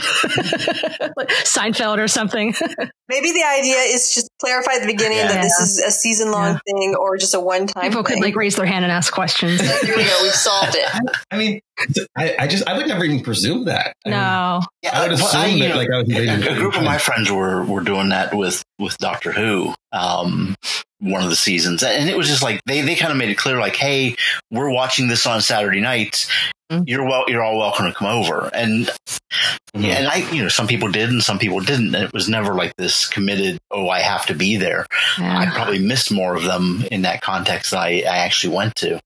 like 1.17 1.29
Seinfeld 1.43 1.97
or 1.97 2.07
something. 2.07 2.53
Maybe 3.09 3.31
the 3.31 3.43
idea 3.43 3.77
is 3.77 4.13
just 4.13 4.29
clarify 4.39 4.73
at 4.75 4.81
the 4.81 4.87
beginning 4.87 5.17
Yeah. 5.17 5.27
that 5.29 5.41
this 5.41 5.59
is 5.59 5.79
a 5.79 5.89
season 5.91 6.31
long 6.31 6.53
Yeah. 6.53 6.59
thing 6.79 6.95
or 6.99 7.17
just 7.17 7.33
a 7.33 7.39
one 7.39 7.65
time 7.67 7.89
People 7.89 8.03
thing. 8.03 8.17
could 8.17 8.23
like 8.23 8.35
raise 8.35 8.55
their 8.55 8.65
hand 8.65 8.85
and 8.85 8.91
ask 8.91 9.11
questions. 9.13 9.59
there 9.59 9.95
we 9.97 10.03
go. 10.03 10.19
We've 10.21 10.31
solved 10.33 10.75
it. 10.75 10.87
I 11.31 11.37
mean, 11.37 11.59
I, 12.15 12.35
I 12.39 12.47
just 12.47 12.67
I 12.67 12.77
would 12.77 12.87
never 12.87 13.03
even 13.03 13.23
presume 13.23 13.65
that. 13.65 13.93
I 14.05 14.09
mean, 14.09 14.17
No, 14.19 14.61
I 14.91 15.07
would 15.07 15.17
well, 15.19 15.25
assume 15.27 15.59
that 15.59 15.69
know, 15.69 15.75
like 15.75 15.89
I 15.91 15.97
was 15.97 16.09
invading 16.09 16.43
a, 16.43 16.51
a 16.51 16.55
group 16.55 16.75
of 16.77 16.83
my 16.83 16.97
friends 16.99 17.31
were 17.31 17.63
were 17.65 17.81
doing 17.81 18.09
that 18.09 18.35
with 18.35 18.63
with 18.77 18.97
Doctor 18.99 19.31
Who. 19.31 19.73
Um, 19.93 20.55
one 20.99 21.23
of 21.23 21.29
the 21.29 21.35
seasons, 21.35 21.83
and 21.83 22.09
it 22.09 22.17
was 22.17 22.27
just 22.27 22.41
like 22.43 22.59
they 22.65 22.81
they 22.81 22.95
kind 22.95 23.06
of 23.11 23.17
made 23.17 23.29
it 23.29 23.37
clear, 23.37 23.59
like, 23.59 23.75
hey, 23.75 24.15
we're 24.51 24.71
watching 24.71 25.07
this 25.07 25.25
on 25.25 25.41
Saturday 25.41 25.81
nights. 25.81 26.29
Mm. 26.71 26.83
You're 26.85 27.05
well, 27.05 27.23
you're 27.29 27.43
all 27.43 27.57
welcome 27.57 27.85
to 27.85 27.93
come 27.93 28.07
over, 28.09 28.49
and 28.53 28.89
Mhm. 29.75 29.85
and 29.85 30.07
I, 30.07 30.17
you 30.33 30.41
know, 30.43 30.49
some 30.49 30.67
people 30.67 30.91
did 30.91 31.09
and 31.09 31.23
some 31.23 31.39
people 31.39 31.61
didn't, 31.61 31.95
and 31.95 32.03
it 32.03 32.11
was 32.13 32.27
never 32.27 32.53
like 32.55 32.75
this 32.77 33.05
committed. 33.07 33.57
Oh, 33.71 33.87
I 33.89 33.99
have 34.01 34.25
to 34.25 34.33
be 34.33 34.57
there. 34.57 34.85
I 35.17 35.45
probably 35.53 35.79
missed 35.79 36.11
more 36.11 36.35
of 36.35 36.43
them 36.43 36.83
in 36.91 37.03
that 37.03 37.21
context 37.21 37.71
than 37.71 37.79
I, 37.79 38.01
I 38.01 38.17
actually 38.17 38.55
went 38.55 38.75
to, 38.77 38.99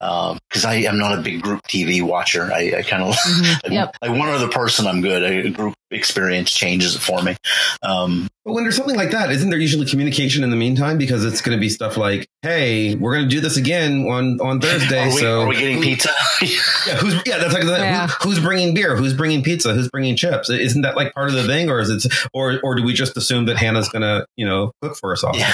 because 0.00 0.64
I 0.64 0.74
am 0.84 0.98
not 0.98 1.18
a 1.18 1.22
big 1.22 1.42
group 1.42 1.62
TV 1.68 2.00
watcher. 2.02 2.50
I, 2.52 2.74
I 2.78 2.82
kind 2.82 3.02
of 3.02 3.14
Mhm. 3.16 3.62
like, 3.64 3.72
Yep. 3.72 3.96
like 4.00 4.10
one 4.18 4.28
other 4.30 4.48
person, 4.48 4.86
I'm 4.86 5.02
good. 5.02 5.22
A 5.22 5.50
group 5.50 5.74
experience 5.90 6.50
changes 6.50 6.94
it 6.96 7.00
for 7.00 7.22
me. 7.22 7.36
Um, 7.82 8.28
But 8.44 8.52
when 8.54 8.64
there's 8.64 8.76
something 8.76 8.96
like 8.96 9.10
that, 9.10 9.30
isn't 9.32 9.50
there 9.50 9.58
usually 9.58 9.86
communication 9.86 10.44
in 10.44 10.50
the 10.50 10.56
meantime? 10.56 10.98
Because 10.98 11.24
it's 11.24 11.40
going 11.40 11.56
to 11.56 11.60
be 11.60 11.68
stuff 11.68 11.96
like, 11.96 12.26
"Hey, 12.42 12.94
we're 12.94 13.12
going 13.14 13.24
to 13.28 13.34
do 13.34 13.40
this 13.40 13.56
again 13.56 14.06
on 14.08 14.38
on 14.40 14.60
Thursday." 14.62 15.02
are, 15.02 15.06
we, 15.06 15.20
so 15.20 15.40
are 15.42 15.48
we 15.48 15.56
getting 15.56 15.82
pizza? 15.82 16.10
Yeah, 16.86 16.96
who's 16.96 17.14
yeah, 17.26 17.38
that's 17.38 17.54
like 17.54 17.64
that. 17.64 17.80
Yeah. 17.80 18.06
Who, 18.06 18.30
who's 18.30 18.40
bringing 18.40 18.74
beer? 18.74 18.96
Who's 18.96 19.14
bringing 19.14 19.42
pizza? 19.42 19.74
Who's 19.74 19.88
bringing 19.88 20.16
chips? 20.16 20.50
Isn't 20.50 20.82
that 20.82 20.96
like 20.96 21.14
part 21.14 21.28
of 21.28 21.34
the 21.34 21.44
thing, 21.44 21.70
or 21.70 21.80
is 21.80 21.90
it, 21.90 22.12
or 22.32 22.60
or 22.62 22.74
do 22.74 22.82
we 22.82 22.92
just 22.92 23.16
assume 23.16 23.46
that 23.46 23.56
Hannah's 23.56 23.88
gonna 23.88 24.26
you 24.36 24.46
know 24.46 24.72
cook 24.82 24.96
for 24.96 25.12
us 25.12 25.24
all? 25.24 25.36
yeah. 25.36 25.52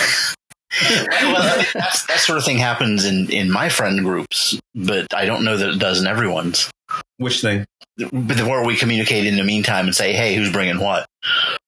well, 1.21 1.65
that's, 1.75 2.07
that 2.07 2.19
sort 2.19 2.39
of 2.39 2.45
thing 2.45 2.57
happens 2.57 3.05
in, 3.05 3.31
in 3.31 3.51
my 3.51 3.69
friend 3.69 4.01
groups, 4.01 4.59
but 4.75 5.13
I 5.15 5.27
don't 5.27 5.45
know 5.45 5.57
that 5.57 5.69
it 5.69 5.79
does 5.79 6.01
in 6.01 6.07
everyone's. 6.07 6.71
Which 7.19 7.43
thing? 7.43 7.67
But 7.99 8.41
where 8.41 8.65
we 8.65 8.77
communicate 8.77 9.27
in 9.27 9.37
the 9.37 9.45
meantime 9.45 9.85
and 9.87 9.95
say, 9.95 10.15
"Hey, 10.15 10.35
who's 10.35 10.51
bringing 10.51 10.81
what?" 10.81 11.07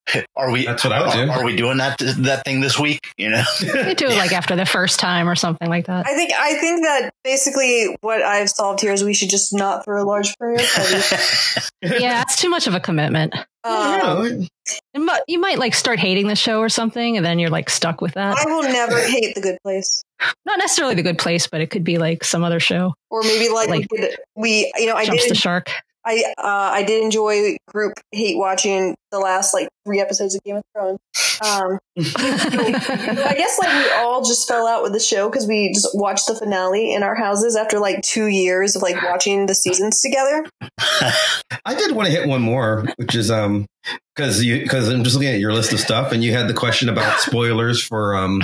Are 0.36 0.50
we? 0.50 0.66
That's 0.66 0.84
what 0.84 0.92
I 0.92 1.00
would 1.02 1.12
do. 1.12 1.30
Are, 1.30 1.40
are 1.40 1.44
we 1.44 1.56
doing 1.56 1.78
that 1.78 1.98
that 1.98 2.44
thing 2.44 2.60
this 2.60 2.78
week? 2.78 3.00
You 3.16 3.30
know, 3.30 3.42
They 3.60 3.94
do 3.94 4.06
it 4.06 4.16
like 4.16 4.32
after 4.32 4.54
the 4.56 4.66
first 4.66 5.00
time 5.00 5.28
or 5.28 5.34
something 5.34 5.68
like 5.68 5.86
that. 5.86 6.06
I 6.06 6.14
think 6.14 6.32
I 6.32 6.54
think 6.54 6.84
that 6.84 7.12
basically 7.24 7.96
what 8.00 8.22
I've 8.22 8.50
solved 8.50 8.80
here 8.80 8.92
is 8.92 9.02
we 9.02 9.14
should 9.14 9.30
just 9.30 9.52
not 9.54 9.84
throw 9.84 10.02
a 10.02 10.04
large 10.06 10.36
prayer 10.38 10.56
party. 10.56 11.00
Yeah, 12.02 12.22
it's 12.22 12.36
too 12.38 12.48
much 12.48 12.66
of 12.66 12.74
a 12.74 12.80
commitment. 12.80 13.34
You 13.66 13.70
Um, 13.70 14.48
It 14.94 14.98
mu- 14.98 15.08
You 15.28 15.38
might 15.38 15.58
like 15.58 15.74
start 15.74 15.98
hating 15.98 16.28
the 16.28 16.34
show 16.36 16.60
or 16.60 16.70
something, 16.70 17.18
and 17.18 17.24
then 17.24 17.38
you're 17.38 17.50
like 17.50 17.68
stuck 17.68 18.00
with 18.00 18.14
that. 18.14 18.36
I 18.38 18.46
will 18.46 18.62
never 18.62 18.98
hate 19.06 19.34
the 19.34 19.42
good 19.42 19.58
place. 19.62 20.02
Not 20.46 20.58
necessarily 20.58 20.94
the 20.94 21.02
good 21.02 21.18
place, 21.18 21.46
but 21.46 21.60
it 21.60 21.68
could 21.68 21.84
be 21.84 21.98
like 21.98 22.24
some 22.24 22.42
other 22.42 22.58
show. 22.58 22.94
Or 23.10 23.22
maybe 23.22 23.50
like, 23.50 23.68
Like- 23.68 23.86
we, 23.90 23.98
could, 23.98 24.16
we 24.34 24.72
you 24.76 24.86
know 24.86 24.94
I 24.96 25.04
Jumps 25.04 25.28
the 25.28 25.34
shark. 25.34 25.70
I 26.04 26.24
uh, 26.38 26.70
I 26.72 26.82
did 26.82 27.02
enjoy 27.02 27.56
group 27.66 27.94
hate 28.12 28.36
watching 28.36 28.94
the 29.10 29.18
last 29.18 29.54
like 29.54 29.68
three 29.86 30.00
episodes 30.00 30.34
of 30.34 30.42
Game 30.44 30.56
of 30.56 30.62
Thrones. 30.74 30.98
Um, 31.40 31.78
I 31.98 33.34
guess 33.36 33.58
like 33.58 33.72
we 33.72 33.90
all 33.96 34.22
just 34.24 34.46
fell 34.46 34.66
out 34.66 34.82
with 34.82 34.92
the 34.92 35.00
show 35.00 35.28
because 35.28 35.46
we 35.46 35.72
just 35.72 35.88
watched 35.94 36.26
the 36.26 36.34
finale 36.34 36.92
in 36.92 37.02
our 37.02 37.14
houses 37.14 37.56
after 37.56 37.78
like 37.78 38.02
two 38.02 38.26
years 38.26 38.76
of 38.76 38.82
like 38.82 39.02
watching 39.02 39.46
the 39.46 39.54
seasons 39.54 40.00
together. 40.00 40.46
I 41.64 41.74
did 41.74 41.92
want 41.92 42.06
to 42.06 42.12
hit 42.12 42.28
one 42.28 42.42
more, 42.42 42.86
which 42.96 43.14
is 43.14 43.30
um 43.30 43.66
because 44.14 44.44
you 44.44 44.60
because 44.60 44.88
I'm 44.88 45.04
just 45.04 45.16
looking 45.16 45.32
at 45.32 45.40
your 45.40 45.52
list 45.52 45.72
of 45.72 45.80
stuff, 45.80 46.12
and 46.12 46.22
you 46.22 46.32
had 46.32 46.48
the 46.48 46.54
question 46.54 46.88
about 46.88 47.20
spoilers 47.20 47.82
for 47.82 48.14
um 48.14 48.42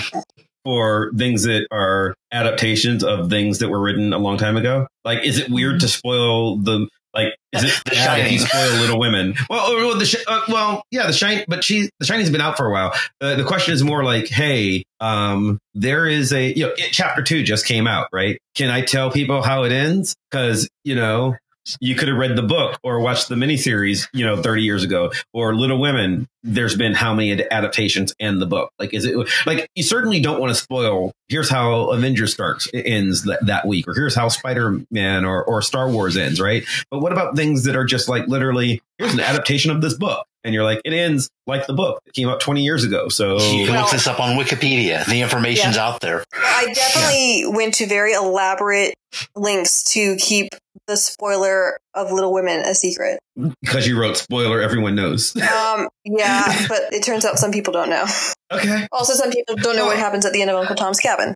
for 0.64 1.10
things 1.16 1.44
that 1.44 1.66
are 1.70 2.14
adaptations 2.32 3.02
of 3.02 3.30
things 3.30 3.58
that 3.60 3.68
were 3.68 3.80
written 3.80 4.12
a 4.12 4.18
long 4.18 4.36
time 4.36 4.56
ago. 4.56 4.86
Like, 5.04 5.24
is 5.24 5.38
it 5.38 5.50
weird 5.50 5.80
to 5.80 5.88
spoil 5.88 6.58
the 6.58 6.88
like? 7.14 7.34
Is 7.52 7.64
it 7.64 7.82
The 7.84 7.90
bad 7.94 8.18
Shining. 8.20 8.38
spoil 8.38 8.70
Little 8.80 8.98
Women? 9.00 9.34
Well, 9.50 9.74
well, 9.76 9.98
the 9.98 10.06
sh- 10.06 10.22
uh, 10.26 10.40
well, 10.48 10.82
yeah, 10.90 11.06
the 11.06 11.12
shine, 11.12 11.44
but 11.48 11.64
she 11.64 11.90
the 11.98 12.06
Shining's 12.06 12.30
been 12.30 12.40
out 12.40 12.56
for 12.56 12.66
a 12.66 12.72
while. 12.72 12.92
Uh, 13.20 13.34
the 13.34 13.44
question 13.44 13.74
is 13.74 13.82
more 13.82 14.04
like, 14.04 14.28
hey, 14.28 14.84
um, 15.00 15.58
there 15.74 16.06
is 16.06 16.32
a 16.32 16.52
you 16.52 16.66
know, 16.66 16.72
it, 16.76 16.92
chapter 16.92 17.22
two 17.22 17.42
just 17.42 17.66
came 17.66 17.86
out, 17.86 18.08
right? 18.12 18.38
Can 18.54 18.70
I 18.70 18.82
tell 18.82 19.10
people 19.10 19.42
how 19.42 19.64
it 19.64 19.72
ends? 19.72 20.14
Because 20.30 20.68
you 20.84 20.94
know, 20.94 21.34
you 21.80 21.94
could 21.94 22.08
have 22.08 22.16
read 22.16 22.36
the 22.36 22.42
book 22.42 22.78
or 22.82 23.00
watched 23.00 23.28
the 23.28 23.34
miniseries, 23.34 24.08
you 24.12 24.24
know, 24.24 24.40
30 24.42 24.62
years 24.62 24.82
ago, 24.84 25.12
or 25.32 25.54
Little 25.54 25.80
Women. 25.80 26.26
There's 26.42 26.74
been 26.74 26.94
how 26.94 27.12
many 27.14 27.32
adaptations 27.50 28.14
and 28.18 28.40
the 28.40 28.46
book? 28.46 28.70
Like, 28.78 28.94
is 28.94 29.04
it 29.04 29.14
like 29.46 29.68
you 29.74 29.82
certainly 29.82 30.20
don't 30.20 30.40
want 30.40 30.50
to 30.50 30.54
spoil? 30.54 31.12
Here's 31.28 31.50
how 31.50 31.90
Avengers 31.90 32.32
starts 32.32 32.68
ends 32.72 33.24
that, 33.24 33.44
that 33.46 33.66
week, 33.66 33.86
or 33.86 33.94
here's 33.94 34.14
how 34.14 34.28
Spider 34.28 34.80
Man 34.90 35.24
or, 35.26 35.44
or 35.44 35.60
Star 35.60 35.90
Wars 35.90 36.16
ends, 36.16 36.40
right? 36.40 36.64
But 36.90 37.00
what 37.00 37.12
about 37.12 37.36
things 37.36 37.64
that 37.64 37.76
are 37.76 37.84
just 37.84 38.08
like 38.08 38.26
literally 38.26 38.80
here's 38.98 39.12
an 39.12 39.20
adaptation 39.20 39.70
of 39.70 39.82
this 39.82 39.94
book, 39.94 40.26
and 40.44 40.54
you're 40.54 40.64
like, 40.64 40.80
it 40.84 40.94
ends 40.94 41.28
like 41.46 41.66
the 41.66 41.74
book 41.74 42.00
that 42.06 42.14
came 42.14 42.28
out 42.28 42.40
20 42.40 42.62
years 42.62 42.84
ago. 42.84 43.08
So 43.10 43.38
you 43.38 43.66
can 43.66 43.74
Well- 43.74 43.82
look 43.82 43.92
this 43.92 44.06
up 44.06 44.18
on 44.18 44.38
Wikipedia. 44.38 45.04
The 45.04 45.20
information's 45.20 45.76
out 45.76 46.00
there. 46.00 46.24
I 46.34 46.72
definitely 46.72 47.44
went 47.48 47.74
to 47.74 47.86
very 47.86 48.14
elaborate 48.14 48.94
links 49.36 49.82
to 49.92 50.16
keep 50.16 50.48
the 50.86 50.96
spoiler 50.96 51.80
of 51.94 52.12
Little 52.12 52.32
Women 52.32 52.60
a 52.60 52.74
secret. 52.74 53.20
because 53.60 53.86
you 53.86 53.98
wrote 53.98 54.16
spoiler, 54.16 54.60
everyone 54.60 54.94
knows. 54.94 55.36
Um, 55.50 55.88
yeah, 56.04 56.66
but 56.68 56.92
it 56.92 57.02
turns 57.02 57.24
out 57.24 57.38
some 57.38 57.50
people 57.50 57.72
don't 57.72 57.90
know. 57.90 58.04
okay. 58.50 58.86
Also, 58.92 59.14
some 59.14 59.30
people 59.30 59.56
don't 59.56 59.76
know 59.76 59.86
what 59.86 59.96
happens 59.98 60.24
at 60.24 60.32
the 60.32 60.40
end 60.42 60.50
of 60.50 60.56
Uncle 60.56 60.74
Tom's 60.76 60.98
Cabin. 61.00 61.34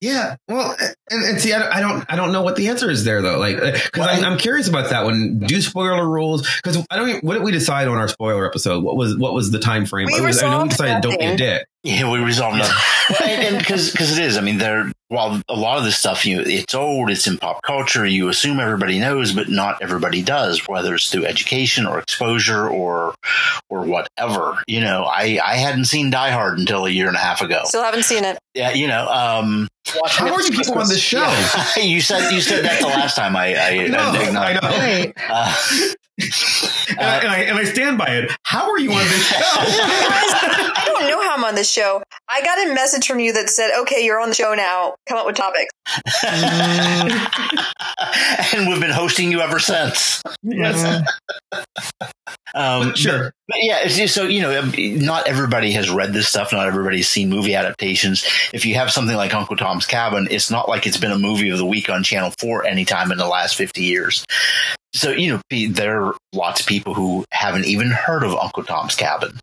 Yeah, 0.00 0.36
well, 0.48 0.76
and, 1.10 1.24
and 1.24 1.40
see, 1.40 1.52
I 1.52 1.58
don't, 1.58 1.72
I 1.72 1.80
don't, 1.80 2.12
I 2.12 2.16
don't 2.16 2.32
know 2.32 2.42
what 2.42 2.56
the 2.56 2.68
answer 2.68 2.90
is 2.90 3.04
there 3.04 3.22
though. 3.22 3.38
Like, 3.38 3.56
because 3.56 4.06
I'm, 4.06 4.24
I'm 4.24 4.38
curious 4.38 4.68
about 4.68 4.90
that 4.90 5.04
one. 5.04 5.38
Do 5.40 5.60
spoiler 5.60 6.06
rules? 6.06 6.42
Because 6.56 6.84
I 6.90 6.96
don't. 6.96 7.08
Even, 7.08 7.20
what 7.22 7.34
did 7.34 7.42
we 7.42 7.52
decide 7.52 7.88
on 7.88 7.98
our 7.98 8.08
spoiler 8.08 8.46
episode? 8.46 8.82
What 8.82 8.96
was 8.96 9.16
what 9.16 9.32
was 9.32 9.50
the 9.50 9.58
time 9.58 9.86
frame? 9.86 10.06
We 10.06 10.18
I, 10.18 10.20
was, 10.22 10.42
I 10.42 10.50
know 10.50 10.62
we 10.62 10.68
decided 10.68 11.02
don't 11.02 11.18
be 11.18 11.24
a 11.24 11.36
dick. 11.36 11.66
Yeah, 11.86 12.10
we 12.10 12.18
resolved 12.18 12.58
that. 12.58 12.72
Well, 13.08 13.28
and 13.28 13.56
because 13.56 13.92
because 13.92 14.18
it 14.18 14.24
is. 14.24 14.36
I 14.36 14.40
mean, 14.40 14.58
there. 14.58 14.90
While 15.06 15.40
a 15.48 15.54
lot 15.54 15.78
of 15.78 15.84
this 15.84 15.96
stuff, 15.96 16.26
you 16.26 16.40
it's 16.40 16.74
old, 16.74 17.08
it's 17.08 17.28
in 17.28 17.38
pop 17.38 17.62
culture. 17.62 18.04
You 18.04 18.28
assume 18.28 18.58
everybody 18.58 18.98
knows, 18.98 19.32
but 19.32 19.48
not 19.48 19.80
everybody 19.80 20.22
does. 20.22 20.66
Whether 20.66 20.96
it's 20.96 21.08
through 21.08 21.24
education 21.26 21.86
or 21.86 22.00
exposure 22.00 22.68
or 22.68 23.14
or 23.70 23.82
whatever. 23.82 24.60
You 24.66 24.80
know, 24.80 25.04
I 25.04 25.38
I 25.40 25.54
hadn't 25.54 25.84
seen 25.84 26.10
Die 26.10 26.30
Hard 26.30 26.58
until 26.58 26.84
a 26.84 26.90
year 26.90 27.06
and 27.06 27.14
a 27.14 27.20
half 27.20 27.42
ago. 27.42 27.62
Still 27.66 27.84
haven't 27.84 28.02
seen 28.02 28.24
it. 28.24 28.40
Yeah, 28.54 28.72
you 28.72 28.88
know. 28.88 29.06
Um, 29.06 29.68
How 30.06 30.34
are 30.34 30.42
you 30.42 30.50
people 30.50 30.76
on 30.76 30.88
this 30.88 30.98
show? 30.98 31.18
yeah. 31.20 31.76
you 31.84 32.00
said 32.00 32.32
you 32.32 32.40
said 32.40 32.64
that 32.64 32.80
the 32.80 32.88
last 32.88 33.14
time 33.14 33.36
I 33.36 33.54
I, 33.54 33.86
No, 33.86 33.98
I 34.00 34.52
know. 34.54 34.68
Right. 34.68 35.12
Uh, 35.30 35.54
and, 36.88 37.00
I, 37.00 37.18
and 37.18 37.28
I 37.28 37.38
and 37.38 37.58
I 37.58 37.64
stand 37.64 37.98
by 37.98 38.06
it. 38.06 38.30
How 38.42 38.70
are 38.70 38.78
you 38.78 38.92
on 38.92 39.04
this 39.04 39.26
show? 39.26 39.36
I 39.38 40.84
don't 40.86 41.08
know 41.08 41.22
how 41.22 41.36
I'm 41.36 41.44
on 41.44 41.54
this 41.54 41.70
show. 41.70 42.02
I 42.28 42.42
got 42.42 42.66
a 42.66 42.74
message 42.74 43.06
from 43.06 43.20
you 43.20 43.32
that 43.34 43.48
said, 43.48 43.70
"Okay, 43.82 44.04
you're 44.04 44.20
on 44.20 44.28
the 44.28 44.34
show 44.34 44.54
now. 44.54 44.96
Come 45.08 45.18
up 45.18 45.26
with 45.26 45.36
topics." 45.36 45.72
and 48.54 48.68
we've 48.68 48.80
been 48.80 48.90
hosting 48.90 49.30
you 49.30 49.40
ever 49.40 49.58
since. 49.58 50.22
yes, 50.42 51.04
Um, 52.54 52.94
sure. 52.94 53.32
But 53.48 53.58
yeah, 53.60 54.06
so 54.06 54.24
you 54.24 54.42
know, 54.42 54.58
um, 54.58 54.72
not 54.76 55.28
everybody 55.28 55.72
has 55.72 55.90
read 55.90 56.12
this 56.12 56.28
stuff. 56.28 56.52
Not 56.52 56.66
everybody's 56.66 57.08
seen 57.08 57.28
movie 57.28 57.54
adaptations. 57.54 58.24
If 58.52 58.66
you 58.66 58.74
have 58.76 58.90
something 58.90 59.16
like 59.16 59.34
Uncle 59.34 59.56
Tom's 59.56 59.86
Cabin, 59.86 60.28
it's 60.30 60.50
not 60.50 60.68
like 60.68 60.86
it's 60.86 60.96
been 60.96 61.12
a 61.12 61.18
movie 61.18 61.50
of 61.50 61.58
the 61.58 61.66
week 61.66 61.90
on 61.90 62.02
Channel 62.02 62.32
Four 62.40 62.66
anytime 62.66 63.12
in 63.12 63.18
the 63.18 63.28
last 63.28 63.56
fifty 63.56 63.84
years. 63.84 64.24
So 64.94 65.10
you 65.10 65.34
know, 65.34 65.68
there 65.68 66.02
are 66.02 66.14
lots 66.32 66.60
of 66.60 66.66
people 66.66 66.75
who 66.84 67.24
haven't 67.32 67.64
even 67.66 67.90
heard 67.90 68.22
of 68.22 68.34
Uncle 68.34 68.64
Tom's 68.64 68.94
Cabin. 68.94 69.38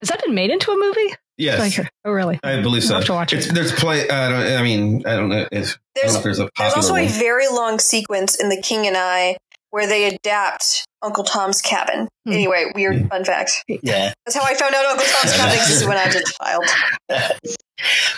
Has 0.00 0.08
that 0.08 0.22
been 0.24 0.34
made 0.34 0.50
into 0.50 0.70
a 0.70 0.76
movie? 0.76 1.14
Yes, 1.38 1.58
Like, 1.78 1.90
oh, 2.06 2.10
really? 2.12 2.40
I 2.42 2.62
believe 2.62 2.82
so. 2.82 2.94
I'll 2.94 3.00
have 3.00 3.06
to 3.08 3.12
watch 3.12 3.32
it. 3.34 3.38
It's, 3.38 3.52
there's 3.52 3.72
play. 3.72 4.08
I 4.08 4.28
don't. 4.30 4.58
I 4.58 4.62
mean, 4.62 5.02
I 5.06 5.16
don't 5.16 5.28
know. 5.28 5.46
If, 5.52 5.76
There's 5.94 6.12
know 6.12 6.18
if 6.18 6.24
there's 6.24 6.38
a 6.38 6.42
there's 6.56 6.72
popular 6.72 6.76
also 6.76 6.94
a 6.96 7.08
very 7.08 7.46
long 7.48 7.78
sequence 7.78 8.36
in 8.40 8.48
The 8.48 8.60
King 8.62 8.86
and 8.86 8.96
I 8.96 9.36
where 9.70 9.86
they 9.86 10.06
adapt 10.14 10.86
Uncle 11.02 11.24
Tom's 11.24 11.60
Cabin. 11.60 12.08
Hmm. 12.24 12.32
Anyway, 12.32 12.72
weird 12.74 13.02
Hmm. 13.02 13.08
fun 13.08 13.24
fact. 13.24 13.62
Yeah, 13.68 14.14
That's 14.24 14.34
how 14.34 14.44
I 14.44 14.54
found 14.54 14.74
out 14.74 14.86
Uncle 14.86 15.04
Tom's 15.06 15.32
Cabin 15.36 15.56
existed 15.58 15.88
when 15.88 15.98
I 15.98 16.06
was 16.06 16.16
a 16.16 16.22
child. 16.42 16.64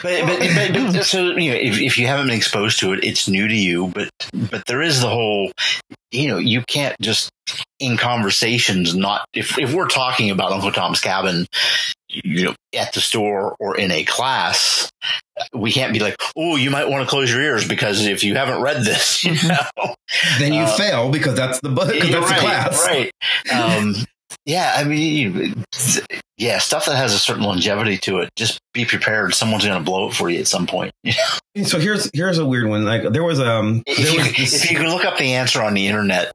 but, 0.03 0.27
but, 0.27 0.39
but, 0.39 0.93
but 0.93 1.05
so 1.05 1.37
you 1.37 1.51
know, 1.51 1.57
if, 1.57 1.81
if 1.81 1.99
you 1.99 2.07
haven't 2.07 2.27
been 2.29 2.37
exposed 2.37 2.81
to 2.81 2.93
it, 2.93 3.05
it's 3.05 3.29
new 3.29 3.49
to 3.49 3.55
you. 3.57 3.89
But 3.89 4.11
but 4.51 4.65
there 4.67 4.83
is 4.83 5.01
the 5.01 5.09
whole, 5.09 5.51
you 6.11 6.29
know, 6.29 6.39
you 6.39 6.63
can't 6.63 6.97
just 7.01 7.31
in 7.81 7.97
conversations 7.97 8.95
not 8.95 9.25
if 9.33 9.59
if 9.59 9.73
we're 9.75 9.89
talking 9.89 10.31
about 10.31 10.53
Uncle 10.53 10.71
Tom's 10.73 11.01
Cabin, 11.01 11.47
you 12.09 12.45
know, 12.45 12.55
at 12.77 12.93
the 12.93 13.01
store 13.01 13.57
or 13.59 13.77
in 13.77 13.91
a 13.91 14.05
class, 14.05 14.91
we 15.53 15.73
can't 15.73 15.93
be 15.93 15.99
like, 15.99 16.17
oh, 16.37 16.57
you 16.57 16.71
might 16.71 16.89
want 16.89 17.03
to 17.05 17.09
close 17.11 17.31
your 17.31 17.43
ears 17.43 17.67
because 17.67 18.07
if 18.07 18.23
you 18.25 18.35
haven't 18.37 18.61
read 18.61 18.85
this, 18.85 19.25
you 19.25 19.35
know, 19.49 19.95
Then 20.39 20.53
you 20.53 20.63
Uh, 20.63 20.77
fail 20.77 21.11
because 21.11 21.35
that's 21.35 21.61
the 21.61 21.69
book. 21.69 21.89
That's 21.89 22.11
the 22.11 22.37
class. 22.39 22.85
right? 22.87 23.11
Um, 23.53 23.95
yeah, 24.45 24.75
I 24.77 24.85
mean, 24.85 25.65
yeah, 26.37 26.59
stuff 26.59 26.87
that 26.87 26.97
has 26.97 27.15
a 27.15 27.19
certain 27.19 27.43
longevity 27.43 27.99
to 27.99 28.19
it. 28.19 28.31
Just 28.37 28.61
be 28.73 28.85
prepared; 28.85 29.35
someone's 29.35 29.65
going 29.65 29.79
to 29.79 29.85
blow 29.85 30.09
it 30.09 30.15
for 30.15 30.31
you 30.31 30.41
at 30.41 30.49
some 30.49 30.67
point. 30.67 30.93
So 31.65 31.81
here's 31.81 32.09
here's 32.15 32.39
a 32.39 32.47
weird 32.47 32.69
one. 32.69 32.85
Like 32.85 33.13
there 33.13 33.25
was 33.25 33.41
um 33.41 33.83
If 33.85 33.97
there 33.97 34.13
you, 34.13 34.19
was 34.19 34.37
this, 34.37 34.65
if 34.65 34.71
you 34.71 34.77
can 34.77 34.87
look 34.91 35.05
up 35.05 35.19
the 35.19 35.33
answer 35.35 35.61
on 35.61 35.75
the 35.75 35.89
internet 35.89 36.31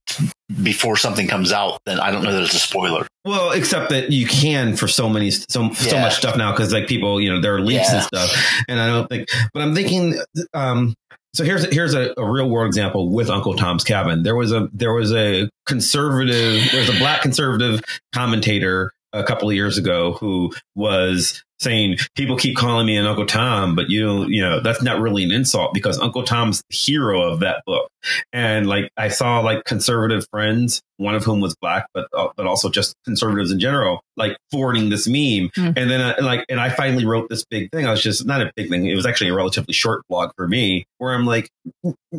before 0.61 0.97
something 0.97 1.29
comes 1.29 1.53
out, 1.53 1.79
then 1.85 1.97
I 1.97 2.11
don't 2.11 2.23
know 2.23 2.33
that 2.33 2.43
it's 2.43 2.55
a 2.55 2.59
spoiler. 2.59 3.07
well, 3.23 3.51
except 3.51 3.91
that 3.91 4.11
you 4.11 4.27
can 4.27 4.75
for 4.75 4.89
so 4.89 5.07
many 5.07 5.31
so 5.31 5.71
so 5.71 5.97
much 5.97 6.15
stuff 6.15 6.35
now 6.35 6.51
because 6.51 6.73
like 6.73 6.87
people 6.87 7.21
you 7.21 7.31
know 7.33 7.39
there 7.39 7.55
are 7.55 7.61
leaks 7.61 7.89
and 7.89 8.03
stuff, 8.03 8.35
and 8.67 8.77
I 8.81 8.87
don't 8.87 9.07
think. 9.07 9.29
But 9.53 9.61
I'm 9.63 9.73
thinking 9.73 10.15
um. 10.53 10.93
So 11.33 11.43
here's 11.43 11.65
here's 11.73 11.95
a, 11.95 12.13
a 12.17 12.29
real 12.29 12.49
world 12.49 12.67
example 12.67 13.11
with 13.11 13.29
Uncle 13.29 13.55
Tom's 13.55 13.83
Cabin. 13.83 14.23
There 14.23 14.35
was 14.35 14.51
a 14.51 14.69
there 14.71 14.93
was 14.93 15.11
a 15.11 15.49
conservative 15.65 16.61
there 16.71 16.81
was 16.81 16.89
a 16.89 16.99
black 16.99 17.21
conservative 17.21 17.81
commentator 18.13 18.91
a 19.13 19.23
couple 19.23 19.49
of 19.49 19.55
years 19.55 19.77
ago 19.77 20.13
who 20.13 20.53
was 20.75 21.43
saying 21.59 21.97
people 22.15 22.37
keep 22.37 22.55
calling 22.55 22.85
me 22.85 22.97
an 22.97 23.05
Uncle 23.05 23.25
Tom, 23.25 23.75
but 23.75 23.89
you 23.89 24.25
you 24.27 24.41
know 24.41 24.59
that's 24.59 24.83
not 24.83 24.99
really 24.99 25.23
an 25.23 25.31
insult 25.31 25.73
because 25.73 25.99
Uncle 25.99 26.23
Tom's 26.23 26.61
the 26.69 26.75
hero 26.75 27.21
of 27.23 27.39
that 27.39 27.63
book. 27.65 27.89
And 28.31 28.67
like 28.67 28.91
I 28.95 29.07
saw 29.07 29.39
like 29.39 29.63
conservative 29.65 30.27
friends, 30.29 30.81
one 30.97 31.15
of 31.15 31.23
whom 31.23 31.39
was 31.41 31.55
black, 31.55 31.87
but 31.93 32.07
uh, 32.13 32.27
but 32.35 32.45
also 32.47 32.69
just 32.69 32.95
conservatives 33.05 33.51
in 33.51 33.59
general, 33.59 34.01
like 34.17 34.37
forwarding 34.51 34.89
this 34.89 35.07
meme. 35.07 35.49
Hmm. 35.55 35.71
And 35.77 35.89
then 35.89 36.01
I, 36.01 36.19
like 36.21 36.45
and 36.49 36.59
I 36.59 36.69
finally 36.69 37.05
wrote 37.05 37.29
this 37.29 37.45
big 37.45 37.71
thing. 37.71 37.85
I 37.87 37.91
was 37.91 38.01
just 38.03 38.25
not 38.25 38.41
a 38.41 38.51
big 38.55 38.69
thing. 38.69 38.85
It 38.85 38.95
was 38.95 39.05
actually 39.05 39.29
a 39.29 39.33
relatively 39.35 39.73
short 39.73 40.03
blog 40.09 40.31
for 40.35 40.47
me, 40.47 40.85
where 40.99 41.13
I'm 41.13 41.25
like, 41.25 41.49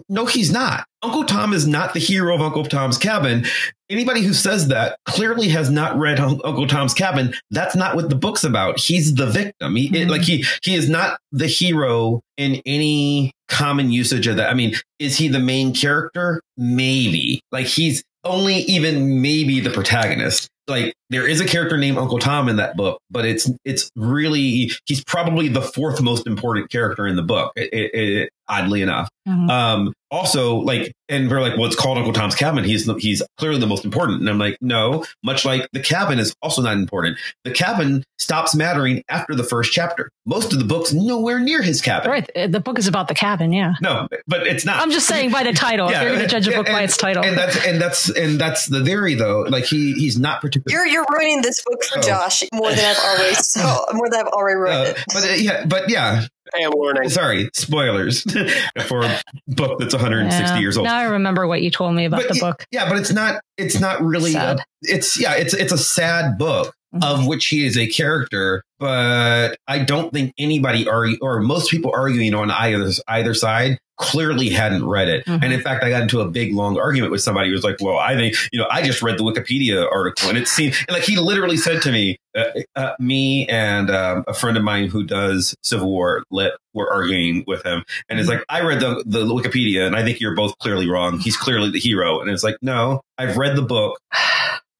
no, 0.08 0.26
he's 0.26 0.50
not. 0.52 0.86
Uncle 1.02 1.24
Tom 1.24 1.52
is 1.52 1.66
not 1.66 1.92
the 1.92 2.00
hero 2.00 2.34
of 2.34 2.40
Uncle 2.40 2.64
Tom's 2.64 2.96
Cabin. 2.96 3.44
Anybody 3.90 4.22
who 4.22 4.32
says 4.32 4.68
that 4.68 4.96
clearly 5.04 5.48
has 5.50 5.68
not 5.70 5.98
read 5.98 6.18
Uncle 6.18 6.66
Tom's 6.66 6.94
Cabin. 6.94 7.34
That's 7.50 7.76
not 7.76 7.94
what 7.94 8.08
the 8.08 8.14
book's 8.16 8.42
about. 8.42 8.80
He's 8.80 9.14
the 9.14 9.26
victim. 9.26 9.76
He 9.76 9.86
it- 9.88 10.08
Mhm. 10.08 10.10
like 10.10 10.22
he 10.22 10.44
he 10.62 10.74
is 10.74 10.88
not 10.88 11.18
the 11.30 11.46
hero 11.46 12.22
in 12.38 12.62
any 12.64 13.32
common 13.48 13.92
usage 13.92 14.26
of 14.26 14.36
that. 14.36 14.50
I 14.50 14.54
mean, 14.54 14.74
is 14.98 15.18
he 15.18 15.28
the 15.28 15.38
main 15.38 15.74
character? 15.74 16.40
Maybe. 16.56 17.42
Like 17.52 17.66
he's 17.66 18.02
only 18.24 18.56
even 18.56 19.20
maybe 19.20 19.60
the 19.60 19.70
protagonist. 19.70 20.48
Like 20.66 20.94
there 21.14 21.26
is 21.28 21.40
a 21.40 21.46
character 21.46 21.76
named 21.78 21.96
Uncle 21.98 22.18
Tom 22.18 22.48
in 22.48 22.56
that 22.56 22.76
book, 22.76 23.00
but 23.10 23.24
it's 23.24 23.50
it's 23.64 23.90
really 23.96 24.70
he's 24.86 25.02
probably 25.04 25.48
the 25.48 25.62
fourth 25.62 26.00
most 26.02 26.26
important 26.26 26.70
character 26.70 27.06
in 27.06 27.16
the 27.16 27.22
book. 27.22 27.52
It, 27.56 27.72
it, 27.72 27.94
it, 27.94 28.30
oddly 28.46 28.82
enough. 28.82 29.08
Mhm. 29.26 29.48
Um, 29.50 29.92
also, 30.10 30.56
like, 30.56 30.92
and 31.08 31.30
we're 31.30 31.40
like, 31.40 31.56
well, 31.56 31.64
it's 31.66 31.74
called 31.74 31.96
Uncle 31.96 32.12
Tom's 32.12 32.34
Cabin. 32.34 32.62
He's 32.62 32.84
the, 32.84 32.94
he's 32.94 33.22
clearly 33.38 33.58
the 33.58 33.66
most 33.66 33.84
important. 33.86 34.20
And 34.20 34.28
I'm 34.28 34.38
like, 34.38 34.58
no. 34.60 35.04
Much 35.24 35.46
like 35.46 35.66
the 35.72 35.80
cabin 35.80 36.18
is 36.18 36.34
also 36.42 36.60
not 36.60 36.76
important. 36.76 37.16
The 37.44 37.50
cabin 37.52 38.04
stops 38.18 38.54
mattering 38.54 39.02
after 39.08 39.34
the 39.34 39.42
first 39.44 39.72
chapter. 39.72 40.10
Most 40.26 40.52
of 40.52 40.58
the 40.58 40.66
book's 40.66 40.92
nowhere 40.92 41.40
near 41.40 41.62
his 41.62 41.80
cabin. 41.80 42.10
Right. 42.10 42.30
uh, 42.36 42.46
The 42.48 42.60
book 42.60 42.78
is 42.78 42.86
about 42.86 43.08
the 43.08 43.14
cabin. 43.14 43.50
Yeah. 43.54 43.72
No, 43.80 44.08
but 44.26 44.46
it's 44.46 44.66
not. 44.66 44.80
I'm 44.82 44.90
just 44.90 45.06
saying 45.08 45.30
by 45.30 45.42
the 45.42 45.54
title. 45.54 45.88
if 45.88 45.94
you're 46.02 46.10
going 46.10 46.20
to 46.20 46.26
judge 46.28 46.46
a 46.46 46.52
book 46.52 46.66
by 46.66 46.82
its 46.82 46.98
title. 46.98 47.24
and 47.24 47.36
that's 47.36 47.66
and 47.66 47.80
that's 47.80 48.10
and 48.10 48.38
that's 48.38 48.66
the 48.66 48.84
theory, 48.84 49.14
though. 49.14 49.40
Like 49.48 49.64
he 49.64 49.94
he's 49.94 50.18
not 50.18 50.42
particularly. 50.42 50.74
You're 50.74 50.86
you're 50.86 51.03
ruining 51.12 51.42
this 51.42 51.62
book 51.64 51.82
for 51.84 51.98
Oh. 51.98 52.02
Josh 52.02 52.42
more 52.52 52.70
than 52.70 52.84
I've 52.84 52.98
already 52.98 53.34
so 53.38 53.84
more 53.92 54.08
than 54.10 54.20
I've 54.20 54.26
already 54.32 54.56
ruined 54.56 54.88
Uh, 54.88 54.90
it. 54.96 55.04
but 55.12 55.24
uh, 55.24 55.34
yeah, 55.34 55.64
but 55.66 55.88
yeah. 55.90 56.26
I 56.54 56.58
am 56.62 56.72
warning. 56.74 57.08
Sorry, 57.08 57.48
spoilers 57.54 58.22
for 58.86 59.02
a 59.02 59.20
book 59.48 59.78
that's 59.80 59.94
160 59.94 60.54
Yeah. 60.54 60.60
years 60.60 60.76
old. 60.76 60.84
Now 60.86 60.96
I 60.98 61.04
remember 61.04 61.46
what 61.46 61.62
you 61.62 61.70
told 61.70 61.94
me 61.94 62.04
about 62.04 62.20
But 62.20 62.28
the 62.34 62.38
y- 62.40 62.50
book. 62.50 62.66
Yeah, 62.70 62.88
but 62.88 62.98
it's 62.98 63.12
not. 63.12 63.40
It's 63.56 63.80
not 63.80 64.02
really. 64.02 64.32
Sad. 64.32 64.60
it's 64.82 65.18
yeah. 65.18 65.34
It's 65.34 65.54
it's 65.54 65.72
a 65.72 65.78
sad 65.78 66.36
book 66.38 66.74
Mhm. 66.94 67.02
of 67.04 67.26
which 67.26 67.46
he 67.46 67.66
is 67.66 67.76
a 67.76 67.86
character, 67.86 68.62
but 68.78 69.56
I 69.66 69.80
don't 69.80 70.12
think 70.12 70.32
anybody 70.38 70.88
argue 70.88 71.18
or 71.20 71.40
most 71.40 71.70
people 71.70 71.92
arguing 71.94 72.34
on 72.34 72.50
either 72.50 72.90
either 73.08 73.34
side 73.34 73.78
clearly 73.96 74.48
hadn't 74.48 74.84
read 74.84 75.08
it. 75.08 75.24
Mhm. 75.24 75.40
And 75.44 75.52
in 75.52 75.60
fact, 75.60 75.84
I 75.84 75.90
got 75.90 76.02
into 76.02 76.20
a 76.20 76.28
big 76.28 76.52
long 76.52 76.78
argument 76.78 77.12
with 77.12 77.20
somebody 77.20 77.48
who 77.48 77.54
was 77.54 77.62
like, 77.62 77.76
"Well, 77.80 77.96
I 77.96 78.16
think 78.16 78.34
you 78.52 78.58
know, 78.58 78.66
I 78.70 78.82
just 78.82 79.02
read 79.02 79.18
the 79.18 79.22
Wikipedia 79.22 79.86
article, 79.90 80.28
and 80.28 80.36
it 80.38 80.48
seemed 80.48 80.74
and 80.88 80.94
like 80.94 81.04
he 81.04 81.16
literally 81.16 81.56
said 81.56 81.80
to 81.82 81.92
me, 81.92 82.16
uh, 82.36 82.42
uh, 82.74 82.90
me 82.98 83.46
and 83.46 83.90
um, 83.90 84.24
a 84.26 84.34
friend 84.34 84.56
of 84.56 84.64
mine 84.64 84.88
who 84.88 85.04
does 85.04 85.54
Civil 85.62 85.88
War 85.88 86.24
lit 86.32 86.52
were 86.74 86.92
arguing 86.92 87.44
with 87.46 87.64
him, 87.64 87.84
and 88.08 88.18
it's 88.18 88.28
like, 88.28 88.44
I 88.48 88.62
read 88.62 88.80
the 88.80 89.04
the 89.06 89.24
Wikipedia, 89.24 89.86
and 89.86 89.94
I 89.94 90.02
think 90.02 90.20
you're 90.20 90.34
both 90.34 90.58
clearly 90.58 90.88
wrong. 90.90 91.20
He's 91.20 91.36
clearly 91.36 91.70
the 91.70 91.78
hero, 91.78 92.20
and 92.20 92.28
it's 92.30 92.42
like, 92.42 92.56
no, 92.62 93.00
I've 93.16 93.36
read 93.36 93.54
the 93.56 93.62
book. 93.62 93.98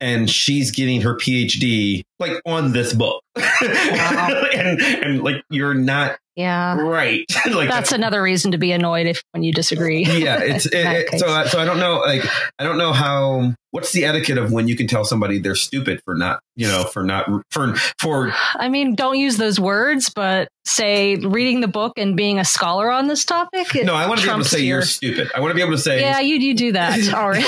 And 0.04 0.28
she's 0.28 0.70
getting 0.70 1.00
her 1.00 1.16
PhD 1.16 2.02
like 2.18 2.40
on 2.44 2.72
this 2.72 2.92
book, 2.92 3.22
and, 3.36 4.82
and 4.82 5.22
like 5.22 5.42
you're 5.48 5.72
not 5.72 6.18
Yeah. 6.36 6.76
right. 6.80 7.24
like 7.52 7.68
That's 7.68 7.92
uh, 7.92 7.96
another 7.96 8.20
reason 8.22 8.52
to 8.52 8.58
be 8.58 8.72
annoyed 8.72 9.06
if 9.06 9.22
when 9.32 9.42
you 9.44 9.52
disagree. 9.52 10.04
yeah 10.04 10.38
it's 10.42 10.66
it, 10.66 10.74
it- 10.74 11.18
so 11.20 11.28
I- 11.28 11.46
so 11.46 11.58
i 11.60 11.64
don't 11.64 11.78
know 11.78 11.98
like 12.00 12.24
i 12.58 12.64
don't 12.64 12.78
know 12.78 12.92
how 12.92 13.52
what's 13.70 13.92
the 13.92 14.04
etiquette 14.04 14.38
of 14.38 14.52
when 14.52 14.66
you 14.68 14.76
can 14.76 14.86
tell 14.86 15.04
somebody 15.04 15.38
they're 15.38 15.54
stupid 15.54 16.00
for 16.04 16.14
not 16.14 16.40
you 16.56 16.66
know 16.68 16.84
for 16.84 17.02
not 17.04 17.26
for 17.50 17.74
for 18.00 18.32
I 18.56 18.68
mean, 18.68 18.94
don't 18.94 19.18
use 19.18 19.36
those 19.36 19.58
words, 19.58 20.10
but 20.14 20.46
say 20.64 21.16
reading 21.16 21.60
the 21.60 21.66
book 21.68 21.94
and 21.96 22.16
being 22.16 22.38
a 22.38 22.44
scholar 22.44 22.88
on 22.90 23.06
this 23.08 23.24
topic. 23.24 23.68
no 23.84 23.94
i 23.94 24.06
want 24.08 24.20
to 24.20 24.26
be 24.26 24.32
able 24.32 24.42
to 24.42 24.48
say 24.48 24.60
your- 24.60 24.78
you're 24.78 24.82
stupid 24.86 25.30
i 25.34 25.40
want 25.40 25.50
to 25.50 25.54
be 25.54 25.60
able 25.60 25.72
to 25.72 25.78
say 25.78 26.00
Yeah, 26.00 26.20
you 26.20 26.36
you 26.36 26.54
do 26.54 26.72
that 26.72 26.98
already. 27.14 27.44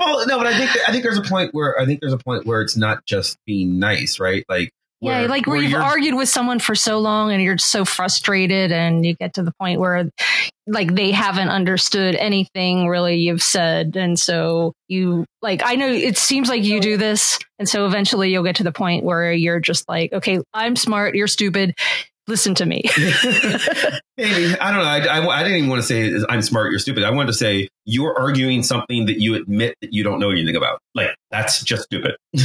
well 0.00 0.26
no 0.26 0.38
but 0.38 0.46
i 0.46 0.56
think 0.58 0.70
i 0.88 0.92
think 0.92 1.02
there's 1.02 1.18
a 1.18 1.22
point 1.22 1.54
where 1.54 1.78
i 1.80 1.84
think 1.86 2.00
there's 2.00 2.12
a 2.12 2.18
point 2.18 2.46
where 2.46 2.60
it's 2.62 2.76
not 2.76 3.04
just 3.06 3.36
being 3.46 3.78
nice 3.78 4.18
right 4.20 4.44
like 4.48 4.70
yeah, 5.00 5.26
like 5.26 5.46
where, 5.46 5.58
you've 5.58 5.74
argued 5.74 6.14
with 6.14 6.28
someone 6.28 6.58
for 6.58 6.74
so 6.74 6.98
long 6.98 7.32
and 7.32 7.42
you're 7.42 7.58
so 7.58 7.84
frustrated 7.84 8.72
and 8.72 9.06
you 9.06 9.14
get 9.14 9.34
to 9.34 9.42
the 9.42 9.52
point 9.60 9.78
where 9.78 10.10
like 10.66 10.94
they 10.94 11.12
haven't 11.12 11.48
understood 11.48 12.14
anything 12.16 12.88
really 12.88 13.16
you've 13.16 13.42
said 13.42 13.96
and 13.96 14.18
so 14.18 14.72
you 14.88 15.24
like 15.40 15.62
I 15.64 15.76
know 15.76 15.88
it 15.88 16.18
seems 16.18 16.48
like 16.48 16.64
you 16.64 16.80
do 16.80 16.96
this 16.96 17.38
and 17.58 17.68
so 17.68 17.86
eventually 17.86 18.30
you'll 18.30 18.44
get 18.44 18.56
to 18.56 18.64
the 18.64 18.72
point 18.72 19.04
where 19.04 19.32
you're 19.32 19.60
just 19.60 19.88
like 19.88 20.12
okay, 20.12 20.40
I'm 20.52 20.76
smart, 20.76 21.14
you're 21.14 21.28
stupid. 21.28 21.74
Listen 22.28 22.54
to 22.56 22.66
me. 22.66 22.82
Maybe 24.18 24.54
I 24.60 24.70
don't 24.70 24.82
know. 24.82 24.84
I, 24.84 24.98
I, 24.98 25.26
I 25.40 25.42
didn't 25.42 25.58
even 25.58 25.70
want 25.70 25.80
to 25.80 25.86
say 25.86 26.12
I'm 26.28 26.42
smart. 26.42 26.70
You're 26.70 26.78
stupid. 26.78 27.02
I 27.02 27.10
wanted 27.10 27.28
to 27.28 27.32
say 27.32 27.68
you're 27.86 28.18
arguing 28.18 28.62
something 28.62 29.06
that 29.06 29.18
you 29.18 29.34
admit 29.34 29.76
that 29.80 29.94
you 29.94 30.04
don't 30.04 30.20
know 30.20 30.30
anything 30.30 30.54
about. 30.54 30.80
Like 30.94 31.16
that's 31.30 31.62
just 31.62 31.84
stupid. 31.84 32.16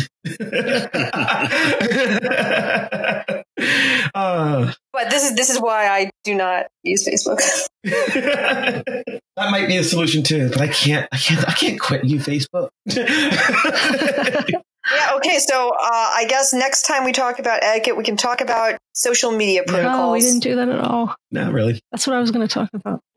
uh, 4.16 4.72
But 4.94 5.10
this 5.10 5.30
is 5.30 5.36
this 5.36 5.50
is 5.50 5.60
why 5.60 5.88
I 5.88 6.12
do 6.24 6.34
not 6.34 6.68
use 6.84 7.06
Facebook. 7.06 7.42
that 7.84 9.22
might 9.38 9.68
be 9.68 9.76
a 9.76 9.84
solution 9.84 10.24
too, 10.24 10.48
but 10.48 10.62
I 10.62 10.70
can't. 10.70 11.10
I 11.12 11.18
can't. 11.18 11.50
I 11.50 11.52
can't 11.52 11.78
quit 11.78 12.06
you, 12.06 12.20
Facebook. 12.20 12.70
Yeah, 14.92 15.12
okay, 15.16 15.40
so 15.40 15.70
uh, 15.70 15.74
I 15.92 16.26
guess 16.28 16.54
next 16.54 16.82
time 16.84 17.06
we 17.06 17.14
talk 17.14 17.40
about 17.40 17.64
etiquette, 17.64 17.96
we 17.96 18.04
can 18.04 18.18
talk 18.18 18.42
about 18.42 18.78
social 18.94 19.32
media 19.32 19.64
protocols. 19.66 19.98
no, 19.98 20.12
we 20.12 20.20
didn't 20.20 20.42
do 20.42 20.56
that 20.58 20.68
at 20.68 20.80
all. 20.80 21.16
Not 21.32 21.54
really. 21.54 21.80
That's 21.92 22.06
what 22.06 22.18
I 22.18 22.20
was 22.20 22.32
going 22.32 22.46
to 22.46 22.54
talk 22.54 22.70
about. 22.74 23.00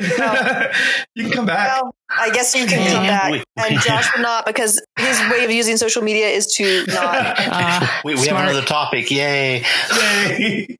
you 1.14 1.24
can 1.24 1.32
come 1.32 1.46
back. 1.46 1.82
Well, 1.82 1.94
I 2.08 2.30
guess 2.30 2.54
you 2.54 2.66
can 2.66 2.78
come 2.92 3.04
Yeah. 3.04 3.30
back, 3.30 3.44
and 3.56 3.80
Josh 3.80 4.14
will 4.14 4.22
not 4.22 4.46
because 4.46 4.80
his 4.96 5.20
way 5.30 5.44
of 5.44 5.50
using 5.50 5.76
social 5.76 6.02
media 6.02 6.28
is 6.28 6.46
to 6.54 6.84
not. 6.88 7.34
Uh, 7.38 7.86
We, 8.04 8.14
we 8.14 8.28
have 8.28 8.40
another 8.40 8.62
topic. 8.62 9.10
Yay. 9.10 9.64
Yay. 9.98 10.76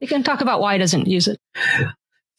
we 0.00 0.06
can 0.06 0.22
talk 0.22 0.40
about 0.40 0.60
why 0.60 0.72
he 0.74 0.78
doesn't 0.78 1.06
use 1.06 1.28
it. 1.28 1.38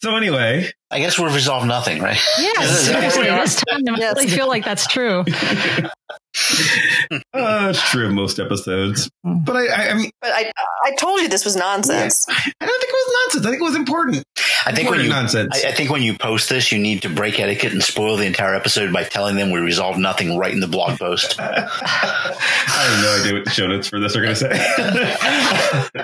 so 0.01 0.15
anyway, 0.15 0.71
I 0.91 0.99
guess 0.99 1.17
we've 1.19 1.33
resolved 1.33 1.67
nothing, 1.67 2.01
right? 2.01 2.17
Yes, 2.37 2.81
seriously, 2.85 3.23
this 3.29 3.55
time 3.55 3.81
I 3.89 3.97
Yes. 3.97 4.15
really 4.15 4.27
feel 4.27 4.47
like 4.47 4.63
that's 4.63 4.85
true. 4.87 5.23
uh, 7.33 7.67
it's 7.69 7.89
true 7.89 8.07
of 8.07 8.13
most 8.13 8.39
episodes, 8.39 9.09
Mm. 9.25 9.43
but 9.45 9.55
I, 9.55 9.65
I, 9.67 9.89
I 9.89 9.93
mean, 9.95 10.11
But 10.21 10.31
I, 10.33 10.51
I 10.85 10.91
told 10.95 11.21
you 11.21 11.27
this 11.27 11.43
was 11.45 11.55
nonsense. 11.55 12.25
I 12.29 12.33
don't 12.33 12.81
think 12.81 12.93
it 12.93 12.93
was 12.93 13.15
nonsense. 13.25 13.45
I 13.45 13.49
think 13.49 13.61
it 13.61 13.65
was 13.65 13.75
important. 13.75 14.23
I 14.67 14.71
think 14.73 14.89
when 14.89 14.99
you 15.01 15.09
nonsense. 15.09 15.63
I, 15.63 15.69
I 15.69 15.71
think 15.71 15.89
when 15.89 16.01
you 16.03 16.17
post 16.17 16.49
this, 16.49 16.71
you 16.71 16.77
need 16.79 17.01
to 17.03 17.09
break 17.09 17.39
etiquette 17.39 17.71
and 17.73 17.81
spoil 17.83 18.17
the 18.17 18.25
entire 18.25 18.53
episode 18.55 18.91
by 18.93 19.03
telling 19.03 19.35
them 19.35 19.51
we 19.51 19.59
resolved 19.59 19.97
nothing 19.99 20.37
right 20.37 20.53
in 20.53 20.59
the 20.59 20.67
blog 20.67 20.99
post. 20.99 21.35
I 21.39 21.67
have 22.67 23.03
no 23.03 23.21
idea 23.21 23.33
what 23.33 23.45
the 23.45 23.51
show 23.51 23.67
notes 23.67 23.87
for 23.87 23.99
this 23.99 24.15
are 24.15 24.21
going 24.21 24.35
to 24.35 24.39
say. 24.39 25.97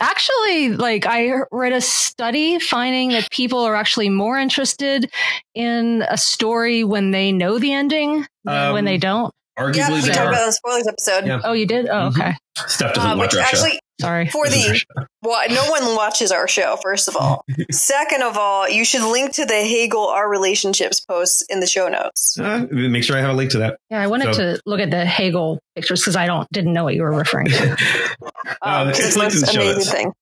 Actually, 0.00 0.70
like 0.70 1.06
I 1.06 1.32
read 1.52 1.72
a 1.72 1.80
study 1.80 2.58
finding 2.58 3.10
that 3.10 3.30
people 3.30 3.60
are 3.60 3.74
actually 3.74 4.08
more 4.08 4.25
interested 4.38 5.10
in 5.54 6.04
a 6.08 6.16
story 6.18 6.82
when 6.84 7.10
they 7.12 7.32
know 7.32 7.58
the 7.58 7.72
ending 7.72 8.26
than 8.44 8.68
Um, 8.68 8.72
when 8.74 8.84
they 8.84 8.98
don't. 8.98 9.32
arguably 9.58 9.76
Yeah, 9.76 9.90
we 9.90 10.00
talked 10.02 10.16
about 10.28 10.46
the 10.46 10.52
spoilers 10.52 10.86
episode. 10.86 11.26
Yeah. 11.26 11.40
Oh, 11.44 11.52
you 11.54 11.66
did? 11.66 11.88
Oh, 11.88 12.10
Mhm. 12.10 12.18
okay. 12.18 12.34
Steph 12.66 12.94
doesn't 12.94 13.10
Uh, 13.12 13.16
watch 13.16 13.32
which 13.32 13.40
our 13.40 13.46
show. 13.48 13.56
actually, 13.58 13.78
Sorry. 14.00 14.28
for 14.28 14.46
This 14.48 14.56
is 14.66 14.84
our 14.96 15.02
the 15.02 15.06
well, 15.22 15.42
no 15.48 15.70
one 15.70 15.96
watches 15.96 16.30
our 16.30 16.46
show. 16.46 16.76
First 16.82 17.08
of 17.08 17.16
all, 17.16 17.42
second 17.70 18.22
of 18.22 18.36
all, 18.36 18.68
you 18.68 18.84
should 18.84 19.02
link 19.02 19.32
to 19.36 19.46
the 19.46 19.54
Hegel 19.64 20.08
our 20.08 20.28
relationships 20.28 21.00
posts 21.00 21.42
in 21.48 21.60
the 21.60 21.66
show 21.66 21.88
notes. 21.88 22.38
Uh, 22.38 22.66
make 22.70 23.02
sure 23.04 23.16
I 23.16 23.20
have 23.22 23.30
a 23.30 23.34
link 23.34 23.50
to 23.52 23.58
that. 23.60 23.78
Yeah, 23.90 24.02
I 24.02 24.06
wanted 24.08 24.34
So- 24.34 24.54
to 24.56 24.60
look 24.66 24.80
at 24.80 24.90
the 24.90 25.06
Hegel 25.06 25.58
pictures 25.74 26.00
because 26.02 26.16
I 26.16 26.26
don't 26.26 26.46
didn't 26.52 26.74
know 26.74 26.84
what 26.84 26.94
you 26.94 27.02
were 27.02 27.12
referring 27.12 27.46
to. 27.48 27.70
Um, 27.70 27.76
Uh, 28.62 28.86
it's 28.90 29.00
it's 29.00 29.16
linked 29.16 29.34
in 29.34 29.40
the 29.40 29.46
show 29.52 29.60
notes. 29.72 29.90
thing. 29.90 30.12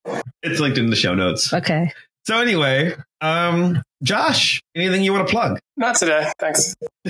It's 0.44 0.61
linked 0.61 0.78
in 0.78 0.90
the 0.90 0.96
show 0.96 1.14
notes. 1.14 1.52
Okay. 1.52 1.92
So 2.26 2.38
anyway, 2.38 2.94
um, 3.20 3.82
Josh, 4.02 4.62
anything 4.74 5.02
you 5.02 5.12
want 5.12 5.28
to 5.28 5.30
plug? 5.30 5.58
Not 5.76 5.96
today. 5.96 6.30
Thanks. 6.38 6.74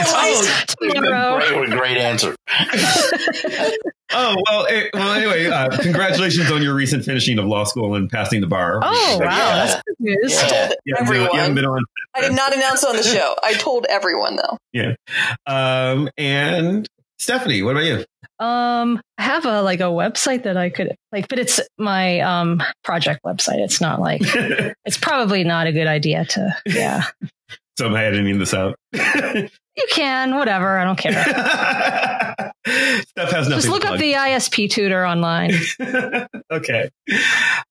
oh, 0.00 0.64
Tomorrow. 0.80 1.38
Great, 1.66 1.70
great 1.70 1.96
answer. 1.96 2.36
oh 4.12 4.36
well. 4.48 4.66
eh, 4.68 4.88
well, 4.94 5.12
anyway, 5.12 5.46
uh, 5.46 5.76
congratulations 5.78 6.50
on 6.50 6.62
your 6.62 6.74
recent 6.74 7.04
finishing 7.04 7.38
of 7.38 7.44
law 7.46 7.64
school 7.64 7.94
and 7.94 8.08
passing 8.10 8.40
the 8.40 8.46
bar. 8.46 8.80
Oh, 8.82 9.18
wow. 9.20 9.26
Yeah. 9.26 9.66
That's 9.66 9.82
good 9.82 9.96
news. 9.98 10.32
Yeah. 10.32 10.48
Told 10.48 10.72
You 10.84 10.94
haven't, 10.96 11.12
been, 11.12 11.22
you 11.22 11.22
haven't 11.24 11.38
everyone. 11.40 11.54
been 11.54 11.64
on. 11.66 11.84
I 12.14 12.20
did 12.20 12.32
not 12.36 12.54
announce 12.56 12.84
on 12.84 12.96
the 12.96 13.02
show. 13.02 13.34
I 13.42 13.54
told 13.54 13.86
everyone 13.88 14.36
though. 14.36 14.58
Yeah, 14.72 14.94
um, 15.46 16.08
and 16.16 16.86
Stephanie, 17.18 17.62
what 17.62 17.72
about 17.72 17.84
you? 17.84 18.04
Um, 18.40 19.00
I 19.16 19.22
have 19.22 19.46
a 19.46 19.62
like 19.62 19.80
a 19.80 19.84
website 19.84 20.44
that 20.44 20.56
I 20.56 20.70
could 20.70 20.94
like, 21.10 21.28
but 21.28 21.38
it's 21.38 21.60
my 21.76 22.20
um 22.20 22.62
project 22.84 23.20
website. 23.24 23.58
It's 23.58 23.80
not 23.80 24.00
like 24.00 24.22
it's 24.84 24.98
probably 24.98 25.44
not 25.44 25.66
a 25.66 25.72
good 25.72 25.88
idea 25.88 26.24
to. 26.24 26.56
Yeah, 26.66 27.04
so 27.78 27.86
I'm 27.86 27.94
I 27.94 28.04
editing 28.04 28.38
this 28.38 28.54
out? 28.54 28.76
you 28.92 29.86
can 29.90 30.36
whatever. 30.36 30.78
I 30.78 30.84
don't 30.84 30.98
care. 30.98 31.12
Steph 32.68 33.30
has 33.30 33.48
nothing. 33.48 33.50
Just 33.50 33.68
look 33.68 33.84
up 33.84 33.98
the 33.98 34.12
ISP 34.12 34.70
tutor 34.70 35.04
online. 35.06 35.52
okay. 36.50 36.90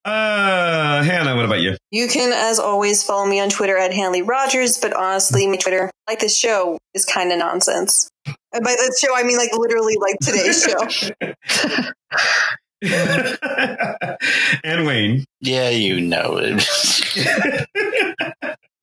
Uh, 0.03 1.03
Hannah, 1.03 1.35
what 1.35 1.45
about 1.45 1.61
you? 1.61 1.77
You 1.91 2.07
can, 2.07 2.33
as 2.33 2.59
always, 2.59 3.03
follow 3.03 3.25
me 3.25 3.39
on 3.39 3.49
Twitter 3.49 3.77
at 3.77 3.93
Hanley 3.93 4.21
Rogers. 4.21 4.79
But 4.79 4.93
honestly, 4.93 5.45
my 5.47 5.57
Twitter, 5.57 5.91
like 6.07 6.19
this 6.19 6.35
show, 6.35 6.77
is 6.93 7.05
kind 7.05 7.31
of 7.31 7.39
nonsense. 7.39 8.09
And 8.53 8.63
by 8.63 8.71
this 8.71 8.99
show, 8.99 9.15
I 9.15 9.23
mean 9.23 9.37
like 9.37 9.51
literally 9.53 9.95
like 9.99 10.17
today's 10.19 10.63
show. 10.63 10.87
and 14.63 14.85
Wayne. 14.85 15.25
Yeah, 15.41 15.69
you 15.69 15.99
know 15.99 16.39
it. 16.41 16.63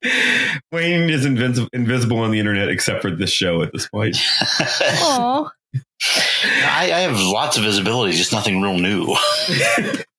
Wayne 0.71 1.09
is 1.09 1.25
invis- 1.25 1.67
invisible 1.73 2.19
on 2.19 2.31
the 2.31 2.39
internet 2.39 2.69
except 2.69 3.01
for 3.01 3.09
this 3.11 3.31
show 3.31 3.61
at 3.61 3.71
this 3.73 3.87
point. 3.87 4.17
Oh, 5.07 5.49
I, 6.63 6.91
I 6.93 6.99
have 6.99 7.19
lots 7.19 7.57
of 7.57 7.63
visibility, 7.63 8.13
just 8.13 8.31
nothing 8.31 8.61
real 8.61 8.77
new. 8.77 9.15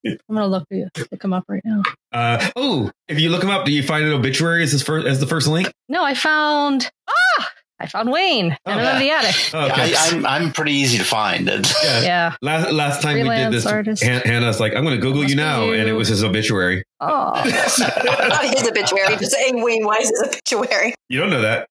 I'm 0.05 0.17
gonna 0.29 0.47
look 0.47 0.69
for 0.69 0.75
you, 0.75 0.89
look 1.11 1.25
him 1.25 1.33
up 1.33 1.45
right 1.49 1.63
now. 1.65 1.83
Uh, 2.13 2.51
oh, 2.57 2.91
if 3.09 3.19
you 3.21 3.31
look 3.31 3.43
him 3.43 3.51
up, 3.51 3.65
do 3.65 3.73
you 3.73 3.83
find 3.83 4.05
an 4.05 4.13
obituary 4.13 4.63
as, 4.63 4.73
his 4.73 4.83
first, 4.83 5.07
as 5.07 5.21
the 5.21 5.27
first 5.27 5.47
link? 5.49 5.73
No, 5.89 6.05
I 6.05 6.15
found 6.15 6.91
ah, 7.09 7.51
I 7.79 7.87
found 7.87 8.11
Wayne 8.11 8.57
Oh, 8.65 8.71
and 8.71 8.81
I'm 8.81 8.97
in 8.97 9.03
the 9.03 9.11
attic. 9.11 9.35
Okay. 9.55 9.95
I, 9.95 10.09
I'm 10.11 10.25
I'm 10.27 10.53
pretty 10.53 10.73
easy 10.73 10.97
to 10.99 11.05
find. 11.05 11.47
Yeah. 11.83 12.01
Yeah. 12.03 12.33
Last, 12.43 12.73
last 12.73 13.03
time 13.03 13.17
we 13.21 13.29
did 13.29 13.53
this, 13.53 13.67
artist. 13.67 14.03
Han- 14.03 14.23
Hannah's 14.23 14.61
like, 14.61 14.75
I'm 14.75 14.83
going 14.85 14.97
to 14.97 15.01
Google 15.01 15.25
you 15.29 15.37
now. 15.37 15.65
you. 15.67 15.75
And 15.75 15.89
it 15.89 15.93
was 15.93 16.09
his 16.09 16.25
obituary. 16.25 16.83
Oh, 16.99 17.33
not 17.35 18.45
his 18.47 18.67
obituary, 18.67 19.17
just 19.17 19.31
saying 19.33 19.63
Wayne 19.63 19.85
Wise's 19.85 20.19
obituary. 20.27 20.95
You 21.11 21.21
don't 21.21 21.29
know 21.29 21.43
that. 21.43 21.69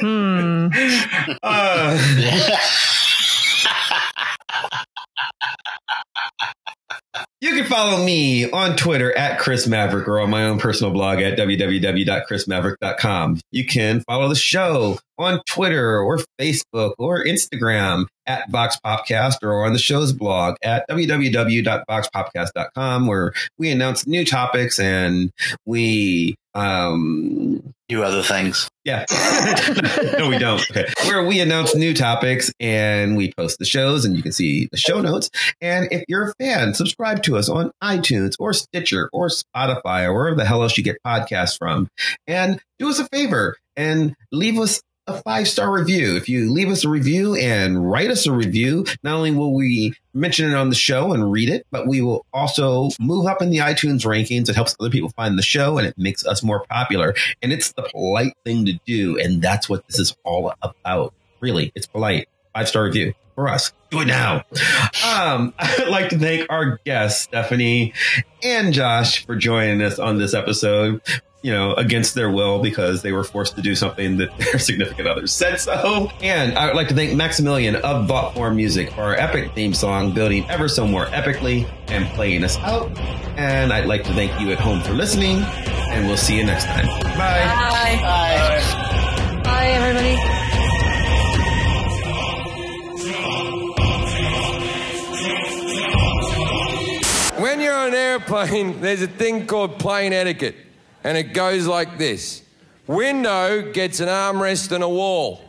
hmm. 0.00 0.66
uh, 1.40 1.96
You 7.40 7.54
can 7.54 7.64
follow 7.66 8.04
me 8.04 8.50
on 8.50 8.76
Twitter 8.76 9.16
at 9.16 9.38
Chris 9.38 9.66
Maverick 9.66 10.06
or 10.08 10.18
on 10.18 10.30
my 10.30 10.44
own 10.44 10.58
personal 10.58 10.94
blog 10.94 11.20
at 11.20 11.38
www.chrismaverick.com. 11.38 13.40
You 13.50 13.66
can 13.66 14.00
follow 14.00 14.28
the 14.28 14.34
show 14.34 14.98
on 15.18 15.42
Twitter 15.46 15.98
or 15.98 16.20
Facebook 16.40 16.94
or 16.98 17.22
Instagram 17.22 18.06
at 18.26 18.50
VoxPopcast 18.50 19.42
or 19.42 19.66
on 19.66 19.74
the 19.74 19.78
show's 19.78 20.14
blog 20.14 20.56
at 20.62 20.88
www.voxpopcast.com 20.88 23.06
where 23.06 23.34
we 23.58 23.70
announce 23.70 24.06
new 24.06 24.24
topics 24.24 24.80
and 24.80 25.30
we 25.66 26.36
um 26.54 27.74
Do 27.94 28.02
other 28.02 28.24
things. 28.24 28.68
yeah. 28.82 29.04
no, 30.18 30.28
we 30.28 30.36
don't. 30.36 30.60
Okay. 30.70 30.86
Where 31.06 31.24
we 31.24 31.38
announce 31.38 31.76
new 31.76 31.94
topics 31.94 32.50
and 32.58 33.16
we 33.16 33.32
post 33.32 33.60
the 33.60 33.64
shows 33.64 34.04
and 34.04 34.16
you 34.16 34.22
can 34.24 34.32
see 34.32 34.68
the 34.72 34.76
show 34.76 35.00
notes. 35.00 35.30
And 35.60 35.86
if 35.92 36.02
you're 36.08 36.30
a 36.30 36.34
fan, 36.40 36.74
subscribe 36.74 37.22
to 37.24 37.36
us 37.36 37.48
on 37.48 37.70
iTunes 37.80 38.34
or 38.40 38.52
Stitcher 38.52 39.10
or 39.12 39.28
Spotify 39.28 40.06
or 40.06 40.12
wherever 40.12 40.34
the 40.34 40.44
hell 40.44 40.64
else 40.64 40.76
you 40.76 40.82
get 40.82 40.96
podcasts 41.06 41.56
from. 41.56 41.86
And 42.26 42.60
do 42.80 42.88
us 42.88 42.98
a 42.98 43.06
favor 43.06 43.56
and 43.76 44.16
leave 44.32 44.58
us 44.58 44.82
a 45.06 45.20
five 45.22 45.48
star 45.48 45.70
review. 45.70 46.16
If 46.16 46.28
you 46.28 46.52
leave 46.52 46.68
us 46.68 46.84
a 46.84 46.88
review 46.88 47.34
and 47.34 47.90
write 47.90 48.10
us 48.10 48.26
a 48.26 48.32
review, 48.32 48.86
not 49.02 49.16
only 49.16 49.32
will 49.32 49.54
we 49.54 49.94
mention 50.14 50.50
it 50.50 50.54
on 50.54 50.70
the 50.70 50.74
show 50.74 51.12
and 51.12 51.30
read 51.30 51.50
it, 51.50 51.66
but 51.70 51.86
we 51.86 52.00
will 52.00 52.24
also 52.32 52.90
move 52.98 53.26
up 53.26 53.42
in 53.42 53.50
the 53.50 53.58
iTunes 53.58 54.04
rankings. 54.04 54.48
It 54.48 54.54
helps 54.54 54.76
other 54.80 54.90
people 54.90 55.10
find 55.10 55.38
the 55.38 55.42
show 55.42 55.78
and 55.78 55.86
it 55.86 55.98
makes 55.98 56.24
us 56.24 56.42
more 56.42 56.64
popular. 56.70 57.14
And 57.42 57.52
it's 57.52 57.72
the 57.72 57.82
polite 57.82 58.34
thing 58.44 58.64
to 58.66 58.78
do. 58.86 59.18
And 59.18 59.42
that's 59.42 59.68
what 59.68 59.86
this 59.88 59.98
is 59.98 60.16
all 60.24 60.54
about. 60.62 61.12
Really, 61.40 61.72
it's 61.74 61.86
polite. 61.86 62.28
Five 62.54 62.68
star 62.68 62.84
review 62.84 63.12
for 63.34 63.48
us. 63.48 63.72
Do 63.90 64.00
it 64.00 64.06
now. 64.06 64.44
Um, 65.06 65.52
I'd 65.58 65.88
like 65.88 66.10
to 66.10 66.18
thank 66.18 66.50
our 66.50 66.78
guests, 66.84 67.22
Stephanie 67.22 67.92
and 68.42 68.72
Josh, 68.72 69.26
for 69.26 69.36
joining 69.36 69.82
us 69.82 69.98
on 69.98 70.18
this 70.18 70.34
episode. 70.34 71.02
You 71.44 71.52
know, 71.52 71.74
against 71.74 72.14
their 72.14 72.30
will 72.30 72.62
because 72.62 73.02
they 73.02 73.12
were 73.12 73.22
forced 73.22 73.54
to 73.56 73.60
do 73.60 73.74
something 73.74 74.16
that 74.16 74.34
their 74.38 74.58
significant 74.58 75.06
others 75.06 75.30
said 75.30 75.60
so. 75.60 76.10
And 76.22 76.56
I 76.56 76.64
would 76.64 76.74
like 76.74 76.88
to 76.88 76.94
thank 76.94 77.14
Maximilian 77.14 77.76
of 77.76 78.08
Thoughtform 78.08 78.56
Music 78.56 78.90
for 78.92 79.02
our 79.02 79.14
epic 79.14 79.54
theme 79.54 79.74
song, 79.74 80.14
building 80.14 80.48
ever 80.48 80.68
so 80.68 80.86
more 80.86 81.04
epically 81.08 81.70
and 81.88 82.06
playing 82.14 82.44
us 82.44 82.56
out. 82.60 82.98
And 83.36 83.74
I'd 83.74 83.84
like 83.84 84.04
to 84.04 84.14
thank 84.14 84.40
you 84.40 84.52
at 84.52 84.58
home 84.58 84.80
for 84.80 84.94
listening, 84.94 85.42
and 85.42 86.06
we'll 86.06 86.16
see 86.16 86.38
you 86.38 86.46
next 86.46 86.64
time. 86.64 86.86
Bye. 86.86 87.44
Bye. 88.00 89.42
Bye, 89.44 89.66
everybody. 89.66 90.44
When 97.42 97.60
you're 97.60 97.74
on 97.74 97.88
an 97.88 97.94
airplane, 97.94 98.80
there's 98.80 99.02
a 99.02 99.06
thing 99.08 99.46
called 99.46 99.78
plane 99.78 100.12
etiquette, 100.14 100.54
and 101.04 101.16
it 101.16 101.34
goes 101.34 101.66
like 101.66 101.98
this 101.98 102.42
Window 102.86 103.72
gets 103.72 104.00
an 104.00 104.08
armrest 104.08 104.72
and 104.72 104.82
a 104.82 104.88
wall, 104.88 105.42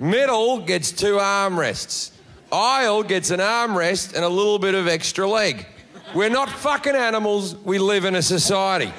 middle 0.00 0.60
gets 0.60 0.92
two 0.92 1.16
armrests, 1.16 2.12
aisle 2.50 3.02
gets 3.02 3.30
an 3.30 3.40
armrest 3.40 4.14
and 4.14 4.24
a 4.24 4.28
little 4.28 4.58
bit 4.58 4.74
of 4.74 4.88
extra 4.88 5.28
leg. 5.28 5.66
We're 6.14 6.30
not 6.30 6.48
fucking 6.48 6.94
animals, 6.94 7.56
we 7.56 7.78
live 7.78 8.04
in 8.04 8.14
a 8.14 8.22
society. 8.22 8.92